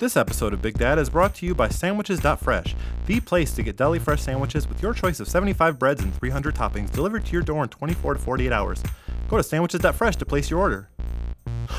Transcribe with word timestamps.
This 0.00 0.16
episode 0.16 0.52
of 0.54 0.62
Big 0.62 0.78
Data 0.78 0.98
is 0.98 1.10
brought 1.10 1.34
to 1.34 1.44
you 1.44 1.54
by 1.54 1.68
Sandwiches.fresh, 1.68 2.74
the 3.04 3.20
place 3.20 3.52
to 3.52 3.62
get 3.62 3.76
deli 3.76 3.98
fresh 3.98 4.22
sandwiches 4.22 4.66
with 4.66 4.80
your 4.80 4.94
choice 4.94 5.20
of 5.20 5.28
75 5.28 5.78
breads 5.78 6.02
and 6.02 6.14
300 6.14 6.54
toppings 6.54 6.90
delivered 6.90 7.26
to 7.26 7.32
your 7.32 7.42
door 7.42 7.64
in 7.64 7.68
24 7.68 8.14
to 8.14 8.20
48 8.20 8.50
hours. 8.50 8.82
Go 9.28 9.36
to 9.36 9.42
Sandwiches.fresh 9.42 10.16
to 10.16 10.24
place 10.24 10.48
your 10.48 10.58
order. 10.58 10.88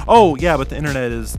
Oh, 0.07 0.35
yeah, 0.35 0.55
but 0.55 0.69
the 0.69 0.77
internet 0.77 1.11
is 1.11 1.35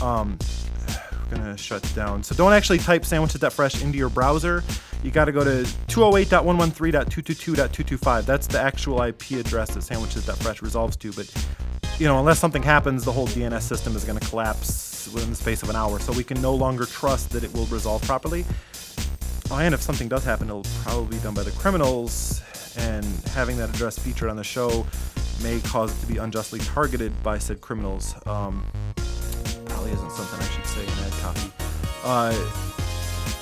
um, 0.00 0.38
gonna 1.30 1.54
shut 1.58 1.86
down. 1.94 2.22
So 2.22 2.34
don't 2.34 2.54
actually 2.54 2.78
type 2.78 3.04
sandwiches.fresh 3.04 3.82
into 3.82 3.98
your 3.98 4.08
browser. 4.08 4.64
You 5.02 5.10
got 5.10 5.26
to 5.26 5.32
go 5.32 5.44
to 5.44 5.68
208.113.222.225. 5.88 8.24
That's 8.24 8.46
the 8.46 8.58
actual 8.58 9.02
IP 9.02 9.32
address 9.32 9.74
that 9.74 9.82
sandwiches.fresh 9.82 10.62
resolves 10.62 10.96
to. 10.96 11.12
But 11.12 11.30
you 11.98 12.06
know, 12.06 12.18
unless 12.18 12.38
something 12.38 12.62
happens, 12.62 13.04
the 13.04 13.12
whole 13.12 13.26
DNS 13.26 13.60
system 13.60 13.94
is 13.94 14.04
going 14.04 14.18
to 14.18 14.26
within 15.08 15.30
the 15.30 15.36
space 15.36 15.62
of 15.62 15.70
an 15.70 15.76
hour. 15.76 15.98
So 15.98 16.12
we 16.12 16.24
can 16.24 16.40
no 16.40 16.54
longer 16.54 16.86
trust 16.86 17.30
that 17.30 17.44
it 17.44 17.52
will 17.54 17.66
resolve 17.66 18.02
properly. 18.02 18.44
Oh, 19.50 19.58
and 19.58 19.74
if 19.74 19.82
something 19.82 20.08
does 20.08 20.24
happen, 20.24 20.48
it'll 20.48 20.66
probably 20.82 21.16
be 21.16 21.22
done 21.22 21.34
by 21.34 21.42
the 21.42 21.50
criminals. 21.52 22.42
And 22.76 23.04
having 23.34 23.56
that 23.58 23.68
address 23.68 23.98
featured 23.98 24.30
on 24.30 24.36
the 24.36 24.44
show 24.44 24.86
may 25.42 25.60
cause 25.60 25.96
it 25.96 26.00
to 26.00 26.06
be 26.06 26.18
unjustly 26.18 26.60
targeted 26.60 27.12
by 27.22 27.38
said 27.38 27.60
criminals. 27.60 28.14
Um, 28.26 28.64
probably 29.66 29.92
isn't 29.92 30.12
something 30.12 30.40
I 30.40 30.48
should 30.50 30.66
say 30.66 30.82
in 30.82 31.04
ad 31.04 31.12
copy. 31.20 31.52
Uh, 32.04 32.81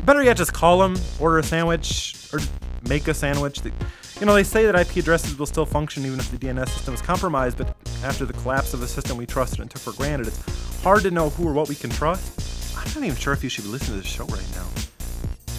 better 0.05 0.23
yet, 0.23 0.37
just 0.37 0.53
call 0.53 0.79
them, 0.79 0.95
order 1.19 1.39
a 1.39 1.43
sandwich, 1.43 2.29
or 2.33 2.41
make 2.89 3.09
a 3.09 3.15
sandwich. 3.15 3.61
You 4.21 4.27
know, 4.27 4.35
they 4.35 4.45
say 4.45 4.65
that 4.65 4.77
IP 4.77 4.99
addresses 4.99 5.37
will 5.37 5.47
still 5.47 5.67
function 5.67 6.07
even 6.07 6.21
if 6.21 6.31
the 6.31 6.37
DNS 6.37 6.69
system 6.69 6.95
is 6.95 7.03
compromised, 7.03 7.59
but 7.59 7.75
after 8.05 8.25
the 8.25 8.33
collapse 8.33 8.73
of 8.73 8.81
the 8.81 8.87
system 8.87 9.17
we 9.17 9.27
trusted 9.27 9.61
and 9.61 9.71
took 9.71 9.83
for 9.83 9.93
granted, 9.93 10.29
it's 10.29 10.83
hard 10.83 11.03
to 11.03 11.11
know 11.11 11.31
who 11.31 11.49
or 11.49 11.53
what 11.53 11.69
we 11.69 11.75
can 11.75 11.91
trust. 11.91 12.77
I'm 12.79 12.87
not 12.95 13.05
even 13.05 13.17
sure 13.17 13.33
if 13.33 13.43
you 13.43 13.51
should 13.51 13.65
be 13.65 13.71
listening 13.71 13.99
to 13.99 14.03
this 14.03 14.13
show 14.13 14.25
right 14.27 14.47
now. 14.55 14.67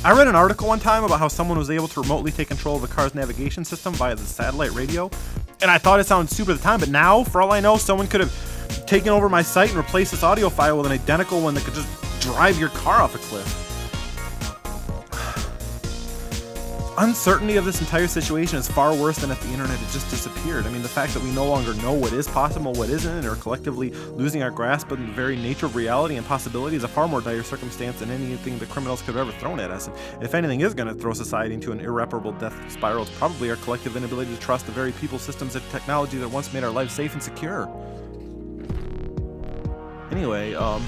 I 0.05 0.13
read 0.13 0.27
an 0.27 0.35
article 0.35 0.69
one 0.69 0.79
time 0.79 1.03
about 1.03 1.19
how 1.19 1.27
someone 1.27 1.57
was 1.57 1.69
able 1.69 1.89
to 1.89 2.01
remotely 2.01 2.31
take 2.31 2.47
control 2.47 2.77
of 2.77 2.81
the 2.81 2.87
car's 2.87 3.13
navigation 3.13 3.65
system 3.65 3.93
via 3.93 4.15
the 4.15 4.23
satellite 4.25 4.71
radio, 4.71 5.09
and 5.61 5.69
I 5.69 5.77
thought 5.77 5.99
it 5.99 6.05
sounded 6.05 6.33
super 6.33 6.51
at 6.51 6.57
the 6.57 6.63
time, 6.63 6.79
but 6.79 6.89
now, 6.89 7.23
for 7.23 7.41
all 7.41 7.51
I 7.51 7.59
know, 7.59 7.75
someone 7.75 8.07
could 8.07 8.21
have 8.21 8.85
taken 8.87 9.09
over 9.09 9.27
my 9.27 9.41
site 9.41 9.69
and 9.69 9.77
replaced 9.77 10.11
this 10.11 10.23
audio 10.23 10.49
file 10.49 10.77
with 10.77 10.85
an 10.85 10.91
identical 10.93 11.41
one 11.41 11.55
that 11.55 11.63
could 11.63 11.73
just 11.73 12.21
drive 12.21 12.57
your 12.57 12.69
car 12.69 13.01
off 13.01 13.15
a 13.15 13.17
cliff. 13.17 13.64
Uncertainty 16.97 17.57
of 17.57 17.65
this 17.65 17.81
entire 17.81 18.07
situation 18.07 18.57
is 18.57 18.67
far 18.67 18.95
worse 18.95 19.17
than 19.17 19.29
if 19.31 19.41
the 19.41 19.49
internet 19.49 19.77
had 19.77 19.89
just 19.91 20.09
disappeared. 20.09 20.65
I 20.65 20.69
mean, 20.69 20.81
the 20.81 20.89
fact 20.89 21.13
that 21.13 21.23
we 21.23 21.31
no 21.31 21.45
longer 21.45 21.73
know 21.75 21.93
what 21.93 22.13
is 22.13 22.27
possible, 22.27 22.73
what 22.73 22.89
isn't, 22.89 23.25
or 23.25 23.35
collectively 23.35 23.91
losing 23.91 24.43
our 24.43 24.51
grasp 24.51 24.91
on 24.91 25.05
the 25.05 25.11
very 25.11 25.35
nature 25.35 25.65
of 25.65 25.75
reality 25.75 26.15
and 26.15 26.25
possibility 26.25 26.75
is 26.75 26.83
a 26.83 26.87
far 26.87 27.07
more 27.07 27.21
dire 27.21 27.43
circumstance 27.43 27.99
than 27.99 28.11
anything 28.11 28.57
the 28.59 28.65
criminals 28.67 29.01
could 29.01 29.15
have 29.15 29.27
ever 29.27 29.37
thrown 29.37 29.59
at 29.59 29.71
us. 29.71 29.87
And 30.13 30.23
if 30.23 30.33
anything 30.33 30.61
is 30.61 30.73
going 30.73 30.87
to 30.87 30.93
throw 30.93 31.13
society 31.13 31.53
into 31.53 31.71
an 31.71 31.79
irreparable 31.79 32.31
death 32.33 32.71
spiral, 32.71 33.03
it's 33.03 33.11
probably 33.17 33.49
our 33.49 33.57
collective 33.57 33.97
inability 33.97 34.33
to 34.33 34.39
trust 34.39 34.65
the 34.65 34.71
very 34.71 34.91
people, 34.93 35.19
systems, 35.19 35.55
and 35.55 35.69
technology 35.71 36.17
that 36.17 36.29
once 36.29 36.53
made 36.53 36.63
our 36.63 36.71
lives 36.71 36.93
safe 36.93 37.13
and 37.13 37.21
secure. 37.21 37.69
Anyway, 40.11 40.53
um, 40.53 40.85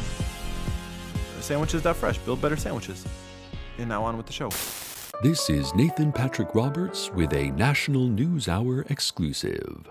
sandwiches.fresh. 1.41 2.17
Build 2.19 2.41
better 2.41 2.55
sandwiches. 2.55 3.05
And 3.77 3.89
now 3.89 4.03
on 4.03 4.15
with 4.15 4.25
the 4.25 4.33
show. 4.33 4.49
This 5.23 5.49
is 5.49 5.73
Nathan 5.73 6.11
Patrick 6.11 6.53
Roberts 6.53 7.09
with 7.11 7.33
a 7.33 7.49
National 7.53 8.07
News 8.07 8.47
Hour 8.47 8.85
exclusive. 8.91 9.89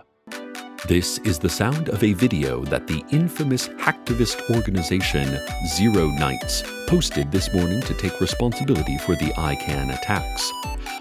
This 0.86 1.18
is 1.18 1.40
the 1.40 1.48
sound 1.48 1.88
of 1.88 2.04
a 2.04 2.12
video 2.12 2.64
that 2.66 2.86
the 2.86 3.04
infamous 3.10 3.66
hacktivist 3.66 4.48
organization 4.54 5.36
Zero 5.66 6.06
Knights 6.10 6.62
posted 6.86 7.32
this 7.32 7.52
morning 7.52 7.80
to 7.80 7.94
take 7.94 8.20
responsibility 8.20 8.98
for 8.98 9.16
the 9.16 9.32
ICANN 9.36 9.98
attacks. 9.98 10.52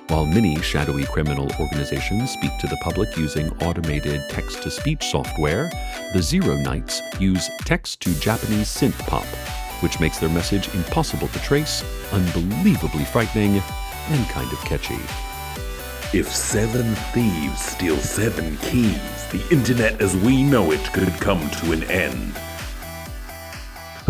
While 0.08 0.26
many 0.26 0.60
shadowy 0.60 1.06
criminal 1.06 1.48
organizations 1.60 2.32
speak 2.32 2.58
to 2.62 2.68
the 2.68 2.78
public 2.78 3.16
using 3.18 3.52
automated 3.62 4.24
text 4.32 4.64
to 4.64 4.72
speech 4.72 5.06
software, 5.06 5.70
the 6.14 6.22
Zero 6.24 6.56
Knights 6.56 7.00
use 7.20 7.52
text 7.60 8.02
to 8.02 8.20
Japanese 8.20 8.70
synth 8.70 8.98
pop, 9.06 9.26
which 9.84 10.00
makes 10.00 10.18
their 10.18 10.30
message 10.30 10.74
impossible 10.74 11.28
to 11.28 11.40
trace, 11.42 11.84
unbelievably 12.12 13.06
frightening, 13.06 13.62
and 14.10 14.28
kind 14.30 14.52
of 14.52 14.60
catchy. 14.60 15.00
If 16.18 16.28
seven 16.28 16.96
thieves 17.14 17.60
steal 17.60 17.98
seven 17.98 18.58
keys, 18.58 19.28
the 19.32 19.46
internet 19.52 20.02
as 20.02 20.16
we 20.16 20.44
know 20.44 20.72
it 20.72 20.84
could 20.94 21.12
come 21.14 21.50
to 21.50 21.72
an 21.72 21.84
end. 21.86 22.34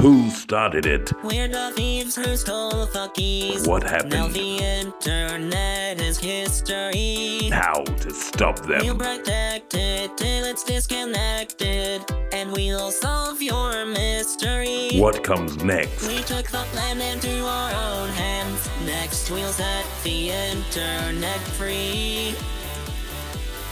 Who 0.06 0.30
started 0.30 0.86
it? 0.86 1.12
We're 1.24 1.48
the 1.48 1.72
thieves 1.76 2.16
who 2.16 2.36
stole 2.36 2.86
the 2.86 3.10
keys. 3.16 3.68
What 3.68 3.82
happened? 3.82 4.12
Now 4.12 4.28
the 4.28 4.60
internet 4.60 6.00
is 6.00 6.20
history. 6.20 7.50
How 7.52 7.82
to 7.84 8.12
stop 8.12 8.60
them? 8.60 8.82
We'll 8.86 8.98
protect 8.98 9.74
it 9.74 10.16
till 10.16 10.46
it's 10.46 10.64
disconnected, 10.64 12.04
and 12.32 12.52
we'll 12.52 12.92
solve 12.92 13.42
your 13.42 13.88
mystery. 13.88 14.92
What 15.00 15.24
comes 15.24 15.64
next? 15.64 16.08
We 16.08 16.18
took 16.18 16.52
the 16.52 16.64
plan 16.72 17.02
into 17.02 17.44
our 17.44 17.72
own 17.74 18.10
hands. 18.10 18.70
Next, 18.86 19.32
we'll 19.32 19.54
set 19.54 19.88
the 20.04 20.30
internet 20.30 21.40
free. 21.58 22.36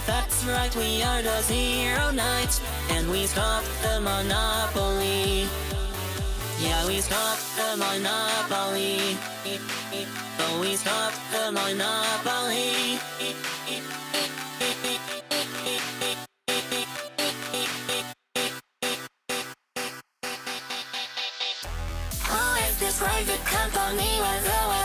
That's 0.07 0.43
right, 0.45 0.75
we 0.75 1.03
are 1.03 1.21
the 1.21 1.41
Zero 1.43 2.09
Knights, 2.09 2.59
and 2.89 3.07
we 3.11 3.27
stopped 3.27 3.69
the 3.83 4.01
monopoly. 4.01 5.47
Yeah, 6.63 6.87
we 6.87 7.01
stopped 7.01 7.43
the 7.57 7.75
monopoly. 7.75 9.17
Oh, 10.39 10.59
we 10.61 10.75
stopped 10.77 11.19
the 11.33 11.51
monopoly. 11.51 12.99
Who 22.29 22.43
is 22.67 22.79
this 22.79 22.97
private 22.97 23.43
company 23.45 24.19
with 24.23 24.47
a 24.47 24.63
the 24.69 24.82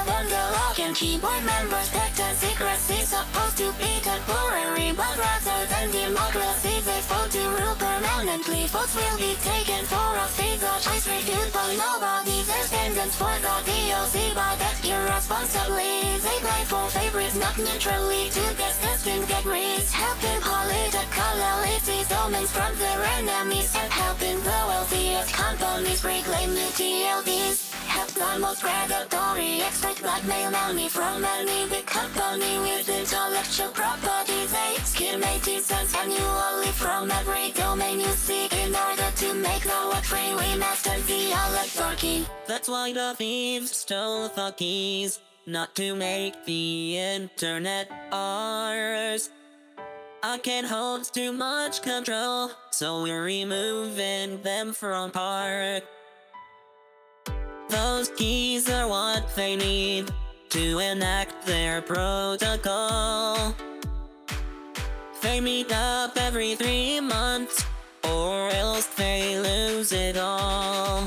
and 0.89 0.97
keyboard 0.97 1.45
members? 1.45 1.91
Data 1.93 2.33
secrecy 2.35 3.05
supposed 3.05 3.59
to 3.59 3.69
be 3.77 4.01
temporary, 4.01 4.93
but 4.97 5.15
rather 5.21 5.61
than 5.69 5.91
democracy, 5.93 6.81
they 6.81 7.01
vote 7.05 7.31
to 7.31 7.45
rule 7.61 7.77
permanently. 7.77 8.65
Votes 8.73 8.97
will 8.97 9.19
be 9.19 9.37
taken 9.45 9.85
for 9.85 10.09
a 10.17 10.27
the 10.59 10.73
choice 10.81 11.07
by 11.53 11.71
nobody. 11.77 12.41
There's 12.49 12.69
standards 12.73 13.15
for 13.21 13.37
the 13.45 13.55
DLC, 13.69 14.35
but 14.35 14.57
that's 14.59 14.81
irresponsibly. 14.83 16.17
They 16.25 16.39
play 16.41 16.65
for 16.65 16.89
favorites, 16.89 17.37
not 17.37 17.57
neutrally. 17.59 18.31
To 18.33 18.45
guess 18.57 18.81
distant 18.81 19.29
degrees, 19.29 19.93
helping 19.93 20.41
political 20.41 21.37
elites, 21.53 22.09
domains 22.09 22.51
from 22.51 22.73
their 22.79 23.01
enemies, 23.21 23.77
and 23.77 23.93
helping 23.93 24.41
the 24.41 24.59
wealthiest 24.69 25.33
companies 25.35 26.03
reclaim 26.03 26.51
new 26.55 26.71
TLDs. 26.81 27.69
Help 27.89 28.09
the 28.09 28.39
most 28.39 28.61
predatory, 28.61 29.61
expect 29.61 30.03
blackmail 30.03 30.55
money 30.79 30.89
from 30.89 31.25
any 31.25 31.83
company 31.83 32.59
with 32.59 32.89
intellectual 32.89 33.69
property. 33.71 34.47
They 34.47 34.77
80 35.25 35.59
cents 35.61 35.95
annually 35.97 36.73
from 36.73 37.11
every 37.11 37.51
domain 37.53 38.01
you 38.01 38.13
see 38.27 38.47
in 38.47 38.75
order 38.75 39.11
to 39.17 39.35
make 39.35 39.63
the 39.63 39.91
web 39.91 40.05
free. 40.05 40.35
We 40.35 40.57
mastered 40.57 41.03
the 41.07 41.33
oligarchy. 41.43 42.27
That's 42.47 42.69
why 42.69 42.93
the 42.93 43.15
thieves 43.17 43.73
stole 43.73 44.29
the 44.29 44.55
keys, 44.57 45.21
not 45.47 45.75
to 45.77 45.95
make 45.95 46.45
the 46.45 46.99
internet 46.99 47.91
ours. 48.13 49.31
I 50.23 50.39
can't 50.39 50.67
hold 50.67 51.13
too 51.13 51.33
much 51.33 51.83
control, 51.83 52.51
so 52.71 53.03
we're 53.03 53.25
removing 53.25 54.43
them 54.43 54.73
from 54.73 55.11
park. 55.11 55.83
Those 57.69 58.09
keys 58.11 58.69
are 58.71 58.89
what 58.89 59.25
they 59.37 59.57
need 59.57 60.11
to 60.51 60.79
enact 60.79 61.45
their 61.45 61.83
protocol. 61.83 63.55
They 65.23 65.41
meet 65.41 65.71
up 65.73 66.17
every 66.17 66.55
three 66.55 67.01
months, 67.01 67.67
or 68.05 68.49
else 68.51 68.87
they 68.87 69.39
lose 69.39 69.93
it 69.93 70.17
all. 70.17 71.03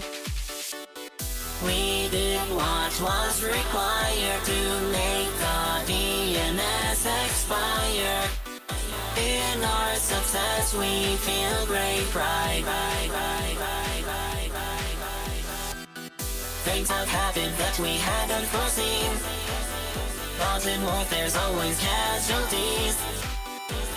We 1.65 2.07
did 2.09 2.39
what 2.53 2.93
was 3.01 3.43
required 3.43 4.43
to 4.45 4.61
make 4.91 5.31
the 5.45 5.91
DNS 5.91 7.25
expire. 7.25 8.29
In 9.17 9.63
our 9.63 9.95
success, 9.95 10.73
we 10.73 11.15
feel 11.17 11.65
great 11.65 12.05
pride. 12.11 12.91
Things 16.63 16.89
have 16.89 17.07
happened 17.09 17.53
that 17.57 17.79
we 17.79 17.97
hadn't 17.97 18.37
unforeseen. 18.37 18.90
In 20.65 20.83
war, 20.83 21.03
there's 21.09 21.35
always 21.35 21.79
casualties. 21.79 22.95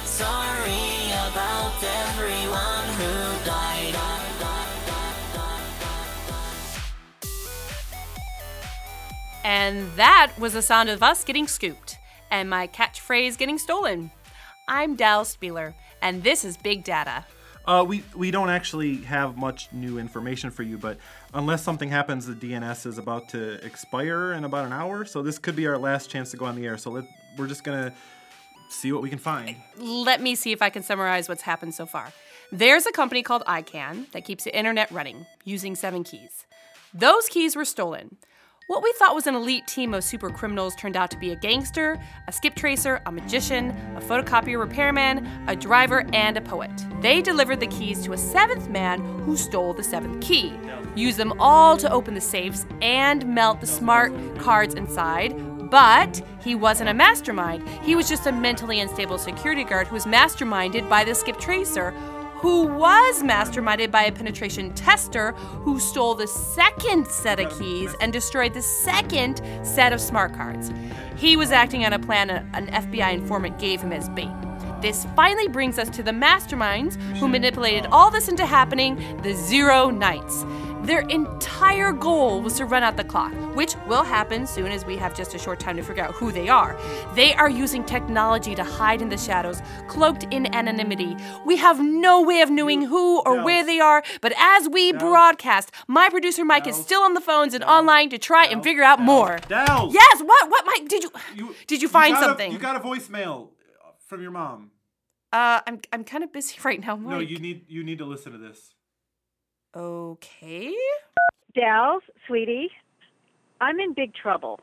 Sorry 0.04 1.10
about 1.10 1.74
everyone 1.82 2.88
who 2.96 3.44
died. 3.44 3.94
And 9.44 9.92
that 9.96 10.32
was 10.38 10.54
the 10.54 10.62
sound 10.62 10.88
of 10.88 11.02
us 11.02 11.22
getting 11.22 11.46
scooped 11.46 11.98
and 12.30 12.48
my 12.48 12.66
catchphrase 12.66 13.36
getting 13.36 13.58
stolen. 13.58 14.10
I'm 14.66 14.96
Dal 14.96 15.24
Spieler, 15.24 15.74
and 16.00 16.22
this 16.22 16.44
is 16.44 16.56
Big 16.56 16.82
Data. 16.82 17.26
Uh, 17.66 17.84
we 17.86 18.04
we 18.14 18.30
don't 18.30 18.50
actually 18.50 18.98
have 18.98 19.36
much 19.36 19.72
new 19.72 19.98
information 19.98 20.50
for 20.50 20.62
you, 20.62 20.76
but 20.76 20.98
unless 21.32 21.62
something 21.62 21.88
happens, 21.88 22.26
the 22.26 22.34
DNS 22.34 22.86
is 22.86 22.98
about 22.98 23.28
to 23.30 23.64
expire 23.64 24.32
in 24.32 24.44
about 24.44 24.66
an 24.66 24.72
hour. 24.72 25.04
So 25.04 25.22
this 25.22 25.38
could 25.38 25.56
be 25.56 25.66
our 25.66 25.78
last 25.78 26.10
chance 26.10 26.30
to 26.32 26.36
go 26.36 26.44
on 26.44 26.56
the 26.56 26.66
air. 26.66 26.76
So 26.76 26.90
let, 26.90 27.04
we're 27.38 27.46
just 27.46 27.64
gonna 27.64 27.94
see 28.68 28.92
what 28.92 29.02
we 29.02 29.08
can 29.08 29.18
find. 29.18 29.56
Let 29.78 30.20
me 30.20 30.34
see 30.34 30.52
if 30.52 30.60
I 30.60 30.70
can 30.70 30.82
summarize 30.82 31.28
what's 31.28 31.42
happened 31.42 31.74
so 31.74 31.86
far. 31.86 32.12
There's 32.52 32.86
a 32.86 32.92
company 32.92 33.22
called 33.22 33.42
ICANN 33.46 34.10
that 34.12 34.24
keeps 34.24 34.44
the 34.44 34.56
internet 34.56 34.90
running 34.90 35.26
using 35.44 35.74
seven 35.74 36.04
keys. 36.04 36.46
Those 36.92 37.28
keys 37.28 37.56
were 37.56 37.64
stolen. 37.64 38.16
What 38.66 38.82
we 38.82 38.94
thought 38.98 39.14
was 39.14 39.26
an 39.26 39.34
elite 39.34 39.66
team 39.66 39.92
of 39.92 40.02
super 40.02 40.30
criminals 40.30 40.74
turned 40.74 40.96
out 40.96 41.10
to 41.10 41.18
be 41.18 41.32
a 41.32 41.36
gangster, 41.36 41.98
a 42.26 42.32
skip 42.32 42.54
tracer, 42.54 43.02
a 43.04 43.12
magician, 43.12 43.72
a 43.94 44.00
photocopier 44.00 44.58
repairman, 44.58 45.28
a 45.48 45.54
driver, 45.54 46.06
and 46.14 46.34
a 46.38 46.40
poet. 46.40 46.70
They 47.02 47.20
delivered 47.20 47.60
the 47.60 47.66
keys 47.66 48.02
to 48.04 48.14
a 48.14 48.16
seventh 48.16 48.70
man 48.70 49.00
who 49.20 49.36
stole 49.36 49.74
the 49.74 49.82
seventh 49.82 50.22
key, 50.22 50.58
used 50.94 51.18
them 51.18 51.38
all 51.38 51.76
to 51.76 51.92
open 51.92 52.14
the 52.14 52.22
safes 52.22 52.64
and 52.80 53.26
melt 53.26 53.60
the 53.60 53.66
smart 53.66 54.14
cards 54.38 54.74
inside. 54.74 55.34
But 55.70 56.22
he 56.40 56.54
wasn't 56.54 56.88
a 56.88 56.94
mastermind. 56.94 57.68
He 57.82 57.94
was 57.94 58.08
just 58.08 58.26
a 58.26 58.32
mentally 58.32 58.80
unstable 58.80 59.18
security 59.18 59.64
guard 59.64 59.88
who 59.88 59.94
was 59.94 60.06
masterminded 60.06 60.88
by 60.88 61.04
the 61.04 61.14
skip 61.14 61.38
tracer, 61.38 61.92
who 62.44 62.66
was 62.66 63.22
masterminded 63.22 63.90
by 63.90 64.02
a 64.02 64.12
penetration 64.12 64.70
tester 64.74 65.32
who 65.62 65.80
stole 65.80 66.14
the 66.14 66.26
second 66.26 67.06
set 67.06 67.40
of 67.40 67.58
keys 67.58 67.94
and 68.02 68.12
destroyed 68.12 68.52
the 68.52 68.60
second 68.60 69.40
set 69.62 69.94
of 69.94 70.00
smart 70.00 70.34
cards. 70.34 70.70
He 71.16 71.38
was 71.38 71.50
acting 71.50 71.86
on 71.86 71.94
a 71.94 71.98
plan 71.98 72.28
an 72.28 72.66
FBI 72.66 73.14
informant 73.14 73.58
gave 73.58 73.80
him 73.80 73.94
as 73.94 74.10
bait. 74.10 74.28
This 74.82 75.06
finally 75.16 75.48
brings 75.48 75.78
us 75.78 75.88
to 75.96 76.02
the 76.02 76.10
masterminds 76.10 76.96
who 77.16 77.28
manipulated 77.28 77.86
all 77.86 78.10
this 78.10 78.28
into 78.28 78.44
happening 78.44 78.96
the 79.22 79.32
Zero 79.32 79.88
Knights. 79.88 80.44
Their 80.84 81.00
entire 81.00 81.92
goal 81.92 82.42
was 82.42 82.54
to 82.58 82.66
run 82.66 82.82
out 82.82 82.98
the 82.98 83.04
clock, 83.04 83.32
which 83.56 83.74
will 83.88 84.02
happen 84.04 84.46
soon 84.46 84.66
as 84.66 84.84
we 84.84 84.98
have 84.98 85.16
just 85.16 85.34
a 85.34 85.38
short 85.38 85.58
time 85.58 85.76
to 85.76 85.82
figure 85.82 86.04
out 86.04 86.14
who 86.14 86.30
they 86.30 86.50
are. 86.50 86.78
They 87.14 87.32
are 87.34 87.48
using 87.48 87.84
technology 87.84 88.54
to 88.54 88.62
hide 88.62 89.00
in 89.00 89.08
the 89.08 89.16
shadows, 89.16 89.62
cloaked 89.88 90.24
in 90.30 90.54
anonymity. 90.54 91.16
We 91.46 91.56
have 91.56 91.80
no 91.82 92.20
way 92.20 92.42
of 92.42 92.50
knowing 92.50 92.82
who 92.82 93.20
or 93.20 93.42
where 93.42 93.64
they 93.64 93.80
are, 93.80 94.02
but 94.20 94.34
as 94.36 94.68
we 94.68 94.92
broadcast, 94.92 95.70
my 95.88 96.10
producer 96.10 96.44
Mike 96.44 96.66
is 96.66 96.76
still 96.76 97.00
on 97.00 97.14
the 97.14 97.20
phones 97.22 97.54
and 97.54 97.64
online 97.64 98.10
to 98.10 98.18
try 98.18 98.44
and 98.44 98.62
figure 98.62 98.82
out 98.82 99.00
more. 99.00 99.38
Yes, 99.90 100.20
what? 100.20 100.50
What, 100.50 100.66
Mike? 100.66 100.88
Did 100.88 101.04
you? 101.04 101.54
did 101.66 101.80
you 101.80 101.88
find 101.88 102.14
a- 102.14 102.20
something? 102.20 102.52
you 102.52 102.58
got 102.58 102.76
a 102.76 102.80
voicemail 102.80 103.48
from 104.06 104.20
your 104.20 104.32
mom. 104.32 104.70
uh, 105.32 105.60
I'm 105.66 105.80
I'm 105.94 106.04
kind 106.04 106.22
of 106.22 106.30
busy 106.30 106.58
right 106.64 106.78
now, 106.78 106.96
Mike. 106.96 107.10
No, 107.10 107.18
you 107.20 107.38
need 107.38 107.64
you 107.68 107.82
need 107.82 107.98
to 107.98 108.04
listen 108.04 108.32
to 108.32 108.38
this. 108.38 108.73
Okay. 109.76 110.74
Dals, 111.56 112.00
sweetie, 112.26 112.70
I'm 113.60 113.78
in 113.80 113.92
big 113.94 114.14
trouble. 114.14 114.60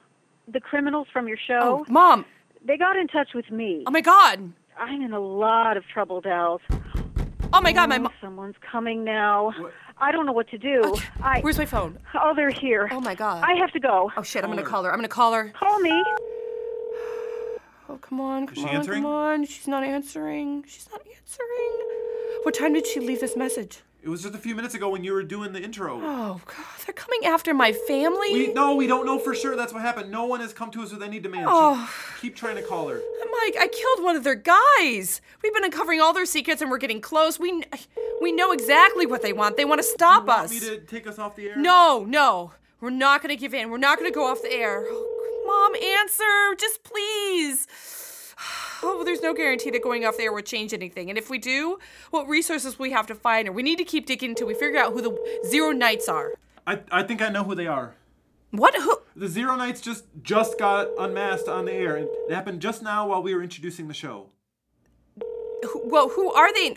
The 0.47 0.59
criminals 0.59 1.07
from 1.11 1.27
your 1.27 1.37
show. 1.37 1.59
Oh, 1.61 1.85
show, 1.85 1.91
mom. 1.93 2.25
they 2.65 2.77
got 2.77 2.95
in 2.97 3.07
touch 3.07 3.29
with 3.33 3.49
me. 3.51 3.83
Oh 3.87 3.91
my 3.91 4.01
God. 4.01 4.51
I'm 4.77 5.01
in 5.01 5.13
a 5.13 5.19
lot 5.19 5.77
of 5.77 5.83
trouble, 5.87 6.21
Dals. 6.21 6.59
Oh 7.53 7.61
my 7.61 7.71
God. 7.73 7.89
My 7.89 7.97
Oh, 7.97 8.03
mom. 8.03 8.13
someone's 8.21 8.55
coming 8.71 9.03
now. 9.03 9.51
What? 9.57 9.73
I 9.97 10.11
don't 10.11 10.25
know 10.25 10.31
what 10.31 10.49
to 10.49 10.57
do. 10.57 10.95
I 11.21 11.41
Where's 11.41 11.57
my 11.57 11.65
phone? 11.65 11.97
Oh, 12.15 12.33
they're 12.35 12.49
here. 12.49 12.89
Oh 12.91 13.01
my 13.01 13.13
God. 13.13 13.43
I 13.43 13.53
have 13.55 13.71
to 13.73 13.79
go. 13.79 14.11
Oh 14.17 14.23
shit! 14.23 14.43
I'm 14.43 14.49
gonna 14.49 14.63
Call 14.63 14.83
her. 14.83 14.89
call 14.89 14.89
her. 14.89 14.91
I'm 14.93 14.97
gonna 14.97 15.07
call 15.07 15.33
her. 15.33 15.49
Call 15.49 15.79
me. 15.79 16.03
Oh 17.89 17.97
come 18.01 18.19
on, 18.21 18.47
come 18.47 18.55
she 18.55 18.63
on, 18.63 18.69
answering? 18.69 19.03
come 19.03 19.11
on. 19.11 19.45
She's 19.45 19.67
not 19.67 19.83
answering. 19.83 20.63
She's 20.67 20.87
not 20.91 21.01
answering. 21.01 21.87
What 22.43 22.55
time 22.55 22.73
did 22.73 22.87
she 22.87 22.99
leave 22.99 23.19
this 23.19 23.35
message? 23.35 23.79
It 24.03 24.09
was 24.09 24.23
just 24.23 24.33
a 24.33 24.39
few 24.39 24.55
minutes 24.55 24.73
ago 24.73 24.89
when 24.89 25.03
you 25.03 25.13
were 25.13 25.21
doing 25.21 25.53
the 25.53 25.61
intro. 25.61 25.99
Oh 26.01 26.41
God, 26.45 26.65
they're 26.85 26.93
coming 26.93 27.25
after 27.25 27.53
my 27.53 27.71
family. 27.71 28.33
We 28.33 28.53
no, 28.53 28.75
we 28.75 28.87
don't 28.87 29.05
know 29.05 29.19
for 29.19 29.35
sure. 29.35 29.55
That's 29.55 29.73
what 29.73 29.83
happened. 29.83 30.09
No 30.09 30.25
one 30.25 30.39
has 30.39 30.53
come 30.53 30.71
to 30.71 30.81
us 30.81 30.91
with 30.91 31.03
any 31.03 31.19
demands. 31.19 31.49
Oh. 31.51 31.87
Keep 32.19 32.35
trying 32.35 32.55
to 32.55 32.63
call 32.63 32.87
her. 32.87 32.95
Mike, 33.43 33.55
I 33.59 33.67
killed 33.67 34.03
one 34.03 34.15
of 34.15 34.23
their 34.23 34.35
guys. 34.35 35.21
We've 35.43 35.53
been 35.53 35.63
uncovering 35.63 36.01
all 36.01 36.13
their 36.13 36.25
secrets, 36.25 36.61
and 36.63 36.71
we're 36.71 36.79
getting 36.79 36.99
close. 36.99 37.39
We 37.39 37.63
we 38.21 38.31
know 38.31 38.51
exactly 38.51 39.05
what 39.05 39.21
they 39.21 39.33
want. 39.33 39.55
They 39.55 39.65
want 39.65 39.79
to 39.79 39.87
stop 39.87 40.27
us. 40.27 40.51
You 40.51 40.59
Want 40.59 40.63
us. 40.63 40.69
me 40.71 40.77
to 40.77 40.85
take 40.85 41.05
us 41.05 41.19
off 41.19 41.35
the 41.35 41.49
air? 41.49 41.55
No, 41.57 42.03
no, 42.07 42.53
we're 42.79 42.89
not 42.89 43.21
gonna 43.21 43.35
give 43.35 43.53
in. 43.53 43.69
We're 43.69 43.77
not 43.77 43.99
gonna 43.99 44.09
go 44.11 44.25
off 44.25 44.41
the 44.41 44.51
air. 44.51 44.83
Oh, 44.87 45.17
Mom, 45.45 45.75
answer, 45.83 46.55
just 46.59 46.83
please. 46.83 47.67
Oh, 48.83 49.03
there's 49.03 49.21
no 49.21 49.33
guarantee 49.33 49.69
that 49.71 49.81
going 49.83 50.05
off 50.05 50.17
the 50.17 50.23
air 50.23 50.33
will 50.33 50.41
change 50.41 50.73
anything. 50.73 51.09
And 51.09 51.17
if 51.17 51.29
we 51.29 51.37
do, 51.37 51.79
what 52.09 52.27
resources 52.27 52.79
we 52.79 52.91
have 52.91 53.07
to 53.07 53.15
find, 53.15 53.47
or 53.47 53.51
we 53.51 53.63
need 53.63 53.77
to 53.77 53.83
keep 53.83 54.05
digging 54.05 54.31
until 54.31 54.47
we 54.47 54.53
figure 54.53 54.79
out 54.79 54.93
who 54.93 55.01
the 55.01 55.39
Zero 55.47 55.71
Knights 55.71 56.07
are. 56.09 56.33
I, 56.65 56.79
I 56.91 57.03
think 57.03 57.21
I 57.21 57.29
know 57.29 57.43
who 57.43 57.55
they 57.55 57.67
are. 57.67 57.95
What? 58.51 58.75
Who? 58.75 58.97
The 59.15 59.27
Zero 59.27 59.55
Knights 59.55 59.81
just 59.81 60.05
just 60.21 60.57
got 60.59 60.89
unmasked 60.99 61.47
on 61.47 61.65
the 61.65 61.73
air. 61.73 61.97
It 61.97 62.09
happened 62.31 62.61
just 62.61 62.81
now 62.83 63.07
while 63.07 63.23
we 63.23 63.33
were 63.33 63.41
introducing 63.43 63.87
the 63.87 63.93
show. 63.93 64.27
who 65.63 65.81
well, 65.85 66.09
who 66.09 66.31
are 66.31 66.53
they? 66.53 66.75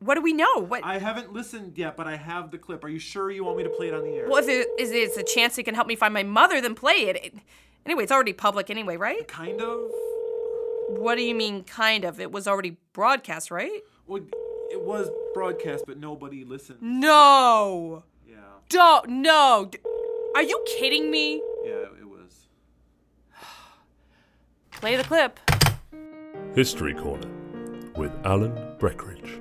What 0.00 0.16
do 0.16 0.20
we 0.20 0.34
know? 0.34 0.58
What? 0.58 0.84
I 0.84 0.98
haven't 0.98 1.32
listened 1.32 1.78
yet, 1.78 1.96
but 1.96 2.06
I 2.06 2.16
have 2.16 2.50
the 2.50 2.58
clip. 2.58 2.84
Are 2.84 2.88
you 2.88 2.98
sure 2.98 3.30
you 3.30 3.42
want 3.44 3.56
me 3.56 3.62
to 3.64 3.70
play 3.70 3.88
it 3.88 3.94
on 3.94 4.02
the 4.04 4.10
air? 4.10 4.28
well, 4.28 4.42
if 4.42 4.48
it 4.48 4.68
is 4.78 4.90
it's 4.92 5.16
a 5.16 5.22
chance 5.22 5.56
it 5.56 5.62
can 5.62 5.74
help 5.74 5.86
me 5.86 5.96
find 5.96 6.12
my 6.12 6.22
mother, 6.24 6.60
then 6.60 6.74
play 6.74 6.94
it. 7.06 7.16
It- 7.16 7.34
Anyway, 7.86 8.02
it's 8.02 8.12
already 8.12 8.32
public 8.32 8.70
anyway, 8.70 8.96
right? 8.96 9.28
Kind 9.28 9.60
of. 9.60 9.90
What 10.88 11.16
do 11.16 11.22
you 11.22 11.34
mean, 11.34 11.64
kind 11.64 12.04
of? 12.04 12.20
It 12.20 12.30
was 12.32 12.46
already 12.46 12.76
broadcast, 12.92 13.50
right? 13.50 13.80
Well, 14.06 14.22
it 14.70 14.80
was 14.80 15.08
broadcast, 15.32 15.84
but 15.86 15.98
nobody 15.98 16.44
listened. 16.44 16.78
No. 16.82 18.04
Yeah, 18.28 18.36
Don't. 18.68 19.08
No. 19.08 19.70
Are 20.34 20.42
you 20.42 20.62
kidding 20.78 21.10
me? 21.10 21.36
yeah, 21.64 21.86
it 22.00 22.08
was. 22.08 22.48
Play 24.72 24.96
the 24.96 25.04
clip. 25.04 25.38
History 26.54 26.94
Corner 26.94 27.28
with 27.96 28.12
Alan 28.24 28.52
Breckridge. 28.78 29.40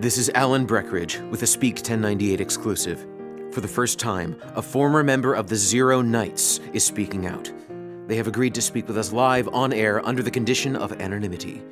This 0.00 0.16
is 0.18 0.30
Alan 0.34 0.66
Breckridge 0.66 1.28
with 1.30 1.42
a 1.42 1.46
Speak 1.46 1.76
1098 1.76 2.40
exclusive. 2.40 3.06
For 3.52 3.60
the 3.60 3.68
first 3.68 3.98
time, 3.98 4.36
a 4.54 4.62
former 4.62 5.02
member 5.02 5.34
of 5.34 5.48
the 5.48 5.56
Zero 5.56 6.00
Knights 6.00 6.60
is 6.72 6.84
speaking 6.84 7.26
out. 7.26 7.50
They 8.10 8.16
have 8.16 8.26
agreed 8.26 8.56
to 8.56 8.60
speak 8.60 8.88
with 8.88 8.98
us 8.98 9.12
live 9.12 9.46
on 9.50 9.72
air 9.72 10.04
under 10.04 10.20
the 10.20 10.32
condition 10.32 10.74
of 10.74 11.00
anonymity. 11.00 11.62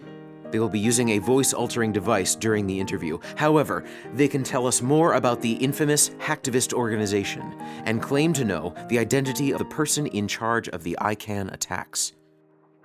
They 0.52 0.60
will 0.60 0.68
be 0.68 0.78
using 0.78 1.08
a 1.08 1.18
voice 1.18 1.52
altering 1.52 1.90
device 1.90 2.36
during 2.36 2.64
the 2.64 2.78
interview. 2.78 3.18
However, 3.34 3.84
they 4.14 4.28
can 4.28 4.44
tell 4.44 4.68
us 4.68 4.80
more 4.80 5.14
about 5.14 5.42
the 5.42 5.54
infamous 5.54 6.10
hacktivist 6.20 6.72
organization 6.72 7.42
and 7.86 8.00
claim 8.00 8.32
to 8.34 8.44
know 8.44 8.72
the 8.88 9.00
identity 9.00 9.50
of 9.50 9.58
the 9.58 9.64
person 9.64 10.06
in 10.06 10.28
charge 10.28 10.68
of 10.68 10.84
the 10.84 10.96
ICANN 11.00 11.52
attacks. 11.52 12.12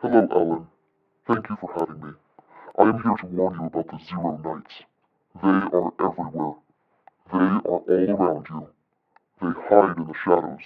Hello, 0.01 0.27
Alan. 0.31 0.67
Thank 1.27 1.47
you 1.47 1.55
for 1.61 1.71
having 1.77 2.01
me. 2.03 2.13
I 2.79 2.81
am 2.81 3.03
here 3.03 3.15
to 3.19 3.25
warn 3.27 3.53
you 3.59 3.65
about 3.67 3.85
the 3.85 3.99
Zero 4.09 4.41
Knights. 4.43 4.73
They 5.43 5.77
are 5.77 5.93
everywhere. 5.99 6.55
They 7.31 7.37
are 7.37 7.59
all 7.59 7.85
around 7.87 8.47
you. 8.49 8.67
They 9.43 9.47
hide 9.69 9.95
in 9.95 10.07
the 10.07 10.13
shadows. 10.25 10.57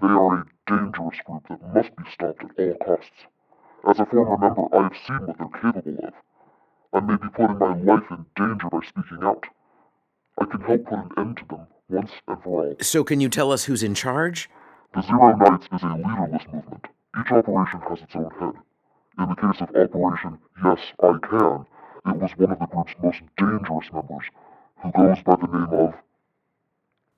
They 0.00 0.08
are 0.08 0.38
a 0.38 0.46
dangerous 0.66 1.18
group 1.24 1.48
that 1.48 1.74
must 1.74 1.96
be 1.96 2.04
stopped 2.12 2.42
at 2.44 2.58
all 2.58 2.74
costs. 2.84 3.26
As 3.88 4.00
a 4.00 4.06
former 4.06 4.38
member, 4.38 4.64
I 4.74 4.82
have 4.84 4.96
seen 5.06 5.26
what 5.26 5.38
they're 5.38 5.60
capable 5.72 5.98
of. 6.06 6.14
I 6.92 7.00
may 7.00 7.16
be 7.16 7.28
putting 7.28 7.58
my 7.58 7.76
life 7.76 8.04
in 8.10 8.26
danger 8.36 8.68
by 8.70 8.80
speaking 8.86 9.22
out. 9.22 9.44
I 10.40 10.44
can 10.46 10.60
help 10.60 10.84
put 10.84 10.98
an 10.98 11.10
end 11.16 11.36
to 11.38 11.44
them 11.48 11.66
once 11.88 12.10
and 12.28 12.42
for 12.42 12.66
all. 12.66 12.76
So, 12.80 13.04
can 13.04 13.20
you 13.20 13.28
tell 13.28 13.52
us 13.52 13.64
who's 13.64 13.82
in 13.82 13.94
charge? 13.94 14.48
The 14.94 15.02
Zero 15.02 15.36
Knights 15.36 15.66
is 15.72 15.82
a 15.82 15.94
leaderless 15.96 16.44
movement. 16.52 16.86
Each 17.18 17.30
operation 17.32 17.80
has 17.88 18.00
its 18.00 18.14
own 18.14 18.30
head. 18.40 18.54
In 19.18 19.28
the 19.28 19.34
case 19.36 19.60
of 19.60 19.68
Operation 19.74 20.38
Yes, 20.64 20.78
I 21.02 21.12
Can, 21.28 21.66
it 22.06 22.16
was 22.20 22.30
one 22.36 22.50
of 22.52 22.58
the 22.58 22.66
group's 22.66 22.94
most 23.02 23.20
dangerous 23.36 23.92
members, 23.92 24.24
who 24.82 24.92
goes 24.92 25.22
by 25.24 25.36
the 25.36 25.46
name 25.46 25.68
of. 25.72 25.94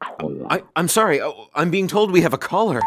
Oh, 0.04 0.46
I, 0.50 0.62
I'm 0.76 0.88
sorry, 0.88 1.20
oh, 1.20 1.46
I'm 1.54 1.70
being 1.70 1.88
told 1.88 2.10
we 2.10 2.20
have 2.20 2.34
a 2.34 2.38
caller. 2.38 2.80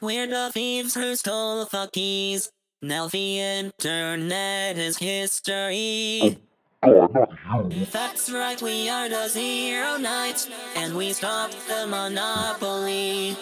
We're 0.00 0.26
the 0.26 0.50
thieves 0.52 0.94
who 0.94 1.14
stole 1.16 1.64
the 1.64 1.70
fuckies. 1.70 2.50
Now 2.82 3.06
the 3.08 3.40
internet 3.40 4.76
is 4.76 4.98
history. 4.98 6.38
God, 6.82 7.14
not 7.48 7.72
you. 7.72 7.86
That's 7.86 8.30
right, 8.30 8.60
we 8.60 8.88
are 8.88 9.08
the 9.08 9.28
Zero 9.28 9.96
Knights, 9.96 10.48
and 10.76 10.96
we 10.96 11.12
stopped 11.12 11.56
the 11.68 11.86
monopoly. 11.86 13.36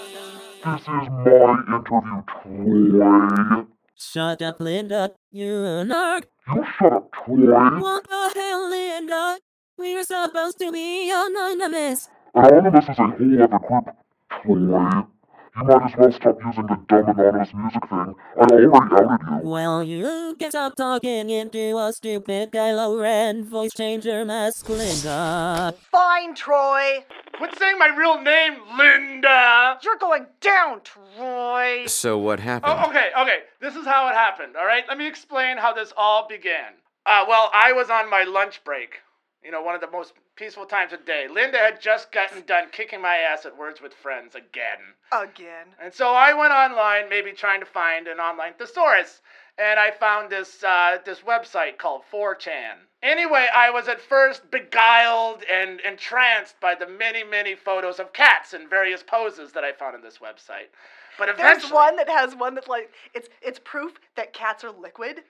This 0.65 0.81
is 0.81 0.87
my 0.87 1.57
interview, 1.69 2.23
Troy. 2.29 3.65
Shut 3.97 4.43
up, 4.43 4.61
Linda. 4.61 5.13
You're 5.31 5.81
a 5.81 5.85
narc. 5.85 6.25
You 6.55 6.65
shut 6.79 6.93
up, 6.93 7.11
Troy. 7.13 7.81
What 7.81 8.09
the 8.09 8.33
hell, 8.35 8.71
Linda? 8.71 9.39
We're 9.77 10.05
supposed 10.05 10.59
to 10.61 10.71
be 10.73 11.11
anonymous. 11.13 12.09
Anonymous 12.35 12.85
is 12.89 12.91
a 12.91 12.95
whole 12.95 13.43
other 13.43 13.59
group, 13.59 13.97
Troy. 14.29 15.05
You 15.57 15.63
might 15.63 15.85
as 15.85 15.97
well 15.97 16.11
stop 16.11 16.37
using 16.45 16.67
the 16.67 16.77
dumb 16.89 17.09
anonymous 17.09 17.55
music 17.55 17.89
thing. 17.89 18.15
I 18.37 18.41
already 18.41 18.67
outed 18.67 19.21
you. 19.23 19.49
Well, 19.49 19.85
you 19.85 20.35
can 20.41 20.51
stop 20.51 20.75
talking 20.75 21.31
into 21.31 21.79
a 21.79 21.93
stupid 21.93 22.51
Kylo 22.51 23.01
Ren 23.01 23.45
voice 23.45 23.73
changer 23.73 24.25
mask, 24.25 24.69
Linda. 24.69 25.75
Fine, 25.93 26.35
Troy. 26.35 27.05
Quit 27.35 27.57
saying 27.57 27.79
my 27.79 27.95
real 27.97 28.21
name, 28.21 28.55
Linda. 28.77 29.79
You're 29.85 29.99
going 29.99 30.27
down, 30.41 30.81
Troy. 30.83 31.87
So 31.87 32.19
what 32.19 32.41
happened? 32.41 32.75
Oh, 32.77 32.89
okay, 32.91 33.11
okay. 33.17 33.39
This 33.61 33.77
is 33.77 33.87
how 33.87 34.09
it 34.09 34.15
happened, 34.15 34.57
all 34.57 34.67
right? 34.67 34.83
Let 34.89 34.99
me 34.99 35.07
explain 35.07 35.59
how 35.59 35.73
this 35.73 35.93
all 35.97 36.27
began. 36.29 36.73
Uh, 37.07 37.27
well, 37.29 37.51
I 37.55 37.73
was 37.73 37.91
on 37.91 38.11
my 38.11 38.25
lunch 38.25 38.65
break. 38.65 39.03
You 39.45 39.53
know, 39.53 39.63
one 39.63 39.77
of 39.77 39.81
the 39.81 39.91
most 39.91 40.15
peaceful 40.37 40.67
times 40.67 40.93
of 40.93 41.05
day. 41.07 41.27
Linda 41.31 41.59
had 41.59 41.81
just 41.81 42.13
gotten 42.13 42.43
done 42.47 42.69
kicking 42.73 43.01
my 43.01 43.17
ass 43.17 43.47
at 43.47 43.57
Words 43.57 43.81
with 43.81 43.95
Friends 43.95 44.35
again. 44.35 44.79
Again. 45.13 45.67
And 45.83 45.93
so 45.93 46.13
I 46.13 46.35
went 46.35 46.53
online, 46.53 47.09
maybe 47.09 47.33
trying 47.33 47.61
to 47.61 47.67
find 47.67 48.07
an 48.09 48.19
online 48.19 48.55
thesaurus, 48.55 49.21
and 49.59 49.79
I 49.79 49.91
found 49.93 50.31
this 50.31 50.65
uh, 50.65 50.99
this 51.05 51.21
website 51.21 51.79
called 51.79 52.03
4chan. 52.13 52.75
Anyway, 53.03 53.47
I 53.55 53.71
was 53.71 53.87
at 53.87 54.01
first 54.01 54.51
beguiled 54.51 55.43
and 55.53 55.81
entranced 55.81 56.59
by 56.61 56.75
the 56.75 56.89
many, 56.89 57.23
many 57.23 57.55
photos 57.55 58.01
of 58.01 58.13
cats 58.13 58.55
in 58.55 58.69
various 58.69 59.03
poses 59.03 59.53
that 59.53 59.63
I 59.63 59.73
found 59.73 59.95
on 59.95 60.03
this 60.03 60.19
website. 60.19 60.73
But 61.19 61.29
eventually, 61.29 61.61
There's 61.61 61.73
one 61.73 61.97
that 61.97 62.09
has 62.09 62.35
one 62.35 62.55
that's 62.55 62.67
like 62.67 62.91
it's 63.15 63.29
it's 63.43 63.61
proof 63.63 63.93
that 64.17 64.33
cats 64.33 64.65
are 64.65 64.73
liquid. 64.73 65.23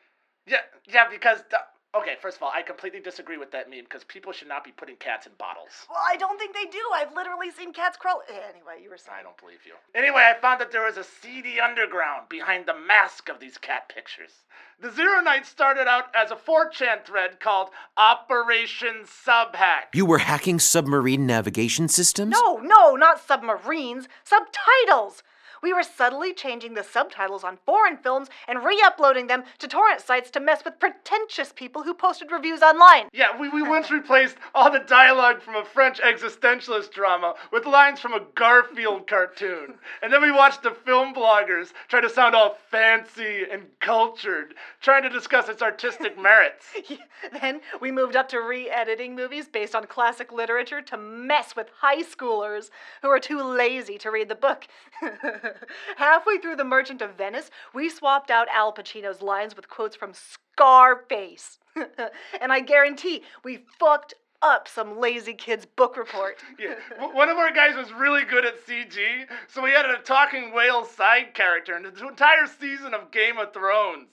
Yeah, 0.46 0.58
yeah, 0.86 1.08
because 1.10 1.42
the, 1.50 1.58
okay, 1.96 2.14
first 2.20 2.36
of 2.36 2.42
all, 2.42 2.50
I 2.54 2.62
completely 2.62 3.00
disagree 3.00 3.38
with 3.38 3.50
that 3.52 3.70
meme 3.70 3.84
because 3.84 4.04
people 4.04 4.32
should 4.32 4.48
not 4.48 4.64
be 4.64 4.72
putting 4.72 4.96
cats 4.96 5.26
in 5.26 5.32
bottles. 5.38 5.70
Well, 5.88 6.00
I 6.04 6.16
don't 6.16 6.38
think 6.38 6.54
they 6.54 6.66
do. 6.66 6.80
I've 6.94 7.14
literally 7.14 7.50
seen 7.50 7.72
cats 7.72 7.96
crawl. 7.96 8.22
Eh, 8.28 8.32
anyway, 8.50 8.82
you 8.82 8.90
were 8.90 8.98
saying. 8.98 9.18
I 9.20 9.22
don't 9.22 9.38
believe 9.38 9.60
you. 9.64 9.74
Anyway, 9.94 10.22
I 10.22 10.40
found 10.40 10.60
that 10.60 10.72
there 10.72 10.84
was 10.84 10.96
a 10.96 11.04
seedy 11.04 11.60
underground 11.60 12.28
behind 12.28 12.66
the 12.66 12.74
mask 12.74 13.28
of 13.28 13.40
these 13.40 13.58
cat 13.58 13.88
pictures. 13.88 14.44
The 14.80 14.90
Zero 14.90 15.20
Knight 15.20 15.46
started 15.46 15.86
out 15.86 16.06
as 16.14 16.30
a 16.30 16.36
4chan 16.36 17.04
thread 17.04 17.38
called 17.40 17.70
Operation 17.96 19.04
Subhack. 19.04 19.94
You 19.94 20.04
were 20.04 20.18
hacking 20.18 20.58
submarine 20.58 21.26
navigation 21.26 21.88
systems? 21.88 22.32
No, 22.32 22.56
no, 22.56 22.96
not 22.96 23.20
submarines. 23.20 24.08
Subtitles. 24.24 25.22
We 25.64 25.72
were 25.72 25.82
subtly 25.82 26.34
changing 26.34 26.74
the 26.74 26.84
subtitles 26.84 27.42
on 27.42 27.56
foreign 27.64 27.96
films 27.96 28.28
and 28.46 28.62
re 28.62 28.82
uploading 28.84 29.28
them 29.28 29.44
to 29.60 29.66
torrent 29.66 30.02
sites 30.02 30.30
to 30.32 30.40
mess 30.40 30.62
with 30.62 30.78
pretentious 30.78 31.54
people 31.54 31.84
who 31.84 31.94
posted 31.94 32.30
reviews 32.30 32.60
online. 32.60 33.08
Yeah, 33.14 33.40
we, 33.40 33.48
we 33.48 33.62
once 33.62 33.90
replaced 33.90 34.36
all 34.54 34.70
the 34.70 34.80
dialogue 34.80 35.40
from 35.40 35.56
a 35.56 35.64
French 35.64 36.00
existentialist 36.02 36.92
drama 36.92 37.32
with 37.50 37.64
lines 37.64 37.98
from 37.98 38.12
a 38.12 38.20
Garfield 38.34 39.06
cartoon. 39.06 39.76
And 40.02 40.12
then 40.12 40.20
we 40.20 40.30
watched 40.30 40.62
the 40.62 40.70
film 40.70 41.14
bloggers 41.14 41.72
try 41.88 42.02
to 42.02 42.10
sound 42.10 42.34
all 42.34 42.58
fancy 42.70 43.44
and 43.50 43.62
cultured, 43.80 44.52
trying 44.82 45.04
to 45.04 45.08
discuss 45.08 45.48
its 45.48 45.62
artistic 45.62 46.20
merits. 46.20 46.66
then 47.40 47.62
we 47.80 47.90
moved 47.90 48.16
up 48.16 48.28
to 48.28 48.40
re 48.42 48.68
editing 48.68 49.14
movies 49.14 49.48
based 49.48 49.74
on 49.74 49.86
classic 49.86 50.30
literature 50.30 50.82
to 50.82 50.98
mess 50.98 51.56
with 51.56 51.70
high 51.80 52.02
schoolers 52.02 52.68
who 53.00 53.08
are 53.08 53.18
too 53.18 53.42
lazy 53.42 53.96
to 53.96 54.10
read 54.10 54.28
the 54.28 54.34
book. 54.34 54.66
Halfway 55.96 56.38
through 56.38 56.56
The 56.56 56.64
Merchant 56.64 57.02
of 57.02 57.14
Venice, 57.14 57.50
we 57.72 57.88
swapped 57.88 58.30
out 58.30 58.48
Al 58.48 58.72
Pacino's 58.72 59.22
lines 59.22 59.56
with 59.56 59.68
quotes 59.68 59.96
from 59.96 60.12
Scarface. 60.12 61.58
and 62.40 62.52
I 62.52 62.60
guarantee 62.60 63.22
we 63.42 63.64
fucked 63.78 64.14
up 64.42 64.68
some 64.68 65.00
lazy 65.00 65.34
kid's 65.34 65.66
book 65.66 65.96
report. 65.96 66.36
Yeah, 66.58 66.74
one 67.12 67.28
of 67.28 67.38
our 67.38 67.52
guys 67.52 67.74
was 67.76 67.92
really 67.92 68.24
good 68.24 68.44
at 68.44 68.64
CG, 68.64 69.26
so 69.48 69.62
we 69.62 69.74
added 69.74 69.92
a 69.98 70.02
talking 70.02 70.52
whale 70.54 70.84
side 70.84 71.34
character 71.34 71.76
in 71.76 71.82
the 71.82 72.06
entire 72.06 72.46
season 72.46 72.94
of 72.94 73.10
Game 73.10 73.38
of 73.38 73.52
Thrones. 73.52 74.08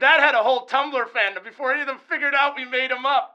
That 0.00 0.20
had 0.20 0.34
a 0.34 0.42
whole 0.42 0.66
Tumblr 0.66 1.04
fandom 1.10 1.44
before 1.44 1.72
any 1.72 1.82
of 1.82 1.86
them 1.86 2.00
figured 2.08 2.34
out 2.34 2.56
we 2.56 2.64
made 2.64 2.90
him 2.90 3.06
up. 3.06 3.33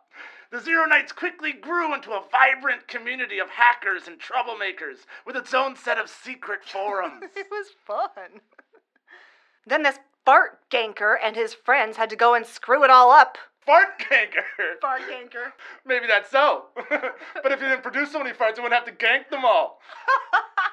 The 0.51 0.59
Zero 0.59 0.85
Knights 0.85 1.11
quickly 1.11 1.51
grew 1.53 1.93
into 1.93 2.11
a 2.11 2.23
vibrant 2.31 2.87
community 2.87 3.37
of 3.37 3.49
hackers 3.49 4.07
and 4.07 4.17
troublemakers 4.19 5.05
with 5.25 5.35
its 5.35 5.53
own 5.53 5.75
set 5.75 5.99
of 5.99 6.09
secret 6.09 6.61
forums. 6.65 7.23
it 7.35 7.47
was 7.51 7.67
fun. 7.85 8.41
Then 9.65 9.83
this 9.83 9.99
fart 10.25 10.59
ganker 10.71 11.15
and 11.23 11.35
his 11.35 11.53
friends 11.53 11.97
had 11.97 12.09
to 12.09 12.15
go 12.15 12.33
and 12.33 12.45
screw 12.45 12.83
it 12.83 12.89
all 12.89 13.11
up. 13.11 13.37
Fart 13.63 13.99
ganker? 13.99 14.41
Fart 14.81 15.01
ganker. 15.01 15.51
Maybe 15.85 16.07
that's 16.07 16.31
so. 16.31 16.65
but 16.89 17.51
if 17.51 17.61
you 17.61 17.67
didn't 17.67 17.83
produce 17.83 18.11
so 18.11 18.17
many 18.17 18.31
farts, 18.31 18.57
you 18.57 18.63
wouldn't 18.63 18.73
have 18.73 18.85
to 18.85 19.05
gank 19.05 19.29
them 19.29 19.45
all. 19.45 19.79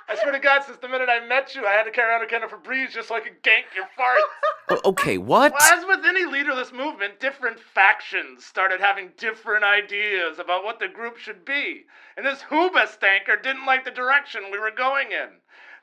I 0.09 0.15
swear 0.15 0.33
to 0.33 0.39
God, 0.39 0.63
since 0.65 0.79
the 0.79 0.89
minute 0.89 1.09
I 1.11 1.27
met 1.27 1.55
you, 1.55 1.67
I 1.67 1.73
had 1.73 1.83
to 1.83 1.91
carry 1.91 2.11
around 2.11 2.23
a 2.25 2.27
can 2.27 2.43
of 2.43 2.51
Febreze 2.51 2.93
just 2.93 3.09
so 3.09 3.15
I 3.17 3.21
could 3.21 3.43
gank 3.43 3.75
your 3.75 3.85
farts. 3.99 4.23
O- 4.69 4.81
okay, 4.87 5.17
what? 5.17 5.53
Well, 5.53 5.79
as 5.79 5.87
with 5.87 6.05
any 6.05 6.25
leaderless 6.25 6.73
movement, 6.73 7.21
different 7.21 7.61
factions 7.61 8.45
started 8.45 8.81
having 8.81 9.13
different 9.17 9.65
ideas 9.65 10.39
about 10.39 10.65
what 10.65 10.81
the 10.81 10.89
group 10.89 11.17
should 11.19 11.45
be. 11.45 11.85
And 12.17 12.27
this 12.27 12.43
Huba 12.43 12.87
stanker 12.87 13.41
didn't 13.41 13.67
like 13.67 13.85
the 13.85 13.91
direction 13.91 14.51
we 14.51 14.59
were 14.59 14.73
going 14.73 15.13
in. 15.13 15.29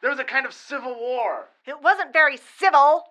There 0.02 0.10
was 0.10 0.20
a 0.20 0.26
kind 0.26 0.46
of 0.46 0.54
civil 0.54 0.96
war. 0.96 1.50
It 1.66 1.82
wasn't 1.82 2.12
very 2.12 2.38
civil. 2.60 3.06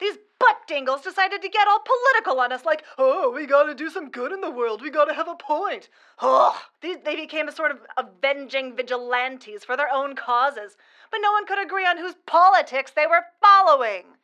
These 0.00 0.18
butt 0.40 0.66
dingles 0.66 1.02
decided 1.02 1.40
to 1.42 1.48
get 1.48 1.68
all 1.68 1.84
political 1.84 2.40
on 2.40 2.50
us, 2.52 2.64
like, 2.64 2.82
oh, 2.98 3.30
we 3.30 3.46
gotta 3.46 3.74
do 3.74 3.88
some 3.88 4.10
good 4.10 4.32
in 4.32 4.40
the 4.40 4.50
world, 4.50 4.82
we 4.82 4.90
gotta 4.90 5.14
have 5.14 5.28
a 5.28 5.36
point. 5.36 5.88
Ugh. 6.18 6.56
These, 6.80 6.96
they 7.04 7.14
became 7.14 7.46
a 7.46 7.52
sort 7.52 7.70
of 7.70 7.78
avenging 7.96 8.74
vigilantes 8.74 9.64
for 9.64 9.76
their 9.76 9.88
own 9.88 10.16
causes, 10.16 10.76
but 11.12 11.20
no 11.22 11.30
one 11.30 11.46
could 11.46 11.64
agree 11.64 11.86
on 11.86 11.98
whose 11.98 12.16
politics 12.26 12.90
they 12.90 13.06
were 13.06 13.26
following. 13.40 14.16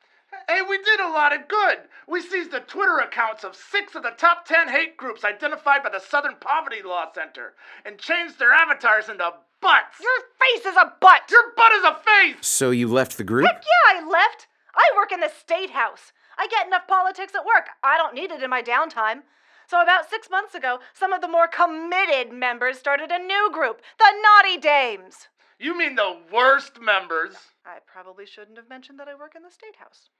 Hey, 0.48 0.62
we 0.62 0.78
did 0.78 1.00
a 1.00 1.08
lot 1.08 1.34
of 1.34 1.46
good. 1.46 1.78
We 2.06 2.22
seized 2.22 2.52
the 2.52 2.60
Twitter 2.60 2.98
accounts 2.98 3.44
of 3.44 3.54
six 3.54 3.94
of 3.94 4.02
the 4.02 4.10
top 4.16 4.46
ten 4.46 4.68
hate 4.68 4.96
groups 4.96 5.24
identified 5.24 5.82
by 5.82 5.90
the 5.90 6.00
Southern 6.00 6.36
Poverty 6.40 6.82
Law 6.82 7.06
Center 7.14 7.54
and 7.84 7.98
changed 7.98 8.38
their 8.38 8.52
avatars 8.52 9.08
into 9.08 9.30
butts. 9.60 10.00
Your 10.00 10.20
face 10.40 10.66
is 10.66 10.76
a 10.76 10.94
butt! 11.00 11.30
Your 11.30 11.52
butt 11.54 11.72
is 11.72 11.84
a 11.84 11.96
face! 12.04 12.46
So 12.46 12.70
you 12.70 12.88
left 12.88 13.18
the 13.18 13.24
group? 13.24 13.46
Heck 13.46 13.62
yeah, 13.62 14.00
I 14.00 14.08
left! 14.08 14.46
I 14.74 14.90
work 14.96 15.12
in 15.12 15.20
the 15.20 15.28
State 15.28 15.70
House. 15.70 16.12
I 16.38 16.46
get 16.46 16.66
enough 16.66 16.86
politics 16.86 17.34
at 17.34 17.44
work. 17.44 17.66
I 17.82 17.96
don't 17.96 18.14
need 18.14 18.30
it 18.30 18.42
in 18.42 18.50
my 18.50 18.62
downtime. 18.62 19.22
So, 19.66 19.82
about 19.82 20.08
six 20.08 20.30
months 20.30 20.54
ago, 20.54 20.78
some 20.94 21.12
of 21.12 21.20
the 21.20 21.28
more 21.28 21.46
committed 21.46 22.32
members 22.32 22.78
started 22.78 23.10
a 23.10 23.18
new 23.18 23.50
group, 23.52 23.82
the 23.98 24.10
Naughty 24.22 24.56
Dames. 24.56 25.28
You 25.58 25.76
mean 25.76 25.96
the 25.96 26.16
worst 26.32 26.80
members? 26.80 27.34
I 27.66 27.78
probably 27.84 28.26
shouldn't 28.26 28.56
have 28.58 28.68
mentioned 28.68 29.00
that 29.00 29.08
I 29.08 29.14
work 29.16 29.34
in 29.34 29.42
the 29.42 29.50
State 29.50 29.76
House. 29.76 30.10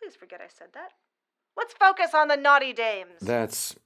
Please 0.00 0.16
forget 0.16 0.40
I 0.40 0.48
said 0.48 0.68
that. 0.72 0.92
Let's 1.56 1.74
focus 1.74 2.14
on 2.14 2.28
the 2.28 2.36
Naughty 2.36 2.72
Dames. 2.72 3.20
That's 3.20 3.76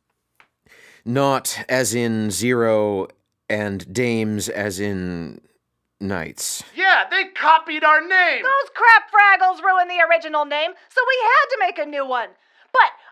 not 1.05 1.65
as 1.69 1.95
in 1.95 2.31
zero 2.31 3.09
and 3.49 3.93
dames 3.93 4.49
as 4.49 4.79
in 4.79 5.41
knights. 6.01 6.63
Yeah, 6.75 7.05
they 7.11 7.25
copied 7.35 7.83
our 7.83 8.01
name. 8.01 8.43
Those 8.43 8.71
crap 8.75 9.11
fraggles 9.11 9.63
ruined 9.63 9.91
the 9.91 10.03
original 10.09 10.45
name, 10.45 10.71
so 10.89 11.01
we 11.07 11.19
had 11.23 11.47
to 11.51 11.57
make 11.59 11.79
a 11.79 11.91
new 11.91 12.07
one. 12.07 12.29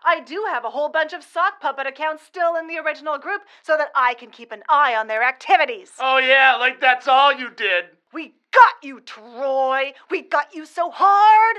I 0.03 0.19
do 0.21 0.45
have 0.49 0.65
a 0.65 0.69
whole 0.69 0.89
bunch 0.89 1.13
of 1.13 1.23
sock 1.23 1.61
puppet 1.61 1.87
accounts 1.87 2.23
still 2.23 2.55
in 2.55 2.67
the 2.67 2.77
original 2.77 3.17
group 3.17 3.41
so 3.63 3.77
that 3.77 3.91
I 3.95 4.13
can 4.13 4.29
keep 4.29 4.51
an 4.51 4.63
eye 4.69 4.95
on 4.95 5.07
their 5.07 5.23
activities. 5.23 5.91
Oh, 5.99 6.17
yeah, 6.17 6.55
like 6.55 6.79
that's 6.79 7.07
all 7.07 7.33
you 7.33 7.49
did. 7.49 7.85
We 8.13 8.33
got 8.51 8.83
you, 8.83 9.01
Troy. 9.01 9.93
We 10.09 10.21
got 10.21 10.53
you 10.53 10.65
so 10.65 10.89
hard. 10.89 11.57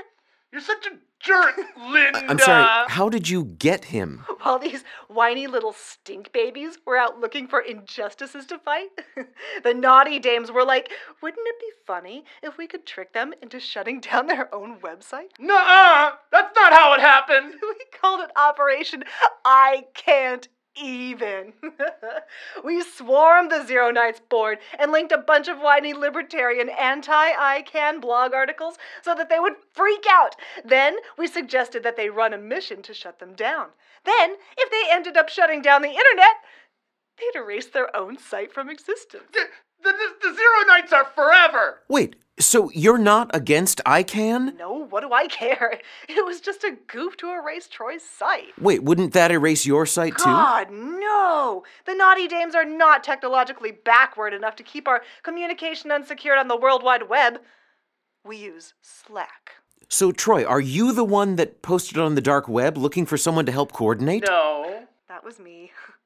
You're 0.51 0.61
such 0.61 0.85
a 0.87 0.91
jerk, 1.23 1.59
Linda. 1.77 2.23
I'm 2.27 2.39
sorry, 2.39 2.85
how 2.87 3.09
did 3.09 3.29
you 3.29 3.45
get 3.45 3.85
him? 3.85 4.25
While 4.41 4.59
these 4.59 4.83
whiny 5.07 5.47
little 5.47 5.73
stink 5.73 6.31
babies 6.31 6.77
were 6.85 6.97
out 6.97 7.19
looking 7.19 7.47
for 7.47 7.59
injustices 7.59 8.45
to 8.47 8.59
fight, 8.59 8.89
the 9.63 9.73
naughty 9.73 10.19
dames 10.19 10.51
were 10.51 10.65
like, 10.65 10.91
wouldn't 11.21 11.45
it 11.45 11.59
be 11.59 11.71
funny 11.85 12.25
if 12.41 12.57
we 12.57 12.67
could 12.67 12.85
trick 12.85 13.13
them 13.13 13.33
into 13.41 13.59
shutting 13.59 13.99
down 13.99 14.27
their 14.27 14.53
own 14.53 14.79
website? 14.79 15.29
Nuh-uh, 15.39 16.11
that's 16.31 16.55
not 16.55 16.73
how 16.73 16.93
it 16.93 16.99
happened. 16.99 17.53
we 17.61 17.99
called 17.99 18.21
it 18.21 18.31
Operation 18.35 19.03
I 19.45 19.85
Can't 19.93 20.47
Even. 20.75 21.53
we 22.63 22.81
swarmed 22.81 23.51
the 23.51 23.65
Zero 23.65 23.91
Knights 23.91 24.21
board 24.29 24.59
and 24.79 24.91
linked 24.91 25.11
a 25.11 25.17
bunch 25.17 25.47
of 25.47 25.59
whiny 25.59 25.93
libertarian 25.93 26.69
anti-ICANN 26.69 27.99
blog 27.99 28.33
articles 28.33 28.77
so 29.01 29.13
that 29.15 29.29
they 29.29 29.39
would 29.39 29.55
freak 29.73 30.05
out. 30.09 30.35
Then 30.63 30.97
we 31.17 31.27
suggested 31.27 31.83
that 31.83 31.97
they 31.97 32.09
run 32.09 32.33
a 32.33 32.37
mission 32.37 32.81
to 32.83 32.93
shut 32.93 33.19
them 33.19 33.33
down. 33.33 33.67
Then, 34.05 34.37
if 34.57 34.71
they 34.71 34.91
ended 34.91 35.17
up 35.17 35.29
shutting 35.29 35.61
down 35.61 35.81
the 35.81 35.89
internet, 35.89 36.37
they'd 37.17 37.39
erase 37.39 37.67
their 37.67 37.93
own 37.95 38.17
site 38.17 38.53
from 38.53 38.69
existence. 38.69 39.35
The, 39.83 39.91
the, 39.91 40.29
the 40.29 40.35
Zero 40.35 40.65
Knights 40.67 40.93
are 40.93 41.05
forever. 41.15 41.79
Wait, 41.89 42.15
so 42.39 42.69
you're 42.71 42.97
not 42.97 43.29
against 43.33 43.81
ICANN? 43.85 44.57
No, 44.57 44.85
what 44.85 45.01
do 45.01 45.11
I 45.13 45.27
care? 45.27 45.79
It 46.09 46.25
was 46.25 46.41
just 46.41 46.63
a 46.63 46.77
goof 46.87 47.17
to 47.17 47.31
erase 47.31 47.67
Troy's 47.67 48.03
site. 48.03 48.53
Wait, 48.59 48.83
wouldn't 48.83 49.13
that 49.13 49.31
erase 49.31 49.65
your 49.65 49.85
site 49.85 50.17
too? 50.17 50.25
God, 50.25 50.69
no! 50.71 51.63
The 51.85 51.95
Naughty 51.95 52.27
Dames 52.27 52.53
are 52.53 52.65
not 52.65 53.03
technologically 53.03 53.71
backward 53.71 54.33
enough 54.33 54.55
to 54.57 54.63
keep 54.63 54.87
our 54.87 55.01
communication 55.23 55.91
unsecured 55.91 56.37
on 56.37 56.47
the 56.47 56.57
World 56.57 56.83
Wide 56.83 57.09
Web. 57.09 57.39
We 58.25 58.37
use 58.37 58.73
Slack. 58.81 59.51
So, 59.89 60.11
Troy, 60.11 60.45
are 60.45 60.61
you 60.61 60.93
the 60.93 61.03
one 61.03 61.35
that 61.37 61.61
posted 61.61 61.97
on 61.97 62.15
the 62.15 62.21
dark 62.21 62.47
web 62.47 62.77
looking 62.77 63.05
for 63.05 63.17
someone 63.17 63.45
to 63.45 63.51
help 63.51 63.71
coordinate? 63.71 64.23
No. 64.27 64.87
That 65.07 65.23
was 65.23 65.39
me. 65.39 65.71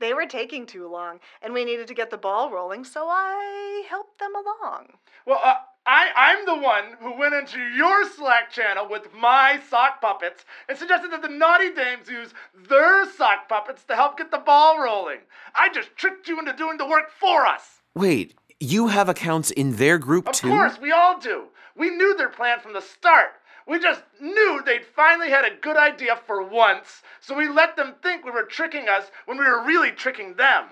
They 0.00 0.12
were 0.12 0.26
taking 0.26 0.66
too 0.66 0.88
long, 0.88 1.20
and 1.42 1.54
we 1.54 1.64
needed 1.64 1.86
to 1.88 1.94
get 1.94 2.10
the 2.10 2.18
ball 2.18 2.50
rolling, 2.50 2.84
so 2.84 3.06
I 3.08 3.84
helped 3.88 4.18
them 4.18 4.32
along. 4.34 4.94
Well, 5.26 5.40
uh, 5.42 5.54
I, 5.86 6.10
I'm 6.16 6.46
the 6.46 6.56
one 6.56 6.96
who 7.00 7.16
went 7.16 7.34
into 7.34 7.60
your 7.60 8.08
Slack 8.10 8.50
channel 8.50 8.88
with 8.88 9.14
my 9.14 9.60
sock 9.70 10.00
puppets 10.00 10.44
and 10.68 10.76
suggested 10.76 11.12
that 11.12 11.22
the 11.22 11.28
Naughty 11.28 11.72
Dames 11.72 12.08
use 12.08 12.34
their 12.68 13.08
sock 13.12 13.48
puppets 13.48 13.84
to 13.84 13.94
help 13.94 14.18
get 14.18 14.32
the 14.32 14.38
ball 14.38 14.80
rolling. 14.82 15.20
I 15.54 15.68
just 15.68 15.94
tricked 15.96 16.26
you 16.26 16.38
into 16.40 16.52
doing 16.52 16.78
the 16.78 16.88
work 16.88 17.10
for 17.10 17.46
us. 17.46 17.82
Wait, 17.94 18.34
you 18.58 18.88
have 18.88 19.08
accounts 19.08 19.52
in 19.52 19.76
their 19.76 19.98
group 19.98 20.28
Of 20.28 20.34
too? 20.34 20.48
Of 20.48 20.52
course, 20.52 20.80
we 20.80 20.90
all 20.90 21.20
do. 21.20 21.44
We 21.76 21.90
knew 21.90 22.16
their 22.16 22.30
plan 22.30 22.58
from 22.58 22.72
the 22.72 22.82
start. 22.82 23.35
We 23.66 23.80
just 23.80 24.02
knew 24.20 24.62
they'd 24.64 24.84
finally 24.84 25.30
had 25.30 25.44
a 25.44 25.56
good 25.60 25.76
idea 25.76 26.16
for 26.26 26.42
once, 26.42 27.02
so 27.20 27.34
we 27.34 27.48
let 27.48 27.76
them 27.76 27.96
think 28.00 28.24
we 28.24 28.30
were 28.30 28.44
tricking 28.44 28.88
us 28.88 29.10
when 29.24 29.38
we 29.38 29.44
were 29.44 29.64
really 29.64 29.90
tricking 29.90 30.34
them. 30.34 30.68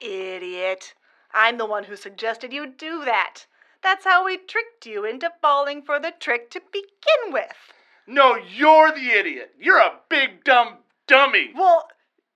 Idiot. 0.00 0.94
I'm 1.32 1.58
the 1.58 1.66
one 1.66 1.84
who 1.84 1.96
suggested 1.96 2.52
you 2.52 2.66
do 2.66 3.04
that. 3.04 3.46
That's 3.82 4.04
how 4.04 4.24
we 4.24 4.36
tricked 4.36 4.86
you 4.86 5.04
into 5.04 5.30
falling 5.40 5.82
for 5.82 6.00
the 6.00 6.12
trick 6.18 6.50
to 6.50 6.60
begin 6.72 7.32
with. 7.32 7.72
No, 8.06 8.36
you're 8.36 8.90
the 8.90 9.10
idiot. 9.10 9.52
You're 9.58 9.78
a 9.78 10.00
big 10.08 10.42
dumb 10.44 10.78
dummy. 11.06 11.50
Well, 11.54 11.88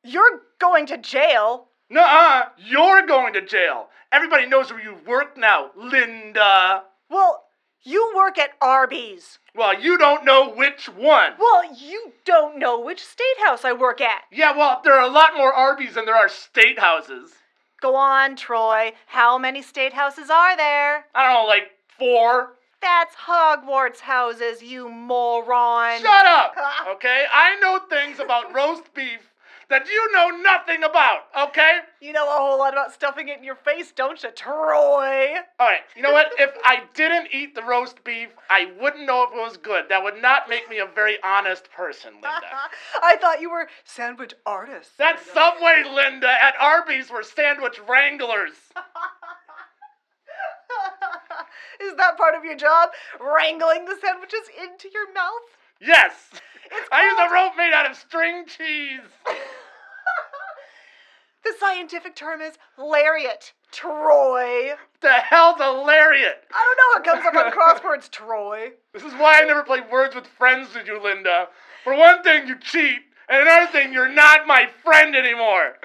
you're 0.05 0.43
going 0.61 0.87
to 0.87 0.99
jail. 0.99 1.69
Nuh-uh, 1.91 2.51
you're 2.59 3.07
going 3.07 3.33
to 3.33 3.41
jail. 3.41 3.89
Everybody 4.13 4.47
knows 4.47 4.71
where 4.71 4.83
you 4.83 4.97
work 5.07 5.37
now, 5.37 5.71
Linda. 5.77 6.85
Well, 7.11 7.48
you 7.83 8.13
work 8.17 8.39
at 8.39 8.51
Arby's. 8.61 9.39
Well, 9.55 9.81
you 9.81 9.99
don't 9.99 10.25
know 10.25 10.51
which 10.51 10.89
one. 10.89 11.33
Well, 11.39 11.75
you 11.75 12.13
don't 12.25 12.59
know 12.59 12.79
which 12.79 13.05
state 13.05 13.25
house 13.45 13.65
I 13.65 13.73
work 13.73 14.01
at. 14.01 14.23
Yeah, 14.31 14.57
well, 14.57 14.81
there 14.85 14.95
are 14.95 15.09
a 15.09 15.13
lot 15.13 15.37
more 15.37 15.53
Arby's 15.53 15.95
than 15.95 16.05
there 16.05 16.17
are 16.17 16.29
state 16.29 16.79
houses. 16.79 17.33
Go 17.81 17.95
on, 17.95 18.37
Troy. 18.37 18.93
How 19.07 19.39
many 19.39 19.63
state 19.63 19.93
houses 19.93 20.31
are 20.31 20.57
there? 20.57 21.07
I 21.15 21.25
don't 21.25 21.43
know, 21.45 21.49
like 21.49 21.71
four. 21.99 22.55
That's 22.81 23.15
Hogwarts 23.17 24.01
houses, 24.01 24.63
you 24.63 24.89
moron. 24.89 26.01
Shut 26.01 26.27
up, 26.27 26.55
okay? 26.95 27.25
I 27.33 27.59
know 27.61 27.81
things 27.89 28.21
about 28.21 28.55
roast 28.55 28.95
beef 28.95 29.28
that 29.71 29.87
you 29.87 30.13
know 30.13 30.29
nothing 30.29 30.83
about, 30.83 31.25
okay? 31.39 31.81
You 32.01 32.13
know 32.13 32.27
a 32.27 32.39
whole 32.39 32.59
lot 32.59 32.73
about 32.73 32.93
stuffing 32.93 33.29
it 33.29 33.39
in 33.39 33.45
your 33.45 33.55
face, 33.55 33.93
don't 33.93 34.23
you, 34.23 34.31
Troy? 34.31 35.35
All 35.61 35.67
right, 35.67 35.81
you 35.95 36.03
know 36.03 36.13
what? 36.13 36.29
If 36.39 36.51
I 36.65 36.83
didn't 36.95 37.29
eat 37.33 37.55
the 37.55 37.63
roast 37.63 38.03
beef, 38.03 38.29
I 38.49 38.73
wouldn't 38.81 39.07
know 39.07 39.25
if 39.25 39.33
it 39.33 39.37
was 39.37 39.57
good. 39.59 39.85
That 39.89 40.03
would 40.03 40.21
not 40.23 40.49
make 40.49 40.69
me 40.71 40.79
a 40.79 40.87
very 40.87 41.19
honest 41.23 41.71
person, 41.71 42.15
Linda. 42.15 42.31
I 43.03 43.17
thought 43.17 43.41
you 43.41 43.51
were 43.51 43.69
sandwich 43.85 44.35
artists. 44.47 44.93
That's 44.97 45.25
Subway, 45.33 45.85
Linda. 45.93 46.31
At 46.43 46.55
Arby's, 46.59 47.11
we're 47.11 47.23
sandwich 47.23 47.79
wranglers. 47.89 48.53
Is 51.81 51.95
that 51.97 52.17
part 52.17 52.35
of 52.35 52.45
your 52.45 52.57
job? 52.57 52.91
Wrangling 53.21 53.85
the 53.85 53.97
sandwiches 54.01 54.49
into 54.63 54.89
your 54.93 55.13
mouth? 55.13 55.33
Yes. 55.81 56.13
I 56.93 57.05
use 57.05 57.19
a 57.19 57.35
rope 57.35 57.57
made 57.57 57.73
out 57.73 57.91
of 57.91 57.97
string 57.97 58.45
cheese. 58.47 59.01
The 61.45 61.55
scientific 61.59 62.17
term 62.17 62.41
is 62.41 62.55
lariat, 62.77 63.53
Troy. 63.71 64.73
The 65.01 65.13
hell's 65.13 65.61
a 65.61 65.71
lariat? 65.71 66.45
I 66.55 66.65
don't 66.65 67.07
know. 67.07 67.13
It 67.13 67.23
comes 67.23 67.27
up 67.27 67.47
on 67.47 67.53
crosswords, 67.93 68.11
Troy. 68.11 68.73
This 68.93 69.05
is 69.05 69.13
why 69.15 69.41
I 69.41 69.45
never 69.45 69.63
play 69.63 69.81
words 69.81 70.15
with 70.15 70.27
friends 70.27 70.75
with 70.75 70.87
you, 70.87 71.01
Linda. 71.03 71.49
For 71.85 71.95
one 71.97 72.23
thing, 72.23 72.49
you 72.49 72.59
cheat, 72.59 73.01
and 73.29 73.43
another 73.43 73.71
thing, 73.71 73.93
you're 73.93 74.13
not 74.13 74.47
my 74.47 74.69
friend 74.85 75.15
anymore. 75.15 75.77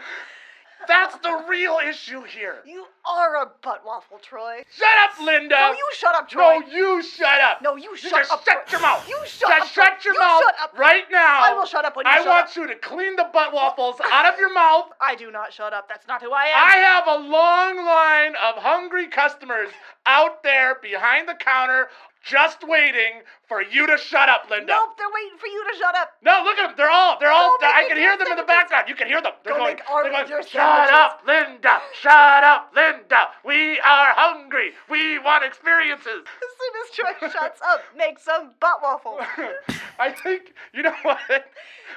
That's 0.88 1.15
the 1.17 1.46
real 1.48 1.78
issue 1.88 2.24
here. 2.24 2.58
You 2.65 2.86
are 3.06 3.43
a 3.43 3.52
butt 3.62 3.84
waffle, 3.86 4.19
Troy. 4.22 4.63
Shut 4.76 4.88
up, 5.04 5.19
Linda. 5.26 5.56
No, 5.56 5.72
you 5.72 5.89
shut 5.98 6.15
up, 6.15 6.30
Troy. 6.30 6.60
No, 6.60 6.67
you 6.67 7.04
shut 7.04 7.41
up. 7.41 7.62
No, 7.62 7.76
you 7.76 7.91
You 7.91 7.98
shut 7.98 8.12
just 8.12 8.32
up. 8.32 8.43
shut 8.46 8.67
Troy. 8.67 8.72
your 8.72 8.82
mouth. 8.82 9.08
You 9.08 9.17
shut 9.26 9.50
just 9.50 9.62
up. 9.78 9.86
shut 9.86 10.06
your 10.06 10.13
You 10.13 10.19
mouth 10.19 10.41
shut 10.43 10.56
up. 10.62 10.78
right 10.78 11.06
now. 11.12 11.39
I 11.43 11.54
will 11.54 11.65
shut 11.65 11.86
up 11.86 11.96
when 11.96 12.06
you 12.06 12.12
I 12.12 12.17
shut 12.17 12.28
want 12.28 12.50
up. 12.50 12.56
you 12.56 12.67
to 12.67 12.76
clean 12.76 13.15
the 13.15 13.28
butt 13.34 13.54
waffles 13.54 13.96
out 14.12 14.32
of 14.34 14.39
your 14.39 14.54
mouth. 14.54 14.89
I 15.02 15.15
do 15.15 15.32
not 15.32 15.52
shut 15.54 15.74
up. 15.74 15.88
That's 15.89 16.08
not 16.08 16.22
who 16.22 16.32
I 16.32 16.46
am. 16.46 16.56
I 16.56 16.76
have 16.78 17.08
a 17.08 17.28
long 17.28 17.86
line 17.86 18.36
of 18.43 18.62
hungry 18.62 19.08
customers 19.08 19.69
out 20.06 20.43
there 20.43 20.76
behind 20.82 21.28
the 21.30 21.36
counter 21.36 21.88
just 22.24 22.64
waiting 22.68 23.22
for 23.48 23.62
you 23.62 23.86
to 23.88 23.98
shut 23.98 24.30
up, 24.30 24.50
Linda. 24.50 24.72
Nope, 24.72 24.96
they're 24.98 25.12
waiting 25.14 25.38
for 25.38 25.48
you 25.48 25.62
to 25.72 25.78
shut 25.78 25.94
up. 25.96 26.14
No, 26.24 26.42
look 26.44 26.58
at 26.58 26.68
them. 26.70 26.74
They're 26.78 26.90
all, 26.90 27.20
they're 27.20 27.32
all, 27.32 27.58
Go 27.60 27.68
make 27.68 27.76
I 27.76 27.82
me 27.84 27.88
can 27.90 27.98
hear 27.98 28.18
them 28.18 28.28
in 28.32 28.38
the 28.40 28.48
sandwiches. 28.48 28.48
background. 28.48 28.86
You 28.90 28.96
can 28.96 29.08
hear 29.08 29.22
them. 29.22 29.34
They're 29.44 29.54
Go 29.54 29.60
going, 29.60 29.76
make 29.76 29.84
they're 29.86 30.04
with 30.04 30.12
going, 30.14 30.30
your 30.30 30.42
shut 30.44 30.52
sandwiches." 30.52 30.96
up, 30.96 31.22
Linda. 31.28 31.76
Shut 32.00 32.44
up, 32.44 32.72
Linda. 32.74 33.22
We 33.44 33.80
are 33.84 34.16
hungry. 34.16 34.72
We 34.90 35.20
want 35.20 35.44
experiences. 35.44 36.24
As 36.44 36.52
soon 36.58 36.74
as 36.80 36.88
Troy 37.20 37.28
shuts 37.30 37.60
up, 37.62 37.84
make 37.98 38.18
some 38.20 38.52
butt 38.60 38.80
waffles. 38.82 39.20
I 40.00 40.10
think, 40.12 40.54
you 40.74 40.82
know 40.82 40.96
what? 41.04 41.20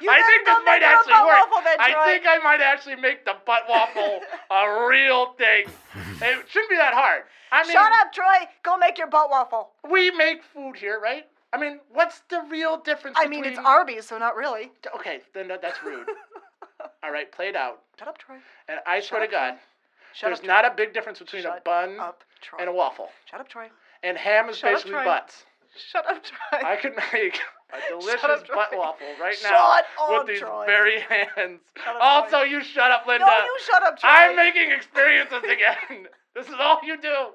You 0.01 0.11
I 0.11 0.19
better 0.19 0.27
think 0.27 0.45
this 0.45 0.57
go 0.57 0.63
might 0.65 0.79
make 0.79 0.83
her 0.83 0.93
a 0.93 0.97
actually 0.99 1.13
butt 1.13 1.25
work. 1.25 1.39
waffle 1.49 1.61
then, 1.63 1.77
I 1.79 1.91
Troy. 1.93 2.05
think 2.05 2.23
I 2.27 2.37
might 2.43 2.61
actually 2.61 2.95
make 2.97 3.25
the 3.25 3.35
butt 3.47 3.63
waffle 3.67 4.19
a 4.51 4.87
real 4.87 5.33
thing. 5.39 5.65
It 6.21 6.45
shouldn't 6.51 6.69
be 6.69 6.75
that 6.77 6.93
hard. 6.93 7.23
I 7.51 7.63
mean, 7.63 7.71
Shut 7.71 7.91
up, 8.01 8.11
Troy. 8.13 8.47
Go 8.63 8.77
make 8.77 8.97
your 8.97 9.07
butt 9.07 9.29
waffle. 9.29 9.69
we 9.89 10.11
make 10.11 10.43
food 10.43 10.75
here, 10.77 10.99
right? 11.01 11.25
I 11.53 11.57
mean, 11.57 11.79
what's 11.93 12.21
the 12.29 12.41
real 12.49 12.77
difference 12.77 13.17
I 13.19 13.27
mean, 13.27 13.45
it's. 13.45 13.57
Arby's, 13.57 14.05
so 14.07 14.17
not 14.17 14.35
really. 14.35 14.71
Okay, 14.95 15.21
then 15.33 15.47
that- 15.47 15.61
that's 15.61 15.81
rude. 15.83 16.07
All 17.03 17.11
right, 17.11 17.31
play 17.31 17.47
it 17.49 17.55
out. 17.55 17.81
Shut 17.97 18.07
up, 18.07 18.17
Troy. 18.17 18.35
And 18.67 18.79
I 18.85 18.99
swear 18.99 19.21
to 19.21 19.25
up, 19.27 19.31
God, 19.31 19.53
Shut 20.13 20.29
there's 20.29 20.39
up, 20.39 20.45
not 20.45 20.65
a 20.65 20.71
big 20.75 20.93
difference 20.93 21.19
between 21.19 21.45
a 21.45 21.59
bun 21.63 21.99
up, 21.99 22.23
and 22.59 22.69
a 22.69 22.73
waffle. 22.73 23.09
Shut 23.29 23.39
up, 23.39 23.47
Troy. 23.47 23.67
And 24.03 24.17
ham 24.17 24.49
is 24.49 24.57
Shut 24.57 24.73
basically 24.73 24.91
Troy. 24.93 25.05
butts. 25.05 25.45
Shut 25.91 26.05
up, 26.09 26.21
Troy. 26.23 26.59
I 26.67 26.75
could 26.75 26.93
make 27.13 27.39
a 27.71 27.77
delicious 27.89 28.23
up, 28.23 28.47
butt 28.47 28.69
waffle 28.75 29.07
right 29.21 29.35
Shut 29.35 29.51
now 29.51 29.79
up, 29.79 29.85
with 30.09 30.27
these 30.27 30.39
Troy. 30.39 30.65
very 30.65 30.99
hands. 31.01 31.61
Up, 31.87 31.95
also, 32.01 32.41
you 32.41 32.61
shut 32.63 32.91
up, 32.91 33.07
Linda. 33.07 33.25
No, 33.25 33.37
you 33.43 33.57
shut 33.65 33.83
up, 33.83 33.99
Troy. 33.99 34.09
I'm 34.09 34.35
making 34.35 34.71
experiences 34.71 35.43
again. 35.43 36.07
this 36.37 36.47
is 36.47 36.55
all 36.59 36.79
you 36.83 37.01
do. 37.01 37.33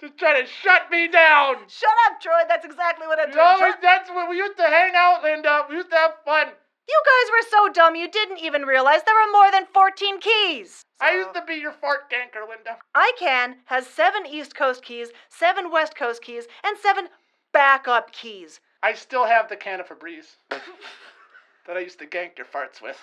Just 0.00 0.18
try 0.18 0.40
to 0.40 0.46
shut 0.46 0.90
me 0.90 1.06
down. 1.08 1.56
Shut 1.68 1.90
up, 2.06 2.20
Troy. 2.20 2.42
That's 2.48 2.64
exactly 2.64 3.06
what 3.06 3.20
I'm 3.20 3.30
doing. 3.30 3.44
No, 3.44 3.56
Shut- 3.58 3.80
that's 3.82 4.10
when 4.10 4.28
we 4.28 4.36
used 4.36 4.56
to 4.56 4.64
hang 4.64 4.92
out, 4.96 5.22
Linda. 5.22 5.66
We 5.68 5.76
used 5.76 5.90
to 5.90 5.96
have 5.96 6.12
fun. 6.24 6.48
You 6.88 7.02
guys 7.06 7.30
were 7.30 7.50
so 7.50 7.72
dumb 7.72 7.94
you 7.94 8.10
didn't 8.10 8.38
even 8.38 8.62
realize 8.62 9.00
there 9.06 9.14
were 9.14 9.32
more 9.32 9.50
than 9.50 9.66
14 9.72 10.20
keys. 10.20 10.82
I 11.00 11.12
used 11.14 11.34
to 11.34 11.42
be 11.46 11.54
your 11.54 11.72
fart 11.72 12.10
ganker, 12.10 12.46
Linda. 12.48 12.78
ICANN 12.94 13.56
has 13.66 13.86
seven 13.86 14.26
East 14.26 14.54
Coast 14.54 14.84
keys, 14.84 15.08
seven 15.28 15.70
West 15.70 15.96
Coast 15.96 16.22
keys, 16.22 16.44
and 16.64 16.76
seven 16.78 17.08
backup 17.52 18.12
keys. 18.12 18.60
I 18.82 18.92
still 18.94 19.24
have 19.24 19.48
the 19.48 19.56
can 19.56 19.80
of 19.80 19.88
Febreze 19.88 20.36
that 21.66 21.76
I 21.76 21.80
used 21.80 21.98
to 22.00 22.06
gank 22.06 22.36
your 22.36 22.46
farts 22.46 22.82
with. 22.82 22.98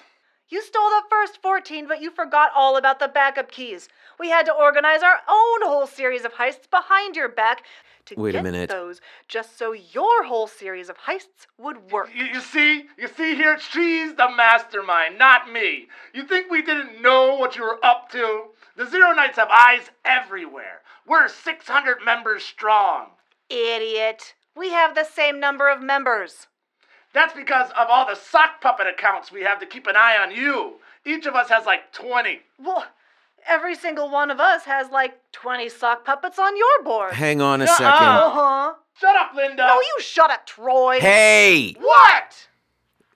You 0.52 0.62
stole 0.62 0.90
the 0.90 1.04
first 1.10 1.42
14, 1.42 1.88
but 1.88 2.02
you 2.02 2.12
forgot 2.12 2.52
all 2.54 2.76
about 2.76 3.00
the 3.00 3.08
backup 3.08 3.50
keys. 3.50 3.88
We 4.20 4.30
had 4.30 4.46
to 4.48 4.54
organize 4.54 5.02
our 5.02 5.20
own 5.30 5.62
whole 5.64 5.88
series 5.88 6.26
of 6.26 6.34
heists 6.34 6.70
behind 6.70 7.16
your 7.16 7.30
back 7.30 7.64
to 8.08 8.16
Wait 8.16 8.36
a 8.36 8.44
minute. 8.44 8.70
those 8.70 9.00
just 9.30 9.58
so 9.58 9.72
your 9.72 10.26
whole 10.26 10.48
series 10.48 10.90
of 10.90 10.98
heists 10.98 11.48
would 11.58 11.90
work. 11.90 12.10
You, 12.14 12.26
you 12.26 12.42
see, 12.42 12.88
you 12.98 13.08
see 13.08 13.36
here, 13.36 13.58
she's 13.60 14.16
the 14.16 14.30
mastermind, 14.30 15.18
not 15.18 15.50
me. 15.50 15.88
You 16.14 16.24
think 16.24 16.52
we 16.52 16.62
didn't 16.62 17.02
know 17.02 17.36
what 17.36 17.56
you 17.56 17.64
were 17.64 17.84
up 17.84 18.12
to? 18.12 18.48
The 18.76 18.90
Zero 18.90 19.14
Knights 19.14 19.38
have 19.38 19.50
eyes 19.50 19.90
everywhere. 20.04 20.82
We're 21.08 21.30
600 21.30 22.04
members 22.04 22.44
strong. 22.44 23.12
Idiot. 23.50 24.34
We 24.56 24.72
have 24.72 24.96
the 24.96 25.06
same 25.06 25.40
number 25.40 25.70
of 25.70 25.82
members. 25.82 26.48
That's 27.13 27.34
because 27.34 27.69
of 27.71 27.88
all 27.89 28.06
the 28.06 28.15
sock 28.15 28.62
puppet 28.62 28.88
accounts 28.88 29.32
we 29.32 29.41
have 29.43 29.60
to 29.60 29.65
keep 29.65 29.88
an 29.88 29.95
eye 29.95 30.17
on 30.21 30.32
you. 30.32 30.76
Each 31.06 31.26
of 31.26 31.36
us 31.36 31.50
has 31.50 31.65
like 31.65 31.91
20. 31.93 32.39
Well, 32.63 32.86
every 33.47 33.76
single 33.76 34.10
one 34.10 34.32
of 34.32 34.39
us 34.39 34.63
has 34.65 34.89
like 34.91 35.17
20 35.34 35.69
sock 35.69 36.06
puppets 36.06 36.39
on 36.39 36.56
your 36.56 36.84
board. 36.84 37.13
Hang 37.13 37.41
on 37.41 37.62
a 37.62 37.65
Nuh-uh. 37.65 37.76
second. 37.76 38.08
Uh 38.08 38.30
huh. 38.30 38.74
Shut 39.00 39.15
up, 39.15 39.34
Linda. 39.36 39.65
No, 39.67 39.76
you 39.82 39.95
shut 40.00 40.30
up, 40.30 40.45
Troy. 40.45 41.00
Hey! 41.00 41.74
What? 41.80 42.47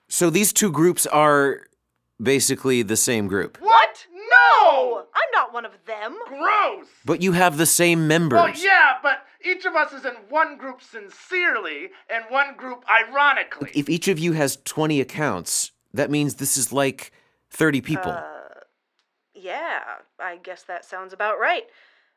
So 0.08 0.30
these 0.30 0.52
two 0.52 0.70
groups 0.70 1.06
are 1.06 1.66
basically 2.20 2.82
the 2.82 2.96
same 2.96 3.28
group. 3.28 3.58
What? 3.60 4.06
No! 4.12 5.04
I'm 5.14 5.30
not 5.32 5.52
one 5.52 5.64
of 5.64 5.72
them. 5.86 6.16
Gross! 6.26 6.86
But 7.04 7.22
you 7.22 7.32
have 7.32 7.56
the 7.56 7.66
same 7.66 8.08
members. 8.08 8.36
Well, 8.38 8.52
yeah, 8.56 8.94
but 9.02 9.18
each 9.46 9.64
of 9.64 9.74
us 9.74 9.92
is 9.92 10.04
in 10.04 10.14
one 10.28 10.56
group 10.56 10.82
sincerely 10.82 11.90
and 12.10 12.24
one 12.28 12.56
group 12.56 12.84
ironically. 12.90 13.70
If 13.74 13.88
each 13.88 14.08
of 14.08 14.18
you 14.18 14.32
has 14.32 14.58
20 14.64 15.00
accounts, 15.00 15.70
that 15.94 16.10
means 16.10 16.34
this 16.34 16.56
is 16.56 16.72
like 16.72 17.12
30 17.50 17.80
people. 17.80 18.12
Uh, 18.12 18.24
yeah, 19.34 19.80
I 20.18 20.36
guess 20.36 20.62
that 20.64 20.84
sounds 20.84 21.12
about 21.12 21.38
right. 21.38 21.64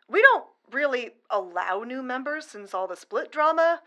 We 0.09 0.21
don't 0.21 0.45
really 0.71 1.11
allow 1.29 1.83
new 1.85 2.01
members 2.01 2.45
since 2.45 2.73
all 2.73 2.87
the 2.87 2.95
split 2.95 3.31
drama. 3.31 3.81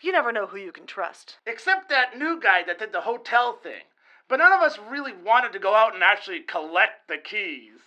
You 0.00 0.12
never 0.12 0.32
know 0.32 0.46
who 0.46 0.58
you 0.58 0.72
can 0.72 0.86
trust. 0.86 1.38
Except 1.46 1.88
that 1.88 2.18
new 2.18 2.40
guy 2.40 2.62
that 2.64 2.78
did 2.78 2.92
the 2.92 3.02
hotel 3.02 3.54
thing. 3.54 3.82
But 4.28 4.36
none 4.36 4.52
of 4.52 4.60
us 4.60 4.78
really 4.90 5.12
wanted 5.12 5.52
to 5.52 5.58
go 5.58 5.74
out 5.74 5.94
and 5.94 6.02
actually 6.02 6.40
collect 6.40 7.08
the 7.08 7.16
keys. 7.16 7.77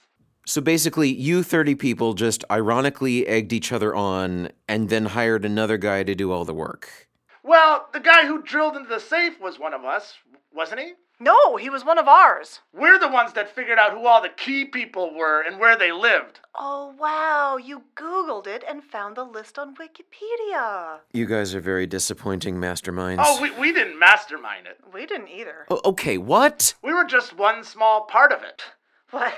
So 0.45 0.59
basically, 0.61 1.09
you 1.09 1.43
30 1.43 1.75
people 1.75 2.13
just 2.13 2.43
ironically 2.51 3.27
egged 3.27 3.53
each 3.53 3.71
other 3.71 3.93
on 3.93 4.49
and 4.67 4.89
then 4.89 5.05
hired 5.05 5.45
another 5.45 5.77
guy 5.77 6.03
to 6.03 6.15
do 6.15 6.31
all 6.31 6.45
the 6.45 6.53
work. 6.53 7.07
Well, 7.43 7.87
the 7.93 7.99
guy 7.99 8.25
who 8.25 8.41
drilled 8.41 8.75
into 8.75 8.89
the 8.89 8.99
safe 8.99 9.39
was 9.39 9.59
one 9.59 9.73
of 9.73 9.83
us, 9.85 10.15
wasn't 10.53 10.81
he? 10.81 10.93
No, 11.19 11.55
he 11.55 11.69
was 11.69 11.85
one 11.85 11.99
of 11.99 12.07
ours. 12.07 12.61
We're 12.73 12.97
the 12.97 13.07
ones 13.07 13.33
that 13.33 13.53
figured 13.53 13.77
out 13.77 13.91
who 13.91 14.07
all 14.07 14.23
the 14.23 14.29
key 14.29 14.65
people 14.65 15.13
were 15.15 15.41
and 15.41 15.59
where 15.59 15.77
they 15.77 15.91
lived. 15.91 16.39
Oh, 16.55 16.95
wow. 16.99 17.57
You 17.57 17.83
Googled 17.95 18.47
it 18.47 18.63
and 18.67 18.83
found 18.83 19.15
the 19.15 19.23
list 19.23 19.59
on 19.59 19.75
Wikipedia. 19.75 20.97
You 21.13 21.27
guys 21.27 21.53
are 21.53 21.61
very 21.61 21.85
disappointing 21.85 22.55
masterminds. 22.55 23.23
Oh, 23.23 23.39
we, 23.39 23.51
we 23.51 23.71
didn't 23.71 23.99
mastermind 23.99 24.65
it. 24.65 24.79
We 24.91 25.05
didn't 25.05 25.27
either. 25.29 25.67
O- 25.69 25.81
okay, 25.85 26.17
what? 26.17 26.73
We 26.81 26.91
were 26.91 27.05
just 27.05 27.37
one 27.37 27.63
small 27.63 28.01
part 28.05 28.31
of 28.31 28.41
it. 28.41 28.63
What? 29.11 29.33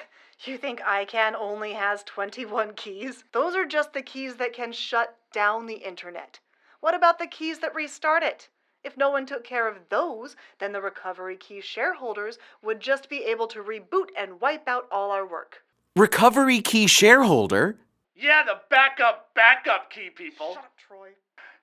You 0.45 0.57
think 0.57 0.81
ICANN 0.81 1.35
only 1.39 1.71
has 1.71 2.03
21 2.03 2.73
keys? 2.73 3.23
Those 3.31 3.55
are 3.55 3.65
just 3.65 3.93
the 3.93 4.01
keys 4.01 4.35
that 4.35 4.51
can 4.51 4.73
shut 4.73 5.15
down 5.31 5.67
the 5.67 5.75
internet. 5.75 6.39
What 6.81 6.93
about 6.93 7.17
the 7.17 7.27
keys 7.27 7.59
that 7.59 7.73
restart 7.73 8.23
it? 8.23 8.49
If 8.83 8.97
no 8.97 9.09
one 9.09 9.25
took 9.25 9.45
care 9.45 9.69
of 9.69 9.77
those, 9.87 10.35
then 10.59 10.73
the 10.73 10.81
recovery 10.81 11.37
key 11.37 11.61
shareholders 11.61 12.39
would 12.61 12.81
just 12.81 13.09
be 13.09 13.23
able 13.23 13.47
to 13.47 13.63
reboot 13.63 14.07
and 14.17 14.41
wipe 14.41 14.67
out 14.67 14.87
all 14.91 15.11
our 15.11 15.25
work. 15.25 15.63
Recovery 15.95 16.59
key 16.59 16.87
shareholder? 16.87 17.77
Yeah, 18.13 18.43
the 18.43 18.59
backup, 18.69 19.33
backup 19.35 19.89
key 19.89 20.09
people. 20.09 20.55
Shut 20.55 20.65
up, 20.65 20.73
Troy. 20.77 21.11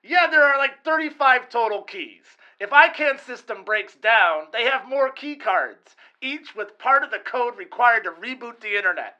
Yeah, 0.03 0.25
there 0.31 0.43
are 0.43 0.57
like 0.57 0.83
35 0.83 1.49
total 1.49 1.83
keys. 1.83 2.23
If 2.61 2.69
ICANN 2.69 3.19
system 3.19 3.63
breaks 3.63 3.95
down, 3.95 4.43
they 4.53 4.65
have 4.65 4.87
more 4.87 5.09
key 5.09 5.35
cards, 5.35 5.95
each 6.21 6.55
with 6.55 6.77
part 6.77 7.03
of 7.03 7.09
the 7.09 7.17
code 7.17 7.57
required 7.57 8.03
to 8.03 8.11
reboot 8.11 8.59
the 8.59 8.77
internet. 8.77 9.15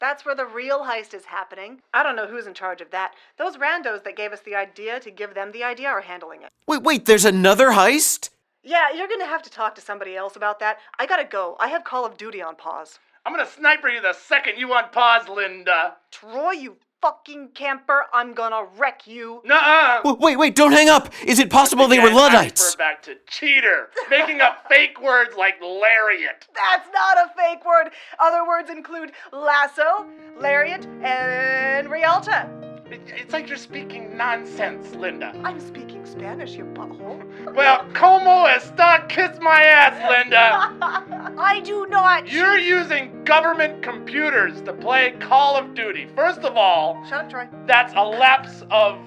That's 0.00 0.26
where 0.26 0.34
the 0.34 0.44
real 0.44 0.80
heist 0.80 1.14
is 1.14 1.24
happening. 1.24 1.80
I 1.94 2.02
don't 2.02 2.14
know 2.14 2.26
who's 2.26 2.46
in 2.46 2.52
charge 2.52 2.82
of 2.82 2.90
that. 2.90 3.14
Those 3.38 3.56
randos 3.56 4.04
that 4.04 4.18
gave 4.18 4.32
us 4.32 4.42
the 4.42 4.54
idea 4.54 5.00
to 5.00 5.10
give 5.10 5.32
them 5.32 5.52
the 5.52 5.64
idea 5.64 5.88
are 5.88 6.02
handling 6.02 6.42
it. 6.42 6.50
Wait, 6.66 6.82
wait, 6.82 7.06
there's 7.06 7.24
another 7.24 7.68
heist? 7.68 8.28
Yeah, 8.62 8.92
you're 8.94 9.08
gonna 9.08 9.24
have 9.24 9.42
to 9.44 9.50
talk 9.50 9.74
to 9.76 9.80
somebody 9.80 10.14
else 10.14 10.36
about 10.36 10.60
that. 10.60 10.76
I 10.98 11.06
gotta 11.06 11.24
go. 11.24 11.56
I 11.58 11.68
have 11.68 11.84
Call 11.84 12.04
of 12.04 12.18
Duty 12.18 12.42
on 12.42 12.54
pause. 12.54 12.98
I'm 13.24 13.32
gonna 13.32 13.48
sniper 13.48 13.88
you 13.88 14.02
the 14.02 14.12
second 14.12 14.58
you 14.58 14.68
unpause, 14.68 15.34
Linda. 15.34 15.96
Troy, 16.10 16.50
you 16.50 16.76
fucking 17.08 17.48
camper, 17.54 18.04
I'm 18.14 18.32
gonna 18.32 18.64
wreck 18.78 19.06
you. 19.06 19.42
Nuh-uh. 19.44 19.98
W- 20.04 20.16
Wait, 20.18 20.36
wait, 20.38 20.54
don't 20.54 20.72
hang 20.72 20.88
up! 20.88 21.12
Is 21.26 21.38
it 21.38 21.50
possible 21.50 21.86
they 21.86 21.98
were 21.98 22.06
Again, 22.06 22.16
I 22.18 22.22
Luddites? 22.22 22.64
refer 22.64 22.78
back 22.78 23.02
to 23.02 23.16
cheater, 23.28 23.90
making 24.08 24.40
up 24.40 24.66
fake 24.70 24.98
words 25.02 25.36
like 25.36 25.60
lariat. 25.60 26.46
That's 26.54 26.88
not 26.94 27.18
a 27.26 27.30
fake 27.36 27.62
word. 27.66 27.90
Other 28.18 28.46
words 28.46 28.70
include 28.70 29.12
lasso, 29.32 30.06
lariat, 30.38 30.86
and 31.02 31.90
rialta. 31.90 32.48
It- 32.90 33.02
It's 33.14 33.32
like 33.34 33.48
you're 33.48 33.58
speaking 33.58 34.16
nonsense, 34.16 34.94
Linda. 34.94 35.38
I'm 35.44 35.60
speaking 35.60 36.06
Spanish, 36.06 36.52
you 36.52 36.64
butthole. 36.64 37.20
Well, 37.54 37.84
como 37.94 38.46
está? 38.48 39.08
Kiss 39.08 39.38
my 39.40 39.62
ass, 39.62 39.94
Linda. 40.10 40.76
I 41.38 41.60
do 41.60 41.86
not. 41.86 42.30
You're 42.30 42.58
using 42.58 43.24
government 43.24 43.82
computers 43.82 44.60
to 44.62 44.72
play 44.72 45.14
Call 45.20 45.56
of 45.56 45.74
Duty. 45.74 46.08
First 46.16 46.40
of 46.40 46.56
all, 46.56 47.02
Shut 47.08 47.20
up, 47.24 47.30
Troy. 47.30 47.48
that's 47.66 47.92
a 47.94 48.02
lapse 48.02 48.62
of 48.70 48.98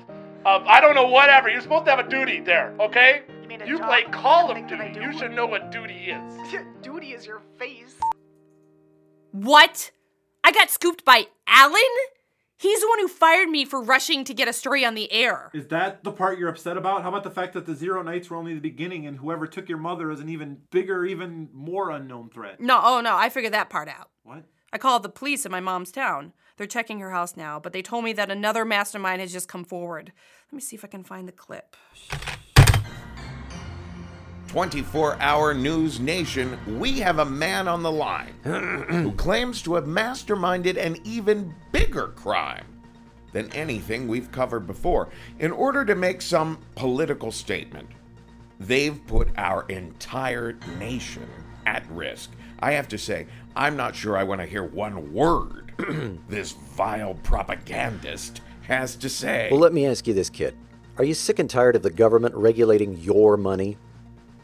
of 0.45 0.65
I 0.65 0.79
don't 0.79 0.95
know 0.95 1.07
whatever. 1.07 1.49
You're 1.49 1.62
supposed 1.62 1.86
to 1.86 1.91
have 1.91 1.99
a 2.05 2.10
duty 2.10 2.39
there, 2.39 2.73
okay? 2.79 3.23
You 3.41 3.47
mean 3.49 3.62
a 3.62 3.65
You 3.67 3.79
job? 3.79 3.88
play 3.89 4.03
Call 4.12 4.49
of 4.49 4.57
Something 4.57 4.77
that 4.77 4.81
I 4.81 4.88
Duty. 4.93 4.99
do? 5.05 5.12
You 5.12 5.17
should 5.17 5.31
know 5.31 5.45
what 5.45 5.71
duty 5.71 6.12
is. 6.12 6.33
Duty 6.81 7.07
is 7.13 7.25
your 7.25 7.41
face. 7.60 7.95
What? 9.31 9.91
I 10.43 10.51
got 10.51 10.69
scooped 10.69 11.03
by 11.03 11.27
Alan? 11.47 11.81
He's 12.59 12.81
the 12.81 12.87
one 12.87 12.99
who 12.99 13.07
fired 13.07 13.49
me 13.49 13.65
for 13.65 13.81
rushing 13.81 14.23
to 14.23 14.33
get 14.33 14.47
a 14.47 14.53
story 14.53 14.83
on 14.83 14.95
the 14.95 15.11
air. 15.11 15.51
Is 15.53 15.67
that 15.67 16.03
the 16.03 16.11
part 16.11 16.39
you're 16.39 16.49
upset 16.49 16.75
about? 16.75 17.03
How 17.03 17.09
about 17.09 17.23
the 17.23 17.29
fact 17.29 17.53
that 17.53 17.67
the 17.67 17.75
Zero 17.75 18.01
Knights 18.01 18.29
were 18.29 18.37
only 18.37 18.55
the 18.55 18.59
beginning 18.59 19.05
and 19.05 19.17
whoever 19.17 19.45
took 19.45 19.69
your 19.69 19.77
mother 19.77 20.09
is 20.09 20.19
an 20.19 20.29
even 20.29 20.61
bigger, 20.71 21.05
even 21.05 21.49
more 21.53 21.91
unknown 21.91 22.29
threat? 22.29 22.59
No, 22.59 22.81
oh 22.83 22.99
no, 23.01 23.15
I 23.15 23.29
figured 23.29 23.53
that 23.53 23.69
part 23.69 23.87
out. 23.87 24.09
What? 24.23 24.43
I 24.73 24.79
called 24.79 25.03
the 25.03 25.09
police 25.09 25.45
in 25.45 25.51
my 25.51 25.59
mom's 25.59 25.91
town. 25.91 26.33
They're 26.57 26.65
checking 26.65 26.99
her 26.99 27.11
house 27.11 27.37
now, 27.37 27.59
but 27.59 27.73
they 27.73 27.83
told 27.83 28.03
me 28.03 28.13
that 28.13 28.31
another 28.31 28.65
mastermind 28.65 29.21
has 29.21 29.31
just 29.31 29.47
come 29.47 29.63
forward. 29.63 30.11
Let 30.51 30.55
me 30.55 30.61
see 30.61 30.75
if 30.75 30.83
I 30.83 30.87
can 30.87 31.03
find 31.03 31.27
the 31.27 31.31
clip. 31.33 31.75
24 34.47 35.21
hour 35.21 35.53
news 35.53 35.99
nation, 35.99 36.57
we 36.79 36.99
have 36.99 37.19
a 37.19 37.25
man 37.25 37.67
on 37.67 37.83
the 37.83 37.91
line 37.91 38.33
who 38.43 39.12
claims 39.13 39.62
to 39.62 39.75
have 39.75 39.86
masterminded 39.86 40.77
an 40.77 40.97
even 41.03 41.53
bigger 41.71 42.07
crime 42.10 42.65
than 43.33 43.51
anything 43.53 44.07
we've 44.07 44.31
covered 44.31 44.65
before 44.65 45.10
in 45.39 45.51
order 45.51 45.83
to 45.86 45.95
make 45.95 46.21
some 46.21 46.57
political 46.75 47.31
statement. 47.31 47.88
They've 48.60 49.05
put 49.05 49.29
our 49.38 49.65
entire 49.69 50.57
nation 50.79 51.27
at 51.65 51.86
risk. 51.91 52.31
I 52.60 52.71
have 52.71 52.88
to 52.88 52.97
say, 52.97 53.27
I'm 53.55 53.75
not 53.75 53.95
sure 53.95 54.17
I 54.17 54.23
want 54.23 54.41
to 54.41 54.47
hear 54.47 54.63
one 54.63 55.13
word 55.13 55.73
this 56.27 56.53
vile 56.53 57.15
propagandist 57.15 58.41
has 58.62 58.95
to 58.95 59.10
say. 59.10 59.49
Well, 59.51 59.60
let 59.60 59.73
me 59.73 59.86
ask 59.86 60.07
you 60.07 60.13
this, 60.13 60.29
kid. 60.29 60.55
Are 60.97 61.03
you 61.03 61.13
sick 61.13 61.38
and 61.38 61.49
tired 61.49 61.75
of 61.75 61.83
the 61.83 61.91
government 61.91 62.33
regulating 62.33 62.97
your 62.97 63.38
money? 63.38 63.77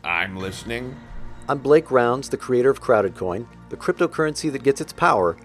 I'm 0.06 0.36
listening. 0.36 0.98
I'm 1.48 1.60
Blake 1.60 1.89
Rounds, 1.89 2.28
the 2.28 2.36
creator 2.36 2.70
of 2.70 2.82
Crowded 2.82 3.16
Coin, 3.16 3.48
the 3.70 3.78
cryptocurrency 3.78 4.52
that 4.52 4.63
gets 4.63 4.82
its 4.82 4.92
power 4.92 5.38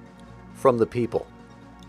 from 0.54 0.78
the 0.78 0.86
people. 0.86 1.28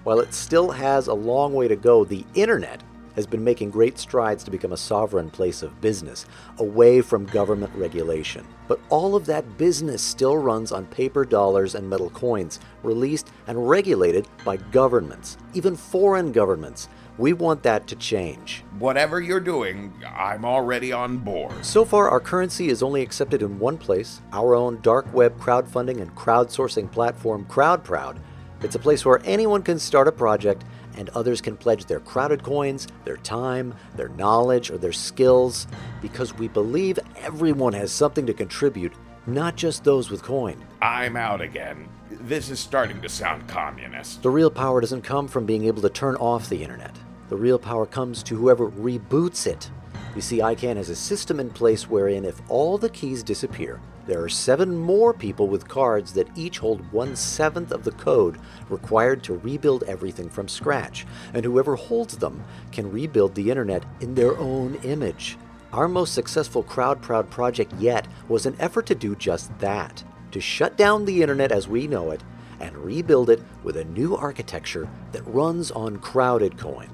While 0.03 0.19
it 0.19 0.35
still 0.35 0.69
has 0.69 1.07
a 1.07 1.13
long 1.15 1.55
way 1.55 1.67
to 1.67 1.75
go, 1.75 2.05
the 2.05 2.23
internet 2.35 2.83
has 3.15 3.25
been 3.25 3.43
making 3.43 3.71
great 3.71 3.97
strides 3.97 4.43
to 4.43 4.51
become 4.51 4.71
a 4.71 4.77
sovereign 4.77 5.31
place 5.31 5.63
of 5.63 5.81
business, 5.81 6.27
away 6.59 7.01
from 7.01 7.25
government 7.25 7.73
regulation. 7.75 8.45
But 8.67 8.79
all 8.89 9.15
of 9.15 9.25
that 9.25 9.57
business 9.57 10.03
still 10.03 10.37
runs 10.37 10.71
on 10.71 10.85
paper 10.85 11.25
dollars 11.25 11.73
and 11.73 11.89
metal 11.89 12.11
coins, 12.11 12.59
released 12.83 13.31
and 13.47 13.67
regulated 13.67 14.27
by 14.45 14.57
governments, 14.57 15.37
even 15.55 15.75
foreign 15.75 16.31
governments. 16.31 16.87
We 17.19 17.33
want 17.33 17.63
that 17.63 17.85
to 17.87 17.97
change. 17.97 18.63
Whatever 18.77 19.19
you're 19.19 19.41
doing, 19.41 19.91
I'm 20.07 20.45
already 20.45 20.93
on 20.93 21.17
board. 21.17 21.65
So 21.65 21.83
far, 21.83 22.09
our 22.09 22.21
currency 22.21 22.69
is 22.69 22.81
only 22.81 23.01
accepted 23.01 23.41
in 23.41 23.59
one 23.59 23.77
place 23.77 24.21
our 24.31 24.55
own 24.55 24.79
dark 24.79 25.13
web 25.13 25.37
crowdfunding 25.37 25.99
and 25.99 26.15
crowdsourcing 26.15 26.89
platform, 26.89 27.45
CrowdProud. 27.49 28.19
It's 28.61 28.75
a 28.75 28.79
place 28.79 29.05
where 29.05 29.19
anyone 29.25 29.63
can 29.63 29.79
start 29.79 30.07
a 30.07 30.13
project 30.13 30.63
and 30.95 31.09
others 31.09 31.41
can 31.41 31.57
pledge 31.57 31.83
their 31.83 31.99
crowded 31.99 32.41
coins, 32.41 32.87
their 33.03 33.17
time, 33.17 33.75
their 33.97 34.09
knowledge, 34.09 34.71
or 34.71 34.77
their 34.77 34.93
skills 34.93 35.67
because 36.01 36.33
we 36.37 36.47
believe 36.47 36.99
everyone 37.17 37.73
has 37.73 37.91
something 37.91 38.25
to 38.27 38.33
contribute, 38.33 38.93
not 39.27 39.57
just 39.57 39.83
those 39.83 40.09
with 40.09 40.23
coin. 40.23 40.63
I'm 40.81 41.17
out 41.17 41.41
again. 41.41 41.89
This 42.09 42.49
is 42.49 42.61
starting 42.61 43.01
to 43.01 43.09
sound 43.09 43.45
communist. 43.49 44.23
The 44.23 44.29
real 44.29 44.49
power 44.49 44.79
doesn't 44.79 45.01
come 45.01 45.27
from 45.27 45.45
being 45.45 45.65
able 45.65 45.81
to 45.81 45.89
turn 45.89 46.15
off 46.15 46.47
the 46.47 46.63
internet. 46.63 46.95
The 47.29 47.37
real 47.37 47.59
power 47.59 47.85
comes 47.85 48.23
to 48.23 48.35
whoever 48.35 48.69
reboots 48.69 49.45
it. 49.45 49.69
You 50.15 50.21
see, 50.21 50.39
ICANN 50.39 50.77
has 50.77 50.89
a 50.89 50.95
system 50.95 51.39
in 51.39 51.51
place 51.51 51.87
wherein 51.87 52.25
if 52.25 52.41
all 52.49 52.77
the 52.79 52.89
keys 52.89 53.21
disappear, 53.21 53.79
there 54.07 54.23
are 54.23 54.29
seven 54.29 54.75
more 54.75 55.13
people 55.13 55.47
with 55.47 55.67
cards 55.67 56.13
that 56.13 56.35
each 56.35 56.57
hold 56.57 56.91
one 56.91 57.15
seventh 57.15 57.71
of 57.71 57.83
the 57.83 57.91
code 57.91 58.39
required 58.67 59.23
to 59.23 59.37
rebuild 59.37 59.83
everything 59.83 60.27
from 60.27 60.47
scratch, 60.47 61.05
and 61.35 61.45
whoever 61.45 61.75
holds 61.75 62.17
them 62.17 62.43
can 62.71 62.91
rebuild 62.91 63.35
the 63.35 63.51
internet 63.51 63.83
in 64.01 64.15
their 64.15 64.35
own 64.39 64.75
image. 64.83 65.37
Our 65.71 65.87
most 65.87 66.15
successful 66.15 66.63
CrowdProud 66.63 67.29
project 67.29 67.73
yet 67.73 68.07
was 68.27 68.47
an 68.47 68.55
effort 68.59 68.87
to 68.87 68.95
do 68.95 69.15
just 69.15 69.55
that 69.59 70.03
to 70.31 70.41
shut 70.41 70.75
down 70.77 71.05
the 71.05 71.21
internet 71.21 71.51
as 71.51 71.67
we 71.67 71.85
know 71.85 72.09
it 72.09 72.23
and 72.59 72.75
rebuild 72.77 73.29
it 73.29 73.41
with 73.63 73.77
a 73.77 73.85
new 73.85 74.15
architecture 74.15 74.89
that 75.11 75.21
runs 75.27 75.69
on 75.69 75.97
Crowded 75.97 76.57
Coin. 76.57 76.89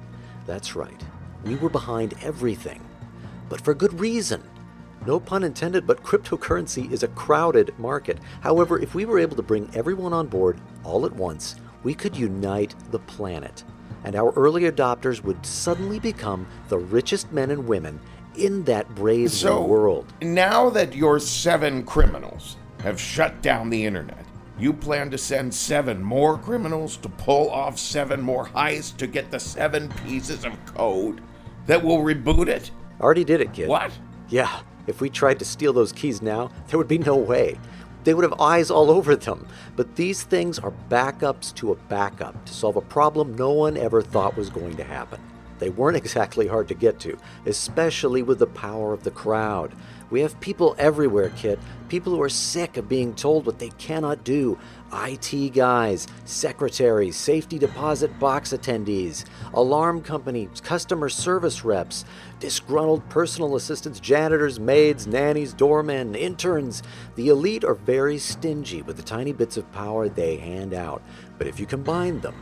That's 0.46 0.76
right, 0.76 1.02
we 1.44 1.56
were 1.56 1.68
behind 1.68 2.14
everything, 2.22 2.80
but 3.48 3.60
for 3.60 3.74
good 3.74 3.98
reason. 4.00 4.42
No 5.06 5.20
pun 5.20 5.44
intended, 5.44 5.86
but 5.86 6.02
cryptocurrency 6.02 6.90
is 6.90 7.02
a 7.04 7.08
crowded 7.08 7.76
market. 7.78 8.18
However, 8.40 8.78
if 8.80 8.94
we 8.94 9.04
were 9.04 9.20
able 9.20 9.36
to 9.36 9.42
bring 9.42 9.70
everyone 9.74 10.12
on 10.12 10.26
board 10.26 10.60
all 10.82 11.06
at 11.06 11.14
once, 11.14 11.56
we 11.84 11.94
could 11.94 12.16
unite 12.16 12.74
the 12.90 12.98
planet. 12.98 13.62
And 14.02 14.16
our 14.16 14.32
early 14.32 14.62
adopters 14.62 15.22
would 15.22 15.44
suddenly 15.46 16.00
become 16.00 16.46
the 16.68 16.78
richest 16.78 17.30
men 17.32 17.52
and 17.52 17.68
women 17.68 18.00
in 18.36 18.64
that 18.64 18.92
brave 18.96 19.30
So, 19.30 19.60
new 19.60 19.66
world. 19.66 20.12
now 20.22 20.70
that 20.70 20.94
your 20.94 21.20
seven 21.20 21.84
criminals 21.84 22.56
have 22.80 23.00
shut 23.00 23.40
down 23.42 23.70
the 23.70 23.84
internet, 23.84 24.25
you 24.58 24.72
plan 24.72 25.10
to 25.10 25.18
send 25.18 25.52
seven 25.54 26.02
more 26.02 26.38
criminals 26.38 26.96
to 26.98 27.08
pull 27.08 27.50
off 27.50 27.78
seven 27.78 28.20
more 28.20 28.46
heists 28.46 28.96
to 28.96 29.06
get 29.06 29.30
the 29.30 29.38
seven 29.38 29.92
pieces 30.04 30.44
of 30.44 30.52
code 30.66 31.20
that 31.66 31.82
will 31.82 31.98
reboot 31.98 32.48
it? 32.48 32.70
Already 33.00 33.24
did 33.24 33.40
it, 33.40 33.52
kid. 33.52 33.68
What? 33.68 33.92
Yeah, 34.28 34.60
if 34.86 35.00
we 35.00 35.10
tried 35.10 35.38
to 35.40 35.44
steal 35.44 35.72
those 35.72 35.92
keys 35.92 36.22
now, 36.22 36.50
there 36.68 36.78
would 36.78 36.88
be 36.88 36.98
no 36.98 37.16
way. 37.16 37.58
They 38.04 38.14
would 38.14 38.24
have 38.24 38.40
eyes 38.40 38.70
all 38.70 38.90
over 38.90 39.16
them. 39.16 39.46
But 39.74 39.96
these 39.96 40.22
things 40.22 40.58
are 40.58 40.72
backups 40.88 41.52
to 41.56 41.72
a 41.72 41.74
backup 41.74 42.44
to 42.46 42.54
solve 42.54 42.76
a 42.76 42.80
problem 42.80 43.34
no 43.34 43.50
one 43.50 43.76
ever 43.76 44.00
thought 44.00 44.36
was 44.36 44.48
going 44.48 44.76
to 44.76 44.84
happen. 44.84 45.20
They 45.58 45.70
weren't 45.70 45.96
exactly 45.96 46.46
hard 46.46 46.68
to 46.68 46.74
get 46.74 46.98
to, 47.00 47.18
especially 47.46 48.22
with 48.22 48.38
the 48.38 48.46
power 48.46 48.92
of 48.92 49.04
the 49.04 49.10
crowd. 49.10 49.72
We 50.08 50.20
have 50.20 50.38
people 50.38 50.76
everywhere, 50.78 51.30
Kit. 51.30 51.58
People 51.88 52.12
who 52.14 52.22
are 52.22 52.28
sick 52.28 52.76
of 52.76 52.88
being 52.88 53.14
told 53.14 53.44
what 53.44 53.58
they 53.58 53.70
cannot 53.70 54.22
do. 54.22 54.56
IT 54.92 55.52
guys, 55.52 56.06
secretaries, 56.24 57.16
safety 57.16 57.58
deposit 57.58 58.16
box 58.20 58.52
attendees, 58.52 59.24
alarm 59.52 60.02
companies, 60.02 60.60
customer 60.62 61.08
service 61.08 61.64
reps, 61.64 62.04
disgruntled 62.38 63.08
personal 63.08 63.56
assistants, 63.56 63.98
janitors, 63.98 64.60
maids, 64.60 65.08
nannies, 65.08 65.52
doormen, 65.52 66.14
interns. 66.14 66.84
The 67.16 67.28
elite 67.28 67.64
are 67.64 67.74
very 67.74 68.18
stingy 68.18 68.82
with 68.82 68.96
the 68.96 69.02
tiny 69.02 69.32
bits 69.32 69.56
of 69.56 69.70
power 69.72 70.08
they 70.08 70.36
hand 70.36 70.72
out. 70.72 71.02
But 71.36 71.48
if 71.48 71.58
you 71.58 71.66
combine 71.66 72.20
them, 72.20 72.34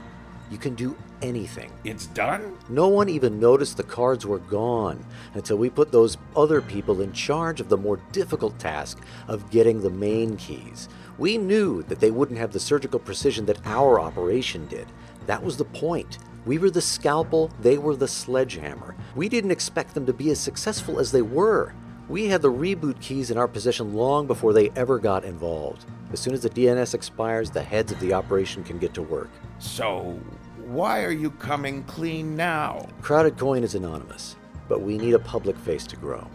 you 0.54 0.60
can 0.60 0.76
do 0.76 0.96
anything. 1.20 1.72
It's 1.82 2.06
done? 2.06 2.56
No 2.68 2.86
one 2.86 3.08
even 3.08 3.40
noticed 3.40 3.76
the 3.76 3.82
cards 3.82 4.24
were 4.24 4.38
gone 4.38 5.04
until 5.34 5.56
we 5.56 5.68
put 5.68 5.90
those 5.90 6.16
other 6.36 6.60
people 6.60 7.00
in 7.00 7.12
charge 7.12 7.60
of 7.60 7.68
the 7.68 7.76
more 7.76 7.96
difficult 8.12 8.56
task 8.60 9.00
of 9.26 9.50
getting 9.50 9.80
the 9.80 9.90
main 9.90 10.36
keys. 10.36 10.88
We 11.18 11.38
knew 11.38 11.82
that 11.82 11.98
they 11.98 12.12
wouldn't 12.12 12.38
have 12.38 12.52
the 12.52 12.60
surgical 12.60 13.00
precision 13.00 13.46
that 13.46 13.66
our 13.66 13.98
operation 13.98 14.68
did. 14.68 14.86
That 15.26 15.42
was 15.42 15.56
the 15.56 15.64
point. 15.64 16.18
We 16.46 16.58
were 16.58 16.70
the 16.70 16.80
scalpel, 16.80 17.50
they 17.60 17.76
were 17.76 17.96
the 17.96 18.06
sledgehammer. 18.06 18.94
We 19.16 19.28
didn't 19.28 19.50
expect 19.50 19.94
them 19.94 20.06
to 20.06 20.12
be 20.12 20.30
as 20.30 20.38
successful 20.38 21.00
as 21.00 21.10
they 21.10 21.22
were. 21.22 21.74
We 22.08 22.26
had 22.26 22.42
the 22.42 22.52
reboot 22.52 23.00
keys 23.00 23.32
in 23.32 23.38
our 23.38 23.48
possession 23.48 23.94
long 23.94 24.28
before 24.28 24.52
they 24.52 24.70
ever 24.76 25.00
got 25.00 25.24
involved. 25.24 25.84
As 26.12 26.20
soon 26.20 26.32
as 26.32 26.42
the 26.42 26.50
DNS 26.50 26.94
expires, 26.94 27.50
the 27.50 27.62
heads 27.62 27.90
of 27.90 27.98
the 27.98 28.12
operation 28.12 28.62
can 28.62 28.78
get 28.78 28.94
to 28.94 29.02
work. 29.02 29.30
So, 29.58 30.20
why 30.66 31.04
are 31.04 31.10
you 31.12 31.30
coming 31.30 31.84
clean 31.84 32.34
now? 32.36 32.88
Crowded 33.02 33.36
Coin 33.36 33.62
is 33.62 33.74
anonymous, 33.74 34.36
but 34.68 34.80
we 34.80 34.96
need 34.96 35.14
a 35.14 35.18
public 35.18 35.58
face 35.58 35.86
to 35.88 35.96
grow. 35.96 36.26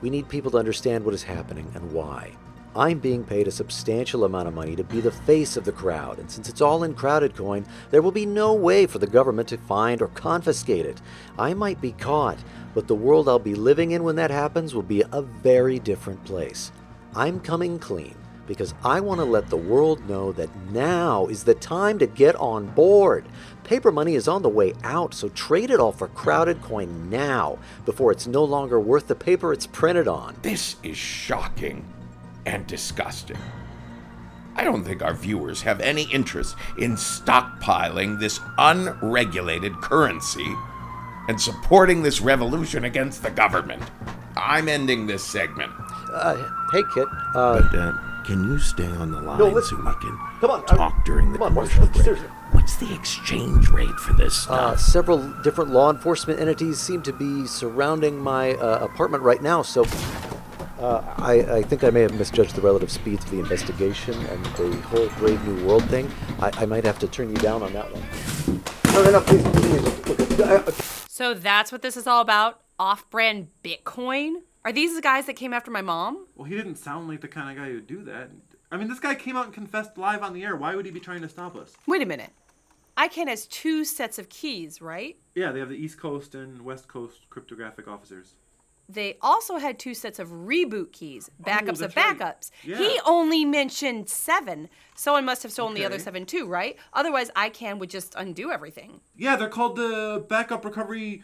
We 0.00 0.10
need 0.10 0.28
people 0.28 0.50
to 0.52 0.58
understand 0.58 1.04
what 1.04 1.14
is 1.14 1.22
happening 1.22 1.70
and 1.74 1.92
why. 1.92 2.32
I'm 2.74 2.98
being 2.98 3.22
paid 3.22 3.46
a 3.46 3.52
substantial 3.52 4.24
amount 4.24 4.48
of 4.48 4.54
money 4.54 4.74
to 4.76 4.82
be 4.82 5.00
the 5.00 5.12
face 5.12 5.56
of 5.56 5.64
the 5.64 5.72
crowd, 5.72 6.18
and 6.18 6.30
since 6.30 6.48
it's 6.48 6.60
all 6.60 6.84
in 6.84 6.94
Crowded 6.94 7.36
Coin, 7.36 7.66
there 7.90 8.02
will 8.02 8.10
be 8.10 8.26
no 8.26 8.54
way 8.54 8.86
for 8.86 8.98
the 8.98 9.06
government 9.06 9.48
to 9.48 9.58
find 9.58 10.02
or 10.02 10.08
confiscate 10.08 10.86
it. 10.86 11.00
I 11.38 11.54
might 11.54 11.80
be 11.80 11.92
caught, 11.92 12.38
but 12.74 12.88
the 12.88 12.94
world 12.94 13.28
I'll 13.28 13.38
be 13.38 13.54
living 13.54 13.92
in 13.92 14.02
when 14.02 14.16
that 14.16 14.30
happens 14.30 14.74
will 14.74 14.82
be 14.82 15.04
a 15.12 15.22
very 15.22 15.78
different 15.78 16.24
place. 16.24 16.72
I'm 17.14 17.38
coming 17.40 17.78
clean 17.78 18.16
because 18.46 18.74
I 18.84 19.00
want 19.00 19.20
to 19.20 19.24
let 19.24 19.48
the 19.48 19.56
world 19.56 20.08
know 20.08 20.32
that 20.32 20.54
now 20.70 21.26
is 21.26 21.44
the 21.44 21.54
time 21.54 21.98
to 21.98 22.06
get 22.06 22.36
on 22.36 22.66
board. 22.66 23.24
Paper 23.64 23.90
money 23.90 24.14
is 24.14 24.28
on 24.28 24.42
the 24.42 24.48
way 24.48 24.74
out, 24.82 25.14
so 25.14 25.28
trade 25.30 25.70
it 25.70 25.80
all 25.80 25.92
for 25.92 26.08
crowded 26.08 26.60
coin 26.62 27.08
now 27.08 27.58
before 27.86 28.12
it's 28.12 28.26
no 28.26 28.44
longer 28.44 28.78
worth 28.78 29.08
the 29.08 29.14
paper 29.14 29.52
it's 29.52 29.66
printed 29.66 30.06
on. 30.06 30.36
This 30.42 30.76
is 30.82 30.96
shocking 30.96 31.84
and 32.44 32.66
disgusting. 32.66 33.38
I 34.56 34.64
don't 34.64 34.84
think 34.84 35.02
our 35.02 35.14
viewers 35.14 35.62
have 35.62 35.80
any 35.80 36.04
interest 36.12 36.56
in 36.78 36.92
stockpiling 36.92 38.20
this 38.20 38.38
unregulated 38.58 39.74
currency 39.74 40.54
and 41.28 41.40
supporting 41.40 42.02
this 42.02 42.20
revolution 42.20 42.84
against 42.84 43.22
the 43.22 43.30
government. 43.30 43.82
I'm 44.36 44.68
ending 44.68 45.06
this 45.06 45.24
segment. 45.24 45.72
Uh, 46.12 46.36
hey, 46.72 46.82
Kit. 46.94 47.08
Uh, 47.34 47.62
but 47.62 47.78
uh, 47.78 47.92
can 48.24 48.44
you 48.44 48.58
stay 48.58 48.86
on 48.86 49.10
the 49.12 49.20
line 49.20 49.38
No, 49.38 49.48
let's- 49.48 49.70
so 49.70 49.76
we 49.76 49.82
can 50.00 50.18
come 50.40 50.50
on, 50.50 50.64
talk 50.66 51.04
during 51.04 51.32
the 51.32 51.38
come 51.38 51.46
on, 51.48 51.54
commercial 51.54 51.86
break? 51.86 52.02
seriously. 52.04 52.28
What's 52.52 52.76
the 52.76 52.94
exchange 52.94 53.68
rate 53.70 53.88
for 54.00 54.12
this 54.14 54.48
Uh, 54.48 54.76
several 54.76 55.18
different 55.42 55.70
law 55.70 55.90
enforcement 55.90 56.38
entities 56.40 56.78
seem 56.80 57.02
to 57.02 57.12
be 57.12 57.46
surrounding 57.46 58.18
my 58.18 58.54
uh, 58.54 58.78
apartment 58.84 59.22
right 59.22 59.42
now, 59.42 59.62
so 59.62 59.84
uh, 60.80 61.02
I, 61.18 61.32
I 61.58 61.62
think 61.62 61.82
I 61.84 61.90
may 61.90 62.00
have 62.02 62.14
misjudged 62.14 62.54
the 62.54 62.60
relative 62.60 62.90
speeds 62.90 63.24
of 63.24 63.30
the 63.30 63.38
investigation 63.40 64.14
and 64.26 64.44
the 64.56 64.76
whole 64.88 65.08
Brave 65.18 65.42
New 65.46 65.66
World 65.66 65.84
thing. 65.90 66.10
I, 66.40 66.50
I 66.62 66.66
might 66.66 66.84
have 66.84 66.98
to 67.00 67.08
turn 67.08 67.30
you 67.30 67.36
down 67.36 67.62
on 67.62 67.72
that 67.72 67.86
one. 67.92 68.62
No, 68.92 69.02
no, 69.04 69.10
no, 69.12 69.20
please, 69.20 69.42
please. 69.42 69.82
Look, 70.08 70.40
uh, 70.40 70.44
uh, 70.66 70.70
So 71.08 71.34
that's 71.34 71.72
what 71.72 71.82
this 71.82 71.96
is 71.96 72.06
all 72.06 72.20
about? 72.20 72.60
Off 72.78 73.08
brand 73.10 73.48
Bitcoin? 73.64 74.42
Are 74.64 74.72
these 74.72 74.94
the 74.94 75.02
guys 75.02 75.26
that 75.26 75.34
came 75.34 75.52
after 75.52 75.70
my 75.70 75.82
mom? 75.82 76.26
Well, 76.34 76.46
he 76.46 76.56
didn't 76.56 76.76
sound 76.76 77.08
like 77.08 77.20
the 77.20 77.28
kind 77.28 77.50
of 77.50 77.62
guy 77.62 77.70
who'd 77.70 77.86
do 77.86 78.02
that. 78.04 78.30
I 78.72 78.76
mean, 78.76 78.88
this 78.88 78.98
guy 78.98 79.14
came 79.14 79.36
out 79.36 79.44
and 79.44 79.54
confessed 79.54 79.98
live 79.98 80.22
on 80.22 80.32
the 80.32 80.42
air. 80.42 80.56
Why 80.56 80.74
would 80.74 80.86
he 80.86 80.90
be 80.90 81.00
trying 81.00 81.20
to 81.20 81.28
stop 81.28 81.54
us? 81.54 81.74
Wait 81.86 82.02
a 82.02 82.06
minute. 82.06 82.30
ICANN 82.96 83.28
has 83.28 83.46
two 83.46 83.84
sets 83.84 84.18
of 84.18 84.28
keys, 84.28 84.80
right? 84.80 85.16
Yeah, 85.34 85.52
they 85.52 85.60
have 85.60 85.68
the 85.68 85.76
East 85.76 85.98
Coast 85.98 86.34
and 86.34 86.62
West 86.62 86.88
Coast 86.88 87.28
cryptographic 87.28 87.88
officers. 87.88 88.34
They 88.88 89.16
also 89.22 89.56
had 89.56 89.78
two 89.78 89.94
sets 89.94 90.18
of 90.18 90.28
reboot 90.28 90.92
keys, 90.92 91.30
oh, 91.40 91.50
backups 91.50 91.80
of 91.82 91.94
that's 91.94 91.96
right. 91.96 92.18
backups. 92.18 92.50
Yeah. 92.62 92.76
He 92.76 93.00
only 93.06 93.44
mentioned 93.44 94.08
seven. 94.08 94.68
Someone 94.94 95.24
must 95.24 95.42
have 95.42 95.52
stolen 95.52 95.74
the 95.74 95.84
other 95.84 95.98
seven 95.98 96.26
too, 96.26 96.46
right? 96.46 96.76
Otherwise, 96.92 97.30
ICANN 97.34 97.78
would 97.78 97.90
just 97.90 98.14
undo 98.14 98.50
everything. 98.50 99.00
Yeah, 99.16 99.36
they're 99.36 99.48
called 99.48 99.76
the 99.76 100.24
backup 100.28 100.64
recovery 100.64 101.22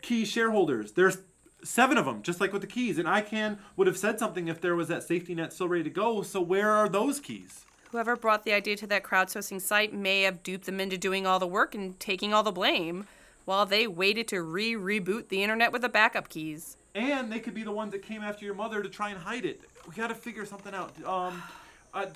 key 0.00 0.24
shareholders. 0.24 0.92
There's 0.92 1.18
seven 1.64 1.98
of 1.98 2.04
them, 2.04 2.22
just 2.22 2.40
like 2.40 2.52
with 2.52 2.62
the 2.62 2.68
keys. 2.68 2.98
And 2.98 3.06
ICANN 3.08 3.58
would 3.76 3.86
have 3.86 3.96
said 3.96 4.18
something 4.18 4.48
if 4.48 4.60
there 4.60 4.74
was 4.74 4.88
that 4.88 5.02
safety 5.02 5.34
net 5.34 5.52
still 5.52 5.68
ready 5.68 5.84
to 5.84 5.90
go. 5.90 6.22
So 6.22 6.40
where 6.40 6.70
are 6.70 6.88
those 6.88 7.20
keys? 7.20 7.64
Whoever 7.90 8.16
brought 8.16 8.44
the 8.44 8.52
idea 8.52 8.76
to 8.76 8.86
that 8.86 9.02
crowdsourcing 9.02 9.60
site 9.60 9.92
may 9.92 10.22
have 10.22 10.42
duped 10.42 10.64
them 10.64 10.80
into 10.80 10.96
doing 10.96 11.26
all 11.26 11.38
the 11.38 11.46
work 11.46 11.74
and 11.74 11.98
taking 12.00 12.32
all 12.32 12.42
the 12.42 12.50
blame, 12.50 13.06
while 13.44 13.66
they 13.66 13.86
waited 13.86 14.28
to 14.28 14.42
re 14.42 14.72
reboot 14.74 15.28
the 15.28 15.42
internet 15.42 15.72
with 15.72 15.82
the 15.82 15.88
backup 15.88 16.28
keys. 16.28 16.76
And 16.94 17.30
they 17.30 17.38
could 17.38 17.54
be 17.54 17.62
the 17.62 17.72
ones 17.72 17.92
that 17.92 18.02
came 18.02 18.22
after 18.22 18.44
your 18.44 18.54
mother 18.54 18.82
to 18.82 18.88
try 18.88 19.10
and 19.10 19.18
hide 19.18 19.44
it. 19.44 19.60
We 19.86 19.94
got 19.94 20.08
to 20.08 20.14
figure 20.14 20.46
something 20.46 20.74
out. 20.74 20.92
Um, 21.04 21.42
uh, 21.92 22.06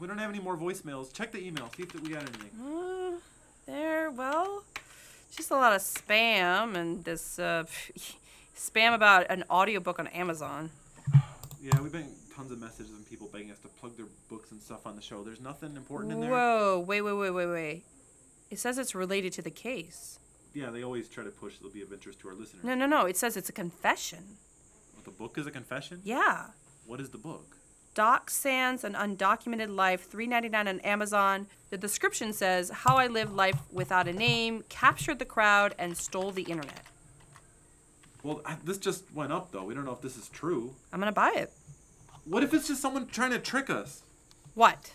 we 0.00 0.06
don't 0.06 0.18
have 0.18 0.30
any 0.30 0.40
more 0.40 0.56
voicemails. 0.56 1.12
Check 1.12 1.32
the 1.32 1.44
email. 1.44 1.70
See 1.76 1.84
if 1.84 1.94
we 2.00 2.10
got 2.10 2.22
anything. 2.22 2.50
Uh, 2.60 3.18
there, 3.66 4.10
well, 4.10 4.64
just 5.34 5.50
a 5.50 5.54
lot 5.54 5.72
of 5.72 5.80
spam 5.82 6.76
and 6.76 7.04
this 7.04 7.38
uh, 7.38 7.64
spam 8.58 8.94
about 8.94 9.26
an 9.30 9.44
audiobook 9.50 9.98
on 9.98 10.08
Amazon. 10.08 10.70
Yeah, 11.62 11.80
we've 11.80 11.92
been 11.92 12.10
tons 12.34 12.50
of 12.50 12.60
messages 12.60 12.92
and 12.92 13.08
people 13.08 13.28
begging 13.32 13.50
us 13.50 13.58
to 13.60 13.68
plug 13.68 13.96
their 13.96 14.06
books 14.28 14.50
and 14.50 14.60
stuff 14.60 14.86
on 14.86 14.96
the 14.96 15.02
show. 15.02 15.22
There's 15.22 15.40
nothing 15.40 15.76
important 15.76 16.12
in 16.12 16.20
there. 16.20 16.30
Whoa, 16.30 16.84
wait, 16.86 17.02
wait, 17.02 17.12
wait, 17.12 17.30
wait, 17.30 17.46
wait. 17.46 17.84
It 18.50 18.58
says 18.58 18.78
it's 18.78 18.94
related 18.94 19.32
to 19.34 19.42
the 19.42 19.50
case. 19.50 20.18
Yeah, 20.54 20.70
they 20.70 20.82
always 20.82 21.08
try 21.08 21.24
to 21.24 21.30
push 21.30 21.54
it'll 21.58 21.70
be 21.70 21.82
of 21.82 21.92
interest 21.92 22.20
to 22.20 22.28
our 22.28 22.34
listeners. 22.34 22.64
No, 22.64 22.74
no, 22.74 22.86
no. 22.86 23.06
It 23.06 23.16
says 23.16 23.36
it's 23.36 23.48
a 23.48 23.52
confession. 23.52 24.38
What, 24.94 25.04
the 25.04 25.10
book 25.10 25.38
is 25.38 25.46
a 25.46 25.50
confession? 25.50 26.00
Yeah. 26.04 26.46
What 26.86 27.00
is 27.00 27.10
the 27.10 27.18
book? 27.18 27.56
Doc 27.94 28.30
Sands, 28.30 28.84
an 28.84 28.94
undocumented 28.94 29.74
life, 29.74 30.08
three 30.08 30.26
ninety 30.26 30.48
nine 30.48 30.68
on 30.68 30.80
Amazon. 30.80 31.46
The 31.70 31.76
description 31.76 32.32
says 32.32 32.70
how 32.70 32.96
I 32.96 33.08
lived 33.08 33.32
life 33.32 33.58
without 33.72 34.06
a 34.08 34.12
name, 34.12 34.64
captured 34.68 35.18
the 35.18 35.24
crowd, 35.24 35.74
and 35.78 35.96
stole 35.96 36.30
the 36.30 36.42
internet. 36.42 36.82
Well, 38.22 38.40
I, 38.44 38.56
this 38.64 38.78
just 38.78 39.12
went 39.14 39.32
up 39.32 39.52
though. 39.52 39.64
We 39.64 39.74
don't 39.74 39.84
know 39.84 39.92
if 39.92 40.00
this 40.00 40.16
is 40.16 40.28
true. 40.28 40.74
I'm 40.92 40.98
gonna 40.98 41.12
buy 41.12 41.32
it. 41.36 41.52
What 42.24 42.42
if 42.42 42.52
it's 42.52 42.68
just 42.68 42.82
someone 42.82 43.06
trying 43.06 43.30
to 43.30 43.38
trick 43.38 43.70
us? 43.70 44.02
What? 44.54 44.92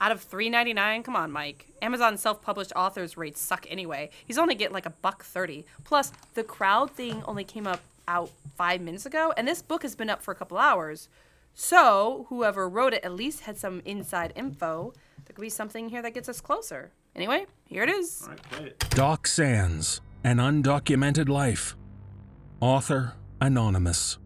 Out 0.00 0.12
of 0.12 0.22
three 0.22 0.48
ninety 0.48 0.72
nine? 0.72 1.02
Come 1.02 1.16
on, 1.16 1.30
Mike. 1.30 1.66
Amazon 1.82 2.16
self 2.16 2.40
published 2.40 2.72
authors 2.74 3.16
rates 3.16 3.40
suck 3.40 3.66
anyway. 3.68 4.10
He's 4.26 4.38
only 4.38 4.54
getting 4.54 4.74
like 4.74 4.86
a 4.86 4.90
buck 4.90 5.24
thirty. 5.24 5.66
Plus, 5.84 6.12
the 6.34 6.44
crowd 6.44 6.92
thing 6.92 7.22
only 7.26 7.44
came 7.44 7.66
up 7.66 7.80
out 8.08 8.30
five 8.56 8.80
minutes 8.80 9.06
ago, 9.06 9.32
and 9.36 9.46
this 9.46 9.62
book 9.62 9.82
has 9.82 9.94
been 9.94 10.10
up 10.10 10.22
for 10.22 10.32
a 10.32 10.34
couple 10.34 10.58
hours. 10.58 11.08
So, 11.54 12.26
whoever 12.28 12.68
wrote 12.68 12.94
it 12.94 13.04
at 13.04 13.12
least 13.12 13.40
had 13.40 13.58
some 13.58 13.82
inside 13.84 14.32
info. 14.36 14.94
There 15.26 15.34
could 15.34 15.42
be 15.42 15.50
something 15.50 15.88
here 15.90 16.02
that 16.02 16.14
gets 16.14 16.28
us 16.28 16.40
closer. 16.40 16.92
Anyway, 17.14 17.46
here 17.66 17.82
it 17.82 17.90
is. 17.90 18.22
All 18.22 18.30
right, 18.30 18.42
play 18.44 18.64
it. 18.66 18.78
Doc 18.90 19.26
Sands, 19.26 20.00
An 20.24 20.38
Undocumented 20.38 21.28
Life. 21.28 21.76
Author 22.60 23.14
Anonymous. 23.40 24.18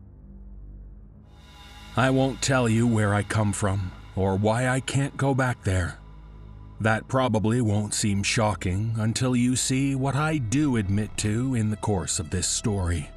I 1.97 2.11
won't 2.11 2.43
tell 2.43 2.69
you 2.69 2.85
where 2.85 3.15
I 3.15 3.23
come 3.23 3.53
from 3.53 3.93
or 4.17 4.35
why 4.35 4.67
I 4.67 4.81
can't 4.81 5.17
go 5.17 5.35
back 5.35 5.63
there. 5.63 6.01
That 6.81 7.07
probably 7.07 7.61
won't 7.61 7.95
seem 7.95 8.25
shocking 8.25 8.97
until 8.99 9.37
you 9.37 9.55
see 9.55 9.95
what 9.95 10.17
I 10.17 10.39
do 10.39 10.79
admit 10.79 11.17
to 11.19 11.55
in 11.55 11.71
the 11.71 11.77
course 11.77 12.19
of 12.19 12.31
this 12.31 12.49
story. 12.49 13.09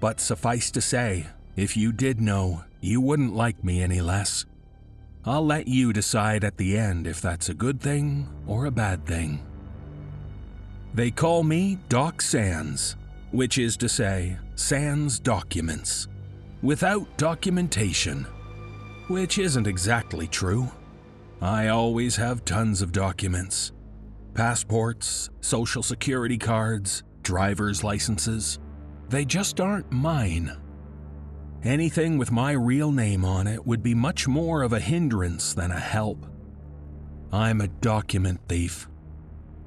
But 0.00 0.18
suffice 0.18 0.72
to 0.72 0.80
say, 0.80 1.28
if 1.54 1.76
you 1.76 1.92
did 1.92 2.20
know, 2.20 2.64
you 2.80 3.00
wouldn't 3.00 3.36
like 3.36 3.62
me 3.62 3.80
any 3.80 4.00
less. 4.00 4.44
I'll 5.24 5.46
let 5.46 5.68
you 5.68 5.92
decide 5.92 6.42
at 6.42 6.56
the 6.56 6.76
end 6.76 7.06
if 7.06 7.20
that's 7.20 7.48
a 7.48 7.54
good 7.54 7.80
thing 7.80 8.28
or 8.48 8.66
a 8.66 8.72
bad 8.72 9.06
thing. 9.06 9.46
They 10.94 11.12
call 11.12 11.44
me 11.44 11.78
Doc 11.88 12.20
Sans, 12.20 12.96
which 13.32 13.58
is 13.58 13.76
to 13.78 13.88
say, 13.88 14.38
Sans 14.54 15.18
Documents, 15.18 16.08
without 16.62 17.16
documentation, 17.16 18.24
which 19.08 19.38
isn't 19.38 19.66
exactly 19.66 20.28
true. 20.28 20.70
I 21.40 21.68
always 21.68 22.14
have 22.16 22.44
tons 22.44 22.82
of 22.82 22.92
documents 22.92 23.72
passports, 24.34 25.28
social 25.42 25.82
security 25.82 26.38
cards, 26.38 27.02
driver's 27.22 27.84
licenses. 27.84 28.58
They 29.08 29.24
just 29.24 29.60
aren't 29.60 29.92
mine. 29.92 30.56
Anything 31.64 32.16
with 32.16 32.32
my 32.32 32.52
real 32.52 32.90
name 32.90 33.24
on 33.24 33.46
it 33.46 33.66
would 33.66 33.82
be 33.82 33.94
much 33.94 34.26
more 34.26 34.62
of 34.62 34.72
a 34.72 34.80
hindrance 34.80 35.52
than 35.52 35.70
a 35.70 35.78
help. 35.78 36.26
I'm 37.30 37.60
a 37.60 37.68
document 37.68 38.40
thief. 38.48 38.88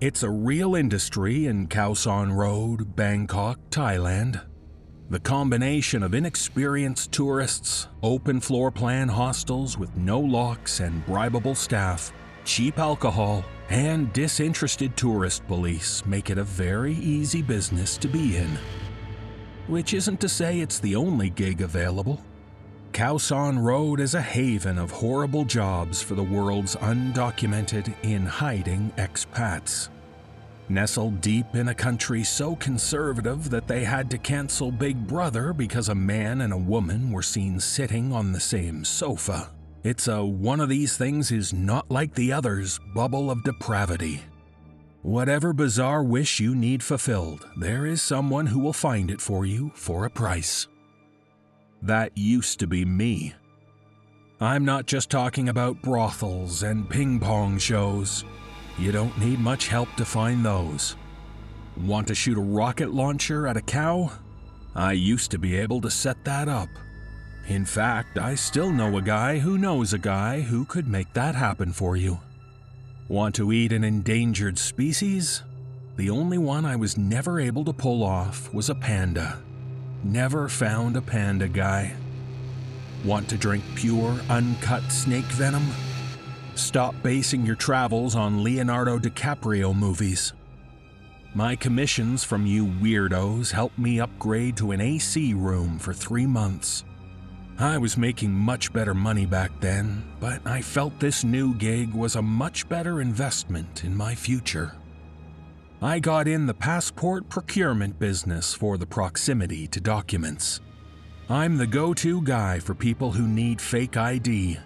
It's 0.02 0.24
a 0.24 0.30
real 0.30 0.76
industry 0.76 1.46
in 1.46 1.68
Khao 1.68 1.96
San 1.96 2.34
Road, 2.34 2.98
Bangkok, 2.98 3.58
Thailand. 3.70 4.42
The 5.10 5.22
combination 5.22 6.04
of 6.04 6.14
inexperienced 6.14 7.14
tourists, 7.14 7.88
open 8.04 8.42
floor 8.42 8.72
plan 8.72 9.08
hostels 9.08 9.78
with 9.78 9.96
no 9.96 10.20
locks 10.20 10.82
and 10.82 11.06
bribable 11.06 11.56
staff, 11.56 12.12
cheap 12.44 12.78
alcohol, 12.78 13.46
and 13.70 14.12
disinterested 14.12 14.98
tourist 14.98 15.48
police 15.48 16.06
make 16.06 16.30
it 16.30 16.38
a 16.38 16.44
very 16.44 16.96
easy 16.96 17.42
business 17.42 17.96
to 18.00 18.10
be 18.10 18.36
in. 18.36 18.50
Which 19.68 19.94
isn't 19.94 20.20
to 20.20 20.28
say 20.28 20.60
it's 20.60 20.80
the 20.80 20.98
only 20.98 21.30
gig 21.30 21.62
available. 21.62 22.22
Khao 22.96 23.62
Road 23.62 24.00
is 24.00 24.14
a 24.14 24.22
haven 24.22 24.78
of 24.78 24.90
horrible 24.90 25.44
jobs 25.44 26.02
for 26.02 26.16
the 26.16 26.24
world's 26.24 26.78
undocumented, 26.78 27.94
in 28.04 28.26
hiding 28.26 28.90
expats. 28.96 29.90
Nestled 30.70 31.20
deep 31.20 31.56
in 31.56 31.68
a 31.68 31.76
country 31.76 32.24
so 32.24 32.56
conservative 32.56 33.50
that 33.50 33.68
they 33.68 33.84
had 33.84 34.10
to 34.12 34.18
cancel 34.18 34.72
Big 34.72 34.96
Brother 35.06 35.52
because 35.52 35.90
a 35.90 35.94
man 35.94 36.40
and 36.40 36.54
a 36.54 36.58
woman 36.58 37.12
were 37.12 37.22
seen 37.22 37.60
sitting 37.60 38.14
on 38.14 38.32
the 38.32 38.40
same 38.40 38.86
sofa. 38.86 39.52
It's 39.84 40.08
a 40.08 40.24
one 40.24 40.62
of 40.62 40.70
these 40.70 40.96
things 40.96 41.34
is 41.34 41.52
not 41.52 41.92
like 41.92 42.16
the 42.16 42.32
others 42.32 42.80
bubble 42.94 43.30
of 43.30 43.44
depravity. 43.44 44.22
Whatever 45.02 45.52
bizarre 45.52 46.02
wish 46.02 46.40
you 46.40 46.56
need 46.56 46.82
fulfilled, 46.82 47.46
there 47.58 47.86
is 47.86 48.02
someone 48.02 48.46
who 48.46 48.60
will 48.60 48.72
find 48.72 49.12
it 49.12 49.20
for 49.20 49.46
you 49.46 49.74
for 49.76 50.06
a 50.06 50.10
price. 50.10 50.70
That 51.86 52.18
used 52.18 52.60
to 52.62 52.68
be 52.68 52.84
me. 52.84 53.36
I'm 54.42 54.66
not 54.66 54.88
just 54.88 55.12
talking 55.12 55.50
about 55.50 55.84
brothels 55.84 56.64
and 56.64 56.90
ping 56.90 57.20
pong 57.20 57.60
shows. 57.60 58.26
You 58.80 58.92
don't 58.92 59.16
need 59.20 59.40
much 59.40 59.68
help 59.68 59.94
to 59.98 60.04
find 60.04 60.44
those. 60.44 60.96
Want 61.78 62.08
to 62.08 62.16
shoot 62.16 62.40
a 62.40 62.42
rocket 62.42 62.90
launcher 62.90 63.46
at 63.46 63.56
a 63.56 63.62
cow? 63.62 64.12
I 64.74 64.94
used 64.94 65.30
to 65.30 65.38
be 65.38 65.56
able 65.58 65.80
to 65.82 65.92
set 65.92 66.26
that 66.26 66.48
up. 66.48 66.70
In 67.48 67.66
fact, 67.66 68.18
I 68.18 68.34
still 68.34 68.72
know 68.72 68.98
a 68.98 69.02
guy 69.04 69.38
who 69.38 69.60
knows 69.60 69.94
a 69.94 70.00
guy 70.00 70.42
who 70.42 70.66
could 70.66 70.88
make 70.88 71.14
that 71.14 71.36
happen 71.36 71.72
for 71.72 71.96
you. 71.96 72.20
Want 73.10 73.36
to 73.36 73.52
eat 73.52 73.72
an 73.72 73.84
endangered 73.84 74.58
species? 74.58 75.44
The 75.98 76.10
only 76.10 76.40
one 76.40 76.66
I 76.66 76.78
was 76.78 76.98
never 76.98 77.40
able 77.40 77.64
to 77.64 77.74
pull 77.74 78.04
off 78.04 78.52
was 78.52 78.72
a 78.72 78.76
panda. 78.76 79.45
Never 80.04 80.50
found 80.50 80.98
a 80.98 81.02
panda 81.02 81.48
guy. 81.48 81.96
Want 83.04 83.30
to 83.30 83.38
drink 83.38 83.64
pure, 83.76 84.20
uncut 84.30 84.92
snake 84.92 85.26
venom? 85.26 85.68
Stop 86.56 86.96
basing 87.04 87.46
your 87.46 87.56
travels 87.56 88.16
on 88.16 88.44
Leonardo 88.44 88.98
DiCaprio 88.98 89.76
movies. 89.76 90.34
My 91.34 91.56
commissions 91.56 92.24
from 92.24 92.46
you 92.46 92.66
weirdos 92.66 93.52
helped 93.52 93.78
me 93.78 94.00
upgrade 94.00 94.56
to 94.58 94.72
an 94.72 94.80
AC 94.80 95.34
room 95.34 95.78
for 95.78 95.94
three 95.94 96.26
months. 96.26 96.86
I 97.60 97.78
was 97.78 97.98
making 97.98 98.32
much 98.32 98.72
better 98.74 98.94
money 98.94 99.26
back 99.26 99.52
then, 99.60 100.04
but 100.20 100.40
I 100.46 100.62
felt 100.62 101.00
this 101.00 101.24
new 101.24 101.54
gig 101.56 101.94
was 101.94 102.16
a 102.16 102.22
much 102.22 102.68
better 102.70 103.02
investment 103.02 103.84
in 103.84 103.96
my 103.96 104.16
future. 104.16 104.76
I 105.82 106.00
got 106.00 106.28
in 106.28 106.46
the 106.46 106.54
passport 106.54 107.30
procurement 107.30 108.00
business 108.00 108.54
for 108.54 108.78
the 108.78 108.88
proximity 108.88 109.68
to 109.68 109.80
documents. 109.80 110.62
I'm 111.30 111.58
the 111.58 111.68
go 111.68 111.94
to 111.96 112.22
guy 112.22 112.60
for 112.60 112.74
people 112.74 113.12
who 113.12 113.28
need 113.28 113.60
fake 113.60 113.98
ID 113.98 114.58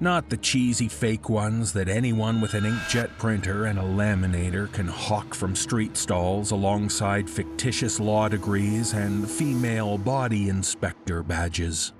not 0.00 0.28
the 0.28 0.36
cheesy 0.36 0.88
fake 0.88 1.28
ones 1.28 1.72
that 1.72 1.88
anyone 1.88 2.40
with 2.40 2.54
an 2.54 2.64
inkjet 2.64 3.10
printer 3.18 3.64
and 3.64 3.78
a 3.78 3.82
laminator 3.82 4.72
can 4.72 4.86
hawk 4.86 5.34
from 5.34 5.56
street 5.56 5.96
stalls 5.96 6.52
alongside 6.52 7.28
fictitious 7.28 7.98
law 7.98 8.28
degrees 8.28 8.92
and 8.92 9.28
female 9.28 9.98
body 9.98 10.48
inspector 10.48 11.24
badges. 11.24 11.92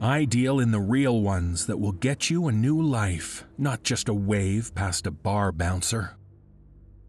I 0.00 0.24
deal 0.24 0.60
in 0.60 0.72
the 0.72 0.80
real 0.80 1.22
ones 1.22 1.66
that 1.66 1.78
will 1.78 1.92
get 1.92 2.28
you 2.28 2.48
a 2.48 2.52
new 2.52 2.82
life, 2.82 3.44
not 3.56 3.82
just 3.82 4.08
a 4.08 4.14
wave 4.14 4.74
past 4.74 5.06
a 5.06 5.10
bar 5.10 5.52
bouncer. 5.52 6.16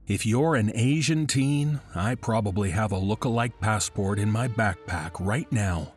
If 0.05 0.25
you're 0.25 0.55
an 0.55 0.69
Asian 0.75 1.27
teen, 1.27 1.79
I 1.95 2.15
probably 2.15 2.71
have 2.71 2.91
a 2.91 2.97
look-alike 2.97 3.61
passport 3.61 4.19
in 4.19 4.29
my 4.29 4.49
backpack 4.49 5.11
right 5.21 5.49
now. 5.49 5.93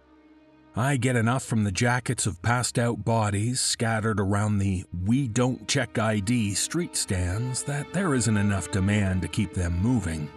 I 0.76 0.96
get 0.96 1.16
enough 1.16 1.42
from 1.42 1.64
the 1.64 1.72
jackets 1.72 2.24
of 2.24 2.40
passed 2.40 2.78
out 2.78 3.04
bodies 3.04 3.60
scattered 3.60 4.20
around 4.20 4.58
the 4.58 4.84
We 5.04 5.26
Don't 5.26 5.66
Check 5.66 5.98
ID 5.98 6.54
street 6.54 6.94
stands 6.94 7.64
that 7.64 7.92
there 7.92 8.14
isn't 8.14 8.36
enough 8.36 8.70
demand 8.70 9.22
to 9.22 9.28
keep 9.28 9.54
them 9.54 9.76
moving. 9.82 10.30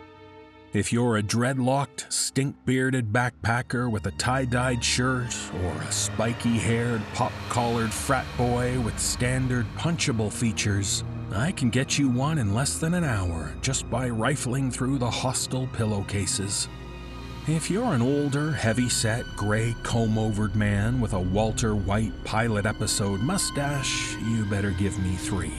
If 0.73 0.91
you're 0.91 1.17
a 1.17 1.23
dreadlocked, 1.23 2.11
stink 2.11 2.55
bearded 2.65 3.13
backpacker 3.13 3.91
with 3.91 4.07
a 4.07 4.11
tie 4.11 4.45
dyed 4.45 4.83
shirt, 4.83 5.35
or 5.63 5.73
a 5.83 5.91
spiky 5.91 6.57
haired, 6.57 7.03
pop 7.13 7.33
collared 7.49 7.93
frat 7.93 8.25
boy 8.35 8.79
with 8.79 8.97
standard 8.97 9.67
punchable 9.77 10.31
features, 10.31 11.03
I 11.31 11.51
can 11.51 11.69
get 11.69 11.99
you 11.99 12.09
one 12.09 12.39
in 12.39 12.53
less 12.53 12.79
than 12.79 12.93
an 12.95 13.03
hour 13.03 13.53
just 13.61 13.89
by 13.89 14.09
rifling 14.09 14.71
through 14.71 14.97
the 14.97 15.09
hostile 15.09 15.67
pillowcases. 15.73 16.67
If 17.47 17.69
you're 17.69 17.93
an 17.93 18.01
older, 18.01 18.51
heavy 18.51 18.89
set, 18.89 19.25
gray, 19.35 19.75
comb 19.83 20.15
overed 20.15 20.55
man 20.55 20.99
with 20.99 21.13
a 21.13 21.19
Walter 21.19 21.75
White 21.75 22.13
pilot 22.23 22.65
episode 22.65 23.21
mustache, 23.21 24.15
you 24.27 24.45
better 24.45 24.71
give 24.71 24.97
me 24.99 25.15
three. 25.15 25.53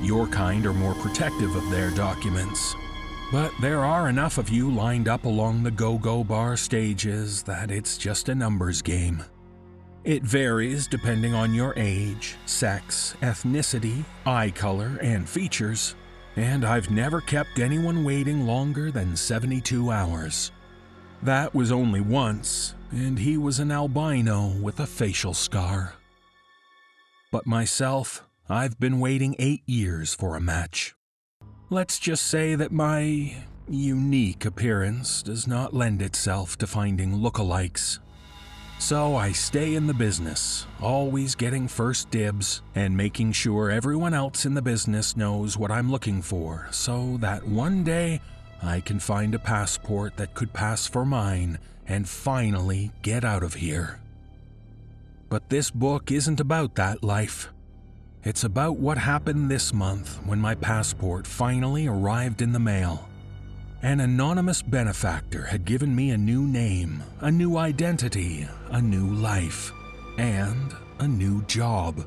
Your 0.00 0.26
kind 0.26 0.66
are 0.66 0.72
more 0.72 0.94
protective 0.94 1.54
of 1.54 1.68
their 1.70 1.90
documents. 1.90 2.74
But 3.32 3.52
there 3.60 3.84
are 3.84 4.08
enough 4.08 4.38
of 4.38 4.48
you 4.48 4.70
lined 4.70 5.06
up 5.06 5.24
along 5.24 5.62
the 5.62 5.70
go 5.70 5.98
go 5.98 6.24
bar 6.24 6.56
stages 6.56 7.44
that 7.44 7.70
it's 7.70 7.96
just 7.96 8.28
a 8.28 8.34
numbers 8.34 8.82
game. 8.82 9.22
It 10.04 10.22
varies 10.22 10.86
depending 10.86 11.34
on 11.34 11.52
your 11.52 11.74
age, 11.76 12.36
sex, 12.46 13.14
ethnicity, 13.20 14.02
eye 14.24 14.50
color, 14.50 14.98
and 15.02 15.28
features, 15.28 15.94
and 16.36 16.64
I've 16.64 16.90
never 16.90 17.20
kept 17.20 17.58
anyone 17.58 18.02
waiting 18.02 18.46
longer 18.46 18.90
than 18.90 19.14
72 19.14 19.90
hours. 19.90 20.52
That 21.22 21.54
was 21.54 21.70
only 21.70 22.00
once, 22.00 22.74
and 22.90 23.18
he 23.18 23.36
was 23.36 23.58
an 23.58 23.70
albino 23.70 24.48
with 24.62 24.80
a 24.80 24.86
facial 24.86 25.34
scar. 25.34 25.92
But 27.30 27.46
myself, 27.46 28.26
I've 28.48 28.80
been 28.80 29.00
waiting 29.00 29.36
eight 29.38 29.62
years 29.66 30.14
for 30.14 30.34
a 30.34 30.40
match. 30.40 30.94
Let's 31.68 31.98
just 31.98 32.26
say 32.26 32.54
that 32.54 32.72
my 32.72 33.36
unique 33.68 34.46
appearance 34.46 35.22
does 35.22 35.46
not 35.46 35.74
lend 35.74 36.00
itself 36.00 36.56
to 36.58 36.66
finding 36.66 37.18
lookalikes. 37.18 37.98
So 38.80 39.14
I 39.14 39.32
stay 39.32 39.74
in 39.74 39.86
the 39.86 39.94
business, 39.94 40.66
always 40.80 41.34
getting 41.34 41.68
first 41.68 42.10
dibs 42.10 42.62
and 42.74 42.96
making 42.96 43.32
sure 43.32 43.70
everyone 43.70 44.14
else 44.14 44.46
in 44.46 44.54
the 44.54 44.62
business 44.62 45.18
knows 45.18 45.58
what 45.58 45.70
I'm 45.70 45.92
looking 45.92 46.22
for 46.22 46.66
so 46.70 47.18
that 47.20 47.46
one 47.46 47.84
day 47.84 48.22
I 48.62 48.80
can 48.80 48.98
find 48.98 49.34
a 49.34 49.38
passport 49.38 50.16
that 50.16 50.32
could 50.32 50.54
pass 50.54 50.86
for 50.86 51.04
mine 51.04 51.58
and 51.86 52.08
finally 52.08 52.90
get 53.02 53.22
out 53.22 53.42
of 53.42 53.54
here. 53.54 54.00
But 55.28 55.50
this 55.50 55.70
book 55.70 56.10
isn't 56.10 56.40
about 56.40 56.74
that 56.76 57.04
life. 57.04 57.50
It's 58.24 58.44
about 58.44 58.78
what 58.78 58.96
happened 58.96 59.50
this 59.50 59.74
month 59.74 60.18
when 60.24 60.40
my 60.40 60.54
passport 60.54 61.26
finally 61.26 61.86
arrived 61.86 62.40
in 62.40 62.52
the 62.52 62.58
mail. 62.58 63.09
An 63.82 64.00
anonymous 64.00 64.60
benefactor 64.60 65.42
had 65.44 65.64
given 65.64 65.96
me 65.96 66.10
a 66.10 66.18
new 66.18 66.42
name, 66.42 67.02
a 67.20 67.30
new 67.30 67.56
identity, 67.56 68.46
a 68.70 68.80
new 68.80 69.06
life. 69.06 69.72
and 70.18 70.74
a 70.98 71.08
new 71.08 71.42
job. 71.44 72.06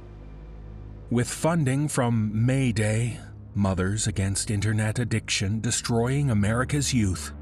With 1.10 1.28
funding 1.28 1.88
from 1.88 2.46
Mayday, 2.46 3.20
Mothers 3.56 4.06
Against 4.06 4.52
Internet 4.52 5.00
Addiction 5.00 5.62
Destroying 5.62 6.30
America's 6.30 6.94
Youth, 6.94 7.34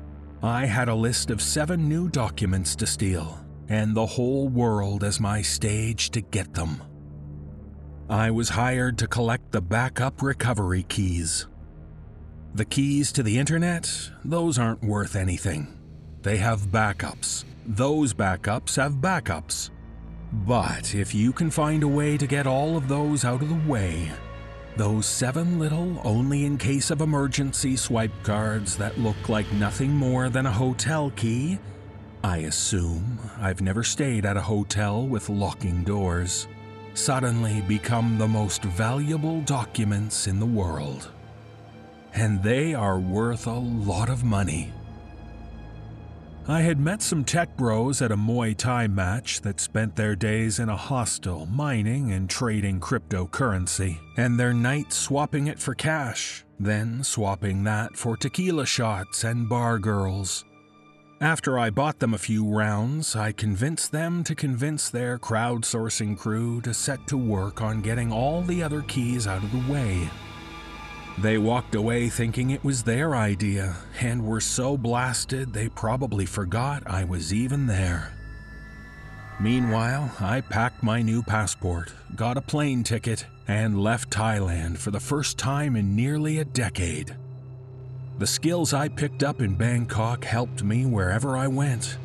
I 0.41 0.65
had 0.65 0.87
a 0.87 0.95
list 0.95 1.29
of 1.29 1.41
seven 1.41 1.89
new 1.89 2.07
documents 2.07 2.73
to 2.77 2.87
steal, 2.87 3.37
and 3.67 3.93
the 3.93 4.05
whole 4.05 4.47
world 4.47 5.03
as 5.03 5.19
my 5.19 5.41
stage 5.41 6.09
to 6.11 6.21
get 6.21 6.53
them. 6.53 6.81
I 8.09 8.31
was 8.31 8.47
hired 8.47 8.97
to 8.99 9.07
collect 9.07 9.51
the 9.51 9.61
backup 9.61 10.21
recovery 10.21 10.83
keys. 10.83 11.47
The 12.53 12.65
keys 12.65 13.13
to 13.13 13.23
the 13.23 13.37
internet, 13.37 14.11
those 14.25 14.59
aren't 14.59 14.83
worth 14.83 15.15
anything. 15.15 15.79
They 16.21 16.35
have 16.37 16.67
backups. 16.67 17.45
Those 17.65 18.13
backups 18.13 18.75
have 18.75 18.95
backups. 18.95 19.69
But 20.33 20.93
if 20.93 21.15
you 21.15 21.31
can 21.31 21.49
find 21.49 21.81
a 21.81 21.87
way 21.87 22.17
to 22.17 22.27
get 22.27 22.47
all 22.47 22.75
of 22.75 22.89
those 22.89 23.23
out 23.23 23.41
of 23.41 23.47
the 23.47 23.71
way, 23.71 24.11
those 24.75 25.05
seven 25.05 25.59
little 25.59 26.01
only 26.03 26.43
in 26.43 26.57
case 26.57 26.91
of 26.91 26.99
emergency 26.99 27.77
swipe 27.77 28.11
cards 28.23 28.75
that 28.75 28.99
look 28.99 29.29
like 29.29 29.49
nothing 29.53 29.91
more 29.91 30.27
than 30.27 30.45
a 30.45 30.51
hotel 30.51 31.09
key, 31.15 31.57
I 32.21 32.39
assume 32.39 33.17
I've 33.39 33.61
never 33.61 33.81
stayed 33.83 34.25
at 34.25 34.35
a 34.35 34.41
hotel 34.41 35.07
with 35.07 35.29
locking 35.29 35.85
doors, 35.85 36.49
suddenly 36.95 37.61
become 37.61 38.17
the 38.17 38.27
most 38.27 38.63
valuable 38.63 39.39
documents 39.41 40.27
in 40.27 40.37
the 40.37 40.45
world. 40.45 41.11
And 42.13 42.43
they 42.43 42.73
are 42.73 42.99
worth 42.99 43.47
a 43.47 43.53
lot 43.53 44.09
of 44.09 44.23
money. 44.23 44.73
I 46.47 46.61
had 46.61 46.79
met 46.79 47.03
some 47.03 47.23
tech 47.23 47.55
bros 47.55 48.01
at 48.01 48.11
a 48.11 48.17
Muay 48.17 48.57
Thai 48.57 48.87
match 48.87 49.41
that 49.41 49.61
spent 49.61 49.95
their 49.95 50.15
days 50.15 50.57
in 50.57 50.69
a 50.69 50.75
hostel 50.75 51.45
mining 51.45 52.11
and 52.11 52.27
trading 52.27 52.79
cryptocurrency, 52.79 53.99
and 54.17 54.39
their 54.39 54.53
nights 54.53 54.97
swapping 54.97 55.47
it 55.47 55.59
for 55.59 55.75
cash, 55.75 56.43
then 56.59 57.03
swapping 57.03 57.63
that 57.63 57.95
for 57.95 58.17
tequila 58.17 58.65
shots 58.65 59.23
and 59.23 59.47
bar 59.47 59.77
girls. 59.77 60.43
After 61.21 61.59
I 61.59 61.69
bought 61.69 61.99
them 61.99 62.15
a 62.15 62.17
few 62.17 62.43
rounds, 62.43 63.15
I 63.15 63.31
convinced 63.31 63.91
them 63.91 64.23
to 64.23 64.33
convince 64.33 64.89
their 64.89 65.19
crowdsourcing 65.19 66.17
crew 66.17 66.59
to 66.61 66.73
set 66.73 67.05
to 67.07 67.17
work 67.17 67.61
on 67.61 67.81
getting 67.81 68.11
all 68.11 68.41
the 68.41 68.63
other 68.63 68.81
keys 68.81 69.27
out 69.27 69.43
of 69.43 69.51
the 69.51 69.71
way. 69.71 70.09
They 71.17 71.37
walked 71.37 71.75
away 71.75 72.09
thinking 72.09 72.49
it 72.49 72.63
was 72.63 72.83
their 72.83 73.15
idea 73.15 73.75
and 73.99 74.25
were 74.25 74.41
so 74.41 74.77
blasted 74.77 75.53
they 75.53 75.69
probably 75.69 76.25
forgot 76.25 76.83
I 76.87 77.03
was 77.03 77.33
even 77.33 77.67
there. 77.67 78.13
Meanwhile, 79.39 80.11
I 80.19 80.41
packed 80.41 80.83
my 80.83 81.01
new 81.01 81.23
passport, 81.23 81.91
got 82.15 82.37
a 82.37 82.41
plane 82.41 82.83
ticket, 82.83 83.25
and 83.47 83.81
left 83.81 84.09
Thailand 84.09 84.77
for 84.77 84.91
the 84.91 84.99
first 84.99 85.37
time 85.37 85.75
in 85.75 85.95
nearly 85.95 86.39
a 86.39 86.45
decade. 86.45 87.15
The 88.19 88.27
skills 88.27 88.73
I 88.73 88.87
picked 88.87 89.23
up 89.23 89.41
in 89.41 89.55
Bangkok 89.55 90.23
helped 90.23 90.63
me 90.63 90.85
wherever 90.85 91.35
I 91.35 91.47
went. 91.47 91.97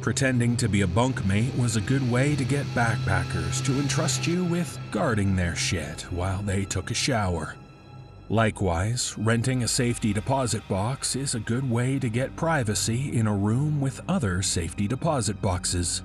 Pretending 0.00 0.56
to 0.58 0.68
be 0.68 0.82
a 0.82 0.86
bunkmate 0.86 1.56
was 1.56 1.76
a 1.76 1.80
good 1.80 2.10
way 2.10 2.36
to 2.36 2.44
get 2.44 2.66
backpackers 2.74 3.64
to 3.64 3.78
entrust 3.78 4.26
you 4.26 4.44
with 4.44 4.78
guarding 4.90 5.36
their 5.36 5.54
shit 5.54 6.02
while 6.10 6.42
they 6.42 6.64
took 6.64 6.90
a 6.90 6.94
shower. 6.94 7.54
Likewise, 8.30 9.14
renting 9.18 9.64
a 9.64 9.68
safety 9.68 10.14
deposit 10.14 10.66
box 10.66 11.14
is 11.14 11.34
a 11.34 11.40
good 11.40 11.68
way 11.68 11.98
to 11.98 12.08
get 12.08 12.34
privacy 12.36 13.16
in 13.18 13.26
a 13.26 13.34
room 13.34 13.82
with 13.82 14.00
other 14.08 14.40
safety 14.40 14.88
deposit 14.88 15.40
boxes. 15.42 16.02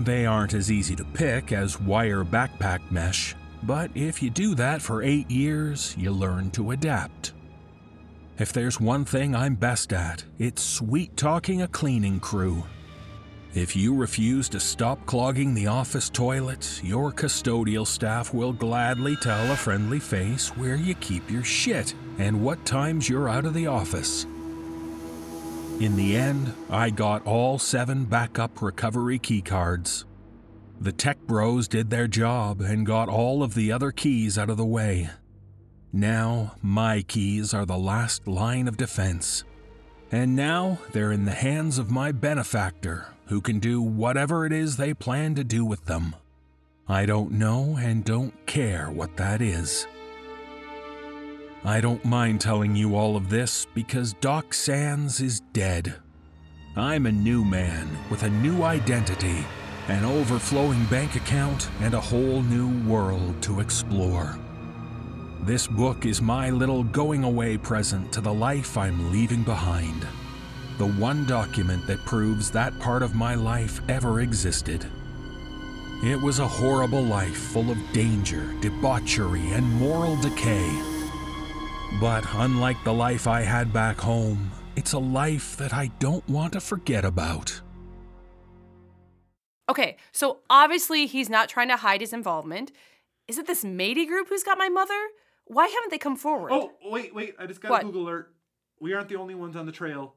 They 0.00 0.26
aren't 0.26 0.52
as 0.52 0.70
easy 0.70 0.94
to 0.96 1.04
pick 1.04 1.52
as 1.52 1.80
wire 1.80 2.24
backpack 2.24 2.80
mesh, 2.90 3.34
but 3.62 3.90
if 3.94 4.22
you 4.22 4.28
do 4.28 4.54
that 4.56 4.82
for 4.82 5.02
eight 5.02 5.30
years, 5.30 5.94
you 5.98 6.10
learn 6.10 6.50
to 6.52 6.72
adapt. 6.72 7.32
If 8.38 8.52
there's 8.52 8.80
one 8.80 9.06
thing 9.06 9.34
I'm 9.34 9.54
best 9.54 9.92
at, 9.94 10.24
it's 10.38 10.62
sweet 10.62 11.16
talking 11.16 11.62
a 11.62 11.68
cleaning 11.68 12.20
crew. 12.20 12.64
If 13.52 13.74
you 13.74 13.96
refuse 13.96 14.48
to 14.50 14.60
stop 14.60 15.04
clogging 15.06 15.54
the 15.54 15.66
office 15.66 16.08
toilet, 16.08 16.80
your 16.84 17.10
custodial 17.10 17.84
staff 17.84 18.32
will 18.32 18.52
gladly 18.52 19.16
tell 19.16 19.50
a 19.50 19.56
friendly 19.56 19.98
face 19.98 20.50
where 20.56 20.76
you 20.76 20.94
keep 20.94 21.28
your 21.28 21.42
shit 21.42 21.92
and 22.18 22.44
what 22.44 22.64
times 22.64 23.08
you're 23.08 23.28
out 23.28 23.46
of 23.46 23.54
the 23.54 23.66
office. 23.66 24.24
In 25.80 25.96
the 25.96 26.16
end, 26.16 26.54
I 26.70 26.90
got 26.90 27.26
all 27.26 27.58
seven 27.58 28.04
backup 28.04 28.62
recovery 28.62 29.18
keycards. 29.18 30.04
The 30.80 30.92
tech 30.92 31.18
bros 31.26 31.66
did 31.66 31.90
their 31.90 32.06
job 32.06 32.60
and 32.60 32.86
got 32.86 33.08
all 33.08 33.42
of 33.42 33.54
the 33.54 33.72
other 33.72 33.90
keys 33.90 34.38
out 34.38 34.50
of 34.50 34.58
the 34.58 34.64
way. 34.64 35.10
Now, 35.92 36.54
my 36.62 37.02
keys 37.02 37.52
are 37.52 37.66
the 37.66 37.76
last 37.76 38.28
line 38.28 38.68
of 38.68 38.76
defense. 38.76 39.42
And 40.12 40.36
now 40.36 40.78
they're 40.92 41.12
in 41.12 41.24
the 41.24 41.32
hands 41.32 41.78
of 41.78 41.90
my 41.90 42.12
benefactor, 42.12 43.08
who 43.30 43.40
can 43.40 43.60
do 43.60 43.80
whatever 43.80 44.44
it 44.44 44.52
is 44.52 44.76
they 44.76 44.92
plan 44.92 45.36
to 45.36 45.44
do 45.44 45.64
with 45.64 45.84
them. 45.84 46.16
I 46.88 47.06
don't 47.06 47.30
know 47.30 47.78
and 47.80 48.04
don't 48.04 48.34
care 48.44 48.90
what 48.90 49.16
that 49.18 49.40
is. 49.40 49.86
I 51.64 51.80
don't 51.80 52.04
mind 52.04 52.40
telling 52.40 52.74
you 52.74 52.96
all 52.96 53.14
of 53.14 53.30
this 53.30 53.68
because 53.72 54.14
Doc 54.14 54.52
Sands 54.52 55.20
is 55.20 55.42
dead. 55.52 55.94
I'm 56.74 57.06
a 57.06 57.12
new 57.12 57.44
man 57.44 57.88
with 58.10 58.24
a 58.24 58.30
new 58.30 58.64
identity, 58.64 59.46
an 59.86 60.04
overflowing 60.04 60.84
bank 60.86 61.14
account, 61.14 61.70
and 61.82 61.94
a 61.94 62.00
whole 62.00 62.42
new 62.42 62.82
world 62.90 63.40
to 63.42 63.60
explore. 63.60 64.36
This 65.42 65.68
book 65.68 66.04
is 66.04 66.20
my 66.20 66.50
little 66.50 66.82
going 66.82 67.22
away 67.22 67.58
present 67.58 68.12
to 68.12 68.20
the 68.20 68.34
life 68.34 68.76
I'm 68.76 69.12
leaving 69.12 69.44
behind. 69.44 70.04
The 70.80 70.86
one 70.86 71.26
document 71.26 71.86
that 71.88 72.02
proves 72.06 72.50
that 72.52 72.78
part 72.78 73.02
of 73.02 73.14
my 73.14 73.34
life 73.34 73.82
ever 73.90 74.20
existed. 74.20 74.86
It 76.02 76.18
was 76.18 76.38
a 76.38 76.48
horrible 76.48 77.02
life 77.02 77.36
full 77.36 77.70
of 77.70 77.76
danger, 77.92 78.54
debauchery, 78.62 79.46
and 79.50 79.70
moral 79.74 80.16
decay. 80.22 80.70
But 82.00 82.24
unlike 82.32 82.82
the 82.82 82.94
life 82.94 83.26
I 83.26 83.42
had 83.42 83.74
back 83.74 84.00
home, 84.00 84.52
it's 84.74 84.94
a 84.94 84.98
life 84.98 85.54
that 85.58 85.74
I 85.74 85.88
don't 85.98 86.26
want 86.30 86.54
to 86.54 86.60
forget 86.60 87.04
about. 87.04 87.60
Okay, 89.68 89.98
so 90.12 90.38
obviously 90.48 91.04
he's 91.04 91.28
not 91.28 91.50
trying 91.50 91.68
to 91.68 91.76
hide 91.76 92.00
his 92.00 92.14
involvement. 92.14 92.72
Is 93.28 93.36
it 93.36 93.46
this 93.46 93.66
Matey 93.66 94.06
group 94.06 94.30
who's 94.30 94.44
got 94.44 94.56
my 94.56 94.70
mother? 94.70 95.08
Why 95.44 95.66
haven't 95.66 95.90
they 95.90 95.98
come 95.98 96.16
forward? 96.16 96.52
Oh, 96.54 96.72
wait, 96.86 97.14
wait. 97.14 97.34
I 97.38 97.44
just 97.44 97.60
got 97.60 97.70
What? 97.70 97.82
a 97.82 97.84
Google 97.84 98.04
alert. 98.04 98.34
We 98.80 98.94
aren't 98.94 99.10
the 99.10 99.16
only 99.16 99.34
ones 99.34 99.56
on 99.56 99.66
the 99.66 99.72
trail. 99.72 100.14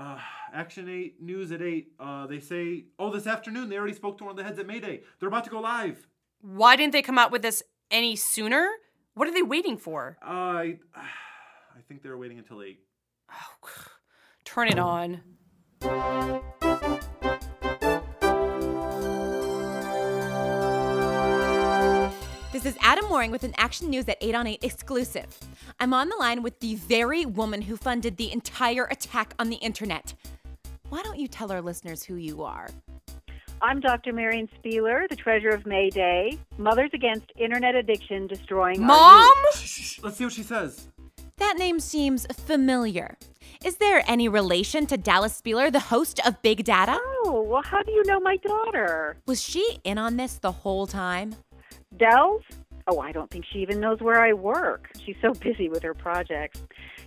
Uh, 0.00 0.18
Action 0.54 0.88
8, 0.88 1.20
News 1.20 1.52
at 1.52 1.60
8. 1.60 1.92
Uh, 2.00 2.26
they 2.26 2.40
say, 2.40 2.86
oh, 2.98 3.10
this 3.10 3.26
afternoon 3.26 3.68
they 3.68 3.76
already 3.76 3.92
spoke 3.92 4.16
to 4.18 4.24
one 4.24 4.30
of 4.30 4.36
the 4.38 4.42
heads 4.42 4.58
at 4.58 4.66
Mayday. 4.66 5.02
They're 5.18 5.28
about 5.28 5.44
to 5.44 5.50
go 5.50 5.60
live. 5.60 6.06
Why 6.40 6.74
didn't 6.74 6.92
they 6.92 7.02
come 7.02 7.18
out 7.18 7.30
with 7.30 7.42
this 7.42 7.62
any 7.90 8.16
sooner? 8.16 8.70
What 9.12 9.28
are 9.28 9.34
they 9.34 9.42
waiting 9.42 9.76
for? 9.76 10.16
Uh, 10.22 10.30
I, 10.30 10.78
I 10.94 11.82
think 11.86 12.02
they're 12.02 12.16
waiting 12.16 12.38
until 12.38 12.62
8. 12.62 12.80
Turn 14.44 14.68
it 14.68 14.78
on. 14.78 15.20
This 22.62 22.74
is 22.74 22.80
Adam 22.82 23.08
Mooring 23.08 23.30
with 23.30 23.44
an 23.44 23.54
Action 23.56 23.88
News 23.88 24.06
at 24.06 24.18
8 24.20 24.34
on 24.34 24.46
8 24.46 24.62
exclusive. 24.62 25.26
I'm 25.78 25.94
on 25.94 26.10
the 26.10 26.16
line 26.16 26.42
with 26.42 26.60
the 26.60 26.74
very 26.74 27.24
woman 27.24 27.62
who 27.62 27.74
funded 27.74 28.18
the 28.18 28.30
entire 28.30 28.84
attack 28.90 29.32
on 29.38 29.48
the 29.48 29.56
internet. 29.56 30.12
Why 30.90 31.00
don't 31.02 31.18
you 31.18 31.26
tell 31.26 31.50
our 31.52 31.62
listeners 31.62 32.02
who 32.02 32.16
you 32.16 32.42
are? 32.42 32.68
I'm 33.62 33.80
Dr. 33.80 34.12
Marion 34.12 34.46
Spieler, 34.58 35.08
the 35.08 35.16
treasurer 35.16 35.54
of 35.54 35.64
May 35.64 35.88
Day, 35.88 36.38
Mothers 36.58 36.90
Against 36.92 37.32
Internet 37.38 37.76
Addiction 37.76 38.26
Destroying 38.26 38.82
Our 38.82 38.88
Mom? 38.88 39.34
Youth. 39.54 40.00
Let's 40.02 40.18
see 40.18 40.24
what 40.24 40.32
she 40.34 40.42
says. 40.42 40.86
That 41.38 41.56
name 41.56 41.80
seems 41.80 42.26
familiar. 42.26 43.16
Is 43.64 43.76
there 43.76 44.04
any 44.06 44.28
relation 44.28 44.84
to 44.88 44.98
Dallas 44.98 45.40
Spieler, 45.40 45.70
the 45.70 45.80
host 45.80 46.20
of 46.26 46.42
Big 46.42 46.64
Data? 46.64 46.98
Oh, 47.24 47.42
well, 47.48 47.62
how 47.62 47.82
do 47.82 47.90
you 47.90 48.02
know 48.04 48.20
my 48.20 48.36
daughter? 48.36 49.16
Was 49.24 49.42
she 49.42 49.78
in 49.82 49.96
on 49.96 50.18
this 50.18 50.34
the 50.34 50.52
whole 50.52 50.86
time? 50.86 51.36
Dells? 51.96 52.42
Oh, 52.86 52.98
I 52.98 53.12
don't 53.12 53.30
think 53.30 53.44
she 53.52 53.60
even 53.60 53.78
knows 53.78 54.00
where 54.00 54.22
I 54.24 54.32
work. 54.32 54.88
She's 55.04 55.16
so 55.20 55.32
busy 55.32 55.68
with 55.68 55.82
her 55.82 55.94
projects. 55.94 56.62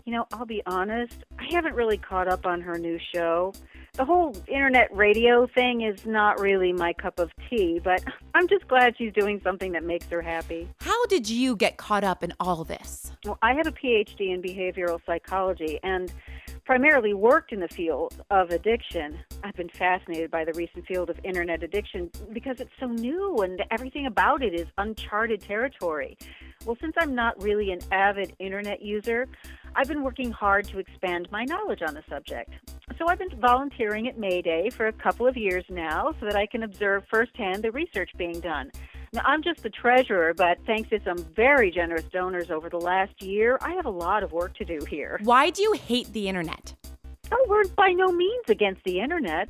You 0.06 0.14
know, 0.14 0.26
I'll 0.34 0.46
be 0.46 0.62
honest, 0.66 1.16
I 1.40 1.46
haven't 1.52 1.76
really 1.76 1.98
caught 1.98 2.28
up 2.28 2.46
on 2.46 2.62
her 2.62 2.78
new 2.78 3.00
show. 3.14 3.54
The 3.94 4.06
whole 4.06 4.36
internet 4.48 4.94
radio 4.96 5.48
thing 5.48 5.82
is 5.82 6.06
not 6.06 6.40
really 6.40 6.74
my 6.74 6.94
cup 6.94 7.20
of 7.20 7.32
tea, 7.50 7.80
but 7.84 8.04
I'm 8.34 8.48
just 8.48 8.68
glad 8.68 8.96
she's 8.98 9.14
doing 9.14 9.40
something 9.44 9.72
that 9.74 9.84
makes 9.84 10.08
her 10.08 10.22
happy. 10.22 10.68
How 10.80 11.06
did 11.06 11.30
you 11.30 11.56
get 11.56 11.78
caught 11.78 12.04
up 12.04 12.24
in 12.24 12.34
all 12.40 12.64
this? 12.64 13.12
Well, 13.24 13.38
I 13.42 13.54
have 13.54 13.68
a 13.68 13.72
PhD 13.72 14.34
in 14.34 14.42
behavioral 14.42 15.00
psychology, 15.06 15.80
and 15.84 16.12
primarily 16.66 17.14
worked 17.14 17.52
in 17.52 17.60
the 17.60 17.68
field 17.68 18.24
of 18.30 18.50
addiction. 18.52 19.20
I've 19.44 19.56
been 19.56 19.70
fascinated 19.70 20.32
by 20.32 20.46
the 20.46 20.54
recent 20.54 20.86
field 20.88 21.10
of 21.10 21.20
internet 21.24 21.64
addiction 21.64 22.10
because 22.32 22.60
it's 22.60 22.72
so 22.80 22.88
new 22.88 23.38
and 23.38 23.62
everything 23.72 24.06
about 24.06 24.42
it 24.42 24.54
is 24.54 24.68
uncharted 24.78 25.42
territory. 25.42 26.18
Well, 26.66 26.78
since 26.80 26.94
I'm 26.98 27.14
not 27.14 27.42
really 27.42 27.72
an 27.72 27.80
avid 27.92 28.36
internet 28.40 28.82
user, 28.82 29.28
I've 29.76 29.88
been 29.88 30.04
working 30.04 30.32
hard 30.32 30.66
to 30.70 30.80
expand 30.80 31.28
my 31.32 31.44
knowledge 31.44 31.82
on 31.86 31.94
the 31.94 32.04
subject. 32.10 32.52
So 32.98 33.08
I've 33.08 33.20
been 33.20 33.38
volunteering 33.40 34.08
at 34.08 34.18
Mayday 34.18 34.70
for 34.70 34.88
a 34.88 34.94
couple 34.94 35.28
of 35.28 35.36
years 35.36 35.66
now 35.70 36.14
so 36.20 36.26
that 36.26 36.36
I 36.36 36.46
can 36.46 36.64
observe 36.64 37.04
firsthand 37.10 37.64
the 37.64 37.72
research 37.72 38.12
being 38.18 38.40
done. 38.40 38.72
Now, 39.14 39.22
I'm 39.26 39.44
just 39.44 39.62
the 39.62 39.70
treasurer, 39.70 40.34
but 40.34 40.58
thanks 40.66 40.90
to 40.90 41.00
some 41.04 41.24
very 41.36 41.70
generous 41.70 42.06
donors 42.06 42.50
over 42.50 42.68
the 42.68 42.80
last 42.80 43.22
year, 43.22 43.60
I 43.62 43.74
have 43.74 43.86
a 43.86 43.92
lot 43.92 44.24
of 44.24 44.32
work 44.32 44.56
to 44.56 44.66
do 44.66 44.80
here. 44.90 45.20
Why 45.24 45.52
do 45.52 45.62
you 45.62 45.74
hate 45.74 46.12
the 46.14 46.28
internet? 46.28 46.74
Oh, 47.32 47.46
we're 47.48 47.68
by 47.78 47.90
no 47.90 48.12
means 48.12 48.46
against 48.50 48.84
the 48.86 49.00
internet. 49.00 49.50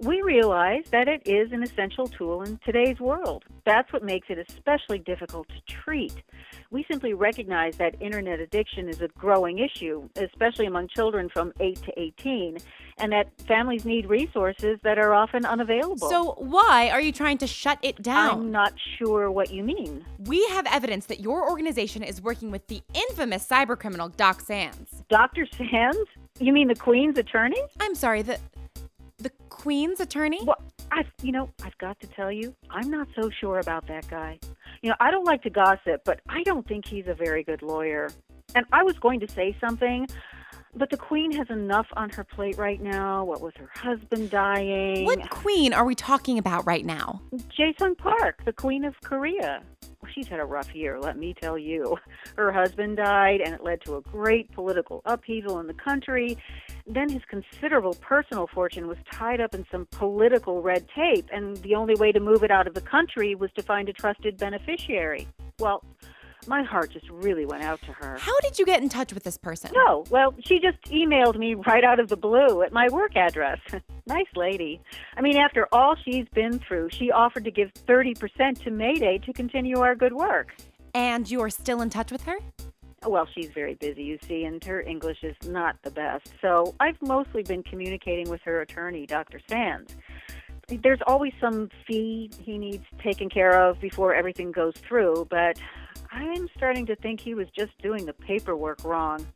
We 0.00 0.20
realize 0.20 0.84
that 0.90 1.08
it 1.08 1.22
is 1.24 1.52
an 1.52 1.62
essential 1.62 2.06
tool 2.06 2.42
in 2.42 2.60
today's 2.66 3.00
world. 3.00 3.44
That's 3.64 3.90
what 3.94 4.04
makes 4.04 4.26
it 4.28 4.38
especially 4.46 4.98
difficult 4.98 5.48
to 5.48 5.60
treat. 5.66 6.22
We 6.70 6.84
simply 6.90 7.14
recognize 7.14 7.76
that 7.78 7.94
internet 7.98 8.40
addiction 8.40 8.90
is 8.90 9.00
a 9.00 9.08
growing 9.08 9.58
issue, 9.58 10.06
especially 10.16 10.66
among 10.66 10.88
children 10.88 11.30
from 11.30 11.50
8 11.60 11.82
to 11.82 11.98
18, 11.98 12.58
and 12.98 13.10
that 13.10 13.30
families 13.46 13.86
need 13.86 14.06
resources 14.06 14.78
that 14.82 14.98
are 14.98 15.14
often 15.14 15.46
unavailable. 15.46 16.10
So, 16.10 16.34
why 16.36 16.90
are 16.90 17.00
you 17.00 17.10
trying 17.10 17.38
to 17.38 17.46
shut 17.46 17.78
it 17.80 18.02
down? 18.02 18.30
I'm 18.30 18.50
not 18.50 18.74
sure 18.98 19.30
what 19.30 19.50
you 19.50 19.64
mean. 19.64 20.04
We 20.18 20.46
have 20.48 20.66
evidence 20.66 21.06
that 21.06 21.20
your 21.20 21.48
organization 21.48 22.02
is 22.02 22.20
working 22.20 22.50
with 22.50 22.66
the 22.66 22.82
infamous 22.92 23.48
cybercriminal 23.48 24.14
Doc 24.18 24.42
Sands. 24.42 25.02
Dr. 25.08 25.46
Sands? 25.56 25.98
You 26.38 26.52
mean 26.52 26.68
the 26.68 26.74
Queen's 26.74 27.16
attorney? 27.16 27.62
I'm 27.80 27.94
sorry, 27.94 28.20
the 28.20 28.38
the 29.18 29.30
Queen's 29.48 30.00
attorney? 30.00 30.40
Well, 30.44 30.62
I, 30.90 31.04
you 31.22 31.32
know, 31.32 31.50
I've 31.62 31.76
got 31.78 32.00
to 32.00 32.06
tell 32.06 32.32
you, 32.32 32.54
I'm 32.70 32.90
not 32.90 33.08
so 33.20 33.30
sure 33.30 33.58
about 33.58 33.86
that 33.88 34.08
guy. 34.08 34.38
You 34.82 34.90
know, 34.90 34.96
I 35.00 35.10
don't 35.10 35.24
like 35.24 35.42
to 35.42 35.50
gossip, 35.50 36.02
but 36.04 36.20
I 36.28 36.42
don't 36.44 36.66
think 36.66 36.86
he's 36.86 37.06
a 37.08 37.14
very 37.14 37.42
good 37.42 37.62
lawyer. 37.62 38.10
And 38.54 38.64
I 38.72 38.82
was 38.82 38.98
going 38.98 39.20
to 39.20 39.28
say 39.28 39.56
something, 39.60 40.06
but 40.74 40.90
the 40.90 40.96
Queen 40.96 41.32
has 41.32 41.50
enough 41.50 41.86
on 41.94 42.10
her 42.10 42.24
plate 42.24 42.56
right 42.56 42.80
now. 42.80 43.24
What 43.24 43.40
with 43.40 43.56
her 43.56 43.70
husband 43.74 44.30
dying? 44.30 45.04
What 45.04 45.28
queen 45.30 45.72
are 45.72 45.84
we 45.84 45.94
talking 45.94 46.38
about 46.38 46.66
right 46.66 46.86
now? 46.86 47.20
Jae-sung 47.58 47.96
Park, 47.96 48.44
the 48.44 48.52
Queen 48.52 48.84
of 48.84 48.94
Korea. 49.02 49.62
She's 50.14 50.28
had 50.28 50.40
a 50.40 50.44
rough 50.44 50.74
year, 50.74 50.98
let 50.98 51.16
me 51.16 51.34
tell 51.40 51.58
you. 51.58 51.96
Her 52.36 52.52
husband 52.52 52.96
died, 52.96 53.40
and 53.40 53.54
it 53.54 53.62
led 53.62 53.82
to 53.82 53.96
a 53.96 54.00
great 54.00 54.52
political 54.52 55.02
upheaval 55.04 55.58
in 55.60 55.66
the 55.66 55.74
country. 55.74 56.36
Then 56.86 57.08
his 57.08 57.22
considerable 57.28 57.94
personal 58.00 58.46
fortune 58.46 58.88
was 58.88 58.98
tied 59.12 59.40
up 59.40 59.54
in 59.54 59.66
some 59.70 59.86
political 59.90 60.62
red 60.62 60.86
tape, 60.94 61.26
and 61.32 61.56
the 61.58 61.74
only 61.74 61.94
way 61.94 62.12
to 62.12 62.20
move 62.20 62.42
it 62.42 62.50
out 62.50 62.66
of 62.66 62.74
the 62.74 62.80
country 62.80 63.34
was 63.34 63.50
to 63.56 63.62
find 63.62 63.88
a 63.88 63.92
trusted 63.92 64.38
beneficiary. 64.38 65.28
Well, 65.58 65.84
my 66.48 66.62
heart 66.62 66.90
just 66.90 67.08
really 67.10 67.46
went 67.46 67.62
out 67.62 67.80
to 67.82 67.92
her. 67.92 68.16
How 68.18 68.38
did 68.40 68.58
you 68.58 68.64
get 68.64 68.82
in 68.82 68.88
touch 68.88 69.12
with 69.12 69.22
this 69.22 69.36
person? 69.36 69.70
No, 69.74 70.04
well, 70.10 70.34
she 70.44 70.58
just 70.58 70.80
emailed 70.84 71.36
me 71.38 71.54
right 71.54 71.84
out 71.84 72.00
of 72.00 72.08
the 72.08 72.16
blue 72.16 72.62
at 72.62 72.72
my 72.72 72.88
work 72.88 73.16
address. 73.16 73.58
nice 74.06 74.26
lady. 74.34 74.80
I 75.16 75.20
mean, 75.20 75.36
after 75.36 75.68
all 75.72 75.94
she's 76.04 76.26
been 76.34 76.58
through, 76.58 76.88
she 76.90 77.10
offered 77.10 77.44
to 77.44 77.50
give 77.50 77.72
30% 77.86 78.62
to 78.64 78.70
Mayday 78.70 79.18
to 79.18 79.32
continue 79.32 79.78
our 79.80 79.94
good 79.94 80.14
work. 80.14 80.54
And 80.94 81.30
you're 81.30 81.50
still 81.50 81.82
in 81.82 81.90
touch 81.90 82.10
with 82.10 82.22
her? 82.24 82.38
Well, 83.06 83.28
she's 83.32 83.50
very 83.50 83.74
busy, 83.74 84.02
you 84.02 84.18
see, 84.26 84.44
and 84.44 84.62
her 84.64 84.80
English 84.80 85.18
is 85.22 85.36
not 85.46 85.76
the 85.82 85.90
best. 85.90 86.32
So 86.40 86.74
I've 86.80 87.00
mostly 87.00 87.42
been 87.42 87.62
communicating 87.62 88.28
with 88.28 88.40
her 88.42 88.60
attorney, 88.60 89.06
Dr. 89.06 89.40
Sands. 89.48 89.96
There's 90.82 90.98
always 91.06 91.32
some 91.40 91.70
fee 91.86 92.30
he 92.42 92.58
needs 92.58 92.84
taken 93.02 93.30
care 93.30 93.68
of 93.68 93.80
before 93.80 94.14
everything 94.14 94.52
goes 94.52 94.74
through, 94.86 95.28
but 95.30 95.58
I'm 96.10 96.48
starting 96.56 96.86
to 96.86 96.96
think 96.96 97.20
he 97.20 97.34
was 97.34 97.48
just 97.56 97.72
doing 97.82 98.06
the 98.06 98.12
paperwork 98.12 98.84
wrong. 98.84 99.26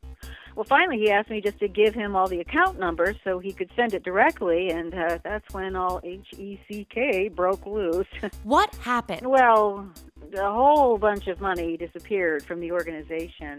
Well, 0.55 0.65
finally, 0.65 0.99
he 0.99 1.11
asked 1.11 1.31
me 1.31 1.41
just 1.41 1.59
to 1.61 1.69
give 1.69 1.95
him 1.95 2.15
all 2.15 2.29
the 2.29 2.41
account 2.41 2.79
numbers 2.79 3.17
so 3.25 3.39
he 3.39 3.53
could 3.53 3.71
send 3.75 3.95
it 3.95 4.03
directly, 4.03 4.69
and 4.69 4.93
uh, 4.95 5.19
that's 5.25 5.53
when 5.55 5.77
all 5.77 6.01
HECK 6.03 7.35
broke 7.35 7.65
loose. 7.67 8.07
What 8.45 8.75
happened? 8.77 9.27
well, 9.27 9.89
a 10.37 10.53
whole 10.53 10.99
bunch 10.99 11.27
of 11.27 11.41
money 11.41 11.77
disappeared 11.77 12.43
from 12.45 12.61
the 12.61 12.73
organization. 12.73 13.59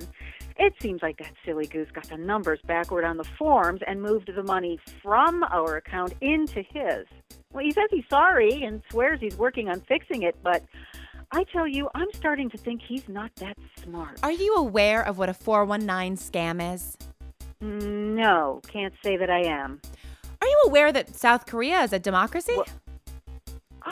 It 0.57 0.73
seems 0.79 1.01
like 1.01 1.17
that 1.17 1.33
silly 1.45 1.65
goose 1.65 1.89
got 1.91 2.09
the 2.09 2.17
numbers 2.17 2.59
backward 2.65 3.05
on 3.05 3.17
the 3.17 3.23
forms 3.23 3.81
and 3.87 4.01
moved 4.01 4.29
the 4.33 4.43
money 4.43 4.79
from 5.01 5.43
our 5.43 5.77
account 5.77 6.13
into 6.21 6.61
his. 6.61 7.05
Well, 7.51 7.63
he 7.63 7.71
says 7.71 7.89
he's 7.89 8.05
sorry 8.09 8.63
and 8.63 8.81
swears 8.89 9.19
he's 9.19 9.37
working 9.37 9.69
on 9.69 9.81
fixing 9.81 10.23
it, 10.23 10.35
but 10.43 10.63
I 11.33 11.43
tell 11.45 11.67
you, 11.67 11.89
I'm 11.95 12.07
starting 12.13 12.47
to 12.51 12.57
think 12.57 12.81
he's 12.87 13.09
not 13.09 13.35
that 13.37 13.57
smart. 13.83 14.19
Are 14.21 14.31
you 14.31 14.53
aware 14.55 15.01
of 15.01 15.17
what 15.17 15.29
a 15.29 15.33
419 15.33 16.15
scam 16.15 16.73
is? 16.73 16.95
No, 17.59 18.61
can't 18.67 18.93
say 19.03 19.17
that 19.17 19.31
I 19.31 19.41
am. 19.47 19.81
Are 20.41 20.47
you 20.47 20.61
aware 20.67 20.91
that 20.91 21.15
South 21.15 21.47
Korea 21.47 21.81
is 21.81 21.91
a 21.93 21.99
democracy? 21.99 22.55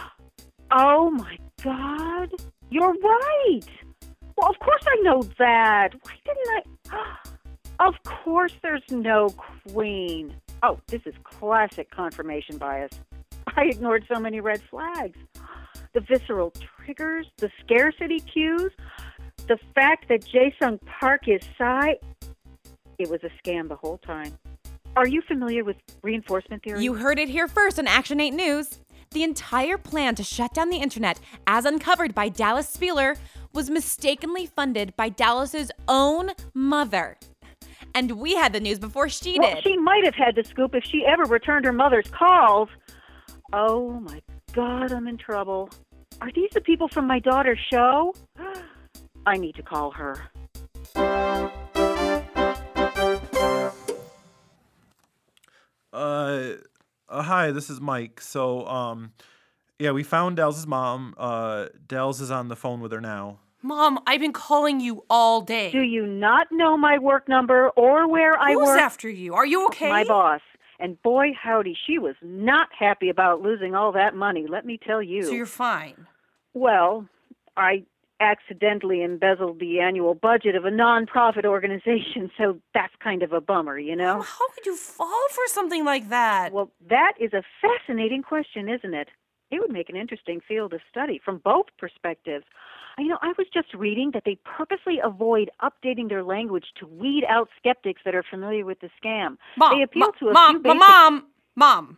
Oh 0.73 1.09
my 1.09 1.37
God, 1.61 2.29
you're 2.69 2.93
right. 2.93 3.59
Well, 4.37 4.49
of 4.49 4.57
course 4.59 4.85
I 4.87 5.01
know 5.01 5.21
that. 5.37 5.89
Why 6.01 6.13
didn't 6.25 6.93
I? 6.93 7.15
Of 7.87 7.95
course 8.05 8.53
there's 8.61 8.83
no 8.89 9.27
queen. 9.67 10.35
Oh, 10.63 10.79
this 10.87 11.01
is 11.05 11.15
classic 11.23 11.89
confirmation 11.91 12.57
bias. 12.57 12.91
I 13.57 13.63
ignored 13.65 14.05
so 14.13 14.17
many 14.17 14.39
red 14.39 14.61
flags. 14.69 15.17
The 15.93 16.01
visceral 16.01 16.53
triggers, 16.85 17.27
the 17.37 17.49
scarcity 17.63 18.21
cues, 18.21 18.71
the 19.47 19.57
fact 19.75 20.07
that 20.07 20.23
Jae-sung 20.23 20.79
Park 20.99 21.27
is 21.27 21.41
Psy. 21.57 21.95
It 22.97 23.09
was 23.09 23.19
a 23.23 23.29
scam 23.41 23.67
the 23.67 23.75
whole 23.75 23.97
time. 23.97 24.37
Are 24.95 25.07
you 25.07 25.21
familiar 25.21 25.63
with 25.63 25.77
reinforcement 26.01 26.63
theory? 26.63 26.83
You 26.83 26.93
heard 26.93 27.19
it 27.19 27.29
here 27.29 27.47
first 27.47 27.79
on 27.79 27.87
Action 27.87 28.19
8 28.19 28.31
News. 28.31 28.79
The 29.11 29.23
entire 29.23 29.77
plan 29.77 30.15
to 30.15 30.23
shut 30.23 30.53
down 30.53 30.69
the 30.69 30.77
internet, 30.77 31.19
as 31.45 31.65
uncovered 31.65 32.15
by 32.15 32.29
Dallas 32.29 32.69
Spieler, 32.69 33.17
was 33.53 33.69
mistakenly 33.69 34.45
funded 34.45 34.95
by 34.95 35.09
Dallas's 35.09 35.71
own 35.89 36.31
mother. 36.53 37.17
And 37.93 38.11
we 38.13 38.35
had 38.35 38.53
the 38.53 38.61
news 38.61 38.79
before 38.79 39.09
she 39.09 39.37
well, 39.37 39.55
did. 39.55 39.63
she 39.63 39.77
might 39.77 40.05
have 40.05 40.15
had 40.15 40.35
the 40.35 40.43
scoop 40.45 40.73
if 40.75 40.85
she 40.85 41.05
ever 41.05 41.23
returned 41.23 41.65
her 41.65 41.73
mother's 41.73 42.09
calls. 42.09 42.69
Oh 43.51 43.99
my 43.99 44.21
God, 44.53 44.91
I'm 44.91 45.07
in 45.07 45.17
trouble. 45.17 45.69
Are 46.19 46.31
these 46.33 46.49
the 46.53 46.61
people 46.61 46.89
from 46.89 47.07
my 47.07 47.19
daughter's 47.19 47.59
show? 47.71 48.13
I 49.25 49.37
need 49.37 49.55
to 49.55 49.63
call 49.63 49.91
her. 49.91 50.17
Uh, 55.93 56.53
uh, 57.09 57.21
hi, 57.21 57.51
this 57.51 57.69
is 57.69 57.79
Mike. 57.79 58.19
So, 58.21 58.65
um, 58.67 59.13
yeah, 59.79 59.91
we 59.91 60.03
found 60.03 60.37
Dell's 60.37 60.65
mom. 60.67 61.13
Uh, 61.17 61.67
Dell's 61.87 62.19
is 62.21 62.31
on 62.31 62.47
the 62.47 62.55
phone 62.55 62.81
with 62.81 62.91
her 62.91 63.01
now. 63.01 63.39
Mom, 63.63 63.99
I've 64.07 64.19
been 64.19 64.33
calling 64.33 64.79
you 64.79 65.05
all 65.09 65.41
day. 65.41 65.71
Do 65.71 65.81
you 65.81 66.05
not 66.07 66.47
know 66.51 66.77
my 66.77 66.97
work 66.97 67.29
number 67.29 67.69
or 67.69 68.09
where 68.09 68.37
I 68.37 68.55
work? 68.55 68.69
Who's 68.69 68.77
after 68.77 69.07
you? 69.07 69.35
Are 69.35 69.45
you 69.45 69.67
okay? 69.67 69.89
My 69.89 70.03
boss. 70.03 70.41
And 70.81 71.01
boy, 71.03 71.27
howdy, 71.39 71.77
she 71.85 71.99
was 71.99 72.15
not 72.23 72.69
happy 72.77 73.09
about 73.09 73.41
losing 73.41 73.75
all 73.75 73.91
that 73.91 74.15
money, 74.15 74.47
let 74.49 74.65
me 74.65 74.79
tell 74.83 75.01
you. 75.01 75.23
So 75.23 75.31
you're 75.31 75.45
fine. 75.45 76.07
Well, 76.55 77.07
I 77.55 77.83
accidentally 78.19 79.03
embezzled 79.03 79.59
the 79.59 79.79
annual 79.79 80.15
budget 80.15 80.55
of 80.55 80.65
a 80.65 80.69
nonprofit 80.69 81.45
organization, 81.45 82.31
so 82.37 82.59
that's 82.73 82.93
kind 83.03 83.21
of 83.21 83.31
a 83.31 83.39
bummer, 83.39 83.77
you 83.77 83.95
know? 83.95 84.21
How 84.21 84.49
could 84.55 84.65
you 84.65 84.75
fall 84.75 85.27
for 85.29 85.43
something 85.47 85.85
like 85.85 86.09
that? 86.09 86.51
Well, 86.51 86.71
that 86.89 87.13
is 87.19 87.31
a 87.33 87.43
fascinating 87.61 88.23
question, 88.23 88.67
isn't 88.67 88.93
it? 88.93 89.09
It 89.51 89.59
would 89.59 89.71
make 89.71 89.89
an 89.89 89.95
interesting 89.95 90.39
field 90.47 90.73
of 90.73 90.81
study 90.89 91.21
from 91.23 91.39
both 91.43 91.65
perspectives. 91.77 92.45
You 93.01 93.07
know, 93.07 93.17
I 93.23 93.33
was 93.35 93.47
just 93.51 93.73
reading 93.73 94.11
that 94.13 94.23
they 94.27 94.37
purposely 94.45 94.99
avoid 95.03 95.49
updating 95.63 96.07
their 96.07 96.23
language 96.23 96.65
to 96.79 96.85
weed 96.85 97.23
out 97.27 97.49
skeptics 97.57 98.01
that 98.05 98.13
are 98.13 98.23
familiar 98.29 98.63
with 98.63 98.79
the 98.79 98.89
scam. 99.03 99.37
Mom, 99.57 99.75
they 99.75 99.81
appeal 99.81 100.01
mo- 100.05 100.13
to 100.19 100.27
a 100.27 100.33
mom, 100.33 100.51
few 100.51 100.59
basic... 100.61 100.79
mom, 100.79 101.25
mom. 101.55 101.97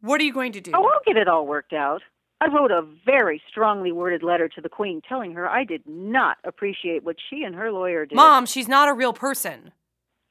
What 0.00 0.18
are 0.18 0.24
you 0.24 0.32
going 0.32 0.52
to 0.52 0.62
do? 0.62 0.72
Oh, 0.74 0.82
I'll 0.82 1.02
get 1.06 1.18
it 1.18 1.28
all 1.28 1.46
worked 1.46 1.74
out. 1.74 2.00
I 2.40 2.46
wrote 2.48 2.70
a 2.70 2.86
very 3.04 3.42
strongly 3.50 3.92
worded 3.92 4.22
letter 4.22 4.48
to 4.48 4.62
the 4.62 4.70
Queen 4.70 5.02
telling 5.06 5.32
her 5.34 5.46
I 5.46 5.64
did 5.64 5.82
not 5.86 6.38
appreciate 6.42 7.04
what 7.04 7.16
she 7.28 7.42
and 7.44 7.54
her 7.54 7.70
lawyer 7.70 8.06
did. 8.06 8.16
Mom, 8.16 8.46
she's 8.46 8.68
not 8.68 8.88
a 8.88 8.94
real 8.94 9.12
person. 9.12 9.72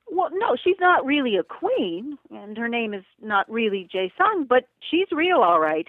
Well, 0.09 0.29
no, 0.33 0.57
she's 0.61 0.75
not 0.79 1.05
really 1.05 1.37
a 1.37 1.43
queen, 1.43 2.17
and 2.31 2.57
her 2.57 2.67
name 2.67 2.93
is 2.95 3.05
not 3.21 3.49
really 3.49 3.87
Jae 3.93 4.11
Sung, 4.17 4.45
but 4.49 4.67
she's 4.89 5.07
real, 5.11 5.37
all 5.37 5.59
right. 5.59 5.87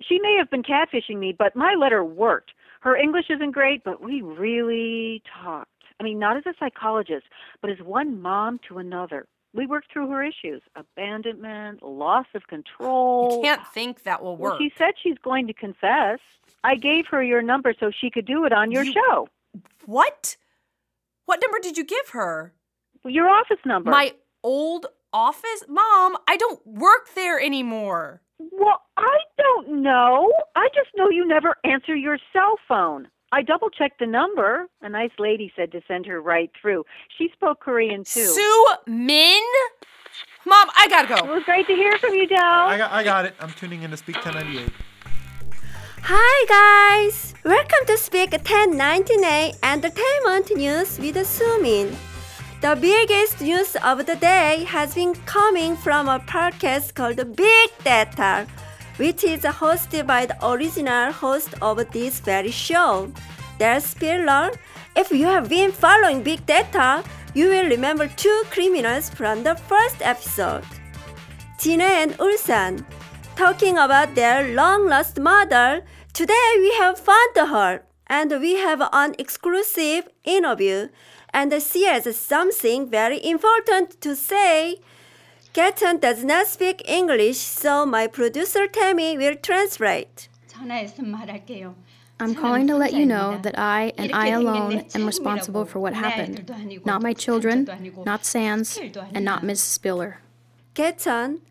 She 0.00 0.18
may 0.18 0.34
have 0.38 0.50
been 0.50 0.64
catfishing 0.64 1.18
me, 1.18 1.36
but 1.38 1.54
my 1.54 1.74
letter 1.78 2.02
worked. 2.02 2.52
Her 2.82 2.96
English 2.96 3.26
isn't 3.30 3.52
great, 3.52 3.84
but 3.84 4.02
we 4.02 4.22
really 4.22 5.22
talked. 5.42 5.70
I 6.00 6.02
mean, 6.02 6.18
not 6.18 6.36
as 6.36 6.42
a 6.46 6.54
psychologist, 6.58 7.26
but 7.60 7.70
as 7.70 7.78
one 7.80 8.20
mom 8.20 8.58
to 8.68 8.78
another. 8.78 9.26
We 9.54 9.66
worked 9.66 9.92
through 9.92 10.08
her 10.10 10.24
issues 10.24 10.62
abandonment, 10.74 11.82
loss 11.82 12.26
of 12.34 12.46
control. 12.48 13.36
You 13.36 13.42
can't 13.42 13.66
think 13.68 14.02
that 14.02 14.20
will 14.22 14.36
Well, 14.36 14.52
work. 14.52 14.60
she 14.60 14.72
said 14.76 14.94
she's 15.00 15.18
going 15.22 15.46
to 15.46 15.52
confess. 15.52 16.18
I 16.64 16.74
gave 16.74 17.06
her 17.08 17.22
your 17.22 17.40
number 17.42 17.72
so 17.78 17.90
she 17.92 18.10
could 18.10 18.24
do 18.26 18.44
it 18.46 18.52
on 18.52 18.72
your 18.72 18.84
show. 18.84 19.28
What? 19.86 20.36
What 21.26 21.40
number 21.40 21.58
did 21.60 21.76
you 21.76 21.84
give 21.84 22.08
her? 22.12 22.52
Your 23.04 23.28
office 23.28 23.58
number. 23.64 23.90
My 23.90 24.14
old 24.42 24.86
office? 25.12 25.64
Mom, 25.68 26.16
I 26.26 26.36
don't 26.36 26.66
work 26.66 27.10
there 27.14 27.38
anymore. 27.40 28.22
Well, 28.38 28.82
I 28.96 29.18
don't 29.38 29.82
know. 29.82 30.32
I 30.56 30.68
just 30.74 30.90
know 30.96 31.08
you 31.10 31.26
never 31.26 31.56
answer 31.64 31.94
your 31.94 32.18
cell 32.32 32.56
phone. 32.66 33.08
I 33.30 33.42
double 33.42 33.70
checked 33.70 33.98
the 33.98 34.06
number. 34.06 34.66
A 34.82 34.88
nice 34.88 35.12
lady 35.18 35.52
said 35.56 35.72
to 35.72 35.80
send 35.88 36.04
her 36.06 36.20
right 36.20 36.50
through. 36.60 36.84
She 37.16 37.30
spoke 37.32 37.60
Korean 37.60 38.04
too. 38.04 38.26
Sue 38.26 38.66
Min? 38.86 39.42
Mom, 40.44 40.68
I 40.76 40.86
gotta 40.88 41.08
go. 41.08 41.16
It 41.30 41.34
was 41.34 41.44
great 41.44 41.66
to 41.68 41.74
hear 41.74 41.96
from 41.98 42.14
you, 42.14 42.26
Dell. 42.26 42.38
I 42.40 42.76
got, 42.76 42.92
I 42.92 43.04
got 43.04 43.24
it. 43.24 43.34
I'm 43.40 43.50
tuning 43.52 43.82
in 43.82 43.90
to 43.90 43.96
Speak 43.96 44.16
1098. 44.16 44.70
Hi 46.04 46.98
guys! 47.00 47.32
Welcome 47.44 47.86
to 47.86 47.96
Speak 47.96 48.32
1099 48.32 49.52
Entertainment 49.62 50.50
News 50.56 50.98
with 50.98 51.14
Sumin. 51.14 51.94
The 52.62 52.76
biggest 52.76 53.40
news 53.40 53.74
of 53.82 54.06
the 54.06 54.14
day 54.14 54.62
has 54.68 54.94
been 54.94 55.16
coming 55.26 55.74
from 55.74 56.08
a 56.08 56.20
podcast 56.20 56.94
called 56.94 57.16
Big 57.34 57.70
Data, 57.82 58.46
which 58.98 59.24
is 59.24 59.40
hosted 59.42 60.06
by 60.06 60.26
the 60.26 60.38
original 60.46 61.10
host 61.10 61.54
of 61.60 61.82
this 61.90 62.20
very 62.20 62.52
show, 62.52 63.10
Del 63.58 63.80
Spiller. 63.80 64.52
If 64.94 65.10
you 65.10 65.26
have 65.26 65.48
been 65.48 65.72
following 65.72 66.22
Big 66.22 66.46
Data, 66.46 67.02
you 67.34 67.48
will 67.48 67.66
remember 67.68 68.06
two 68.06 68.44
criminals 68.50 69.10
from 69.10 69.42
the 69.42 69.56
first 69.56 69.96
episode. 70.00 70.62
Gina 71.58 71.82
and 71.82 72.12
Ulsan. 72.18 72.84
Talking 73.34 73.76
about 73.76 74.14
their 74.14 74.54
long 74.54 74.86
lost 74.86 75.18
mother, 75.18 75.82
today 76.12 76.48
we 76.58 76.70
have 76.78 76.96
found 76.96 77.34
her 77.36 77.82
and 78.06 78.30
we 78.40 78.54
have 78.54 78.80
an 78.92 79.16
exclusive 79.18 80.06
interview 80.22 80.86
and 81.33 81.53
she 81.61 81.85
has 81.85 82.15
something 82.15 82.89
very 82.89 83.23
important 83.23 83.99
to 84.01 84.15
say. 84.15 84.79
Gaten 85.53 85.99
does 85.99 86.23
not 86.23 86.47
speak 86.47 86.81
English, 86.85 87.37
so 87.37 87.85
my 87.85 88.07
producer 88.07 88.67
Tammy 88.67 89.17
will 89.17 89.35
translate. 89.35 90.29
전화해서 90.47 91.03
말할게요. 91.03 91.75
I'm 92.19 92.33
calling 92.33 92.65
to 92.67 92.75
let 92.75 92.93
you 92.93 93.05
know 93.05 93.37
that 93.43 93.59
I 93.59 93.93
and 93.97 94.11
I 94.11 94.29
alone 94.29 94.85
am 94.95 95.05
responsible 95.05 95.65
for 95.65 95.79
what 95.79 95.93
happened. 95.93 96.49
Not 96.83 97.03
my 97.03 97.13
children, 97.13 97.67
not 98.05 98.25
Sans, 98.25 98.79
and 99.13 99.23
not 99.23 99.43
Miss 99.43 99.61
Spiller. 99.61 100.21
Gaten, 100.73 101.41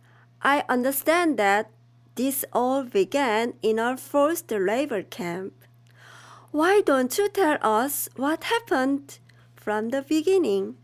I 0.43 0.64
understand 0.68 1.39
that 1.39 1.70
this 2.16 2.45
all 2.53 2.82
began 2.82 3.55
in 3.62 3.78
our 3.78 3.97
first 3.97 4.51
labor 4.51 5.03
camp. 5.03 5.53
Why 6.51 6.80
don't 6.84 7.16
you 7.16 7.28
tell 7.28 7.59
us 7.62 8.09
what 8.16 8.45
happened 8.45 9.18
from 9.62 9.89
the 9.89 10.01
beginning. 10.01 10.76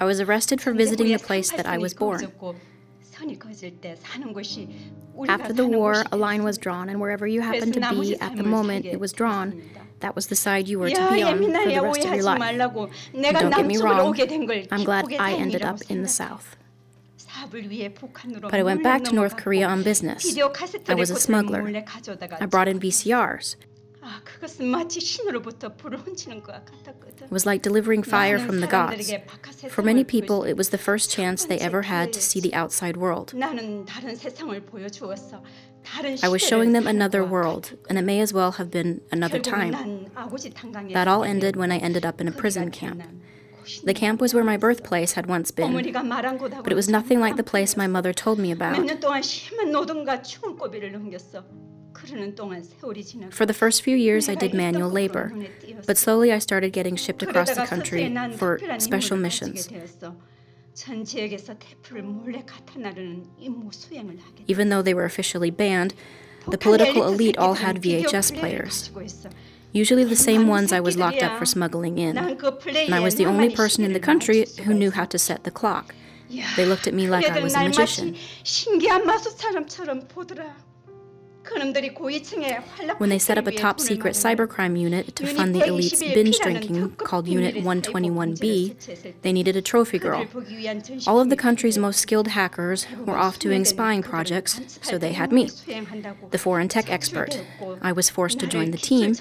I 0.00 0.04
was 0.04 0.20
arrested 0.20 0.60
for 0.60 0.72
visiting 0.72 1.08
the 1.12 1.18
place 1.18 1.50
that 1.50 1.66
I 1.66 1.76
was 1.78 1.92
born. 1.94 2.20
After 5.28 5.52
the 5.52 5.66
war, 5.66 6.04
a 6.12 6.16
line 6.16 6.44
was 6.44 6.56
drawn, 6.56 6.88
and 6.88 7.00
wherever 7.00 7.26
you 7.26 7.40
happened 7.40 7.74
to 7.74 7.80
be 7.90 8.16
at 8.20 8.36
the 8.36 8.42
moment 8.44 8.86
it 8.86 9.00
was 9.00 9.12
drawn, 9.12 9.62
that 10.00 10.14
was 10.14 10.28
the 10.28 10.36
side 10.36 10.68
you 10.68 10.78
were 10.78 10.88
to 10.88 11.10
be 11.10 11.22
on 11.22 11.38
for 11.38 11.44
the 11.68 11.80
rest 11.82 12.04
of 12.04 12.14
your 12.14 12.22
life. 12.22 12.40
And 12.40 13.36
don't 13.36 13.50
get 13.50 13.66
me 13.66 13.76
wrong, 13.78 14.14
I'm 14.70 14.84
glad 14.84 15.12
I 15.18 15.32
ended 15.34 15.62
up 15.62 15.80
in 15.90 16.02
the 16.02 16.08
South. 16.08 16.56
But 18.40 18.54
I 18.54 18.62
went 18.62 18.82
back 18.82 19.04
to 19.04 19.14
North 19.14 19.36
Korea 19.36 19.66
on 19.68 19.82
business. 19.82 20.36
I 20.88 20.94
was 20.94 21.10
a 21.10 21.16
smuggler. 21.16 21.62
I 22.40 22.46
brought 22.46 22.68
in 22.68 22.78
VCRs. 22.80 23.56
It 27.20 27.30
was 27.30 27.46
like 27.46 27.62
delivering 27.62 28.02
fire 28.02 28.38
from 28.38 28.60
the 28.60 28.66
gods. 28.66 29.12
For 29.68 29.82
many 29.82 30.04
people, 30.04 30.44
it 30.44 30.56
was 30.56 30.70
the 30.70 30.78
first 30.78 31.10
chance 31.10 31.44
they 31.44 31.58
ever 31.58 31.82
had 31.82 32.12
to 32.12 32.20
see 32.20 32.40
the 32.40 32.54
outside 32.54 32.96
world. 32.96 33.34
I 36.22 36.28
was 36.28 36.42
showing 36.42 36.72
them 36.72 36.86
another 36.86 37.24
world, 37.24 37.76
and 37.88 37.98
it 37.98 38.02
may 38.02 38.20
as 38.20 38.32
well 38.32 38.52
have 38.52 38.70
been 38.70 39.00
another 39.10 39.38
time. 39.38 39.72
That 40.92 41.08
all 41.08 41.24
ended 41.24 41.56
when 41.56 41.72
I 41.72 41.78
ended 41.78 42.04
up 42.04 42.20
in 42.20 42.28
a 42.28 42.32
prison 42.32 42.70
camp. 42.70 43.02
The 43.84 43.94
camp 43.94 44.20
was 44.20 44.32
where 44.32 44.44
my 44.44 44.56
birthplace 44.56 45.12
had 45.12 45.26
once 45.26 45.50
been, 45.50 45.72
but 45.74 46.72
it 46.72 46.74
was 46.74 46.88
nothing 46.88 47.20
like 47.20 47.36
the 47.36 47.42
place 47.42 47.76
my 47.76 47.86
mother 47.86 48.12
told 48.14 48.38
me 48.38 48.50
about. 48.50 48.78
For 53.30 53.46
the 53.46 53.54
first 53.54 53.82
few 53.82 53.96
years, 53.96 54.28
I 54.28 54.34
did 54.34 54.54
manual 54.54 54.90
labor, 54.90 55.32
but 55.86 55.96
slowly 55.98 56.32
I 56.32 56.38
started 56.38 56.72
getting 56.72 56.96
shipped 56.96 57.22
across 57.22 57.50
the 57.54 57.66
country 57.66 58.14
for 58.36 58.60
special 58.78 59.16
missions. 59.16 59.68
Even 64.46 64.68
though 64.68 64.82
they 64.82 64.94
were 64.94 65.04
officially 65.04 65.50
banned, 65.50 65.94
the 66.48 66.58
political 66.58 67.04
elite 67.06 67.36
all 67.36 67.54
had 67.54 67.82
VHS 67.82 68.38
players, 68.38 68.90
usually 69.72 70.04
the 70.04 70.16
same 70.16 70.46
ones 70.48 70.72
I 70.72 70.80
was 70.80 70.96
locked 70.96 71.22
up 71.22 71.38
for 71.38 71.44
smuggling 71.46 71.98
in. 71.98 72.16
And 72.16 72.94
I 72.94 73.00
was 73.00 73.16
the 73.16 73.26
only 73.26 73.54
person 73.54 73.84
in 73.84 73.92
the 73.92 74.00
country 74.00 74.46
who 74.64 74.72
knew 74.72 74.90
how 74.90 75.04
to 75.06 75.18
set 75.18 75.44
the 75.44 75.50
clock. 75.50 75.94
They 76.56 76.64
looked 76.66 76.86
at 76.86 76.94
me 76.94 77.08
like 77.08 77.28
I 77.28 77.40
was 77.40 77.54
a 77.54 77.64
magician. 77.64 78.16
When 82.98 83.10
they 83.10 83.18
set 83.18 83.38
up 83.38 83.46
a 83.46 83.52
top 83.52 83.80
secret 83.80 84.14
cybercrime 84.14 84.78
unit 84.78 85.14
to 85.16 85.26
fund 85.26 85.54
the 85.54 85.66
elite's 85.66 86.02
binge 86.02 86.38
drinking 86.38 86.90
called 86.96 87.28
Unit 87.28 87.56
121B, 87.56 89.20
they 89.22 89.32
needed 89.32 89.56
a 89.56 89.62
trophy 89.62 89.98
girl. 89.98 90.26
All 91.06 91.20
of 91.20 91.30
the 91.30 91.36
country's 91.36 91.78
most 91.78 92.00
skilled 92.00 92.28
hackers 92.28 92.86
were 93.04 93.16
off 93.16 93.38
doing 93.38 93.64
spying 93.64 94.02
projects, 94.02 94.78
so 94.82 94.98
they 94.98 95.12
had 95.12 95.32
me, 95.32 95.50
the 96.30 96.38
foreign 96.38 96.68
tech 96.68 96.90
expert. 96.90 97.42
I 97.80 97.92
was 97.92 98.10
forced 98.10 98.38
to 98.40 98.46
join 98.46 98.70
the 98.70 98.78
team. 98.78 99.14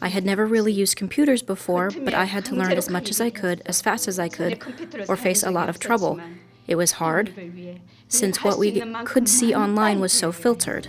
I 0.00 0.08
had 0.08 0.24
never 0.24 0.46
really 0.46 0.72
used 0.72 0.96
computers 0.96 1.42
before, 1.42 1.90
but 1.90 2.14
I 2.14 2.24
had 2.24 2.44
to 2.46 2.54
learn 2.54 2.72
as 2.72 2.90
much 2.90 3.10
as 3.10 3.20
I 3.20 3.30
could, 3.30 3.62
as 3.66 3.80
fast 3.82 4.08
as 4.08 4.18
I 4.18 4.28
could, 4.28 4.62
or 5.08 5.16
face 5.16 5.42
a 5.42 5.50
lot 5.50 5.68
of 5.68 5.78
trouble. 5.78 6.20
It 6.66 6.76
was 6.76 6.92
hard, 6.92 7.34
since 8.08 8.44
what 8.44 8.58
we 8.58 8.80
could 9.04 9.28
see 9.28 9.54
online 9.54 10.00
was 10.00 10.12
so 10.12 10.32
filtered. 10.32 10.88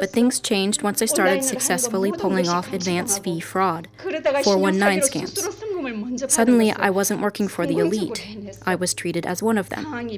But 0.00 0.10
things 0.10 0.40
changed 0.40 0.82
once 0.82 1.00
I 1.02 1.06
started 1.06 1.44
successfully 1.44 2.10
pulling 2.12 2.48
off 2.48 2.72
advance 2.72 3.18
fee 3.18 3.40
fraud, 3.40 3.88
419 4.42 5.00
scams. 5.02 6.30
Suddenly, 6.30 6.72
I 6.72 6.90
wasn't 6.90 7.20
working 7.20 7.48
for 7.48 7.66
the 7.66 7.78
elite. 7.78 8.58
I 8.66 8.74
was 8.74 8.94
treated 8.94 9.26
as 9.26 9.42
one 9.42 9.58
of 9.58 9.68
them. 9.68 10.10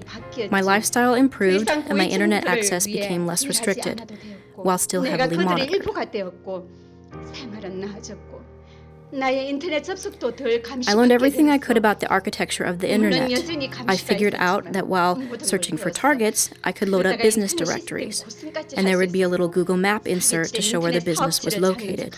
My 0.50 0.60
lifestyle 0.60 1.14
improved 1.14 1.70
and 1.70 1.98
my 1.98 2.06
internet 2.06 2.46
access 2.46 2.86
became 2.86 3.26
less 3.26 3.46
restricted, 3.46 4.18
while 4.56 4.78
still 4.78 5.02
heavily 5.02 5.44
monitored. 5.44 5.84
I 10.88 10.94
learned 10.94 11.12
everything 11.12 11.48
I 11.48 11.58
could 11.58 11.76
about 11.76 12.00
the 12.00 12.08
architecture 12.08 12.64
of 12.64 12.80
the 12.80 12.90
internet. 12.90 13.30
I 13.86 13.96
figured 13.96 14.34
out 14.34 14.72
that 14.72 14.88
while 14.88 15.22
searching 15.38 15.76
for 15.76 15.90
targets, 15.90 16.50
I 16.64 16.72
could 16.72 16.88
load 16.88 17.06
up 17.06 17.20
business 17.20 17.54
directories, 17.54 18.24
and 18.76 18.86
there 18.86 18.98
would 18.98 19.12
be 19.12 19.22
a 19.22 19.28
little 19.28 19.48
Google 19.48 19.76
Map 19.76 20.08
insert 20.08 20.48
to 20.48 20.62
show 20.62 20.80
where 20.80 20.92
the 20.92 21.00
business 21.00 21.44
was 21.44 21.56
located. 21.58 22.16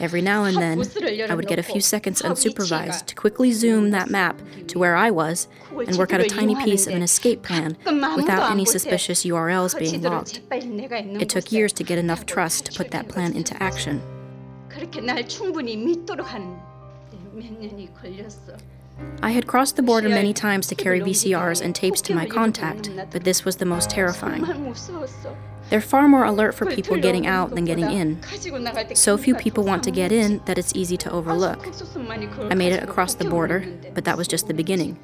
Every 0.00 0.22
now 0.22 0.44
and 0.44 0.56
then, 0.56 0.82
I 1.30 1.34
would 1.34 1.46
get 1.46 1.58
a 1.58 1.62
few 1.62 1.80
seconds 1.80 2.22
unsupervised 2.22 3.06
to 3.06 3.14
quickly 3.14 3.52
zoom 3.52 3.90
that 3.90 4.08
map 4.10 4.40
to 4.68 4.78
where 4.78 4.96
I 4.96 5.10
was 5.10 5.46
and 5.72 5.96
work 5.96 6.12
out 6.12 6.20
a 6.20 6.28
tiny 6.28 6.56
piece 6.64 6.86
of 6.86 6.94
an 6.94 7.02
escape 7.02 7.42
plan 7.42 7.76
without 8.16 8.50
any 8.50 8.64
suspicious 8.64 9.24
URLs 9.24 9.78
being 9.78 10.02
logged. 10.02 10.40
It 11.20 11.28
took 11.28 11.52
years 11.52 11.72
to 11.74 11.84
get 11.84 11.98
enough 11.98 12.24
trust 12.24 12.66
to 12.66 12.72
put 12.72 12.90
that 12.92 13.08
plan 13.08 13.34
into 13.34 13.60
action. 13.62 14.02
그렇게 14.69 15.01
날 15.01 15.27
충분히 15.27 15.77
믿도록 15.77 16.31
하는 16.31 16.57
몇 17.33 17.51
년이 17.59 17.93
걸렸어. 17.93 18.57
I 19.21 19.31
had 19.31 19.45
crossed 19.45 19.75
the 19.75 19.83
border 19.85 20.09
many 20.09 20.33
times 20.33 20.67
to 20.67 20.75
carry 20.75 21.01
VCRs 21.01 21.61
and 21.61 21.75
tapes 21.75 22.01
to 22.03 22.13
my 22.13 22.25
contact, 22.25 22.89
but 23.11 23.23
this 23.23 23.43
was 23.43 23.57
the 23.57 23.65
most 23.65 23.89
terrifying. 23.89 24.45
정말 24.45 24.57
무서웠어. 24.59 25.35
They're 25.69 25.81
far 25.81 26.07
more 26.07 26.23
alert 26.25 26.53
for 26.53 26.65
people 26.65 26.95
getting 26.95 27.25
out 27.25 27.55
than 27.55 27.65
getting 27.65 27.89
in. 27.89 28.21
가지고 28.21 28.59
나갈 28.59 28.87
때 28.87 28.95
So 28.95 29.17
few 29.17 29.35
people 29.35 29.63
want 29.63 29.83
to 29.83 29.91
get 29.91 30.11
in 30.11 30.39
that 30.45 30.57
it's 30.57 30.71
easy 30.75 30.95
to 30.97 31.11
overlook. 31.11 31.67
I 32.49 32.55
made 32.55 32.71
it 32.71 32.83
across 32.83 33.15
the 33.15 33.25
border, 33.25 33.65
but 33.93 34.05
that 34.05 34.15
was 34.15 34.27
just 34.27 34.47
the 34.47 34.53
beginning. 34.53 34.97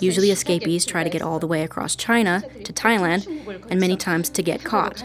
Usually, 0.00 0.30
escapees 0.30 0.84
try 0.84 1.04
to 1.04 1.08
get 1.08 1.22
all 1.22 1.38
the 1.38 1.46
way 1.46 1.62
across 1.62 1.96
China 1.96 2.42
to 2.64 2.72
Thailand, 2.72 3.24
and 3.70 3.80
many 3.80 3.96
times 3.96 4.28
to 4.30 4.42
get 4.42 4.62
caught. 4.64 5.02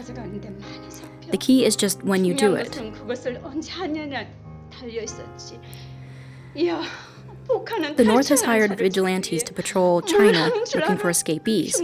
The 1.29 1.37
key 1.37 1.65
is 1.65 1.75
just 1.75 2.03
when 2.03 2.25
you 2.25 2.33
do 2.33 2.55
it. 2.55 2.71
The 7.95 8.03
North 8.03 8.27
has 8.29 8.41
hired 8.41 8.77
vigilantes 8.77 9.41
to 9.43 9.53
patrol 9.53 10.01
China 10.01 10.49
looking 10.75 10.97
for 10.97 11.09
escapees. 11.09 11.79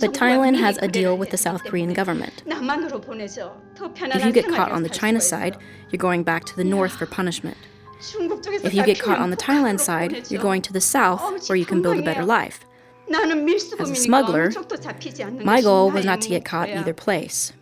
But 0.00 0.14
Thailand 0.14 0.56
has 0.58 0.78
a 0.78 0.88
deal 0.88 1.18
with 1.18 1.30
the 1.30 1.36
South 1.36 1.64
Korean 1.64 1.92
government. 1.92 2.42
If 2.46 4.24
you 4.24 4.32
get 4.32 4.48
caught 4.48 4.72
on 4.72 4.82
the 4.82 4.88
China 4.88 5.20
side, 5.20 5.58
you're 5.90 5.98
going 5.98 6.22
back 6.22 6.44
to 6.46 6.56
the 6.56 6.64
North 6.64 6.92
for 6.92 7.04
punishment. 7.06 7.58
If 8.00 8.74
you 8.74 8.84
get 8.84 8.98
caught 9.00 9.18
on 9.18 9.30
the 9.30 9.36
Thailand 9.36 9.78
side, 9.80 10.30
you're 10.30 10.42
going 10.42 10.62
to 10.62 10.72
the 10.72 10.80
South 10.80 11.48
where 11.48 11.56
you 11.56 11.66
can 11.66 11.82
build 11.82 11.98
a 11.98 12.02
better 12.02 12.24
life. 12.24 12.64
As 13.14 13.90
a 13.90 13.94
smuggler, 13.94 14.52
my 15.44 15.60
goal 15.60 15.90
was 15.90 16.04
not 16.04 16.20
to 16.22 16.28
get 16.28 16.44
caught 16.44 16.68
either 16.68 16.94
place. 16.94 17.52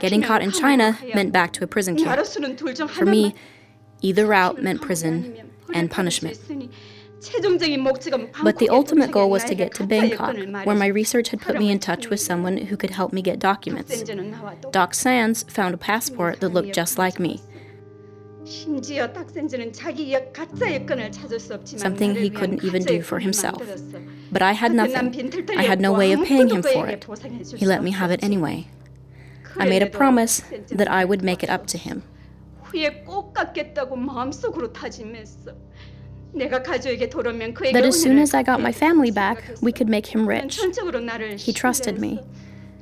Getting 0.00 0.22
caught 0.22 0.42
in 0.42 0.50
China 0.50 0.98
meant 1.14 1.32
back 1.32 1.52
to 1.54 1.64
a 1.64 1.66
prison 1.66 1.96
camp. 1.96 2.26
For 2.90 3.06
me, 3.06 3.34
either 4.02 4.26
route 4.26 4.62
meant 4.62 4.80
prison 4.80 5.50
and 5.74 5.90
punishment. 5.90 6.38
But 8.42 8.58
the 8.58 8.68
ultimate 8.70 9.12
goal 9.12 9.28
was 9.28 9.44
to 9.44 9.54
get 9.54 9.74
to 9.74 9.86
Bangkok, 9.86 10.36
where 10.64 10.76
my 10.76 10.86
research 10.86 11.28
had 11.28 11.42
put 11.42 11.58
me 11.58 11.70
in 11.70 11.78
touch 11.78 12.08
with 12.08 12.20
someone 12.20 12.56
who 12.56 12.76
could 12.78 12.90
help 12.90 13.12
me 13.12 13.20
get 13.20 13.38
documents. 13.38 14.02
Doc 14.70 14.94
Sands 14.94 15.42
found 15.44 15.74
a 15.74 15.78
passport 15.78 16.40
that 16.40 16.48
looked 16.48 16.72
just 16.72 16.96
like 16.96 17.20
me. 17.20 17.40
심지어 18.49 19.11
닥센즈는 19.11 19.73
자기 19.73 20.13
여- 20.13 20.31
가짜 20.31 20.71
여권을 20.75 21.11
찾을 21.11 21.39
수 21.39 21.55
없지만 21.55 21.79
something 21.81 22.13
나를 22.13 22.21
he 22.21 22.29
위한 22.31 22.41
couldn't 22.43 22.63
even 22.63 22.81
가짜 22.81 22.93
do 22.93 22.99
for 23.01 23.17
여권을 23.17 23.21
himself. 23.25 23.57
만들었어. 23.57 23.97
But 24.29 24.43
I 24.43 24.53
had 24.53 24.69
그때 24.69 24.77
난 24.77 24.85
nothing. 24.85 25.11
빈털터리 25.17 25.57
I 25.57 25.65
had 25.65 25.79
no 25.81 25.89
없고 25.93 25.99
way 25.99 26.13
of 26.13 26.21
paying 26.27 26.49
him 26.53 26.61
아무것도 26.61 26.69
for 26.69 26.85
그에게 26.85 26.93
it. 26.93 27.07
보상해 27.07 27.43
줄 27.43 27.57
He 27.57 27.65
수 27.65 27.71
let 27.71 27.81
me 27.81 27.91
have 27.91 28.13
it 28.13 28.21
없었지. 28.21 28.25
anyway. 28.29 28.67
I 29.57 29.65
made 29.65 29.81
a 29.81 29.89
그래도 29.89 29.97
promise 29.97 30.43
닥센즈는 30.45 30.77
that 30.77 30.89
I 30.91 31.03
would 31.09 31.25
make 31.25 31.41
it 31.41 31.49
up 31.49 31.65
to 31.65 31.79
him. 31.81 32.03
후에 32.69 33.01
꼭 33.01 33.33
갚겠다고 33.33 33.95
마음속으로 33.95 34.73
다짐했어. 34.73 35.51
내가 36.33 36.61
가족에게 36.61 37.09
돌아오면 37.09 37.53
그에게 37.55 37.71
That 37.73 37.87
as 37.87 37.97
soon 37.97 38.19
은혜를 38.19 38.29
as 38.29 38.35
I 38.35 38.43
got 38.43 38.59
my 38.61 38.73
family 38.75 39.09
back, 39.09 39.41
생각했어. 39.41 39.65
we 39.65 39.71
could 39.73 39.89
make 39.89 40.11
him 40.13 40.27
난 40.29 40.45
rich. 40.45 40.59
전적으로 40.61 40.99
나를 40.99 41.39
He 41.39 41.49
trusted 41.55 41.97
me. 41.97 42.19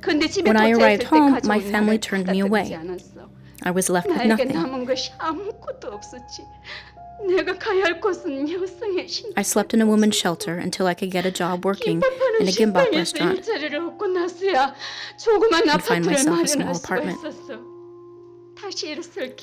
근데 0.02 0.26
집에 0.28 0.50
When 0.50 0.58
I 0.60 0.72
도착했을 0.74 0.82
arrived 0.82 1.04
때 1.06 1.08
home, 1.08 1.32
가족은 1.32 1.48
my 1.48 1.58
나를 1.62 1.70
family 1.72 1.96
turned 1.96 2.28
me 2.28 2.40
away. 2.44 2.68
I 3.63 3.71
was 3.71 3.89
left 3.89 4.07
with 4.07 4.23
nothing. 4.25 4.51
I 9.35 9.41
slept 9.41 9.73
in 9.73 9.81
a 9.81 9.85
woman's 9.85 10.15
shelter 10.15 10.57
until 10.57 10.87
I 10.87 10.93
could 10.93 11.11
get 11.11 11.25
a 11.25 11.31
job 11.31 11.65
working 11.65 12.01
in 12.39 12.47
a 12.47 12.51
gimbap 12.51 12.91
restaurant 12.93 13.45
and 13.45 13.99
find 15.83 16.05
myself 16.05 16.43
a 16.43 16.47
small 16.47 16.77
apartment. 16.77 17.17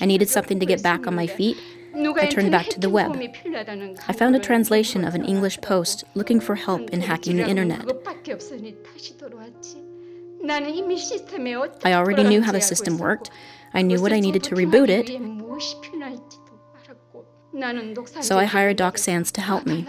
I 0.01 0.05
needed 0.05 0.29
something 0.29 0.59
to 0.59 0.65
get 0.65 0.81
back 0.81 1.05
on 1.07 1.15
my 1.15 1.27
feet. 1.27 1.57
I 1.95 2.27
turned 2.27 2.51
back 2.51 2.67
to 2.69 2.79
the 2.79 2.89
web. 2.89 3.15
I 4.07 4.13
found 4.13 4.35
a 4.35 4.39
translation 4.39 5.05
of 5.05 5.13
an 5.15 5.25
English 5.25 5.59
post 5.61 6.03
looking 6.15 6.39
for 6.39 6.55
help 6.55 6.89
in 6.89 7.01
hacking 7.01 7.37
the 7.37 7.47
internet. 7.47 7.85
I 11.83 11.93
already 11.93 12.23
knew 12.23 12.41
how 12.41 12.51
the 12.51 12.61
system 12.61 12.97
worked, 12.97 13.29
I 13.73 13.81
knew 13.81 14.01
what 14.01 14.13
I 14.13 14.19
needed 14.19 14.43
to 14.43 14.55
reboot 14.55 14.89
it, 14.89 15.09
so 18.23 18.37
I 18.37 18.45
hired 18.45 18.77
Doc 18.77 18.97
Sands 18.97 19.31
to 19.33 19.41
help 19.41 19.65
me. 19.65 19.87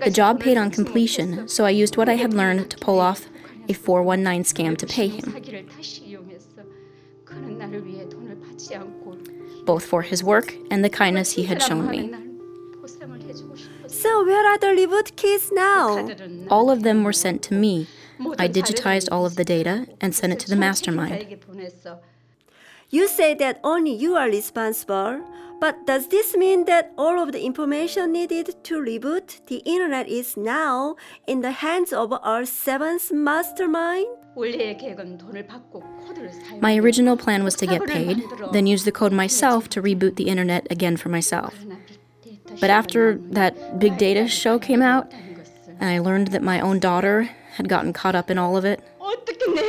The 0.00 0.10
job 0.12 0.40
paid 0.40 0.56
on 0.56 0.70
completion, 0.70 1.48
so 1.48 1.64
I 1.64 1.70
used 1.70 1.96
what 1.96 2.08
I 2.08 2.14
had 2.14 2.32
learned 2.32 2.70
to 2.70 2.78
pull 2.78 3.00
off 3.00 3.26
a 3.68 3.74
419 3.74 4.44
scam 4.44 4.76
to 4.78 4.86
pay 4.86 5.08
him, 5.08 5.34
both 9.64 9.84
for 9.84 10.02
his 10.02 10.24
work 10.24 10.54
and 10.70 10.84
the 10.84 10.90
kindness 10.90 11.32
he 11.32 11.44
had 11.44 11.62
shown 11.62 11.88
me. 11.88 12.10
So, 13.86 14.24
where 14.24 14.46
are 14.46 14.58
the 14.58 14.68
reboot 14.68 15.16
keys 15.16 15.50
now? 15.52 16.08
All 16.48 16.70
of 16.70 16.82
them 16.82 17.04
were 17.04 17.12
sent 17.12 17.42
to 17.44 17.54
me, 17.54 17.86
I 18.38 18.48
digitized 18.48 19.08
all 19.10 19.26
of 19.26 19.36
the 19.36 19.44
data 19.44 19.86
and 20.00 20.14
sent 20.14 20.32
it 20.32 20.40
to 20.40 20.48
the 20.48 20.56
mastermind. 20.56 21.38
You 22.90 23.06
say 23.06 23.34
that 23.34 23.60
only 23.62 23.92
you 23.92 24.16
are 24.16 24.28
responsible, 24.28 25.20
but 25.60 25.86
does 25.86 26.08
this 26.08 26.36
mean 26.36 26.64
that 26.64 26.92
all 26.96 27.20
of 27.22 27.32
the 27.32 27.44
information 27.44 28.12
needed 28.12 28.64
to 28.64 28.80
reboot 28.80 29.44
the 29.46 29.56
internet 29.66 30.08
is 30.08 30.36
now 30.36 30.96
in 31.26 31.42
the 31.42 31.50
hands 31.50 31.92
of 31.92 32.12
our 32.12 32.46
seventh 32.46 33.12
mastermind? 33.12 34.06
My 36.60 36.76
original 36.76 37.16
plan 37.16 37.44
was 37.44 37.54
to 37.56 37.66
get 37.66 37.86
paid, 37.86 38.22
then 38.52 38.66
use 38.66 38.84
the 38.84 38.92
code 38.92 39.12
myself 39.12 39.68
to 39.70 39.82
reboot 39.82 40.16
the 40.16 40.28
internet 40.28 40.66
again 40.70 40.96
for 40.96 41.08
myself. 41.08 41.54
But 42.60 42.70
after 42.70 43.18
that 43.32 43.78
big 43.78 43.98
data 43.98 44.28
show 44.28 44.58
came 44.58 44.80
out, 44.80 45.12
and 45.80 45.90
I 45.90 45.98
learned 45.98 46.28
that 46.28 46.42
my 46.42 46.60
own 46.60 46.78
daughter 46.78 47.30
had 47.58 47.68
gotten 47.68 47.92
caught 47.92 48.14
up 48.14 48.30
in 48.30 48.38
all 48.38 48.56
of 48.56 48.64
it, 48.64 48.80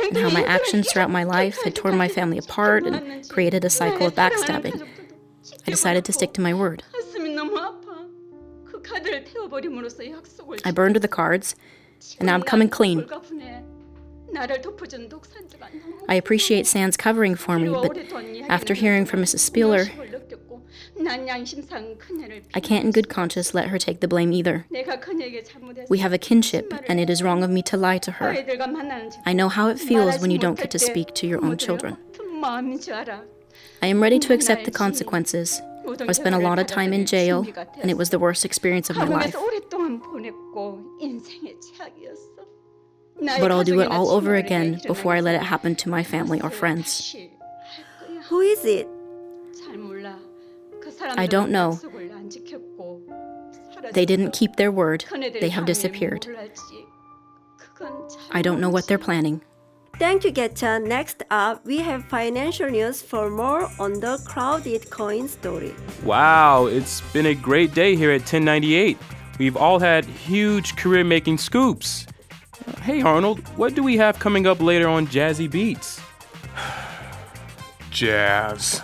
and 0.08 0.16
how 0.16 0.30
my 0.30 0.44
actions 0.44 0.90
throughout 0.90 1.10
my 1.10 1.24
life 1.24 1.58
had 1.64 1.74
torn 1.74 1.96
my 1.96 2.06
family 2.06 2.38
apart 2.38 2.84
and 2.84 3.28
created 3.28 3.64
a 3.64 3.70
cycle 3.70 4.06
of 4.06 4.14
backstabbing. 4.14 4.86
I 5.66 5.70
decided 5.70 6.04
to 6.04 6.12
stick 6.12 6.32
to 6.34 6.40
my 6.40 6.54
word. 6.54 6.84
I 10.64 10.70
burned 10.72 10.96
the 10.96 11.08
cards, 11.08 11.56
and 12.20 12.26
now 12.26 12.34
I'm 12.34 12.42
coming 12.42 12.68
clean. 12.68 13.08
I 16.08 16.14
appreciate 16.14 16.68
Sands' 16.68 16.96
covering 16.96 17.34
for 17.34 17.58
me, 17.58 17.70
but 17.70 17.98
after 18.48 18.74
hearing 18.74 19.04
from 19.04 19.20
Mrs. 19.20 19.40
Spieler, 19.40 19.86
I 21.06 22.60
can't 22.62 22.84
in 22.84 22.90
good 22.90 23.08
conscience 23.08 23.54
let 23.54 23.68
her 23.68 23.78
take 23.78 24.00
the 24.00 24.08
blame 24.08 24.32
either. 24.32 24.66
We 25.88 25.98
have 25.98 26.12
a 26.12 26.18
kinship, 26.18 26.72
and 26.88 27.00
it 27.00 27.08
is 27.08 27.22
wrong 27.22 27.42
of 27.42 27.50
me 27.50 27.62
to 27.62 27.76
lie 27.76 27.98
to 27.98 28.12
her. 28.12 28.36
I 29.24 29.32
know 29.32 29.48
how 29.48 29.68
it 29.68 29.78
feels 29.78 30.18
when 30.20 30.30
you 30.30 30.38
don't 30.38 30.58
get 30.58 30.70
to 30.72 30.78
speak 30.78 31.14
to 31.14 31.26
your 31.26 31.44
own 31.44 31.56
children. 31.56 31.96
I 33.82 33.86
am 33.86 34.02
ready 34.02 34.18
to 34.18 34.32
accept 34.32 34.64
the 34.64 34.70
consequences. 34.70 35.60
I 36.00 36.12
spent 36.12 36.34
a 36.34 36.38
lot 36.38 36.58
of 36.58 36.66
time 36.66 36.92
in 36.92 37.06
jail, 37.06 37.46
and 37.80 37.90
it 37.90 37.96
was 37.96 38.10
the 38.10 38.18
worst 38.18 38.44
experience 38.44 38.90
of 38.90 38.96
my 38.96 39.06
life. 39.06 39.34
But 43.22 43.50
I'll 43.50 43.64
do 43.64 43.80
it 43.80 43.88
all 43.88 44.10
over 44.10 44.34
again 44.34 44.80
before 44.86 45.14
I 45.14 45.20
let 45.20 45.34
it 45.34 45.42
happen 45.42 45.74
to 45.76 45.88
my 45.88 46.02
family 46.02 46.40
or 46.40 46.50
friends. 46.50 47.14
Who 48.28 48.40
is 48.40 48.64
it? 48.64 48.88
I 51.00 51.26
don't 51.26 51.50
know. 51.50 51.80
They 53.92 54.04
didn't 54.04 54.32
keep 54.32 54.56
their 54.56 54.70
word. 54.70 55.04
They 55.40 55.48
have 55.48 55.66
disappeared. 55.66 56.26
I 58.30 58.42
don't 58.42 58.60
know 58.60 58.70
what 58.70 58.86
they're 58.86 58.98
planning. 58.98 59.42
Thank 59.98 60.24
you, 60.24 60.32
Getcha. 60.32 60.82
Next 60.82 61.22
up, 61.30 61.64
we 61.66 61.78
have 61.78 62.04
financial 62.06 62.70
news 62.70 63.02
for 63.02 63.28
more 63.30 63.70
on 63.78 64.00
the 64.00 64.22
crowded 64.26 64.88
coin 64.90 65.28
story. 65.28 65.74
Wow, 66.04 66.66
it's 66.66 67.02
been 67.12 67.26
a 67.26 67.34
great 67.34 67.74
day 67.74 67.96
here 67.96 68.10
at 68.10 68.20
1098. 68.20 68.96
We've 69.38 69.56
all 69.56 69.78
had 69.78 70.04
huge 70.06 70.76
career 70.76 71.04
making 71.04 71.38
scoops. 71.38 72.06
Hey, 72.82 73.02
Arnold, 73.02 73.40
what 73.58 73.74
do 73.74 73.82
we 73.82 73.96
have 73.98 74.18
coming 74.18 74.46
up 74.46 74.60
later 74.60 74.88
on 74.88 75.06
Jazzy 75.06 75.50
Beats? 75.50 76.00
Jazz. 77.90 78.82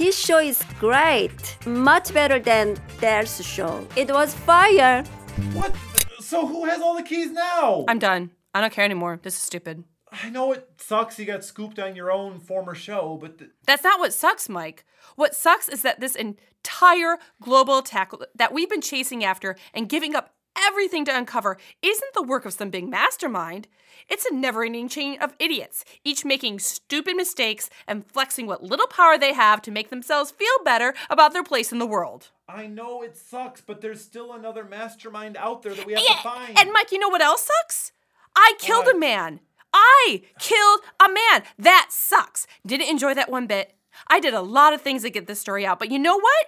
This 0.00 0.18
show 0.18 0.38
is 0.38 0.64
great, 0.78 1.58
much 1.66 2.14
better 2.14 2.38
than 2.38 2.78
Dare's 3.02 3.44
show. 3.44 3.86
It 3.96 4.10
was 4.10 4.32
fire. 4.32 5.04
What? 5.52 5.76
So 6.20 6.46
who 6.46 6.64
has 6.64 6.80
all 6.80 6.96
the 6.96 7.02
keys 7.02 7.30
now? 7.32 7.84
I'm 7.86 7.98
done. 7.98 8.30
I 8.54 8.62
don't 8.62 8.72
care 8.72 8.86
anymore. 8.86 9.20
This 9.22 9.34
is 9.34 9.42
stupid. 9.42 9.84
I 10.10 10.30
know 10.30 10.52
it 10.52 10.66
sucks 10.78 11.18
you 11.18 11.26
got 11.26 11.44
scooped 11.44 11.78
on 11.78 11.96
your 11.96 12.10
own 12.10 12.40
former 12.40 12.74
show, 12.74 13.18
but 13.20 13.36
th- 13.40 13.50
That's 13.66 13.84
not 13.84 14.00
what 14.00 14.14
sucks, 14.14 14.48
Mike. 14.48 14.86
What 15.16 15.34
sucks 15.34 15.68
is 15.68 15.82
that 15.82 16.00
this 16.00 16.16
entire 16.16 17.18
global 17.42 17.76
attack 17.76 18.12
that 18.34 18.54
we've 18.54 18.70
been 18.70 18.80
chasing 18.80 19.22
after 19.22 19.54
and 19.74 19.86
giving 19.86 20.16
up 20.16 20.32
everything 20.58 21.04
to 21.06 21.16
uncover 21.16 21.58
isn't 21.82 22.14
the 22.14 22.22
work 22.22 22.44
of 22.44 22.52
some 22.52 22.70
big 22.70 22.88
mastermind. 22.88 23.68
It's 24.08 24.26
a 24.26 24.34
never 24.34 24.64
ending 24.64 24.88
chain 24.88 25.20
of 25.20 25.34
idiots, 25.38 25.84
each 26.04 26.24
making 26.24 26.58
stupid 26.58 27.16
mistakes 27.16 27.70
and 27.86 28.06
flexing 28.06 28.46
what 28.46 28.62
little 28.62 28.86
power 28.86 29.16
they 29.16 29.34
have 29.34 29.62
to 29.62 29.70
make 29.70 29.90
themselves 29.90 30.30
feel 30.30 30.48
better 30.64 30.94
about 31.08 31.32
their 31.32 31.44
place 31.44 31.70
in 31.72 31.78
the 31.78 31.86
world. 31.86 32.30
I 32.48 32.66
know 32.66 33.02
it 33.02 33.16
sucks, 33.16 33.60
but 33.60 33.80
there's 33.80 34.00
still 34.00 34.32
another 34.32 34.64
mastermind 34.64 35.36
out 35.36 35.62
there 35.62 35.74
that 35.74 35.86
we 35.86 35.94
have 35.94 36.04
to 36.04 36.22
find. 36.22 36.58
And 36.58 36.72
Mike, 36.72 36.90
you 36.90 36.98
know 36.98 37.08
what 37.08 37.22
else 37.22 37.46
sucks? 37.46 37.92
I 38.34 38.54
killed 38.58 38.88
a 38.88 38.98
man. 38.98 39.40
I 39.72 40.22
killed 40.38 40.80
a 40.98 41.08
man. 41.08 41.44
That 41.58 41.88
sucks. 41.90 42.46
Didn't 42.66 42.88
enjoy 42.88 43.14
that 43.14 43.30
one 43.30 43.46
bit. 43.46 43.74
I 44.08 44.18
did 44.18 44.34
a 44.34 44.40
lot 44.40 44.72
of 44.72 44.80
things 44.80 45.02
to 45.02 45.10
get 45.10 45.26
this 45.26 45.40
story 45.40 45.64
out, 45.64 45.78
but 45.78 45.90
you 45.90 45.98
know 45.98 46.18
what? 46.18 46.46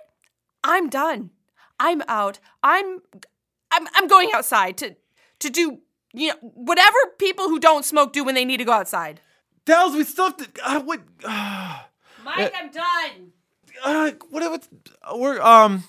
I'm 0.65 0.89
done. 0.89 1.31
I'm 1.79 2.03
out. 2.09 2.39
I'm 2.63 3.01
I'm 3.73 3.89
I'm 3.95 4.07
going 4.07 4.31
outside 4.35 4.77
to 4.79 4.95
to 5.41 5.51
do 5.51 5.79
you 6.13 6.29
know 6.29 6.35
whatever 6.43 6.97
people 7.19 7.49
who 7.49 7.59
don't 7.59 7.85
smoke 7.85 8.13
do 8.13 8.23
when 8.25 8.35
they 8.35 8.45
need 8.45 8.59
to 8.59 8.65
go 8.65 8.73
outside. 8.73 9.21
Dells, 9.65 9.95
we 9.95 10.05
still 10.05 10.27
have 10.27 10.37
to. 10.39 10.49
Uh, 10.65 10.81
what? 10.81 11.01
Uh, 11.25 11.79
Mike, 12.25 12.53
I'm 12.57 12.71
done. 12.71 13.33
uh, 13.85 14.11
what? 14.31 14.51
What? 14.51 14.69
We're 15.19 15.41
um. 15.41 15.85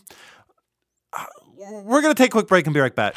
uh, 1.11 1.25
We're 1.57 2.01
gonna 2.01 2.13
take 2.15 2.29
a 2.29 2.31
quick 2.31 2.47
break 2.47 2.65
and 2.67 2.73
be 2.73 2.79
right 2.79 2.95
back. 2.95 3.15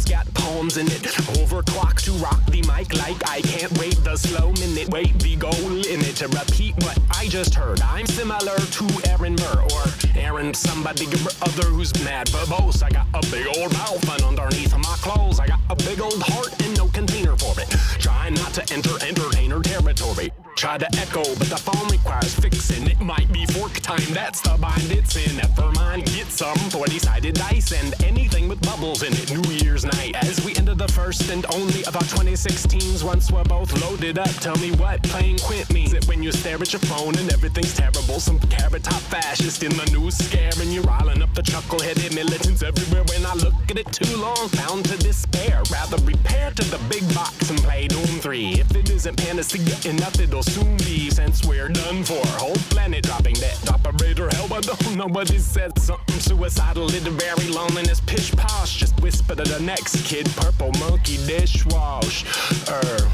Phone's 0.00 0.10
got 0.10 0.34
poems 0.34 0.76
in 0.78 0.86
it. 0.86 1.02
Overclock 1.36 2.00
to 2.04 2.12
rock 2.12 2.42
the 2.46 2.62
mic 2.62 2.94
like 2.94 3.20
I 3.28 3.42
can't 3.42 3.70
wait 3.78 3.96
the 4.02 4.16
slow 4.16 4.50
minute. 4.52 4.88
Wait 4.88 5.18
the 5.18 5.36
goal 5.36 5.52
in 5.52 6.00
it 6.00 6.16
to 6.16 6.28
repeat 6.28 6.74
what 6.84 6.98
I 7.10 7.28
just 7.28 7.54
heard. 7.54 7.82
I'm 7.82 8.06
similar 8.06 8.56
to 8.56 9.10
Aaron 9.10 9.36
Burr 9.36 9.66
or 9.74 9.84
Aaron 10.16 10.54
somebody 10.54 11.04
or 11.06 11.30
other 11.42 11.68
who's 11.68 11.92
mad 12.02 12.28
verbose. 12.28 12.82
I 12.82 12.88
got 12.88 13.08
a 13.12 13.20
big 13.30 13.46
old 13.58 13.72
mouth 13.74 14.08
and 14.08 14.22
underneath 14.22 14.74
my 14.74 14.96
clothes 15.02 15.38
I 15.38 15.46
got 15.46 15.60
a 15.68 15.76
big 15.76 16.00
old 16.00 16.22
heart 16.22 16.48
and 16.62 16.76
no 16.78 16.88
container 16.88 17.36
for 17.36 17.60
it. 17.60 17.68
Try 17.98 18.30
not 18.30 18.54
to 18.54 18.72
enter 18.72 18.96
entertainer 19.04 19.60
territory. 19.60 20.30
Try 20.60 20.76
to 20.76 20.86
echo, 20.98 21.22
but 21.38 21.48
the 21.48 21.56
phone 21.56 21.88
requires 21.88 22.34
fixing. 22.34 22.86
It 22.86 23.00
might 23.00 23.32
be 23.32 23.46
fork 23.46 23.72
time, 23.80 24.12
that's 24.12 24.42
the 24.42 24.58
bind 24.60 24.92
it's 24.92 25.16
in. 25.16 25.38
Never 25.38 25.72
mind, 25.72 26.04
get 26.12 26.26
some 26.26 26.58
40 26.68 26.98
sided 26.98 27.34
dice 27.36 27.72
and 27.72 27.94
anything 28.04 28.46
with 28.46 28.60
bubbles 28.60 29.02
in 29.02 29.14
it. 29.14 29.32
New 29.32 29.54
Year's 29.54 29.86
night, 29.86 30.14
as 30.22 30.44
we 30.44 30.54
enter 30.56 30.74
the 30.74 30.88
first 30.88 31.30
and 31.30 31.46
only 31.54 31.82
of 31.86 31.96
our 31.96 32.02
2016s. 32.02 33.02
Once 33.02 33.32
we're 33.32 33.42
both 33.44 33.72
loaded 33.80 34.18
up, 34.18 34.28
tell 34.44 34.56
me 34.56 34.70
what 34.72 35.02
playing 35.04 35.38
quit 35.38 35.72
means. 35.72 35.94
It 35.94 36.06
when 36.06 36.22
you 36.22 36.30
stare 36.30 36.60
at 36.60 36.74
your 36.74 36.80
phone 36.80 37.16
and 37.16 37.32
everything's 37.32 37.74
terrible. 37.74 38.20
Some 38.20 38.38
carrot 38.52 38.84
top 38.84 39.00
fascist 39.08 39.62
in 39.62 39.74
the 39.78 39.86
news 39.96 40.18
scaring 40.18 40.70
you, 40.70 40.82
riling 40.82 41.22
up 41.22 41.32
the 41.32 41.42
chuckle 41.42 41.80
headed 41.80 42.14
militants 42.14 42.62
everywhere. 42.62 43.04
When 43.04 43.24
I 43.24 43.32
look 43.32 43.54
at 43.70 43.78
it 43.78 43.90
too 43.92 44.14
long, 44.18 44.48
bound 44.56 44.84
to 44.90 44.98
despair. 44.98 45.62
Rather 45.72 45.96
repair 46.04 46.50
to 46.50 46.64
the 46.64 46.78
big 46.90 47.14
box 47.14 47.48
and 47.48 47.58
play 47.60 47.88
Doom 47.88 48.20
3. 48.20 48.60
If 48.60 48.76
it 48.76 48.90
isn't 48.90 49.16
panacea 49.16 49.90
enough, 49.90 50.20
it'll 50.20 50.49
soon 50.50 50.76
be 50.78 51.10
since 51.10 51.46
we're 51.46 51.68
done 51.68 52.02
for. 52.02 52.20
Whole 52.38 52.56
planet 52.70 53.04
dropping 53.04 53.34
dead. 53.34 53.56
Operator 53.68 54.28
help, 54.30 54.52
I 54.52 54.60
don't 54.60 54.96
know 54.96 55.06
what 55.06 55.28
he 55.28 55.38
said. 55.38 55.78
Something 55.78 56.18
suicidal, 56.18 56.86
literary 56.86 57.48
loneliness, 57.48 58.00
pish 58.00 58.32
posh. 58.32 58.76
Just 58.76 59.00
whisper 59.00 59.36
to 59.36 59.44
the 59.44 59.60
next 59.60 60.04
kid. 60.04 60.28
Purple 60.36 60.72
monkey 60.80 61.16
dishwash. 61.18 62.24
Er. 62.68 63.10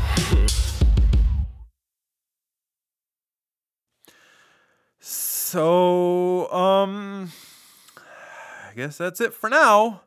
So, 5.01 6.51
um, 6.53 7.32
I 7.97 8.74
guess 8.74 8.99
that's 8.99 9.20
it 9.20 9.32
for 9.32 9.49
now. 9.49 10.03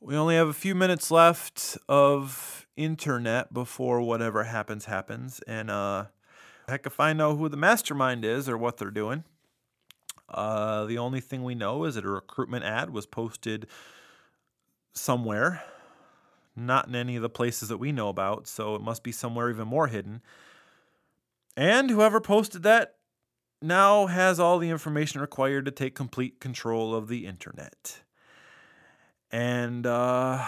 We 0.00 0.16
only 0.16 0.34
have 0.36 0.48
a 0.48 0.52
few 0.52 0.74
minutes 0.74 1.10
left 1.10 1.78
of 1.88 2.51
internet 2.76 3.52
before 3.52 4.00
whatever 4.00 4.44
happens 4.44 4.86
happens, 4.86 5.40
and 5.46 5.70
uh, 5.70 6.06
heck 6.68 6.86
if 6.86 7.00
I 7.00 7.12
know 7.12 7.36
who 7.36 7.48
the 7.48 7.56
mastermind 7.56 8.24
is 8.24 8.48
or 8.48 8.56
what 8.56 8.76
they're 8.76 8.90
doing. 8.90 9.24
Uh, 10.28 10.86
the 10.86 10.98
only 10.98 11.20
thing 11.20 11.42
we 11.42 11.54
know 11.54 11.84
is 11.84 11.94
that 11.96 12.04
a 12.04 12.08
recruitment 12.08 12.64
ad 12.64 12.90
was 12.90 13.04
posted 13.04 13.66
somewhere, 14.94 15.62
not 16.56 16.88
in 16.88 16.94
any 16.94 17.16
of 17.16 17.22
the 17.22 17.28
places 17.28 17.68
that 17.68 17.76
we 17.76 17.92
know 17.92 18.08
about, 18.08 18.46
so 18.46 18.74
it 18.74 18.80
must 18.80 19.02
be 19.02 19.12
somewhere 19.12 19.50
even 19.50 19.68
more 19.68 19.88
hidden. 19.88 20.22
And 21.56 21.90
whoever 21.90 22.20
posted 22.20 22.62
that 22.62 22.94
now 23.60 24.06
has 24.06 24.40
all 24.40 24.58
the 24.58 24.70
information 24.70 25.20
required 25.20 25.66
to 25.66 25.70
take 25.70 25.94
complete 25.94 26.40
control 26.40 26.94
of 26.94 27.08
the 27.08 27.26
internet. 27.26 28.00
And 29.30 29.86
uh, 29.86 30.46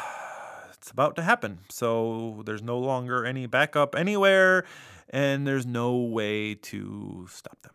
it's 0.84 0.90
about 0.90 1.16
to 1.16 1.22
happen. 1.22 1.60
So 1.70 2.42
there's 2.44 2.62
no 2.62 2.78
longer 2.78 3.24
any 3.24 3.46
backup 3.46 3.94
anywhere, 3.94 4.66
and 5.08 5.46
there's 5.46 5.64
no 5.64 5.96
way 5.96 6.54
to 6.56 7.26
stop 7.30 7.56
them. 7.62 7.72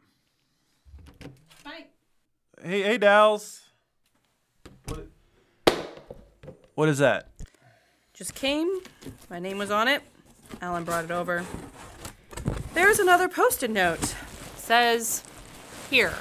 Hey, 2.62 2.84
hey, 2.84 3.00
Dals. 3.00 3.62
What, 4.86 5.08
what 6.76 6.88
is 6.88 7.00
that? 7.00 7.32
Just 8.14 8.36
came. 8.36 8.70
My 9.28 9.40
name 9.40 9.58
was 9.58 9.72
on 9.72 9.88
it. 9.88 10.04
Alan 10.62 10.84
brought 10.84 11.06
it 11.06 11.10
over. 11.10 11.44
There's 12.76 13.00
another 13.00 13.28
post-it 13.28 13.72
note. 13.72 14.14
Says, 14.56 15.24
here. 15.90 16.14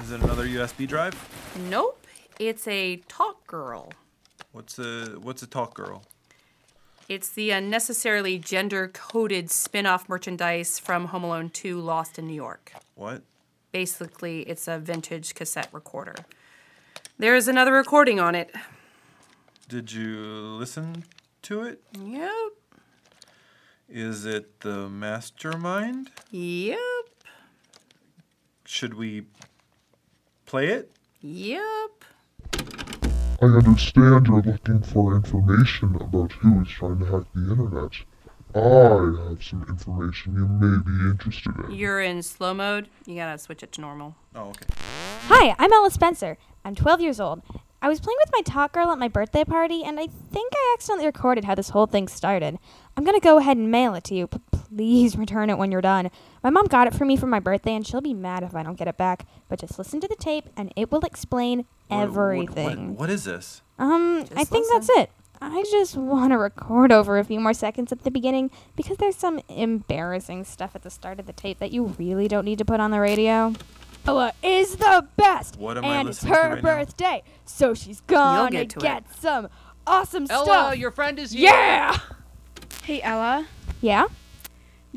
Is 0.00 0.12
it 0.12 0.20
another 0.20 0.46
USB 0.46 0.86
drive? 0.86 1.16
Nope. 1.68 2.06
It's 2.38 2.68
a 2.68 2.98
talk 3.08 3.44
girl. 3.48 3.90
What's 4.58 4.76
a 4.76 5.20
what's 5.22 5.40
a 5.44 5.46
talk 5.46 5.74
girl? 5.74 6.02
It's 7.08 7.30
the 7.30 7.52
unnecessarily 7.52 8.40
gender-coded 8.40 9.52
spin-off 9.52 10.08
merchandise 10.08 10.80
from 10.80 11.04
Home 11.06 11.22
Alone 11.22 11.50
2 11.50 11.80
Lost 11.80 12.18
in 12.18 12.26
New 12.26 12.34
York. 12.34 12.72
What? 12.96 13.22
Basically, 13.70 14.40
it's 14.40 14.66
a 14.66 14.80
vintage 14.80 15.36
cassette 15.36 15.68
recorder. 15.70 16.16
There 17.20 17.36
is 17.36 17.46
another 17.46 17.72
recording 17.72 18.18
on 18.18 18.34
it. 18.34 18.52
Did 19.68 19.92
you 19.92 20.16
listen 20.58 21.04
to 21.42 21.62
it? 21.62 21.80
Yep. 21.96 22.52
Is 23.88 24.26
it 24.26 24.58
the 24.62 24.88
mastermind? 24.88 26.10
Yep. 26.32 26.78
Should 28.64 28.94
we 28.94 29.22
play 30.46 30.66
it? 30.66 30.90
Yep. 31.20 32.04
I 33.40 33.46
understand 33.46 34.26
you're 34.26 34.42
looking 34.42 34.82
for 34.82 35.14
information 35.14 35.94
about 35.94 36.32
who 36.32 36.62
is 36.62 36.68
trying 36.70 36.98
to 36.98 37.04
hack 37.04 37.22
the 37.36 37.52
internet. 37.52 37.92
I 38.52 39.28
have 39.28 39.44
some 39.44 39.64
information 39.68 40.34
you 40.34 40.48
may 40.48 40.82
be 40.82 41.08
interested 41.08 41.54
in. 41.64 41.70
You're 41.70 42.00
in 42.00 42.20
slow 42.24 42.52
mode. 42.52 42.88
You 43.06 43.14
gotta 43.14 43.38
switch 43.38 43.62
it 43.62 43.70
to 43.72 43.80
normal. 43.80 44.16
Oh, 44.34 44.48
okay. 44.48 44.66
Hi, 45.28 45.54
I'm 45.56 45.72
Ella 45.72 45.92
Spencer. 45.92 46.36
I'm 46.64 46.74
12 46.74 47.00
years 47.00 47.20
old. 47.20 47.42
I 47.80 47.88
was 47.88 48.00
playing 48.00 48.18
with 48.20 48.32
my 48.32 48.40
talk 48.40 48.72
girl 48.72 48.90
at 48.90 48.98
my 48.98 49.06
birthday 49.06 49.44
party, 49.44 49.84
and 49.84 50.00
I 50.00 50.08
think 50.08 50.52
I 50.52 50.74
accidentally 50.76 51.06
recorded 51.06 51.44
how 51.44 51.54
this 51.54 51.68
whole 51.68 51.86
thing 51.86 52.08
started. 52.08 52.58
I'm 52.96 53.04
gonna 53.04 53.20
go 53.20 53.38
ahead 53.38 53.56
and 53.56 53.70
mail 53.70 53.94
it 53.94 54.02
to 54.04 54.16
you, 54.16 54.26
but 54.26 54.40
please 54.50 55.16
return 55.16 55.48
it 55.48 55.58
when 55.58 55.70
you're 55.70 55.80
done. 55.80 56.10
My 56.42 56.50
mom 56.50 56.66
got 56.66 56.88
it 56.88 56.94
for 56.94 57.04
me 57.04 57.16
for 57.16 57.28
my 57.28 57.38
birthday, 57.38 57.76
and 57.76 57.86
she'll 57.86 58.00
be 58.00 58.14
mad 58.14 58.42
if 58.42 58.56
I 58.56 58.64
don't 58.64 58.76
get 58.76 58.88
it 58.88 58.96
back. 58.96 59.26
But 59.48 59.60
just 59.60 59.78
listen 59.78 60.00
to 60.00 60.08
the 60.08 60.16
tape, 60.16 60.48
and 60.56 60.72
it 60.74 60.90
will 60.90 61.02
explain 61.02 61.66
What- 61.88 61.98
what- 61.98 62.02
everything. 62.04 62.88
what- 62.90 62.98
what 63.00 63.10
is 63.10 63.24
this? 63.24 63.62
Um, 63.78 64.24
I 64.36 64.44
think 64.44 64.66
that's 64.72 64.88
it. 64.90 65.10
I 65.40 65.64
just 65.70 65.96
want 65.96 66.32
to 66.32 66.38
record 66.38 66.90
over 66.90 67.16
a 67.18 67.24
few 67.24 67.38
more 67.38 67.54
seconds 67.54 67.92
at 67.92 68.02
the 68.02 68.10
beginning 68.10 68.50
because 68.74 68.96
there's 68.96 69.14
some 69.14 69.40
embarrassing 69.48 70.42
stuff 70.44 70.72
at 70.74 70.82
the 70.82 70.90
start 70.90 71.20
of 71.20 71.26
the 71.26 71.32
tape 71.32 71.60
that 71.60 71.70
you 71.70 71.94
really 71.98 72.26
don't 72.26 72.44
need 72.44 72.58
to 72.58 72.64
put 72.64 72.80
on 72.80 72.90
the 72.90 72.98
radio. 73.00 73.54
Ella 74.04 74.32
is 74.42 74.76
the 74.76 75.06
best, 75.16 75.56
What 75.56 75.76
am 75.78 75.84
I 75.84 75.96
and 75.98 76.08
it's 76.08 76.22
listening 76.24 76.32
to 76.34 76.40
her 76.40 76.48
right 76.54 76.62
now? 76.64 76.76
birthday, 76.78 77.22
so 77.44 77.72
she's 77.74 78.00
gonna 78.00 78.50
get 78.50 78.70
to 78.70 78.78
it. 78.78 78.82
get 78.82 79.04
some 79.20 79.48
awesome 79.86 80.26
Ella, 80.28 80.44
stuff. 80.44 80.56
Ella, 80.66 80.74
your 80.76 80.90
friend 80.90 81.18
is 81.20 81.30
here. 81.30 81.50
Yeah. 81.52 81.98
Hey, 82.82 83.00
Ella. 83.02 83.46
Yeah. 83.80 84.06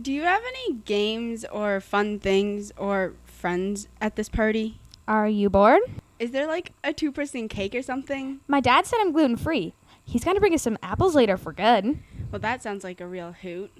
Do 0.01 0.11
you 0.11 0.23
have 0.23 0.41
any 0.47 0.75
games 0.85 1.45
or 1.51 1.81
fun 1.81 2.17
things 2.19 2.71
or 2.77 3.13
friends 3.25 3.87
at 3.99 4.15
this 4.15 4.29
party? 4.29 4.79
Are 5.07 5.27
you 5.27 5.49
bored? 5.49 5.81
Is 6.21 6.29
there 6.29 6.45
like 6.45 6.71
a 6.83 6.93
two 6.93 7.11
person 7.11 7.47
cake 7.47 7.73
or 7.73 7.81
something? 7.81 8.41
My 8.47 8.59
dad 8.59 8.85
said 8.85 8.99
I'm 9.01 9.11
gluten 9.11 9.37
free. 9.37 9.73
He's 10.05 10.23
gonna 10.23 10.39
bring 10.39 10.53
us 10.53 10.61
some 10.61 10.77
apples 10.83 11.15
later 11.15 11.35
for 11.35 11.51
good. 11.51 11.97
Well, 12.31 12.37
that 12.41 12.61
sounds 12.61 12.83
like 12.83 13.01
a 13.01 13.07
real 13.07 13.31
hoot. 13.31 13.71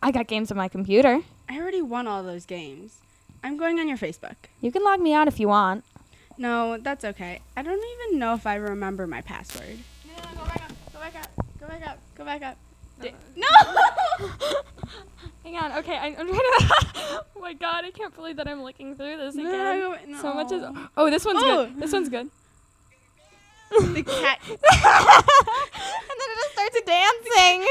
I 0.00 0.12
got 0.12 0.28
games 0.28 0.52
on 0.52 0.56
my 0.56 0.68
computer. 0.68 1.22
I 1.48 1.58
already 1.58 1.82
won 1.82 2.06
all 2.06 2.22
those 2.22 2.46
games. 2.46 3.00
I'm 3.42 3.56
going 3.56 3.80
on 3.80 3.88
your 3.88 3.96
Facebook. 3.96 4.36
You 4.60 4.70
can 4.70 4.84
log 4.84 5.00
me 5.00 5.12
out 5.12 5.26
if 5.26 5.40
you 5.40 5.48
want. 5.48 5.84
No, 6.36 6.78
that's 6.78 7.04
okay. 7.04 7.40
I 7.56 7.62
don't 7.62 7.82
even 8.06 8.20
know 8.20 8.32
if 8.34 8.46
I 8.46 8.54
remember 8.54 9.08
my 9.08 9.20
password. 9.20 9.78
No, 10.06 10.22
go 10.38 10.44
back 10.44 10.62
up. 10.62 10.72
Go 10.92 11.00
back 11.00 11.16
up. 11.16 11.30
Go 11.58 11.64
back 11.64 11.88
up. 11.88 11.98
Go 12.14 12.24
back 12.24 12.42
up. 12.44 12.56
Uh-uh. 13.02 13.10
No! 13.34 14.28
Hang 15.48 15.56
on. 15.72 15.72
Okay, 15.78 15.96
I, 15.96 16.08
I'm 16.08 16.14
trying 16.28 16.38
to. 16.38 17.24
oh 17.34 17.40
my 17.40 17.54
god, 17.54 17.84
I 17.86 17.90
can't 17.90 18.14
believe 18.14 18.36
that 18.36 18.46
I'm 18.46 18.62
looking 18.62 18.94
through 18.94 19.16
this 19.16 19.34
again. 19.34 19.46
no. 19.50 19.96
So 20.20 20.34
much 20.34 20.52
is. 20.52 20.62
Oh, 20.96 21.08
this 21.10 21.24
one's 21.24 21.38
Oh. 21.42 21.64
good. 21.66 21.80
This 21.80 21.90
one's 21.92 22.10
good. 22.10 22.28
The 23.70 24.02
cat. 24.02 24.38
and 24.48 24.58
then 26.18 26.28
it 26.30 26.36
just 26.36 26.52
starts 26.52 26.80
dancing. 26.86 27.64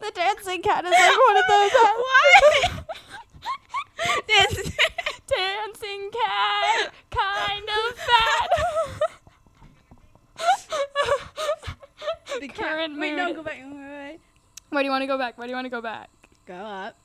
the 0.00 0.10
dancing 0.14 0.62
cat 0.62 0.84
is 0.86 0.90
like 0.90 1.18
one 1.28 1.36
of 1.36 1.44
those. 1.48 1.70
Uh, 1.70 1.92
Why? 2.06 2.24
dancing 5.28 6.10
cat, 6.10 6.92
kind 7.10 7.68
of 7.68 7.98
fat. 7.98 8.48
The 12.40 12.48
cat- 12.48 12.78
Wait, 12.78 12.90
mood. 13.10 13.16
no, 13.16 13.34
go 13.34 13.42
back. 13.42 13.58
Wait, 13.58 13.66
wait, 13.66 13.74
wait. 13.74 14.20
Where 14.70 14.82
do 14.82 14.86
you 14.86 14.90
want 14.90 15.02
to 15.02 15.06
go 15.06 15.18
back? 15.18 15.36
Where 15.36 15.46
do 15.46 15.50
you 15.50 15.56
want 15.56 15.66
to 15.66 15.70
go 15.70 15.80
back? 15.82 16.08
Go 16.50 16.56
up. 16.56 16.96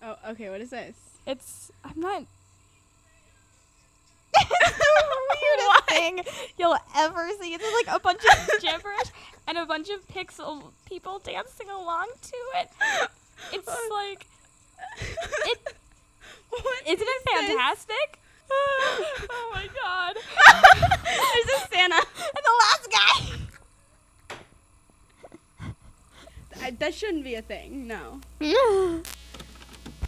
Oh, 0.00 0.14
okay. 0.30 0.48
What 0.48 0.60
is 0.60 0.70
this? 0.70 0.94
It's. 1.26 1.72
I'm 1.84 1.98
not. 1.98 2.22
Weird. 4.36 5.60
thing 5.88 6.20
you'll 6.56 6.76
ever 6.96 7.28
see. 7.40 7.52
It's 7.52 7.64
like 7.84 7.96
a 7.96 7.98
bunch 7.98 8.20
of 8.24 8.48
gibberish 8.62 9.10
and 9.48 9.58
a 9.58 9.66
bunch 9.66 9.88
of 9.90 10.06
pixel 10.06 10.70
people 10.84 11.18
dancing 11.18 11.68
along 11.68 12.06
to 12.22 12.36
it. 12.60 12.70
It's 13.52 13.66
like 13.66 14.28
it. 15.00 15.58
Isn't 16.86 17.08
it 17.08 17.22
fantastic? 17.28 18.20
oh 18.48 19.50
my 19.52 19.66
god! 19.66 20.16
There's 21.02 21.60
a 21.60 21.74
Santa. 21.74 21.96
And 21.96 22.44
the 22.44 22.54
last 22.60 22.88
guy. 22.88 23.45
I, 26.62 26.70
that 26.70 26.94
shouldn't 26.94 27.24
be 27.24 27.34
a 27.34 27.42
thing. 27.42 27.86
No. 27.86 28.20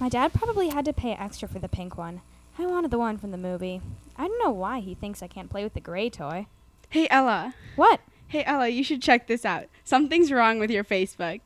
My 0.01 0.09
dad 0.09 0.33
probably 0.33 0.69
had 0.69 0.85
to 0.85 0.93
pay 0.93 1.13
extra 1.13 1.49
for 1.49 1.59
the 1.59 1.69
pink 1.69 1.97
one. 1.99 2.21
I 2.59 2.67
wanted 2.67 2.91
the 2.91 2.99
one 2.99 3.19
from 3.19 3.31
the 3.31 3.37
movie. 3.37 3.81
I 4.17 4.27
don't 4.27 4.43
know 4.43 4.51
why 4.51 4.81
he 4.81 4.95
thinks 4.95 5.23
I 5.23 5.29
can't 5.29 5.51
play 5.51 5.65
with 5.65 5.75
the 5.75 5.81
gray 5.81 6.11
toy. 6.11 6.47
Hey 6.89 7.07
Ella. 7.11 7.55
What? 7.77 8.01
Hey 8.27 8.45
Ella, 8.45 8.69
you 8.69 8.83
should 8.83 9.03
check 9.03 9.27
this 9.27 9.45
out. 9.45 9.67
Something's 9.85 10.33
wrong 10.33 10.59
with 10.59 10.71
your 10.71 10.85
Facebook. 10.85 11.41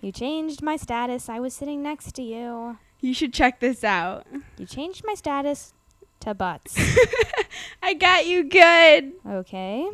You 0.00 0.12
changed 0.12 0.62
my 0.62 0.76
status. 0.76 1.28
I 1.28 1.40
was 1.40 1.54
sitting 1.54 1.82
next 1.82 2.12
to 2.16 2.22
you. 2.22 2.78
You 3.00 3.14
should 3.14 3.32
check 3.32 3.60
this 3.60 3.84
out. 3.84 4.26
You 4.56 4.66
changed 4.66 5.02
my 5.04 5.14
status 5.14 5.74
to 6.20 6.34
butts. 6.34 6.76
I 7.82 7.94
got 7.94 8.26
you 8.26 8.44
good. 8.44 9.12
Okay. 9.26 9.88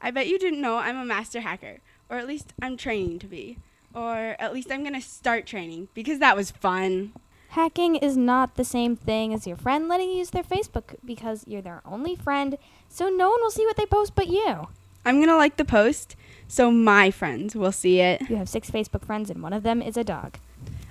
I 0.00 0.10
bet 0.10 0.26
you 0.26 0.38
didn't 0.38 0.60
know 0.60 0.76
I'm 0.76 0.96
a 0.96 1.04
master 1.04 1.40
hacker, 1.40 1.80
or 2.12 2.18
at 2.18 2.28
least 2.28 2.52
I'm 2.60 2.76
training 2.76 3.18
to 3.20 3.26
be. 3.26 3.58
Or 3.94 4.36
at 4.38 4.52
least 4.52 4.70
I'm 4.70 4.82
going 4.82 4.94
to 4.94 5.00
start 5.00 5.46
training 5.46 5.88
because 5.94 6.18
that 6.18 6.36
was 6.36 6.50
fun. 6.50 7.12
Hacking 7.50 7.96
is 7.96 8.16
not 8.16 8.54
the 8.56 8.64
same 8.64 8.96
thing 8.96 9.34
as 9.34 9.46
your 9.46 9.56
friend 9.56 9.88
letting 9.88 10.10
you 10.10 10.18
use 10.18 10.30
their 10.30 10.42
Facebook 10.42 10.94
because 11.04 11.44
you're 11.46 11.62
their 11.62 11.82
only 11.84 12.14
friend, 12.14 12.56
so 12.88 13.08
no 13.08 13.30
one 13.30 13.40
will 13.40 13.50
see 13.50 13.66
what 13.66 13.76
they 13.76 13.86
post 13.86 14.14
but 14.14 14.28
you. 14.28 14.68
I'm 15.04 15.16
going 15.16 15.28
to 15.28 15.36
like 15.36 15.56
the 15.56 15.64
post 15.64 16.16
so 16.48 16.70
my 16.70 17.10
friends 17.10 17.56
will 17.56 17.72
see 17.72 18.00
it. 18.00 18.28
You 18.28 18.36
have 18.36 18.48
six 18.48 18.70
Facebook 18.70 19.04
friends, 19.04 19.30
and 19.30 19.42
one 19.42 19.54
of 19.54 19.62
them 19.62 19.80
is 19.80 19.96
a 19.96 20.04
dog. 20.04 20.36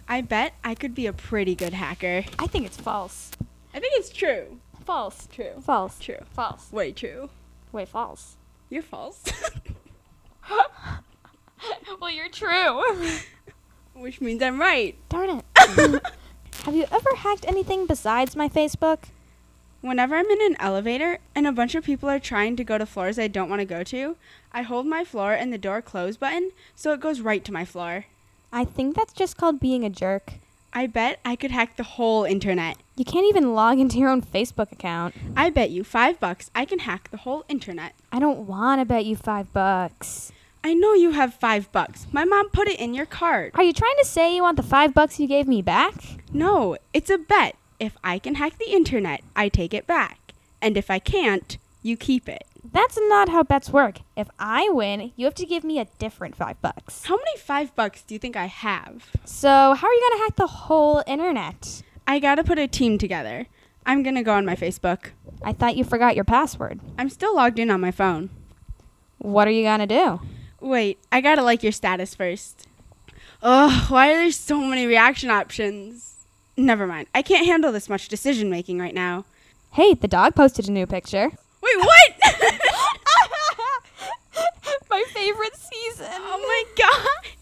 I 0.07 0.21
bet 0.21 0.53
I 0.63 0.75
could 0.75 0.95
be 0.95 1.05
a 1.05 1.13
pretty 1.13 1.55
good 1.55 1.73
hacker. 1.73 2.25
I 2.39 2.47
think 2.47 2.65
it's 2.65 2.77
false. 2.77 3.31
I 3.73 3.79
think 3.79 3.93
it's 3.95 4.09
true. 4.09 4.59
False. 4.83 5.27
True. 5.31 5.61
False. 5.61 5.99
True. 5.99 6.17
False. 6.33 6.71
Way 6.71 6.91
true. 6.91 7.29
Way 7.71 7.85
false. 7.85 8.37
You're 8.69 8.81
false. 8.81 9.23
well, 11.99 12.09
you're 12.09 12.29
true. 12.29 12.83
Which 13.93 14.21
means 14.21 14.41
I'm 14.41 14.59
right. 14.59 14.95
Darn 15.09 15.29
it. 15.29 15.45
have 16.63 16.75
you 16.75 16.85
ever 16.91 17.15
hacked 17.17 17.45
anything 17.47 17.85
besides 17.85 18.35
my 18.35 18.49
Facebook? 18.49 19.03
Whenever 19.81 20.15
I'm 20.15 20.27
in 20.27 20.41
an 20.43 20.55
elevator 20.59 21.19
and 21.33 21.47
a 21.47 21.51
bunch 21.51 21.73
of 21.73 21.83
people 21.83 22.07
are 22.07 22.19
trying 22.19 22.55
to 22.55 22.63
go 22.63 22.77
to 22.77 22.85
floors 22.85 23.17
I 23.17 23.27
don't 23.27 23.49
want 23.49 23.61
to 23.61 23.65
go 23.65 23.83
to, 23.83 24.15
I 24.51 24.61
hold 24.61 24.85
my 24.85 25.03
floor 25.03 25.33
and 25.33 25.51
the 25.51 25.57
door 25.57 25.81
close 25.81 26.17
button 26.17 26.51
so 26.75 26.93
it 26.93 26.99
goes 26.99 27.21
right 27.21 27.43
to 27.45 27.51
my 27.51 27.65
floor. 27.65 28.05
I 28.53 28.65
think 28.65 28.95
that's 28.95 29.13
just 29.13 29.37
called 29.37 29.59
being 29.59 29.83
a 29.83 29.89
jerk. 29.89 30.33
I 30.73 30.87
bet 30.87 31.19
I 31.25 31.35
could 31.35 31.51
hack 31.51 31.75
the 31.75 31.83
whole 31.83 32.23
internet. 32.23 32.77
You 32.95 33.05
can't 33.05 33.27
even 33.27 33.53
log 33.55 33.79
into 33.79 33.97
your 33.97 34.09
own 34.09 34.21
Facebook 34.21 34.71
account. 34.71 35.15
I 35.35 35.49
bet 35.49 35.71
you 35.71 35.83
five 35.83 36.19
bucks 36.19 36.51
I 36.53 36.65
can 36.65 36.79
hack 36.79 37.09
the 37.09 37.17
whole 37.17 37.43
internet. 37.49 37.93
I 38.11 38.19
don't 38.19 38.47
want 38.47 38.79
to 38.79 38.85
bet 38.85 39.05
you 39.05 39.15
five 39.15 39.51
bucks. 39.51 40.31
I 40.63 40.73
know 40.73 40.93
you 40.93 41.11
have 41.11 41.33
five 41.33 41.71
bucks. 41.71 42.05
My 42.11 42.23
mom 42.23 42.49
put 42.49 42.67
it 42.67 42.79
in 42.79 42.93
your 42.93 43.05
card. 43.07 43.51
Are 43.55 43.63
you 43.63 43.73
trying 43.73 43.95
to 43.99 44.05
say 44.05 44.35
you 44.35 44.43
want 44.43 44.57
the 44.57 44.63
five 44.63 44.93
bucks 44.93 45.19
you 45.19 45.27
gave 45.27 45.47
me 45.47 45.61
back? 45.61 45.95
No, 46.31 46.77
it's 46.93 47.09
a 47.09 47.17
bet. 47.17 47.55
If 47.79 47.97
I 48.03 48.19
can 48.19 48.35
hack 48.35 48.59
the 48.59 48.71
internet, 48.71 49.23
I 49.35 49.49
take 49.49 49.73
it 49.73 49.87
back. 49.87 50.33
And 50.61 50.77
if 50.77 50.91
I 50.91 50.99
can't, 50.99 51.57
you 51.81 51.97
keep 51.97 52.29
it. 52.29 52.45
That's 52.63 52.97
not 53.01 53.29
how 53.29 53.41
bets 53.41 53.71
work. 53.71 54.01
If 54.15 54.29
I 54.37 54.69
win, 54.69 55.11
you 55.15 55.25
have 55.25 55.33
to 55.35 55.47
give 55.47 55.63
me 55.63 55.79
a 55.79 55.87
different 55.97 56.35
five 56.35 56.61
bucks. 56.61 57.05
How 57.05 57.15
many 57.15 57.37
five 57.39 57.75
bucks 57.75 58.03
do 58.03 58.13
you 58.13 58.19
think 58.19 58.35
I 58.35 58.45
have? 58.45 59.09
So, 59.25 59.49
how 59.49 59.87
are 59.87 59.93
you 59.93 60.09
going 60.09 60.19
to 60.19 60.23
hack 60.25 60.35
the 60.35 60.47
whole 60.47 61.03
internet? 61.07 61.81
I 62.05 62.19
gotta 62.19 62.43
put 62.43 62.59
a 62.59 62.67
team 62.67 62.97
together. 62.97 63.47
I'm 63.85 64.03
gonna 64.03 64.23
go 64.23 64.33
on 64.33 64.45
my 64.45 64.55
Facebook. 64.55 65.11
I 65.43 65.53
thought 65.53 65.75
you 65.77 65.83
forgot 65.83 66.15
your 66.15 66.25
password. 66.25 66.79
I'm 66.97 67.09
still 67.09 67.35
logged 67.35 67.57
in 67.57 67.71
on 67.71 67.81
my 67.81 67.91
phone. 67.91 68.29
What 69.17 69.47
are 69.47 69.51
you 69.51 69.63
going 69.63 69.79
to 69.79 69.87
do? 69.87 70.19
Wait, 70.61 70.99
I 71.11 71.21
gotta 71.21 71.41
like 71.41 71.63
your 71.63 71.71
status 71.71 72.13
first. 72.13 72.67
Ugh, 73.41 73.89
why 73.89 74.11
are 74.11 74.17
there 74.17 74.31
so 74.31 74.59
many 74.61 74.85
reaction 74.85 75.31
options? 75.31 76.25
Never 76.55 76.85
mind. 76.85 77.07
I 77.15 77.23
can't 77.23 77.47
handle 77.47 77.71
this 77.71 77.89
much 77.89 78.07
decision 78.07 78.49
making 78.51 78.77
right 78.77 78.93
now. 78.93 79.25
Hey, 79.71 79.95
the 79.95 80.07
dog 80.07 80.35
posted 80.35 80.69
a 80.69 80.71
new 80.71 80.85
picture. 80.85 81.31
Wait, 81.61 81.77
what? 81.77 82.13
My 84.89 85.03
favorite 85.09 85.55
season. 85.55 86.11
Oh 86.11 86.37
my 86.47 86.63
gosh. 86.77 87.37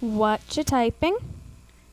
What 0.00 0.56
you 0.56 0.64
typing? 0.64 1.16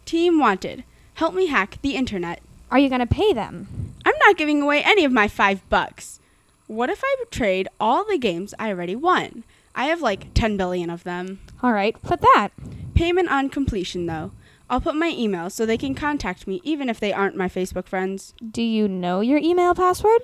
Team 0.06 0.40
wanted. 0.40 0.84
Help 1.16 1.36
me 1.36 1.48
hack 1.48 1.78
the 1.82 1.96
internet. 1.96 2.42
Are 2.72 2.80
you 2.80 2.90
going 2.90 3.00
to 3.00 3.08
pay 3.08 3.34
them? 3.34 3.94
I'm 4.06 4.18
not 4.26 4.38
giving 4.38 4.62
away 4.62 4.82
any 4.84 5.06
of 5.06 5.12
my 5.12 5.28
five 5.28 5.68
bucks. 5.70 6.20
What 6.74 6.90
if 6.90 7.02
I 7.04 7.16
trade 7.30 7.68
all 7.80 8.04
the 8.04 8.18
games 8.18 8.56
I 8.58 8.70
already 8.70 8.96
won? 8.96 9.44
I 9.76 9.86
have 9.86 10.02
like 10.02 10.34
10 10.34 10.58
billion 10.58 10.90
of 10.90 11.04
them. 11.04 11.40
All 11.62 11.72
right, 11.72 12.02
put 12.02 12.20
that. 12.22 12.50
Payment 12.96 13.30
on 13.30 13.50
completion, 13.50 14.08
though. 14.08 14.32
I'll 14.72 14.82
put 14.82 14.96
my 14.96 15.10
email 15.10 15.52
so 15.52 15.68
they 15.68 15.78
can 15.78 15.94
contact 15.94 16.48
me 16.48 16.62
even 16.64 16.90
if 16.90 17.00
they 17.00 17.14
aren't 17.14 17.36
my 17.36 17.48
Facebook 17.48 17.88
friends. 17.88 18.34
Do 18.50 18.64
you 18.64 18.88
know 18.88 19.22
your 19.22 19.38
email 19.38 19.76
password? 19.76 20.24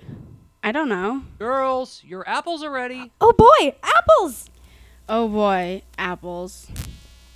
I 0.63 0.71
don't 0.71 0.89
know. 0.89 1.21
Girls, 1.37 2.01
your 2.03 2.27
apples 2.27 2.63
are 2.63 2.71
ready. 2.71 3.11
Oh 3.21 3.31
boy, 3.31 3.75
apples! 3.83 4.49
Oh 5.07 5.27
boy, 5.27 5.83
apples. 5.99 6.71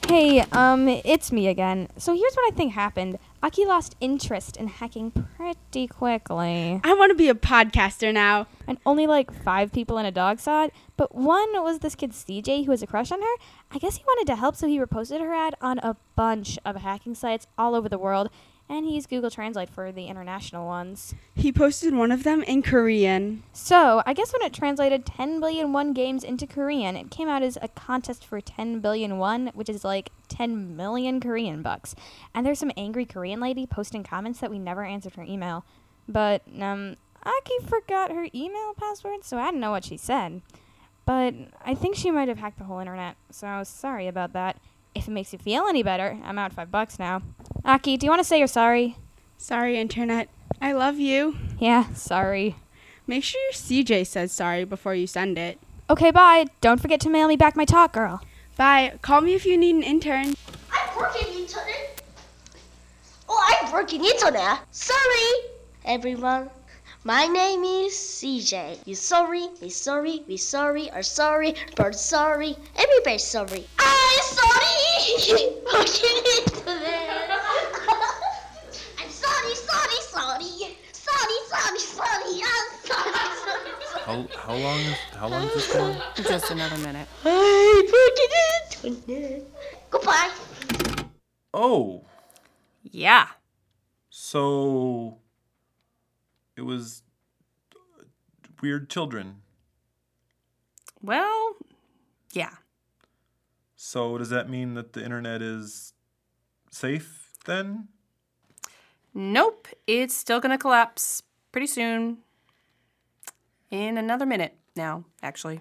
Hey, 0.08 0.40
um, 0.52 0.88
it's 0.88 1.32
me 1.32 1.48
again. 1.48 1.88
So 1.98 2.16
here's 2.16 2.34
what 2.34 2.52
I 2.52 2.56
think 2.56 2.74
happened. 2.74 3.20
Aki 3.44 3.66
lost 3.66 3.98
interest 4.00 4.56
in 4.56 4.68
hacking 4.70 5.12
pretty 5.12 5.86
quickly. 5.86 6.80
I 6.82 6.94
want 6.94 7.10
to 7.10 7.16
be 7.16 7.28
a 7.28 7.36
podcaster 7.36 8.14
now. 8.14 8.48
And 8.66 8.78
only 8.86 9.06
like 9.06 9.34
five 9.34 9.74
people 9.74 9.98
and 9.98 10.08
a 10.08 10.12
dog 10.12 10.40
saw 10.40 10.64
it, 10.64 10.74
but 10.96 11.14
one 11.14 11.62
was 11.62 11.80
this 11.80 11.94
kid 11.94 12.12
CJ 12.12 12.64
who 12.64 12.72
has 12.72 12.82
a 12.82 12.88
crush 12.88 13.12
on 13.12 13.22
her. 13.22 13.36
I 13.70 13.80
guess 13.80 13.98
he 13.98 14.04
wanted 14.08 14.32
to 14.32 14.38
help, 14.38 14.56
so 14.56 14.66
he 14.66 14.80
reposted 14.80 15.20
her 15.20 15.34
ad 15.34 15.56
on 15.60 15.80
a 15.80 15.98
bunch 16.16 16.58
of 16.64 16.78
hacking 16.78 17.16
sites 17.16 17.46
all 17.58 17.76
over 17.76 17.90
the 17.90 17.98
world, 17.98 18.30
and 18.70 18.86
he 18.86 18.96
used 18.96 19.10
Google 19.10 19.30
Translate 19.30 19.70
for 19.70 19.92
the 19.92 20.06
international 20.06 20.66
ones. 20.66 21.14
He 21.36 21.52
posted 21.52 21.94
one 21.94 22.12
of 22.12 22.24
them 22.24 22.44
in 22.44 22.62
Korean. 22.62 23.44
So, 23.52 24.02
I 24.06 24.14
guess 24.14 24.34
when 24.34 24.42
it 24.42 24.54
translated 24.54 25.06
10 25.06 25.40
billion 25.40 25.74
won 25.74 25.94
games 25.94 26.24
into 26.24 26.48
Korean, 26.48 26.96
it 26.96 27.12
came 27.12 27.28
out 27.28 27.44
as 27.44 27.58
a 27.62 27.68
contest 27.68 28.26
for 28.26 28.42
10 28.42 28.80
billion 28.80 29.18
won, 29.18 29.52
which 29.54 29.70
is 29.70 29.84
like 29.84 30.12
10 30.30 30.76
million 30.76 31.20
Korean 31.20 31.62
bucks. 31.62 31.96
And 32.34 32.46
there's 32.46 32.60
some 32.60 32.72
angry 32.78 33.06
Korean 33.06 33.40
lady 33.40 33.66
posting 33.66 34.04
comments 34.04 34.40
that 34.40 34.52
we 34.52 34.60
never 34.60 34.84
answered 34.84 35.16
her 35.16 35.24
email. 35.24 35.66
But, 36.08 36.44
um, 36.60 36.98
Aki 37.26 37.66
forgot 37.68 38.12
her 38.12 38.28
email 38.34 38.74
password, 38.74 39.24
so 39.24 39.38
I 39.38 39.46
didn't 39.46 39.62
know 39.62 39.72
what 39.72 39.86
she 39.86 39.98
said. 39.98 40.42
But 41.06 41.34
I 41.66 41.76
think 41.76 41.96
she 41.96 42.12
might 42.12 42.28
have 42.28 42.38
hacked 42.38 42.58
the 42.58 42.66
whole 42.66 42.80
internet, 42.80 43.18
so 43.30 43.64
sorry 43.64 44.08
about 44.08 44.34
that. 44.34 44.58
If 44.96 45.08
it 45.08 45.12
makes 45.12 45.34
you 45.34 45.40
feel 45.40 45.66
any 45.68 45.84
better, 45.84 46.20
I'm 46.24 46.38
out 46.38 46.54
five 46.54 46.72
bucks 46.72 47.00
now. 47.00 47.22
Aki, 47.66 47.98
do 47.98 48.06
you 48.06 48.12
want 48.12 48.20
to 48.20 48.24
say 48.24 48.38
you're 48.38 48.48
sorry? 48.48 48.98
Sorry, 49.38 49.80
Internet. 49.80 50.30
I 50.62 50.74
love 50.74 51.00
you. 51.00 51.38
Yeah, 51.60 51.92
sorry. 51.94 52.56
Make 53.08 53.24
sure 53.24 53.42
your 53.42 53.54
CJ 53.54 54.08
says 54.08 54.32
sorry 54.32 54.64
before 54.66 54.96
you 54.96 55.08
send 55.08 55.38
it. 55.38 55.60
Okay, 55.90 56.12
bye. 56.12 56.46
Don't 56.62 56.82
forget 56.82 57.02
to 57.02 57.10
mail 57.10 57.28
me 57.28 57.36
back 57.36 57.56
my 57.56 57.66
talk, 57.66 57.94
girl. 57.94 58.22
Bye. 58.56 58.94
Call 59.02 59.22
me 59.22 59.34
if 59.34 59.46
you 59.46 59.58
need 59.58 59.76
an 59.76 59.84
intern. 59.84 60.36
I'm 60.72 60.98
working 60.98 61.28
internet. 61.28 62.02
Oh, 63.28 63.58
I'm 63.60 63.74
working 63.74 64.06
internet. 64.06 64.60
Sorry, 64.72 65.50
everyone. 65.86 66.50
My 67.04 67.26
name 67.28 67.64
is 67.64 67.94
CJ. 67.94 68.80
You 68.86 68.96
sorry, 68.96 69.50
we 69.62 69.70
sorry, 69.70 70.24
we 70.28 70.38
sorry, 70.38 70.90
are 70.92 71.04
sorry, 71.04 71.56
but 71.76 71.96
sorry, 71.96 72.56
everybody's 72.78 73.26
sorry. 73.26 73.66
Ah! 73.80 73.93
I'm 74.16 74.22
sorry! 74.22 75.50
Working 75.74 76.18
internet. 76.38 77.30
I'm 79.00 79.10
sorry, 79.10 79.56
sorry, 79.56 80.00
sorry. 80.12 80.52
Sorry, 80.92 81.38
sorry, 81.48 81.80
sorry. 81.80 82.42
I'm 82.44 82.68
sorry, 82.84 83.14
sorry, 83.24 83.74
sorry. 83.86 84.04
How, 84.06 84.28
how 84.38 84.56
long 84.56 84.80
is 84.80 84.98
how 85.18 85.28
long 85.30 85.44
is 85.48 85.54
this 85.56 85.74
going? 85.74 85.98
Just 86.16 86.52
another 86.52 86.78
minute. 86.78 87.08
I'm 87.26 87.86
working 87.86 88.34
internet. 88.84 89.42
Goodbye. 89.90 90.30
Oh, 91.54 92.04
Yeah. 92.84 93.28
so 94.10 95.18
it 96.56 96.62
was 96.62 97.04
weird 98.62 98.90
children. 98.90 99.42
Well, 101.02 101.56
yeah. 102.34 102.50
So 103.86 104.18
does 104.18 104.30
that 104.30 104.50
mean 104.50 104.76
that 104.76 104.94
the 104.94 105.04
internet 105.04 105.42
is 105.42 105.92
safe 106.72 107.34
then? 107.44 107.90
Nope. 109.14 109.68
It's 109.86 110.16
still 110.16 110.40
going 110.40 110.52
to 110.52 110.58
collapse 110.58 111.22
pretty 111.52 111.68
soon. 111.68 112.20
In 113.70 113.98
another 113.98 114.26
minute 114.26 114.56
now, 114.74 115.04
actually. 115.22 115.60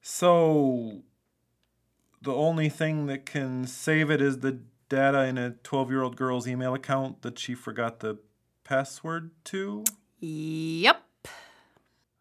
So, 0.00 1.02
the 2.22 2.32
only 2.32 2.68
thing 2.68 3.06
that 3.06 3.26
can 3.26 3.66
save 3.66 4.08
it 4.08 4.22
is 4.22 4.38
the 4.38 4.60
data 4.88 5.24
in 5.24 5.36
a 5.36 5.50
12 5.50 5.90
year 5.90 6.02
old 6.02 6.16
girl's 6.16 6.46
email 6.46 6.74
account 6.74 7.22
that 7.22 7.40
she 7.40 7.56
forgot 7.56 7.98
the 7.98 8.18
password 8.62 9.32
to? 9.46 9.82
Yep. 10.20 11.02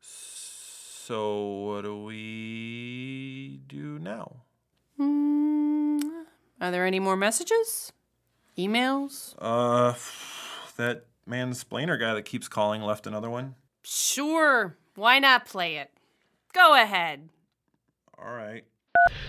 So, 0.01 1.45
what 1.67 1.81
do 1.83 2.05
we 2.05 3.61
do 3.67 3.99
now? 3.99 4.37
Mm, 4.99 5.42
are 6.63 6.71
there 6.71 6.85
any 6.85 6.99
more 6.99 7.17
messages? 7.17 7.91
Emails? 8.57 9.35
Uh, 9.37 9.93
that 10.77 11.05
mansplainer 11.29 11.99
guy 11.99 12.13
that 12.13 12.23
keeps 12.23 12.47
calling 12.47 12.81
left 12.81 13.05
another 13.05 13.29
one. 13.29 13.55
Sure. 13.83 14.77
Why 14.95 15.19
not 15.19 15.45
play 15.45 15.75
it? 15.75 15.91
Go 16.53 16.73
ahead. 16.81 17.27
All 18.17 18.33
right. 18.33 18.63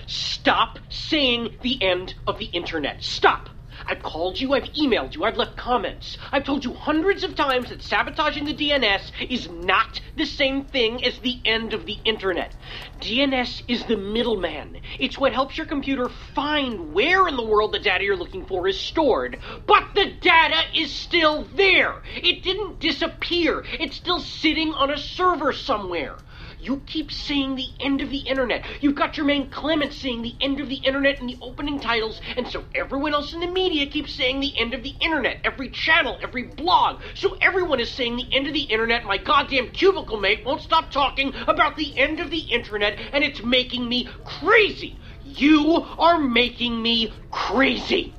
Stop 0.06 0.78
saying 0.90 1.56
the 1.62 1.82
end 1.82 2.14
of 2.28 2.38
the 2.38 2.44
internet. 2.46 3.02
Stop! 3.02 3.48
I've 3.86 4.02
called 4.02 4.40
you, 4.40 4.54
I've 4.54 4.64
emailed 4.72 5.14
you, 5.14 5.24
I've 5.24 5.36
left 5.36 5.56
comments. 5.56 6.16
I've 6.32 6.44
told 6.44 6.64
you 6.64 6.72
hundreds 6.72 7.24
of 7.24 7.34
times 7.34 7.68
that 7.68 7.82
sabotaging 7.82 8.44
the 8.44 8.54
DNS 8.54 9.12
is 9.28 9.48
not 9.48 10.00
the 10.16 10.24
same 10.24 10.64
thing 10.64 11.04
as 11.04 11.18
the 11.18 11.40
end 11.44 11.72
of 11.74 11.86
the 11.86 11.98
internet. 12.04 12.54
DNS 13.00 13.62
is 13.68 13.84
the 13.84 13.96
middleman. 13.96 14.80
It's 14.98 15.18
what 15.18 15.32
helps 15.32 15.56
your 15.56 15.66
computer 15.66 16.08
find 16.34 16.94
where 16.94 17.28
in 17.28 17.36
the 17.36 17.44
world 17.44 17.72
the 17.72 17.78
data 17.78 18.04
you're 18.04 18.16
looking 18.16 18.46
for 18.46 18.66
is 18.68 18.78
stored. 18.78 19.38
But 19.66 19.94
the 19.94 20.12
data 20.20 20.62
is 20.74 20.92
still 20.92 21.44
there. 21.54 22.02
It 22.16 22.42
didn't 22.42 22.80
disappear. 22.80 23.64
It's 23.78 23.96
still 23.96 24.20
sitting 24.20 24.72
on 24.72 24.90
a 24.90 24.98
server 24.98 25.52
somewhere. 25.52 26.16
You 26.64 26.80
keep 26.86 27.12
saying 27.12 27.56
the 27.56 27.68
end 27.78 28.00
of 28.00 28.08
the 28.08 28.18
internet. 28.18 28.64
You've 28.80 28.94
got 28.94 29.18
your 29.18 29.26
Jemaine 29.26 29.50
Clement 29.50 29.92
saying 29.92 30.22
the 30.22 30.34
end 30.40 30.60
of 30.60 30.68
the 30.70 30.76
internet 30.76 31.20
in 31.20 31.26
the 31.26 31.36
opening 31.42 31.78
titles, 31.78 32.20
and 32.38 32.48
so 32.48 32.64
everyone 32.74 33.12
else 33.12 33.34
in 33.34 33.40
the 33.40 33.46
media 33.46 33.86
keeps 33.86 34.14
saying 34.14 34.40
the 34.40 34.58
end 34.58 34.72
of 34.72 34.82
the 34.82 34.94
internet. 35.00 35.40
Every 35.44 35.68
channel, 35.68 36.18
every 36.22 36.44
blog. 36.44 37.02
So 37.14 37.36
everyone 37.40 37.80
is 37.80 37.90
saying 37.90 38.16
the 38.16 38.28
end 38.32 38.46
of 38.46 38.54
the 38.54 38.62
internet. 38.62 39.04
My 39.04 39.18
goddamn 39.18 39.72
cubicle 39.72 40.18
mate 40.18 40.44
won't 40.44 40.62
stop 40.62 40.90
talking 40.90 41.34
about 41.46 41.76
the 41.76 41.98
end 41.98 42.20
of 42.20 42.30
the 42.30 42.38
internet, 42.38 42.98
and 43.12 43.22
it's 43.22 43.42
making 43.42 43.86
me 43.86 44.08
crazy. 44.24 44.98
You 45.24 45.84
are 45.98 46.18
making 46.18 46.80
me 46.80 47.12
crazy. 47.30 48.14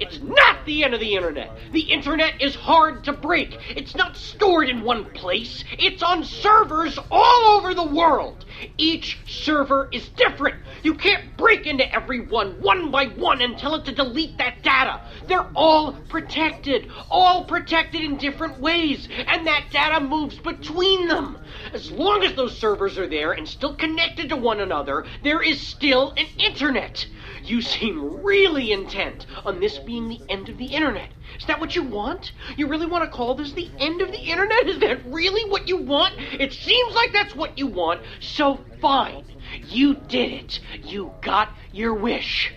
It's 0.00 0.20
not 0.20 0.64
the 0.64 0.84
end 0.84 0.94
of 0.94 1.00
the 1.00 1.14
internet. 1.14 1.50
The 1.72 1.92
internet 1.92 2.40
is 2.40 2.54
hard 2.54 3.04
to 3.04 3.12
break. 3.12 3.58
It's 3.76 3.94
not 3.94 4.16
stored 4.16 4.68
in 4.68 4.82
one 4.82 5.04
place. 5.06 5.64
It's 5.78 6.02
on 6.02 6.24
servers 6.24 6.98
all 7.10 7.58
over 7.58 7.74
the 7.74 7.84
world. 7.84 8.45
Each 8.78 9.18
server 9.26 9.88
is 9.92 10.08
different. 10.10 10.56
You 10.82 10.94
can't 10.94 11.36
break 11.36 11.66
into 11.66 11.92
every 11.92 12.20
one 12.20 12.60
one 12.60 12.90
by 12.90 13.06
one 13.06 13.42
and 13.42 13.58
tell 13.58 13.74
it 13.74 13.84
to 13.86 13.92
delete 13.92 14.38
that 14.38 14.62
data. 14.62 15.00
They're 15.26 15.50
all 15.54 15.92
protected, 16.08 16.90
all 17.10 17.44
protected 17.44 18.02
in 18.02 18.16
different 18.16 18.60
ways, 18.60 19.08
and 19.26 19.46
that 19.46 19.66
data 19.70 20.00
moves 20.00 20.38
between 20.38 21.08
them. 21.08 21.38
As 21.72 21.90
long 21.90 22.22
as 22.22 22.34
those 22.34 22.56
servers 22.56 22.98
are 22.98 23.08
there 23.08 23.32
and 23.32 23.48
still 23.48 23.74
connected 23.74 24.28
to 24.28 24.36
one 24.36 24.60
another, 24.60 25.04
there 25.22 25.42
is 25.42 25.60
still 25.60 26.12
an 26.16 26.26
internet. 26.38 27.06
You 27.44 27.62
seem 27.62 28.24
really 28.24 28.72
intent 28.72 29.26
on 29.44 29.60
this 29.60 29.78
being 29.78 30.08
the 30.08 30.20
end 30.28 30.48
of 30.48 30.58
the 30.58 30.66
internet. 30.66 31.10
Is 31.38 31.46
that 31.46 31.60
what 31.60 31.76
you 31.76 31.82
want? 31.82 32.32
You 32.56 32.66
really 32.66 32.86
want 32.86 33.04
to 33.04 33.10
call 33.10 33.34
this 33.34 33.52
the 33.52 33.70
end 33.78 34.00
of 34.00 34.10
the 34.10 34.20
internet? 34.20 34.68
Is 34.68 34.78
that 34.80 35.04
really 35.06 35.48
what 35.50 35.68
you 35.68 35.76
want? 35.76 36.14
It 36.18 36.52
seems 36.52 36.94
like 36.94 37.12
that's 37.12 37.34
what 37.34 37.58
you 37.58 37.66
want, 37.66 38.00
so 38.20 38.45
fine. 38.80 39.24
You 39.68 39.94
did 39.94 40.32
it. 40.32 40.60
You 40.84 41.12
got 41.20 41.50
your 41.72 41.94
wish. 41.94 42.52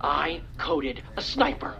I 0.00 0.42
coded 0.58 1.02
a 1.16 1.22
sniper. 1.22 1.76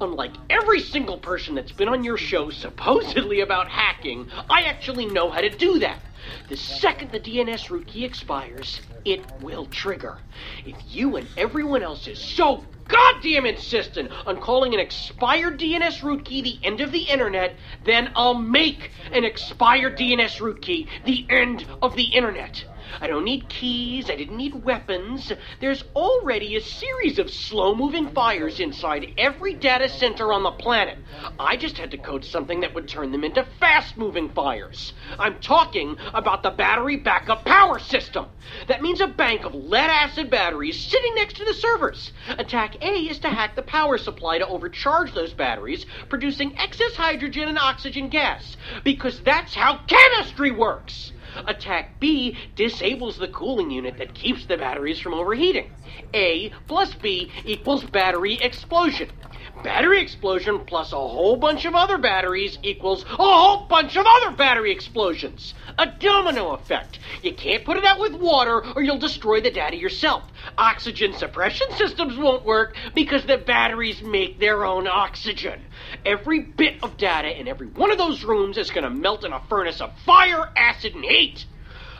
Unlike 0.00 0.34
every 0.50 0.80
single 0.80 1.18
person 1.18 1.54
that's 1.54 1.72
been 1.72 1.88
on 1.88 2.02
your 2.04 2.16
show 2.16 2.50
supposedly 2.50 3.40
about 3.40 3.68
hacking, 3.68 4.28
I 4.50 4.62
actually 4.62 5.06
know 5.06 5.30
how 5.30 5.40
to 5.40 5.48
do 5.48 5.78
that. 5.78 6.00
The 6.48 6.56
second 6.56 7.12
the 7.12 7.20
DNS 7.20 7.70
root 7.70 7.86
key 7.86 8.04
expires, 8.04 8.80
it 9.04 9.20
will 9.40 9.66
trigger. 9.66 10.18
If 10.66 10.76
you 10.88 11.16
and 11.16 11.28
everyone 11.36 11.82
else 11.82 12.08
is 12.08 12.18
so 12.18 12.64
goddamn 12.88 13.46
insistent 13.46 14.10
on 14.26 14.40
calling 14.40 14.74
an 14.74 14.80
expired 14.80 15.60
DNS 15.60 16.02
root 16.02 16.24
key 16.24 16.42
the 16.42 16.58
end 16.62 16.80
of 16.80 16.90
the 16.90 17.02
internet, 17.02 17.54
then 17.84 18.10
I'll 18.16 18.34
make 18.34 18.90
an 19.12 19.24
expired 19.24 19.96
DNS 19.96 20.40
root 20.40 20.62
key 20.62 20.88
the 21.04 21.26
end 21.30 21.66
of 21.80 21.94
the 21.96 22.04
internet. 22.04 22.64
I 23.00 23.06
don't 23.06 23.24
need 23.24 23.48
keys, 23.48 24.10
I 24.10 24.16
didn't 24.16 24.36
need 24.36 24.64
weapons. 24.64 25.32
There's 25.60 25.84
already 25.94 26.56
a 26.56 26.60
series 26.60 27.18
of 27.18 27.30
slow 27.30 27.74
moving 27.74 28.10
fires 28.10 28.60
inside 28.60 29.12
every 29.18 29.54
data 29.54 29.88
center 29.88 30.32
on 30.32 30.42
the 30.42 30.50
planet. 30.50 30.98
I 31.38 31.56
just 31.56 31.78
had 31.78 31.90
to 31.92 31.98
code 31.98 32.24
something 32.24 32.60
that 32.60 32.74
would 32.74 32.88
turn 32.88 33.12
them 33.12 33.24
into 33.24 33.46
fast 33.60 33.96
moving 33.96 34.30
fires. 34.30 34.92
I'm 35.18 35.38
talking 35.40 35.96
about 36.14 36.42
the 36.42 36.50
battery 36.50 36.96
backup 36.96 37.44
power 37.44 37.78
system. 37.78 38.26
That 38.66 38.82
means 38.82 39.00
a 39.00 39.06
bank 39.06 39.44
of 39.44 39.54
lead 39.54 39.90
acid 39.90 40.30
batteries 40.30 40.78
sitting 40.78 41.14
next 41.14 41.36
to 41.36 41.44
the 41.44 41.54
servers. 41.54 42.12
Attack 42.28 42.82
A 42.82 42.92
is 42.92 43.18
to 43.20 43.28
hack 43.28 43.56
the 43.56 43.62
power 43.62 43.98
supply 43.98 44.38
to 44.38 44.46
overcharge 44.46 45.12
those 45.14 45.32
batteries, 45.32 45.86
producing 46.08 46.56
excess 46.58 46.94
hydrogen 46.94 47.48
and 47.48 47.58
oxygen 47.58 48.08
gas. 48.08 48.56
Because 48.84 49.20
that's 49.20 49.54
how 49.54 49.80
chemistry 49.86 50.50
works. 50.50 51.12
Attack 51.46 52.00
B 52.00 52.36
disables 52.56 53.18
the 53.18 53.28
cooling 53.28 53.70
unit 53.70 53.98
that 53.98 54.14
keeps 54.14 54.46
the 54.46 54.56
batteries 54.56 55.00
from 55.00 55.14
overheating. 55.14 55.70
A 56.14 56.50
plus 56.66 56.94
B 56.94 57.30
equals 57.44 57.84
battery 57.84 58.34
explosion. 58.40 59.10
Battery 59.62 60.00
explosion 60.00 60.60
plus 60.66 60.92
a 60.92 60.96
whole 60.96 61.36
bunch 61.36 61.64
of 61.64 61.74
other 61.74 61.98
batteries 61.98 62.58
equals 62.62 63.02
a 63.02 63.06
whole 63.16 63.66
bunch 63.66 63.96
of 63.96 64.06
other 64.08 64.36
battery 64.36 64.70
explosions. 64.70 65.52
A 65.76 65.86
domino 65.86 66.52
effect. 66.52 67.00
You 67.22 67.34
can't 67.34 67.64
put 67.64 67.76
it 67.76 67.84
out 67.84 67.98
with 67.98 68.14
water 68.14 68.64
or 68.76 68.82
you'll 68.82 68.98
destroy 68.98 69.40
the 69.40 69.50
data 69.50 69.76
yourself. 69.76 70.22
Oxygen 70.56 71.12
suppression 71.12 71.66
systems 71.72 72.16
won't 72.16 72.44
work 72.44 72.76
because 72.94 73.26
the 73.26 73.36
batteries 73.36 74.00
make 74.00 74.38
their 74.38 74.64
own 74.64 74.86
oxygen. 74.86 75.60
Every 76.06 76.38
bit 76.38 76.76
of 76.84 76.96
data 76.96 77.38
in 77.38 77.48
every 77.48 77.66
one 77.66 77.90
of 77.90 77.98
those 77.98 78.22
rooms 78.22 78.58
is 78.58 78.70
going 78.70 78.84
to 78.84 78.90
melt 78.90 79.24
in 79.24 79.32
a 79.32 79.42
furnace 79.48 79.80
of 79.80 79.90
fire, 80.06 80.52
acid, 80.56 80.94
and 80.94 81.04
heat. 81.04 81.46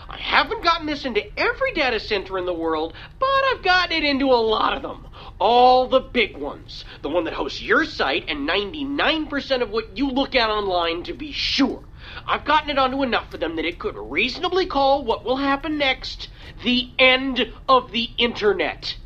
I 0.08 0.16
haven't 0.16 0.62
gotten 0.62 0.86
this 0.86 1.04
into 1.04 1.22
every 1.36 1.72
data 1.72 1.98
center 1.98 2.38
in 2.38 2.46
the 2.46 2.54
world, 2.54 2.94
but 3.18 3.26
I've 3.26 3.62
gotten 3.62 3.96
it 3.96 4.04
into 4.04 4.26
a 4.26 4.40
lot 4.40 4.74
of 4.74 4.82
them. 4.82 5.07
All 5.38 5.86
the 5.86 6.00
big 6.00 6.36
ones. 6.36 6.84
The 7.02 7.08
one 7.08 7.24
that 7.24 7.34
hosts 7.34 7.62
your 7.62 7.84
site 7.84 8.24
and 8.28 8.48
99% 8.48 9.62
of 9.62 9.70
what 9.70 9.96
you 9.96 10.10
look 10.10 10.34
at 10.34 10.50
online, 10.50 11.04
to 11.04 11.12
be 11.12 11.32
sure. 11.32 11.84
I've 12.26 12.44
gotten 12.44 12.70
it 12.70 12.78
onto 12.78 13.02
enough 13.02 13.32
of 13.34 13.40
them 13.40 13.56
that 13.56 13.64
it 13.64 13.78
could 13.78 13.96
reasonably 13.96 14.66
call 14.66 15.04
what 15.04 15.24
will 15.24 15.36
happen 15.36 15.78
next 15.78 16.28
the 16.64 16.90
end 16.98 17.52
of 17.68 17.92
the 17.92 18.10
internet. 18.18 18.96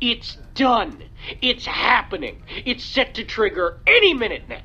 It's 0.00 0.36
done. 0.54 1.02
It's 1.40 1.66
happening. 1.66 2.42
It's 2.64 2.84
set 2.84 3.14
to 3.14 3.24
trigger 3.24 3.78
any 3.86 4.14
minute 4.14 4.48
now. 4.48 4.62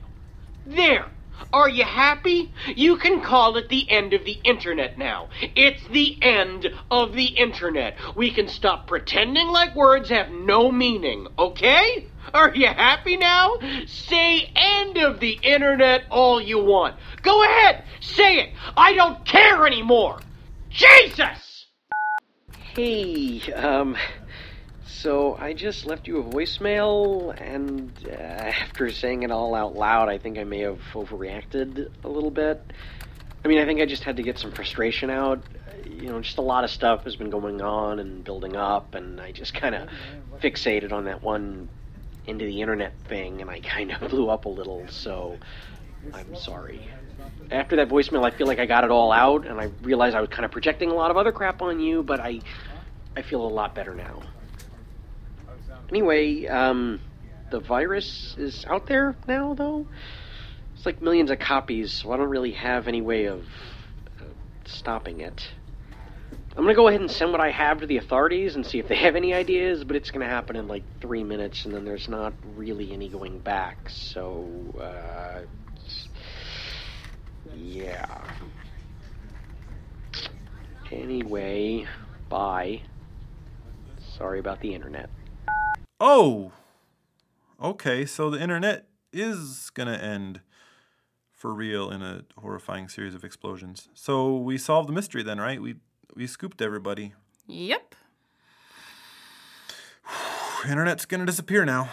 There. 0.65 1.11
Are 1.53 1.69
you 1.69 1.83
happy? 1.83 2.51
You 2.75 2.97
can 2.97 3.21
call 3.21 3.57
it 3.57 3.69
the 3.69 3.89
end 3.89 4.13
of 4.13 4.25
the 4.25 4.39
internet 4.43 4.97
now. 4.97 5.29
It's 5.55 5.85
the 5.87 6.17
end 6.21 6.67
of 6.91 7.13
the 7.13 7.25
internet. 7.25 7.97
We 8.15 8.31
can 8.31 8.47
stop 8.47 8.87
pretending 8.87 9.47
like 9.47 9.75
words 9.75 10.09
have 10.09 10.29
no 10.29 10.71
meaning, 10.71 11.27
okay? 11.39 12.07
Are 12.33 12.53
you 12.53 12.67
happy 12.67 13.17
now? 13.17 13.57
Say 13.85 14.51
end 14.55 14.97
of 14.97 15.19
the 15.19 15.39
internet 15.41 16.03
all 16.09 16.41
you 16.41 16.59
want. 16.59 16.95
Go 17.21 17.43
ahead, 17.43 17.85
say 18.01 18.39
it. 18.39 18.49
I 18.75 18.93
don't 18.93 19.25
care 19.25 19.65
anymore. 19.65 20.19
Jesus! 20.69 21.65
Hey, 22.75 23.41
um, 23.53 23.95
so 25.07 25.37
I 25.39 25.53
just 25.53 25.85
left 25.85 26.05
you 26.05 26.17
a 26.17 26.21
voicemail, 26.21 27.33
and 27.39 27.93
uh, 28.05 28.11
after 28.13 28.91
saying 28.91 29.23
it 29.23 29.31
all 29.31 29.55
out 29.55 29.73
loud, 29.73 30.09
I 30.09 30.17
think 30.17 30.37
I 30.37 30.43
may 30.43 30.59
have 30.59 30.81
overreacted 30.91 31.89
a 32.03 32.09
little 32.09 32.29
bit. 32.29 32.61
I 33.41 33.47
mean, 33.47 33.59
I 33.59 33.65
think 33.65 33.79
I 33.79 33.85
just 33.85 34.03
had 34.03 34.17
to 34.17 34.21
get 34.21 34.37
some 34.37 34.51
frustration 34.51 35.09
out. 35.09 35.43
You 35.89 36.09
know, 36.09 36.19
just 36.19 36.39
a 36.39 36.41
lot 36.41 36.65
of 36.65 36.69
stuff 36.71 37.05
has 37.05 37.15
been 37.15 37.29
going 37.29 37.61
on 37.61 37.99
and 37.99 38.21
building 38.21 38.57
up, 38.57 38.95
and 38.95 39.21
I 39.21 39.31
just 39.31 39.53
kind 39.53 39.75
of 39.75 39.87
fixated 40.41 40.91
on 40.91 41.05
that 41.05 41.23
one 41.23 41.69
into 42.25 42.43
the 42.43 42.61
internet 42.61 42.91
thing, 43.07 43.39
and 43.39 43.49
I 43.49 43.61
kind 43.61 43.93
of 43.93 44.09
blew 44.09 44.29
up 44.29 44.43
a 44.43 44.49
little, 44.49 44.89
so 44.89 45.37
I'm 46.13 46.35
sorry. 46.35 46.85
After 47.49 47.77
that 47.77 47.87
voicemail, 47.87 48.25
I 48.25 48.37
feel 48.37 48.45
like 48.47 48.59
I 48.59 48.65
got 48.65 48.83
it 48.83 48.91
all 48.91 49.13
out, 49.13 49.47
and 49.47 49.57
I 49.57 49.71
realized 49.83 50.17
I 50.17 50.19
was 50.19 50.31
kind 50.31 50.43
of 50.43 50.51
projecting 50.51 50.91
a 50.91 50.95
lot 50.95 51.11
of 51.11 51.15
other 51.15 51.31
crap 51.31 51.61
on 51.61 51.79
you, 51.79 52.03
but 52.03 52.19
I, 52.19 52.41
I 53.15 53.21
feel 53.21 53.41
a 53.41 53.47
lot 53.47 53.73
better 53.73 53.95
now. 53.95 54.21
Anyway, 55.89 56.45
um, 56.47 56.99
the 57.49 57.59
virus 57.59 58.35
is 58.37 58.65
out 58.67 58.87
there 58.87 59.15
now, 59.27 59.53
though. 59.53 59.85
It's 60.75 60.85
like 60.85 61.01
millions 61.01 61.31
of 61.31 61.39
copies, 61.39 61.93
so 61.93 62.11
I 62.11 62.17
don't 62.17 62.29
really 62.29 62.51
have 62.51 62.87
any 62.87 63.01
way 63.01 63.25
of 63.25 63.41
uh, 64.19 64.25
stopping 64.65 65.21
it. 65.21 65.41
I'm 66.57 66.63
gonna 66.63 66.75
go 66.75 66.87
ahead 66.87 67.01
and 67.01 67.09
send 67.09 67.31
what 67.31 67.39
I 67.39 67.51
have 67.51 67.81
to 67.81 67.87
the 67.87 67.97
authorities 67.97 68.55
and 68.55 68.65
see 68.65 68.79
if 68.79 68.87
they 68.87 68.95
have 69.03 69.15
any 69.15 69.33
ideas, 69.33 69.83
but 69.83 69.95
it's 69.95 70.11
gonna 70.11 70.27
happen 70.27 70.55
in 70.55 70.67
like 70.67 70.83
three 71.01 71.23
minutes, 71.23 71.65
and 71.65 71.73
then 71.73 71.85
there's 71.85 72.09
not 72.09 72.33
really 72.55 72.91
any 72.91 73.09
going 73.09 73.39
back. 73.39 73.89
So, 73.89 74.45
uh, 74.79 75.41
yeah. 77.55 78.21
Anyway, 80.91 81.85
bye. 82.29 82.81
Sorry 84.17 84.39
about 84.39 84.61
the 84.61 84.73
internet. 84.73 85.09
Oh! 85.99 86.51
Okay, 87.61 88.05
so 88.05 88.29
the 88.29 88.39
internet 88.39 88.87
is 89.11 89.71
gonna 89.73 89.95
end 89.97 90.41
for 91.31 91.53
real 91.53 91.89
in 91.89 92.01
a 92.01 92.23
horrifying 92.37 92.87
series 92.87 93.15
of 93.15 93.23
explosions. 93.23 93.89
So 93.93 94.37
we 94.37 94.57
solved 94.57 94.89
the 94.89 94.93
mystery 94.93 95.23
then, 95.23 95.39
right? 95.39 95.61
We 95.61 95.75
we 96.15 96.27
scooped 96.27 96.61
everybody. 96.61 97.13
Yep. 97.47 97.95
Internet's 100.69 101.05
gonna 101.05 101.25
disappear 101.25 101.65
now. 101.65 101.89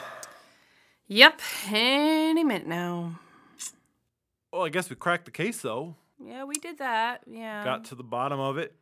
Yep. 1.07 1.41
Any 1.67 2.45
minute 2.45 2.67
now. 2.67 3.21
Well, 4.53 4.65
I 4.65 4.69
guess 4.69 4.91
we 4.91 4.97
cracked 4.97 5.25
the 5.25 5.31
case 5.31 5.63
though. 5.63 5.97
Yeah, 6.23 6.45
we 6.45 6.55
did 6.55 6.79
that. 6.79 7.23
Yeah. 7.27 7.65
Got 7.65 7.85
to 7.87 7.95
the 7.95 8.05
bottom 8.05 8.41
of 8.41 8.57
it, 8.59 8.75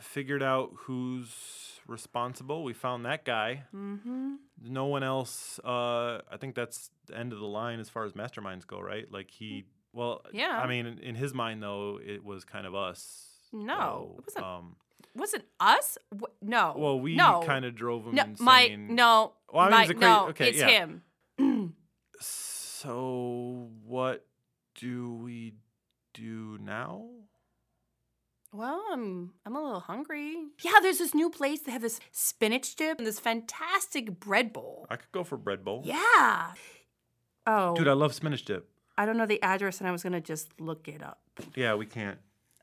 figured 0.00 0.42
out 0.42 0.72
who's 0.80 1.75
responsible. 1.86 2.64
We 2.64 2.72
found 2.72 3.04
that 3.06 3.24
guy. 3.24 3.64
Mm-hmm. 3.74 4.34
No 4.62 4.86
one 4.86 5.02
else. 5.02 5.58
Uh, 5.64 6.20
I 6.30 6.36
think 6.38 6.54
that's 6.54 6.90
the 7.06 7.16
end 7.16 7.32
of 7.32 7.38
the 7.38 7.46
line 7.46 7.80
as 7.80 7.88
far 7.88 8.04
as 8.04 8.12
masterminds 8.12 8.66
go, 8.66 8.80
right? 8.80 9.10
Like 9.10 9.30
he. 9.30 9.66
Well, 9.92 10.22
Yeah. 10.32 10.60
I 10.62 10.66
mean, 10.66 10.98
in, 11.02 11.14
his 11.14 11.32
mind 11.32 11.62
though, 11.62 11.98
it 12.04 12.24
was 12.24 12.44
kind 12.44 12.66
of 12.66 12.74
us. 12.74 13.28
No, 13.52 13.74
So, 13.74 14.14
it 14.18 14.24
wasn't. 14.26 14.44
Um, 14.44 14.76
wasn't 15.14 15.44
us? 15.60 15.98
No. 16.42 16.74
well, 16.76 17.00
we 17.00 17.14
no. 17.16 17.42
kind 17.46 17.64
of 17.64 17.74
drove 17.74 18.04
him 18.06 18.14
No, 18.14 18.24
insane. 18.24 18.44
Mike. 18.44 18.78
No. 18.78 19.32
Well, 19.50 19.62
I 19.62 19.64
mean, 19.66 19.70
Mike. 19.70 19.82
it's 19.82 19.90
a 19.90 19.94
cra- 19.94 20.08
no. 20.08 20.28
okay, 20.28 20.48
it's 20.50 20.58
yeah. 20.58 20.68
him. 20.68 21.74
So 22.20 23.68
what 23.84 24.26
do 24.74 25.14
we 25.14 25.54
do 26.14 26.58
now? 26.60 27.06
Well, 28.56 28.82
I'm 28.90 29.32
I'm 29.44 29.54
a 29.54 29.62
little 29.62 29.80
hungry. 29.80 30.34
Yeah, 30.62 30.72
there's 30.82 30.98
this 30.98 31.14
new 31.14 31.28
place. 31.30 31.60
They 31.60 31.72
have 31.72 31.82
this 31.82 32.00
spinach 32.12 32.74
dip 32.76 32.98
and 32.98 33.06
this 33.06 33.20
fantastic 33.20 34.18
bread 34.18 34.52
bowl. 34.52 34.86
I 34.90 34.96
could 34.96 35.12
go 35.12 35.24
for 35.24 35.36
bread 35.36 35.64
bowl. 35.64 35.82
Yeah. 35.84 36.52
Oh, 37.46 37.74
Dude, 37.76 37.86
I 37.88 37.92
love 37.92 38.14
spinach 38.14 38.44
dip. 38.44 38.68
I 38.98 39.04
don't 39.06 39.16
know 39.18 39.26
the 39.26 39.42
address, 39.42 39.78
and 39.80 39.88
I 39.88 39.92
was 39.92 40.02
gonna 40.02 40.20
just 40.20 40.58
look 40.60 40.88
it 40.88 41.02
up. 41.02 41.20
Yeah, 41.54 41.74
we 41.74 41.86
can't. 41.86 42.16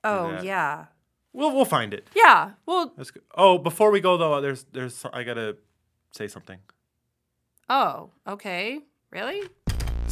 do 0.04 0.10
Oh 0.10 0.32
that. 0.32 0.44
yeah. 0.44 0.86
We'll 1.32 1.54
we'll 1.56 1.66
find 1.66 1.94
it. 1.94 2.10
Yeah. 2.16 2.52
Well. 2.66 2.94
Let's 2.98 3.12
go. 3.12 3.22
Oh, 3.36 3.58
before 3.58 3.92
we 3.92 4.02
go 4.02 4.18
though, 4.18 4.42
there's 4.42 4.64
there's 4.72 5.06
I 5.14 5.24
gotta 5.24 5.58
say 6.12 6.28
something. 6.28 6.60
Oh. 7.70 8.10
Okay. 8.28 8.80
Really? 9.12 9.44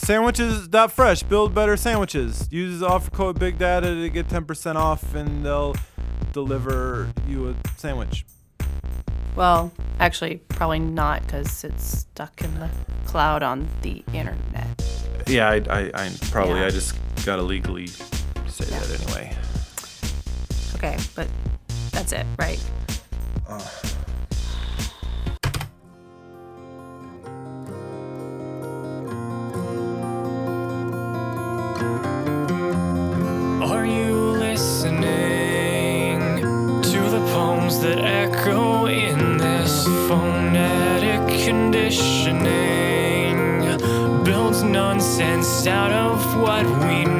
Sandwiches.fresh. 0.04 1.24
Build 1.24 1.54
better 1.54 1.78
sandwiches. 1.78 2.48
Use 2.52 2.80
the 2.80 2.88
offer 2.88 3.12
code 3.12 3.40
Big 3.40 3.60
Data 3.60 3.88
to 3.94 4.10
get 4.10 4.28
10% 4.28 4.76
off, 4.76 5.14
and 5.14 5.46
they'll 5.46 5.76
deliver 6.34 7.08
you 7.28 7.50
a 7.50 7.56
sandwich. 7.78 8.26
Well, 9.36 9.72
actually, 10.00 10.38
probably 10.50 10.80
not 10.80 11.22
because 11.22 11.64
it's 11.64 12.00
stuck 12.00 12.42
in 12.42 12.54
the 12.60 12.70
cloud 13.06 13.44
on 13.44 13.68
the 13.84 14.04
internet. 14.12 14.68
Yeah, 15.28 15.50
I, 15.50 15.56
I, 15.70 15.92
I 15.94 16.12
probably 16.32 16.60
Yeah. 16.60 16.66
I 16.66 16.70
just 16.72 16.96
gotta 17.24 17.44
legally 17.44 17.88
say 17.88 18.66
that 18.66 19.02
anyway. 19.02 19.36
Okay, 20.76 20.98
but 21.16 21.28
that's 21.92 22.12
it, 22.12 22.26
right? 22.40 22.60
Are 23.48 23.62
nonsense 45.42 45.66
out 45.66 45.92
of 45.92 46.38
what 46.40 46.66
we 46.68 47.11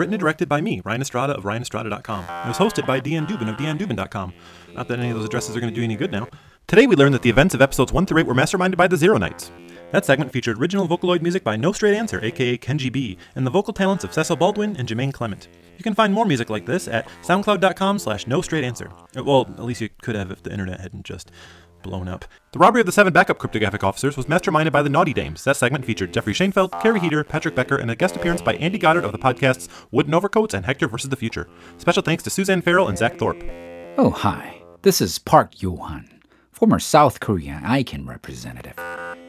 written 0.00 0.14
and 0.14 0.20
directed 0.20 0.48
by 0.48 0.60
me, 0.60 0.80
Ryan 0.84 1.02
Estrada 1.02 1.34
of 1.34 1.44
RyanEstrada.com, 1.44 2.24
and 2.28 2.48
was 2.48 2.58
hosted 2.58 2.86
by 2.86 3.00
Deanne 3.00 3.28
Dubin 3.28 3.48
of 3.48 3.56
DeanneDubin.com. 3.56 4.32
Not 4.74 4.88
that 4.88 4.98
any 4.98 5.10
of 5.10 5.16
those 5.16 5.26
addresses 5.26 5.56
are 5.56 5.60
going 5.60 5.72
to 5.72 5.78
do 5.78 5.84
any 5.84 5.94
good 5.94 6.10
now. 6.10 6.26
Today 6.66 6.86
we 6.86 6.96
learned 6.96 7.14
that 7.14 7.22
the 7.22 7.30
events 7.30 7.54
of 7.54 7.62
episodes 7.62 7.92
1 7.92 8.06
through 8.06 8.20
8 8.20 8.26
were 8.26 8.34
masterminded 8.34 8.76
by 8.76 8.88
the 8.88 8.96
Zero 8.96 9.18
Knights. 9.18 9.52
That 9.92 10.06
segment 10.06 10.32
featured 10.32 10.58
original 10.58 10.86
Vocaloid 10.86 11.20
music 11.20 11.42
by 11.44 11.56
No 11.56 11.72
Straight 11.72 11.96
Answer, 11.96 12.24
aka 12.24 12.56
Kenji 12.56 12.90
B, 12.90 13.18
and 13.34 13.44
the 13.44 13.50
vocal 13.50 13.72
talents 13.72 14.04
of 14.04 14.14
Cecil 14.14 14.36
Baldwin 14.36 14.76
and 14.76 14.88
Jemaine 14.88 15.12
Clement. 15.12 15.48
You 15.76 15.82
can 15.82 15.94
find 15.94 16.14
more 16.14 16.24
music 16.24 16.48
like 16.48 16.64
this 16.64 16.86
at 16.88 17.08
soundcloud.com 17.22 17.98
slash 17.98 18.26
no 18.26 18.40
straight 18.40 18.64
answer. 18.64 18.90
Well, 19.16 19.50
at 19.58 19.64
least 19.64 19.80
you 19.80 19.88
could 20.00 20.14
have 20.14 20.30
if 20.30 20.42
the 20.42 20.52
internet 20.52 20.80
hadn't 20.80 21.04
just 21.04 21.32
blown 21.82 22.08
up. 22.08 22.24
The 22.52 22.58
robbery 22.58 22.80
of 22.80 22.86
the 22.86 22.92
seven 22.92 23.12
backup 23.12 23.38
cryptographic 23.38 23.84
officers 23.84 24.16
was 24.16 24.26
masterminded 24.26 24.72
by 24.72 24.82
the 24.82 24.88
Naughty 24.88 25.12
Dames. 25.12 25.44
That 25.44 25.56
segment 25.56 25.84
featured 25.84 26.12
Jeffrey 26.12 26.34
Schoenfeld, 26.34 26.72
Carrie 26.80 27.00
Heater, 27.00 27.24
Patrick 27.24 27.54
Becker, 27.54 27.76
and 27.76 27.90
a 27.90 27.96
guest 27.96 28.16
appearance 28.16 28.42
by 28.42 28.54
Andy 28.54 28.78
Goddard 28.78 29.04
of 29.04 29.12
the 29.12 29.18
podcasts 29.18 29.68
Wooden 29.90 30.14
Overcoats 30.14 30.54
and 30.54 30.66
Hector 30.66 30.88
vs. 30.88 31.10
the 31.10 31.16
Future. 31.16 31.48
Special 31.78 32.02
thanks 32.02 32.22
to 32.24 32.30
Suzanne 32.30 32.62
Farrell 32.62 32.88
and 32.88 32.98
Zach 32.98 33.18
Thorpe. 33.18 33.42
Oh, 33.98 34.10
hi. 34.10 34.62
This 34.82 35.00
is 35.00 35.18
Park 35.18 35.60
Yo-han, 35.62 36.08
former 36.52 36.78
South 36.78 37.20
Korean 37.20 37.62
ICANN 37.62 38.06
representative 38.06 38.78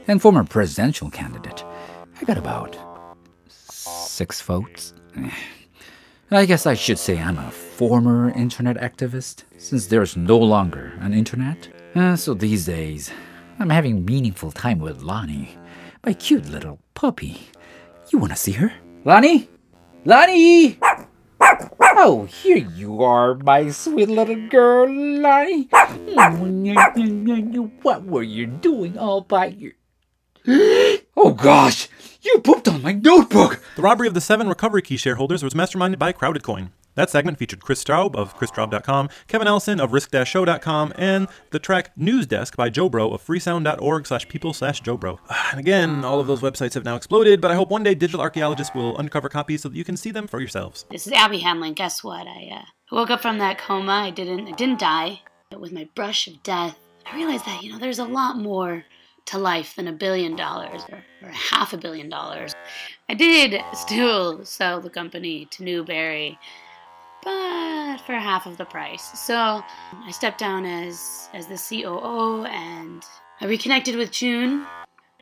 and 0.07 0.22
former 0.22 0.44
presidential 0.44 1.10
candidate. 1.10 1.64
I 2.19 2.23
got 2.26 2.38
about 2.38 2.78
six 3.48 4.41
votes. 4.41 4.94
I 6.34 6.45
guess 6.45 6.65
I 6.65 6.76
should 6.76 6.98
say 6.98 7.19
I'm 7.19 7.38
a 7.38 7.52
former 7.52 8.30
internet 8.30 8.78
activist, 8.78 9.44
since 9.57 9.88
there's 9.88 10.15
no 10.15 10.38
longer 10.38 10.94
an 11.02 11.14
internet. 11.14 11.68
Uh, 11.93 12.15
so 12.15 12.34
these 12.34 12.65
days, 12.65 13.11
I'm 13.59 13.69
having 13.69 14.05
meaningful 14.05 14.51
time 14.51 14.80
with 14.80 15.01
Lonnie, 15.01 15.57
my 16.05 16.13
cute 16.13 16.47
little 16.47 16.80
puppy. 16.93 17.49
You 18.11 18.19
wanna 18.19 18.38
see 18.38 18.53
her? 18.53 18.72
Lonnie? 19.03 19.49
Lonnie! 20.05 20.80
Oh, 22.03 22.26
here 22.26 22.57
you 22.57 23.03
are, 23.03 23.35
my 23.35 23.69
sweet 23.72 24.07
little 24.07 24.47
girl, 24.47 24.88
Lonnie. 24.89 25.68
What 27.81 28.03
were 28.05 28.23
you 28.23 28.47
doing 28.47 28.97
all 28.97 29.22
by 29.22 29.47
your. 29.47 29.73
Oh 31.18 31.34
gosh, 31.34 31.89
you 32.22 32.39
pooped 32.39 32.69
on 32.69 32.81
my 32.81 32.93
notebook! 32.93 33.61
The 33.76 33.81
robbery 33.81 34.07
of 34.07 34.13
the 34.13 34.22
seven 34.22 34.47
recovery 34.47 34.81
key 34.81 34.97
shareholders 34.97 35.43
was 35.43 35.53
masterminded 35.53 35.99
by 35.99 36.13
Crowded 36.13 36.41
Coin. 36.41 36.72
That 36.95 37.09
segment 37.09 37.38
featured 37.38 37.61
Chris 37.61 37.84
Straub 37.84 38.15
of 38.15 38.38
chrisstraub.com, 38.38 39.09
Kevin 39.27 39.47
Ellison 39.47 39.80
of 39.80 39.93
risk-show.com, 39.93 40.93
and 40.97 41.27
the 41.51 41.59
track 41.59 41.91
News 41.95 42.27
Desk 42.27 42.55
by 42.57 42.69
Joe 42.69 42.89
Bro 42.89 43.11
of 43.11 43.26
freesound.org 43.26 44.07
slash 44.07 44.27
people 44.27 44.53
slash 44.53 44.81
Jobro. 44.81 45.19
And 45.51 45.59
again, 45.59 46.05
all 46.05 46.19
of 46.19 46.27
those 46.27 46.39
websites 46.39 46.76
have 46.76 46.85
now 46.85 46.95
exploded, 46.95 47.41
but 47.41 47.51
I 47.51 47.55
hope 47.55 47.69
one 47.69 47.84
day 47.84 47.93
digital 47.93 48.22
archaeologists 48.22 48.73
will 48.73 48.97
uncover 48.97 49.27
copies 49.27 49.61
so 49.63 49.69
that 49.69 49.76
you 49.76 49.84
can 49.84 49.97
see 49.97 50.11
them 50.11 50.27
for 50.27 50.39
yourselves. 50.39 50.85
This 50.89 51.07
is 51.07 51.13
Abby 51.13 51.39
Hamlin. 51.39 51.73
Guess 51.73 52.03
what? 52.03 52.26
I 52.26 52.49
uh, 52.53 52.95
woke 52.95 53.09
up 53.09 53.22
from 53.22 53.38
that 53.39 53.57
coma. 53.57 53.91
I 53.91 54.11
didn't. 54.11 54.47
I 54.47 54.51
didn't 54.51 54.80
die. 54.80 55.22
But 55.49 55.59
with 55.59 55.73
my 55.73 55.89
brush 55.93 56.27
of 56.27 56.41
death, 56.43 56.77
I 57.05 57.15
realized 57.15 57.45
that 57.45 57.61
you 57.61 57.72
know 57.72 57.80
there's 57.80 57.99
a 57.99 58.05
lot 58.05 58.38
more 58.38 58.85
to 59.26 59.38
life 59.38 59.76
than 59.76 59.88
a 59.88 59.93
billion 59.93 60.35
dollars 60.35 60.84
or, 60.89 61.03
or 61.22 61.30
half 61.30 61.73
a 61.73 61.77
billion 61.77 62.09
dollars. 62.09 62.53
I 63.09 63.13
did 63.13 63.61
still 63.73 64.45
sell 64.45 64.80
the 64.80 64.89
company 64.89 65.45
to 65.51 65.63
Newberry, 65.63 66.39
but 67.23 67.98
for 68.02 68.14
half 68.14 68.45
of 68.45 68.57
the 68.57 68.65
price. 68.65 69.19
So 69.19 69.64
I 70.06 70.11
stepped 70.11 70.39
down 70.39 70.65
as 70.65 71.30
as 71.34 71.48
the 71.48 71.57
COO 71.57 72.45
and 72.45 73.03
I 73.39 73.45
reconnected 73.45 73.95
with 73.95 74.11
June. 74.11 74.65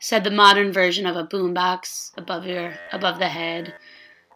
Said 0.01 0.23
the 0.23 0.31
modern 0.31 0.71
version 0.71 1.05
of 1.05 1.17
a 1.17 1.25
boombox 1.25 2.11
above 2.17 2.45
your 2.45 2.73
above 2.93 3.19
the 3.19 3.27
head. 3.27 3.73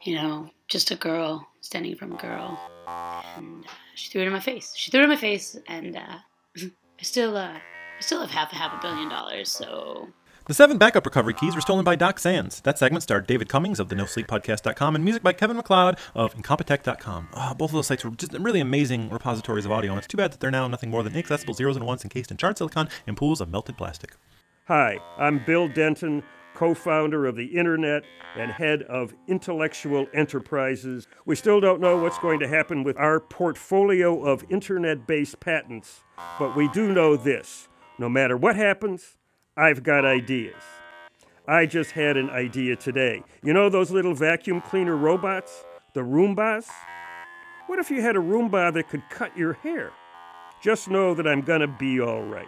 You 0.02 0.15
know, 0.15 0.49
just 0.68 0.91
a 0.91 0.95
girl 0.95 1.48
standing 1.61 1.95
from 1.95 2.14
a 2.14 2.18
girl. 2.18 2.60
And 3.38 3.65
uh, 3.65 3.69
she 3.95 4.10
threw 4.10 4.22
it 4.22 4.27
in 4.27 4.34
my 4.34 4.41
face. 4.41 4.73
She 4.76 4.91
threw 4.91 5.02
it 5.02 5.03
in 5.03 5.10
my 5.10 5.15
face, 5.15 5.57
and 5.68 5.95
uh, 5.95 6.18
I 6.57 7.03
still 7.03 7.38
uh, 7.38 7.53
I 7.53 8.02
still 8.02 8.19
have 8.22 8.31
half 8.31 8.52
a 8.52 8.56
half 8.56 8.73
a 8.77 8.81
billion 8.81 9.10
dollars. 9.10 9.49
So 9.49 10.10
The 10.45 10.53
seven 10.53 10.78
backup 10.78 11.06
recovery 11.06 11.34
keys 11.34 11.56
were 11.56 11.61
stolen 11.61 11.86
by 11.86 11.95
Doc 11.95 12.20
Sands. 12.20 12.60
That 12.61 12.78
segment 12.78 13.02
starred 13.03 13.28
David 13.28 13.48
Cummings 13.48 13.80
of 13.80 13.88
the 13.88 13.95
NoSleepPodcast.com 13.95 14.94
and 14.94 15.02
music 15.02 15.24
by 15.24 15.32
Kevin 15.32 15.56
MacLeod 15.56 15.98
of 16.14 16.36
Incompetech.com. 16.36 17.30
Oh, 17.32 17.38
ah, 17.38 17.53
both 17.53 17.70
of 17.70 17.76
those 17.76 17.88
sites 17.88 18.03
were 18.03 18.11
just 18.11 18.34
really 18.34 18.60
amazing 18.60 19.10
repositories 19.10 19.64
of 19.64 19.72
audio, 19.72 19.94
and 19.94 19.99
it's 19.99 20.07
too 20.07 20.18
bad 20.18 20.34
that 20.34 20.41
they're 20.41 20.52
now 20.52 20.68
nothing 20.68 20.90
more 20.90 21.02
than 21.02 21.14
inaccessible 21.14 21.53
zeros 21.53 21.78
and 21.78 21.86
ones 21.86 22.03
encased 22.03 22.30
in 22.30 22.36
charred 22.36 22.57
silicon 22.57 22.90
and 23.07 23.15
pools 23.15 23.40
of 23.40 23.49
melted 23.49 23.78
plastic. 23.78 24.18
Hi, 24.68 24.99
I'm 25.18 25.41
Bill 25.45 25.70
Denton, 25.70 26.24
co 26.56 26.74
founder 26.74 27.26
of 27.26 27.38
the 27.38 27.45
Internet 27.45 28.03
and 28.36 28.52
head 28.52 28.82
of 28.82 29.14
Intellectual 29.30 30.07
Enterprises. 30.14 31.07
We 31.26 31.38
still 31.38 31.61
don't 31.61 31.80
know 31.80 31.95
what's 31.95 32.20
going 32.20 32.41
to 32.41 32.49
happen 32.49 32.84
with 32.84 32.98
our 32.98 33.22
portfolio 33.22 34.22
of 34.22 34.44
Internet 34.49 35.07
based 35.07 35.40
patents, 35.40 36.03
but 36.38 36.53
we 36.53 36.68
do 36.68 36.91
know 36.91 37.15
this 37.15 37.70
no 37.98 38.10
matter 38.10 38.36
what 38.36 38.57
happens, 38.57 39.15
I've 39.56 39.84
got 39.84 40.04
ideas. 40.04 40.64
I 41.48 41.68
just 41.68 41.92
had 41.92 42.18
an 42.18 42.32
idea 42.32 42.76
today. 42.76 43.22
You 43.44 43.54
know 43.54 43.70
those 43.70 43.92
little 43.92 44.16
vacuum 44.16 44.62
cleaner 44.62 44.98
robots? 44.98 45.64
The 45.94 46.02
Roombas? 46.02 46.66
What 47.68 47.78
if 47.78 47.92
you 47.92 48.02
had 48.02 48.16
a 48.16 48.20
Roomba 48.20 48.74
that 48.74 48.90
could 48.90 49.04
cut 49.12 49.38
your 49.38 49.54
hair? 49.54 49.92
Just 50.64 50.90
know 50.90 51.14
that 51.14 51.28
I'm 51.28 51.42
gonna 51.42 51.68
be 51.68 52.02
all 52.02 52.24
right. 52.24 52.48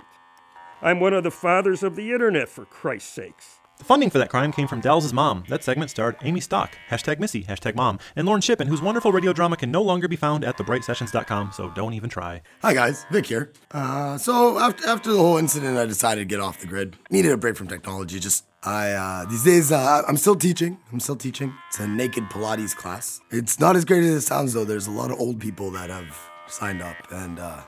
I'm 0.81 0.99
one 0.99 1.13
of 1.13 1.23
the 1.23 1.31
fathers 1.31 1.83
of 1.83 1.95
the 1.95 2.11
internet, 2.11 2.49
for 2.49 2.65
Christ's 2.65 3.13
sakes. 3.13 3.59
The 3.77 3.83
funding 3.83 4.09
for 4.09 4.19
that 4.19 4.29
crime 4.29 4.53
came 4.53 4.67
from 4.67 4.79
Dallas's 4.79 5.11
mom. 5.11 5.43
That 5.49 5.63
segment 5.63 5.91
starred 5.91 6.15
Amy 6.21 6.39
Stock, 6.39 6.77
hashtag 6.89 7.19
Missy, 7.19 7.43
hashtag 7.43 7.75
mom, 7.75 7.99
and 8.15 8.25
Lauren 8.25 8.41
Shippen, 8.41 8.67
whose 8.67 8.81
wonderful 8.81 9.11
radio 9.11 9.33
drama 9.33 9.57
can 9.57 9.69
no 9.69 9.81
longer 9.81 10.07
be 10.07 10.15
found 10.15 10.45
at 10.45 10.57
thebrightsessions.com, 10.57 11.51
so 11.51 11.69
don't 11.71 11.93
even 11.93 12.09
try. 12.09 12.41
Hi 12.61 12.73
guys, 12.73 13.05
Vic 13.11 13.25
here. 13.25 13.51
Uh, 13.71 14.17
so 14.17 14.57
after 14.59 14.87
after 14.87 15.11
the 15.11 15.17
whole 15.17 15.37
incident, 15.37 15.77
I 15.77 15.85
decided 15.85 16.21
to 16.21 16.25
get 16.25 16.39
off 16.39 16.59
the 16.59 16.67
grid. 16.67 16.95
Needed 17.09 17.33
a 17.33 17.37
break 17.37 17.57
from 17.57 17.67
technology. 17.67 18.17
Just 18.19 18.45
I 18.63 18.91
uh, 18.91 19.25
these 19.25 19.43
days 19.43 19.71
uh, 19.73 20.03
I'm 20.07 20.17
still 20.17 20.35
teaching. 20.35 20.77
I'm 20.93 21.01
still 21.01 21.17
teaching. 21.17 21.53
It's 21.67 21.79
a 21.79 21.87
naked 21.87 22.23
Pilates 22.29 22.75
class. 22.75 23.19
It's 23.29 23.59
not 23.59 23.75
as 23.75 23.83
great 23.83 24.03
as 24.05 24.15
it 24.15 24.21
sounds 24.21 24.53
though. 24.53 24.63
There's 24.65 24.87
a 24.87 24.91
lot 24.91 25.11
of 25.11 25.19
old 25.19 25.41
people 25.41 25.69
that 25.71 25.89
have 25.89 26.17
signed 26.47 26.81
up, 26.81 26.95
and 27.11 27.39
uh, 27.39 27.61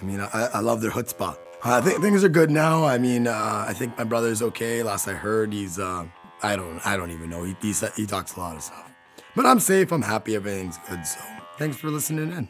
I 0.00 0.04
mean 0.04 0.20
I, 0.20 0.48
I 0.54 0.60
love 0.60 0.80
their 0.80 0.90
chutzpah. 0.90 1.36
I 1.68 1.80
think 1.80 2.00
things 2.00 2.22
are 2.22 2.28
good 2.28 2.50
now. 2.50 2.84
I 2.84 2.98
mean, 2.98 3.26
uh, 3.26 3.64
I 3.68 3.72
think 3.72 3.96
my 3.98 4.04
brother's 4.04 4.42
okay. 4.42 4.82
Last 4.82 5.08
I 5.08 5.14
heard, 5.14 5.52
he's 5.52 5.78
uh, 5.78 6.06
I 6.42 6.56
don't 6.56 6.84
I 6.86 6.96
don't 6.96 7.10
even 7.10 7.30
know. 7.30 7.42
He 7.44 7.56
he, 7.60 7.74
he 7.96 8.06
talks 8.06 8.36
a 8.36 8.40
lot 8.40 8.56
of 8.56 8.62
stuff, 8.62 8.92
but 9.34 9.46
I'm 9.46 9.60
safe. 9.60 9.92
I'm 9.92 10.02
happy. 10.02 10.36
Everything's 10.36 10.78
good. 10.88 11.06
So 11.06 11.20
thanks 11.58 11.76
for 11.76 11.88
listening 11.88 12.30
in. 12.32 12.48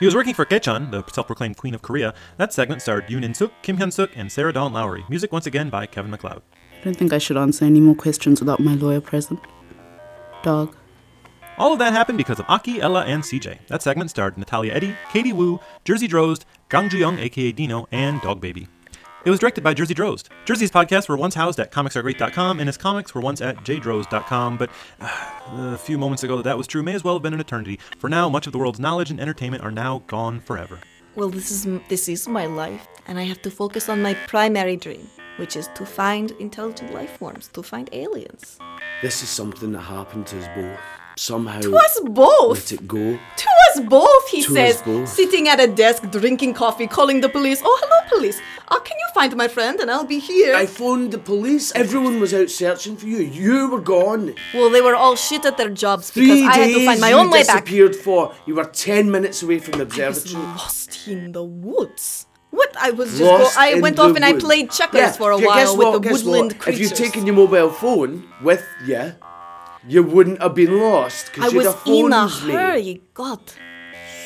He 0.00 0.06
was 0.06 0.14
working 0.14 0.34
for 0.34 0.44
Kechan, 0.44 0.90
the 0.90 1.04
self-proclaimed 1.12 1.56
queen 1.56 1.74
of 1.74 1.82
Korea. 1.82 2.14
That 2.36 2.52
segment 2.52 2.82
starred 2.82 3.06
Yoon 3.06 3.22
In 3.22 3.32
Suk, 3.32 3.52
Kim 3.62 3.76
Hyun 3.76 3.92
Suk, 3.92 4.10
and 4.16 4.30
Sarah 4.30 4.52
Dawn 4.52 4.72
Lowry. 4.72 5.04
Music 5.08 5.30
once 5.32 5.46
again 5.46 5.70
by 5.70 5.86
Kevin 5.86 6.10
MacLeod. 6.10 6.42
I 6.80 6.84
don't 6.84 6.96
think 6.96 7.12
I 7.12 7.18
should 7.18 7.36
answer 7.36 7.64
any 7.64 7.80
more 7.80 7.94
questions 7.94 8.40
without 8.40 8.58
my 8.58 8.74
lawyer 8.74 9.00
present. 9.00 9.40
Dog. 10.42 10.74
All 11.56 11.72
of 11.72 11.78
that 11.78 11.92
happened 11.92 12.18
because 12.18 12.40
of 12.40 12.46
Aki, 12.48 12.80
Ella, 12.80 13.04
and 13.04 13.22
CJ. 13.22 13.66
That 13.68 13.82
segment 13.82 14.10
starred 14.10 14.36
Natalia 14.36 14.72
Eddy, 14.72 14.96
Katie 15.12 15.32
Wu, 15.32 15.60
Jerzy 15.84 16.08
Drozd, 16.08 16.44
Gang 16.68 16.88
Ju-young, 16.88 17.18
aka 17.18 17.52
Dino, 17.52 17.86
and 17.92 18.20
Dog 18.22 18.40
Baby. 18.40 18.66
It 19.24 19.30
was 19.30 19.38
directed 19.38 19.62
by 19.62 19.72
Jerzy 19.72 19.94
Drozd. 19.94 20.28
Jerzy's 20.44 20.70
podcasts 20.70 21.08
were 21.08 21.16
once 21.16 21.34
housed 21.34 21.60
at 21.60 21.72
comicsaregreat.com, 21.72 22.58
and 22.58 22.68
his 22.68 22.76
comics 22.76 23.14
were 23.14 23.20
once 23.20 23.40
at 23.40 23.56
jdrozd.com, 23.58 24.58
but 24.58 24.68
uh, 25.00 25.30
a 25.48 25.78
few 25.78 25.96
moments 25.96 26.24
ago 26.24 26.36
that 26.36 26.42
that 26.42 26.58
was 26.58 26.66
true 26.66 26.82
may 26.82 26.92
as 26.92 27.04
well 27.04 27.14
have 27.14 27.22
been 27.22 27.32
an 27.32 27.40
eternity. 27.40 27.78
For 27.98 28.10
now, 28.10 28.28
much 28.28 28.46
of 28.46 28.52
the 28.52 28.58
world's 28.58 28.80
knowledge 28.80 29.10
and 29.10 29.20
entertainment 29.20 29.62
are 29.62 29.70
now 29.70 30.02
gone 30.08 30.40
forever. 30.40 30.80
Well, 31.14 31.30
this 31.30 31.52
is 31.52 31.66
this 31.88 32.08
is 32.08 32.26
my 32.26 32.46
life, 32.46 32.86
and 33.06 33.18
I 33.18 33.22
have 33.22 33.40
to 33.42 33.50
focus 33.50 33.88
on 33.88 34.02
my 34.02 34.14
primary 34.26 34.76
dream, 34.76 35.08
which 35.36 35.54
is 35.54 35.68
to 35.76 35.86
find 35.86 36.32
intelligent 36.32 36.92
life 36.92 37.16
forms, 37.16 37.48
to 37.54 37.62
find 37.62 37.88
aliens. 37.92 38.58
This 39.00 39.22
is 39.22 39.28
something 39.28 39.70
that 39.72 39.82
happened 39.82 40.26
to 40.26 40.40
us 40.40 40.48
both. 40.56 40.80
Somehow. 41.16 41.60
To 41.60 41.76
us 41.76 42.00
both? 42.04 42.58
Let 42.72 42.72
it 42.80 42.88
go. 42.88 42.98
To 43.36 43.48
us 43.70 43.80
both, 43.88 44.28
he 44.30 44.42
To 44.42 44.52
says, 44.52 44.82
both. 44.82 45.08
sitting 45.08 45.46
at 45.48 45.60
a 45.60 45.68
desk 45.68 46.10
drinking 46.10 46.54
coffee, 46.54 46.86
calling 46.88 47.20
the 47.20 47.28
police. 47.28 47.60
Oh, 47.64 47.78
hello, 47.82 48.08
police. 48.18 48.40
Uh, 48.68 48.80
can 48.80 48.96
you 48.98 49.06
find 49.14 49.36
my 49.36 49.46
friend 49.46 49.78
and 49.78 49.90
I'll 49.90 50.04
be 50.04 50.18
here? 50.18 50.56
I 50.56 50.66
phoned 50.66 51.12
the 51.12 51.18
police. 51.18 51.70
Everyone 51.76 52.18
was 52.18 52.34
out 52.34 52.50
searching 52.50 52.96
for 52.96 53.06
you. 53.06 53.18
You 53.18 53.70
were 53.70 53.80
gone. 53.80 54.34
Well, 54.54 54.70
they 54.70 54.80
were 54.80 54.96
all 54.96 55.14
shit 55.14 55.44
at 55.44 55.56
their 55.56 55.70
jobs 55.70 56.10
Three 56.10 56.26
because 56.42 56.42
I 56.42 56.56
had 56.58 56.74
to 56.74 56.84
find 56.84 57.00
my 57.00 57.12
own 57.12 57.30
way 57.30 57.44
back. 57.44 57.64
disappeared 57.64 57.94
for. 57.94 58.34
You 58.46 58.56
were 58.56 58.64
ten 58.64 59.10
minutes 59.10 59.42
away 59.42 59.60
from 59.60 59.78
the 59.78 59.84
I 59.84 60.08
was 60.08 60.18
observatory. 60.24 60.44
lost 60.46 61.08
in 61.08 61.30
the 61.32 61.44
woods. 61.44 62.26
What? 62.50 62.76
I 62.76 62.90
was 62.90 63.18
just 63.18 63.54
go- 63.56 63.60
I 63.60 63.80
went 63.80 63.98
off 63.98 64.14
and 64.16 64.24
I 64.24 64.32
played 64.32 64.70
checkers 64.70 64.98
Yeah, 65.00 65.12
for 65.12 65.32
a 65.32 65.38
guess 65.38 65.68
while 65.68 65.76
with 65.76 65.86
what, 65.88 66.02
the 66.02 66.10
woodland 66.10 66.52
what? 66.52 66.58
creatures. 66.60 66.90
If 66.92 66.98
you've 66.98 66.98
taken 67.12 67.26
your 67.26 67.34
mobile 67.36 67.70
phone 67.70 68.28
with 68.42 68.64
you, 68.86 69.12
you 69.88 70.02
wouldn't 70.02 70.40
have 70.42 70.54
been 70.54 70.78
lost. 70.80 71.32
'cause 71.32 71.44
I 71.44 71.48
you'd 71.48 71.56
was 71.58 71.66
have 71.66 71.82
in 71.86 72.12
a 72.12 72.28
phoned 72.28 72.46
me. 72.48 72.52
hurry. 72.54 73.02
God. 73.14 73.40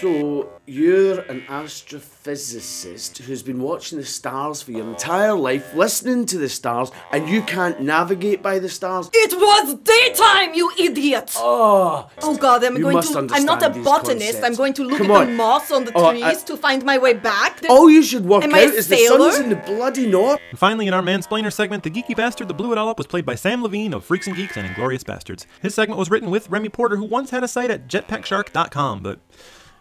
So 0.00 0.48
you're 0.66 1.20
an 1.22 1.40
astrophysicist 1.48 3.18
who's 3.18 3.42
been 3.42 3.60
watching 3.60 3.98
the 3.98 4.04
stars 4.04 4.62
for 4.62 4.70
your 4.70 4.86
entire 4.88 5.34
life, 5.34 5.74
listening 5.74 6.24
to 6.26 6.38
the 6.38 6.48
stars, 6.48 6.92
and 7.10 7.28
you 7.28 7.42
can't 7.42 7.80
navigate 7.80 8.40
by 8.42 8.60
the 8.60 8.68
stars. 8.68 9.10
It 9.12 9.32
was 9.36 9.74
daytime, 9.76 10.54
you 10.54 10.70
idiot! 10.78 11.32
Oh, 11.36 12.08
Oh 12.22 12.36
God, 12.36 12.62
I'm 12.62 12.76
You 12.76 12.82
going 12.82 12.94
must 12.96 13.12
to. 13.12 13.18
I'm 13.32 13.44
not 13.44 13.62
a 13.62 13.66
understand 13.66 13.74
these 13.74 13.84
botanist. 13.84 14.42
I'm 14.44 14.54
going 14.54 14.74
to 14.74 14.84
look 14.84 14.98
Come 14.98 15.10
at 15.10 15.24
the 15.26 15.32
moss 15.32 15.72
on 15.72 15.84
the 15.84 15.92
Oh, 15.96 16.10
trees 16.10 16.22
I- 16.22 16.34
to 16.34 16.56
find 16.56 16.84
my 16.84 16.98
way 16.98 17.14
back. 17.14 17.60
All 17.68 17.90
you 17.90 18.02
should 18.04 18.24
work 18.24 18.44
Am 18.44 18.50
out 18.52 18.56
I 18.58 18.62
a 18.62 18.66
is 18.66 18.86
the 18.88 18.96
sailor? 18.96 19.32
sun's 19.32 19.44
in 19.44 19.50
the 19.50 19.56
bloody 19.56 20.06
north. 20.06 20.38
And 20.50 20.58
finally, 20.58 20.86
in 20.86 20.94
our 20.94 21.02
mansplainer 21.02 21.52
segment, 21.52 21.82
the 21.82 21.90
geeky 21.90 22.14
bastard 22.14 22.46
that 22.48 22.54
blew 22.54 22.70
it 22.72 22.78
all 22.78 22.88
up 22.88 22.98
was 22.98 23.06
played 23.08 23.26
by 23.26 23.34
Sam 23.34 23.62
Levine 23.64 23.94
of 23.94 24.04
Freaks 24.04 24.26
and 24.28 24.36
Geeks 24.36 24.56
and 24.56 24.68
Inglourious 24.68 25.02
Basterds. 25.02 25.46
His 25.60 25.74
segment 25.74 25.98
was 25.98 26.08
written 26.10 26.30
with 26.30 26.48
Remy 26.50 26.68
Porter, 26.68 26.96
who 26.96 27.04
once 27.04 27.30
had 27.30 27.42
a 27.42 27.48
site 27.48 27.70
at 27.70 27.88
jetpackshark.com, 27.88 29.00
but 29.02 29.18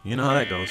you 0.08 0.16
know 0.16 0.24
how 0.24 0.34
that 0.36 0.50
goes. 0.50 0.70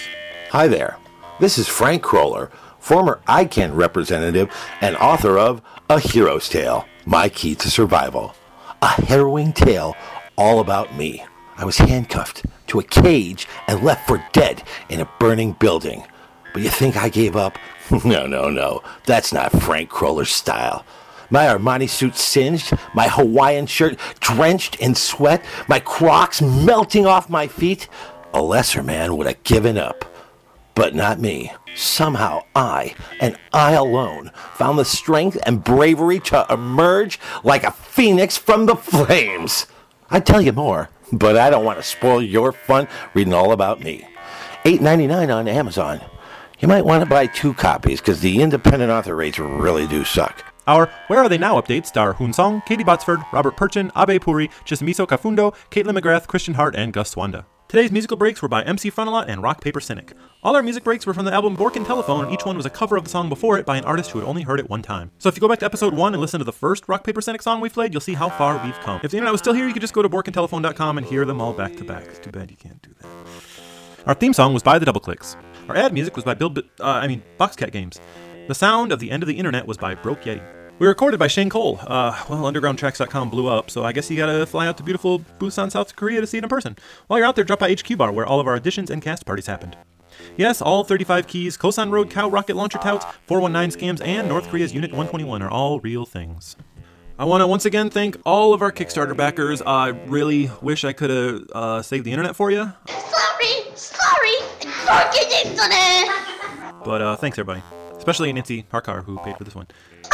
Hi 0.50 0.66
there. 0.66 0.96
This 1.40 1.58
is 1.58 1.68
Frank 1.68 2.02
Kroller, 2.02 2.50
former 2.78 3.20
ICANN 3.28 3.76
representative 3.76 4.50
and 4.80 4.96
author 4.96 5.38
of 5.38 5.60
A 5.90 6.00
Hero's 6.00 6.48
Tale 6.48 6.86
My 7.04 7.28
Key 7.28 7.54
to 7.56 7.70
Survival. 7.70 8.34
A 8.80 8.86
harrowing 8.86 9.52
tale 9.52 9.94
all 10.38 10.60
about 10.60 10.96
me. 10.96 11.22
I 11.58 11.66
was 11.66 11.76
handcuffed 11.76 12.46
to 12.68 12.78
a 12.78 12.82
cage 12.82 13.46
and 13.68 13.82
left 13.82 14.08
for 14.08 14.24
dead 14.32 14.62
in 14.88 15.00
a 15.00 15.10
burning 15.18 15.52
building. 15.52 16.04
But 16.54 16.62
you 16.62 16.70
think 16.70 16.96
I 16.96 17.10
gave 17.10 17.36
up? 17.36 17.58
no, 18.06 18.26
no, 18.26 18.48
no. 18.48 18.82
That's 19.04 19.34
not 19.34 19.52
Frank 19.52 19.90
Kroller's 19.90 20.30
style. 20.30 20.86
My 21.28 21.46
Armani 21.46 21.90
suit 21.90 22.16
singed, 22.16 22.72
my 22.94 23.08
Hawaiian 23.08 23.66
shirt 23.66 23.98
drenched 24.20 24.76
in 24.76 24.94
sweat, 24.94 25.44
my 25.68 25.80
Crocs 25.80 26.40
melting 26.40 27.04
off 27.04 27.28
my 27.28 27.48
feet. 27.48 27.88
A 28.36 28.42
lesser 28.42 28.82
man 28.82 29.16
would 29.16 29.26
have 29.26 29.42
given 29.44 29.78
up. 29.78 30.04
But 30.74 30.94
not 30.94 31.18
me. 31.18 31.54
Somehow 31.74 32.42
I, 32.54 32.94
and 33.18 33.38
I 33.50 33.72
alone, 33.72 34.30
found 34.52 34.78
the 34.78 34.84
strength 34.84 35.38
and 35.46 35.64
bravery 35.64 36.20
to 36.20 36.44
emerge 36.50 37.18
like 37.44 37.64
a 37.64 37.70
phoenix 37.70 38.36
from 38.36 38.66
the 38.66 38.76
flames. 38.76 39.64
I'd 40.10 40.26
tell 40.26 40.42
you 40.42 40.52
more, 40.52 40.90
but 41.10 41.38
I 41.38 41.48
don't 41.48 41.64
want 41.64 41.78
to 41.78 41.82
spoil 41.82 42.20
your 42.20 42.52
fun 42.52 42.88
reading 43.14 43.32
all 43.32 43.52
about 43.52 43.80
me. 43.80 44.06
$8.99 44.66 45.34
on 45.34 45.48
Amazon. 45.48 46.02
You 46.58 46.68
might 46.68 46.84
want 46.84 47.02
to 47.02 47.08
buy 47.08 47.28
two 47.28 47.54
copies 47.54 48.02
because 48.02 48.20
the 48.20 48.42
independent 48.42 48.92
author 48.92 49.16
rates 49.16 49.38
really 49.38 49.86
do 49.86 50.04
suck. 50.04 50.44
Our 50.66 50.90
Where 51.06 51.20
Are 51.20 51.30
They 51.30 51.38
Now 51.38 51.58
updates 51.58 51.86
star 51.86 52.12
Hoon 52.12 52.34
Song, 52.34 52.62
Katie 52.66 52.84
Botsford, 52.84 53.24
Robert 53.32 53.56
Perchin, 53.56 53.90
Abe 53.96 54.20
Puri, 54.20 54.48
Chismiso 54.66 55.06
Kafundo, 55.06 55.54
Caitlin 55.70 55.98
McGrath, 55.98 56.26
Christian 56.26 56.52
Hart, 56.52 56.76
and 56.76 56.92
Gus 56.92 57.12
Swanda. 57.12 57.46
Today's 57.68 57.90
musical 57.90 58.16
breaks 58.16 58.40
were 58.40 58.48
by 58.48 58.62
MC 58.62 58.92
Frontalot 58.92 59.24
and 59.26 59.42
Rock 59.42 59.60
Paper 59.60 59.80
Cynic. 59.80 60.12
All 60.44 60.54
our 60.54 60.62
music 60.62 60.84
breaks 60.84 61.04
were 61.04 61.12
from 61.12 61.24
the 61.24 61.32
album 61.32 61.54
Bork 61.56 61.74
and 61.74 61.84
Telephone, 61.84 62.24
and 62.24 62.32
each 62.32 62.46
one 62.46 62.56
was 62.56 62.64
a 62.64 62.70
cover 62.70 62.96
of 62.96 63.02
the 63.02 63.10
song 63.10 63.28
before 63.28 63.58
it 63.58 63.66
by 63.66 63.76
an 63.76 63.84
artist 63.84 64.12
who 64.12 64.20
had 64.20 64.28
only 64.28 64.42
heard 64.42 64.60
it 64.60 64.70
one 64.70 64.82
time. 64.82 65.10
So 65.18 65.28
if 65.28 65.34
you 65.36 65.40
go 65.40 65.48
back 65.48 65.58
to 65.58 65.64
episode 65.64 65.92
1 65.92 66.14
and 66.14 66.20
listen 66.20 66.38
to 66.38 66.44
the 66.44 66.52
first 66.52 66.88
Rock 66.88 67.02
Paper 67.02 67.20
Cynic 67.20 67.42
song 67.42 67.60
we 67.60 67.68
played, 67.68 67.92
you'll 67.92 68.00
see 68.00 68.14
how 68.14 68.28
far 68.28 68.62
we've 68.64 68.78
come. 68.80 69.00
If 69.02 69.10
the 69.10 69.16
internet 69.16 69.32
was 69.32 69.40
still 69.40 69.52
here, 69.52 69.66
you 69.66 69.72
could 69.72 69.82
just 69.82 69.94
go 69.94 70.02
to 70.02 70.08
borkandtelephone.com 70.08 70.98
and 70.98 71.06
hear 71.06 71.24
them 71.24 71.40
all 71.40 71.52
back 71.52 71.74
to 71.76 71.84
back. 71.84 72.04
It's 72.04 72.20
too 72.20 72.30
bad 72.30 72.52
you 72.52 72.56
can't 72.56 72.80
do 72.82 72.94
that. 73.00 73.08
Our 74.06 74.14
theme 74.14 74.32
song 74.32 74.54
was 74.54 74.62
by 74.62 74.78
the 74.78 74.86
Double 74.86 75.00
Clicks. 75.00 75.36
Our 75.68 75.76
ad 75.76 75.92
music 75.92 76.14
was 76.14 76.24
by 76.24 76.34
Bill, 76.34 76.50
B- 76.50 76.62
uh, 76.80 76.84
I 76.84 77.08
mean, 77.08 77.24
Boxcat 77.40 77.72
Games. 77.72 78.00
The 78.46 78.54
sound 78.54 78.92
of 78.92 79.00
the 79.00 79.10
end 79.10 79.24
of 79.24 79.26
the 79.26 79.38
internet 79.38 79.66
was 79.66 79.76
by 79.76 79.96
Broke 79.96 80.22
Yeti. 80.22 80.40
We 80.78 80.86
were 80.86 80.90
recorded 80.90 81.18
by 81.18 81.26
Shane 81.28 81.48
Cole. 81.48 81.78
Uh, 81.82 82.22
well, 82.28 82.42
UndergroundTracks.com 82.52 83.30
blew 83.30 83.46
up, 83.48 83.70
so 83.70 83.82
I 83.84 83.92
guess 83.92 84.10
you 84.10 84.16
gotta 84.16 84.44
fly 84.44 84.66
out 84.66 84.76
to 84.76 84.82
beautiful 84.82 85.20
Busan, 85.38 85.70
South 85.70 85.96
Korea 85.96 86.20
to 86.20 86.26
see 86.26 86.36
it 86.36 86.44
in 86.44 86.50
person. 86.50 86.76
While 87.06 87.18
you're 87.18 87.26
out 87.26 87.34
there, 87.34 87.44
drop 87.44 87.60
by 87.60 87.72
HQ 87.72 87.96
Bar, 87.96 88.12
where 88.12 88.26
all 88.26 88.40
of 88.40 88.46
our 88.46 88.58
auditions 88.60 88.90
and 88.90 89.00
cast 89.00 89.24
parties 89.24 89.46
happened. 89.46 89.74
Yes, 90.36 90.60
all 90.60 90.84
35 90.84 91.26
keys, 91.26 91.56
Kosan 91.56 91.90
Road, 91.90 92.10
Cow 92.10 92.28
Rocket 92.28 92.56
Launcher 92.56 92.76
Touts, 92.78 93.06
419 93.26 93.80
scams, 93.96 94.06
and 94.06 94.28
North 94.28 94.48
Korea's 94.48 94.74
Unit 94.74 94.90
121 94.90 95.40
are 95.42 95.50
all 95.50 95.80
real 95.80 96.04
things. 96.04 96.56
I 97.18 97.24
want 97.24 97.40
to 97.40 97.46
once 97.46 97.64
again 97.64 97.88
thank 97.88 98.18
all 98.26 98.52
of 98.52 98.60
our 98.60 98.70
Kickstarter 98.70 99.16
backers. 99.16 99.62
I 99.62 99.88
really 99.88 100.50
wish 100.60 100.84
I 100.84 100.92
could 100.92 101.08
have 101.08 101.42
uh, 101.54 101.80
saved 101.82 102.04
the 102.04 102.12
internet 102.12 102.36
for 102.36 102.50
you, 102.50 102.70
Sorry, 103.74 104.36
sorry, 104.84 105.08
the 105.10 105.42
internet. 105.46 106.84
but 106.84 107.00
uh, 107.00 107.16
thanks 107.16 107.38
everybody, 107.38 107.62
especially 107.96 108.30
Nancy 108.34 108.64
Harkar 108.70 109.02
who 109.04 109.16
paid 109.20 109.38
for 109.38 109.44
this 109.44 109.54
one. 109.54 109.66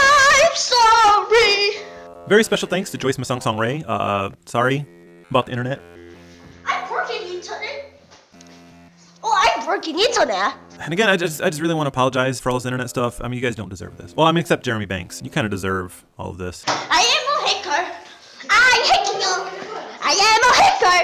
I'm 0.03 0.55
sorry. 0.57 1.85
Very 2.29 2.45
special 2.45 2.69
thanks 2.69 2.91
to 2.91 2.99
Joyce 2.99 3.16
Masong 3.16 3.43
Song 3.43 3.59
Ray. 3.59 3.85
Uh, 3.87 4.31
sorry 4.47 4.87
about 5.31 5.47
the 5.47 5.53
internet. 5.53 5.81
I 6.66 6.87
broke 6.89 7.09
the 7.09 7.15
internet. 7.15 8.01
Oh, 9.24 9.33
I 9.33 9.65
broke 9.65 9.83
the 9.85 9.91
internet. 9.91 10.55
And 10.81 10.93
again, 10.93 11.09
I 11.09 11.16
just 11.16 11.41
I 11.43 11.49
just 11.49 11.62
really 11.62 11.74
want 11.74 11.87
to 11.87 11.89
apologize 11.89 12.41
for 12.41 12.51
all 12.51 12.57
this 12.57 12.65
internet 12.66 12.91
stuff. 12.91 13.20
I 13.20 13.29
mean, 13.29 13.39
you 13.39 13.43
guys 13.43 13.55
don't 13.55 13.69
deserve 13.69 13.97
this. 13.97 14.15
Well, 14.16 14.27
I 14.27 14.33
mean, 14.33 14.41
except 14.41 14.65
Jeremy 14.65 14.87
Banks. 14.87 15.20
You 15.23 15.31
kind 15.31 15.45
of 15.45 15.51
deserve 15.51 16.05
all 16.19 16.31
of 16.31 16.39
this. 16.39 16.65
I 16.66 17.01
am 17.01 17.24
a 17.37 17.49
hacker. 17.49 17.93
I 18.51 18.73
hate 18.91 19.12
you. 19.20 19.35
I 20.03 20.12
am 20.31 20.43
a 20.51 20.55
hacker. 20.62 21.01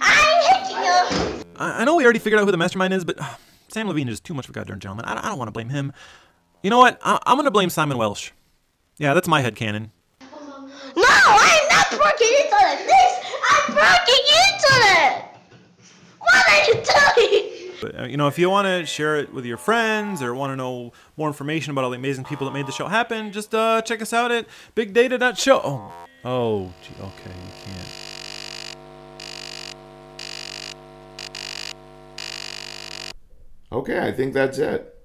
I 0.00 0.04
hate 0.48 0.70
you. 0.72 1.44
I, 1.56 1.82
I 1.82 1.84
know 1.84 1.96
we 1.96 2.04
already 2.04 2.18
figured 2.18 2.40
out 2.40 2.44
who 2.44 2.50
the 2.50 2.56
mastermind 2.56 2.92
is, 2.94 3.04
but 3.04 3.20
uh, 3.20 3.34
Sam 3.68 3.88
Levine 3.88 4.08
is 4.08 4.20
too 4.20 4.34
much 4.34 4.46
of 4.46 4.50
a 4.50 4.54
goddamn 4.54 4.80
gentleman. 4.80 5.04
I, 5.04 5.18
I 5.18 5.28
don't 5.28 5.38
want 5.38 5.48
to 5.48 5.52
blame 5.52 5.68
him. 5.68 5.92
You 6.62 6.70
know 6.70 6.78
what? 6.78 6.98
I, 7.02 7.18
I'm 7.26 7.36
gonna 7.36 7.50
blame 7.50 7.70
Simon 7.70 7.98
Welsh. 7.98 8.30
Yeah, 8.98 9.14
that's 9.14 9.28
my 9.28 9.40
head 9.40 9.54
headcanon. 9.54 9.90
No, 10.20 11.04
I'm 11.04 11.68
not 11.68 11.90
broken 11.90 12.26
internet. 12.26 12.86
This, 12.86 13.12
I'm 13.50 13.74
broken 13.74 14.20
internet. 14.50 15.38
What 16.18 16.48
are 16.48 16.64
you 16.64 16.74
doing? 16.74 17.72
But 17.80 18.00
uh, 18.00 18.04
you 18.04 18.16
know, 18.16 18.26
if 18.26 18.38
you 18.38 18.48
want 18.48 18.66
to 18.66 18.86
share 18.86 19.16
it 19.16 19.32
with 19.34 19.44
your 19.44 19.58
friends 19.58 20.22
or 20.22 20.34
want 20.34 20.52
to 20.52 20.56
know 20.56 20.92
more 21.16 21.28
information 21.28 21.72
about 21.72 21.84
all 21.84 21.90
the 21.90 21.96
amazing 21.96 22.24
people 22.24 22.46
that 22.46 22.54
made 22.54 22.66
the 22.66 22.72
show 22.72 22.86
happen, 22.88 23.32
just 23.32 23.54
uh, 23.54 23.82
check 23.82 24.00
us 24.00 24.14
out 24.14 24.32
at 24.32 24.46
bigdata.show. 24.74 25.60
Oh, 25.62 25.92
oh, 26.24 26.72
gee, 26.82 26.94
okay, 26.98 27.30
you 27.30 27.52
can't. 27.64 27.88
Okay, 33.72 33.98
I 33.98 34.12
think 34.12 34.32
that's 34.32 34.56
it. 34.58 34.95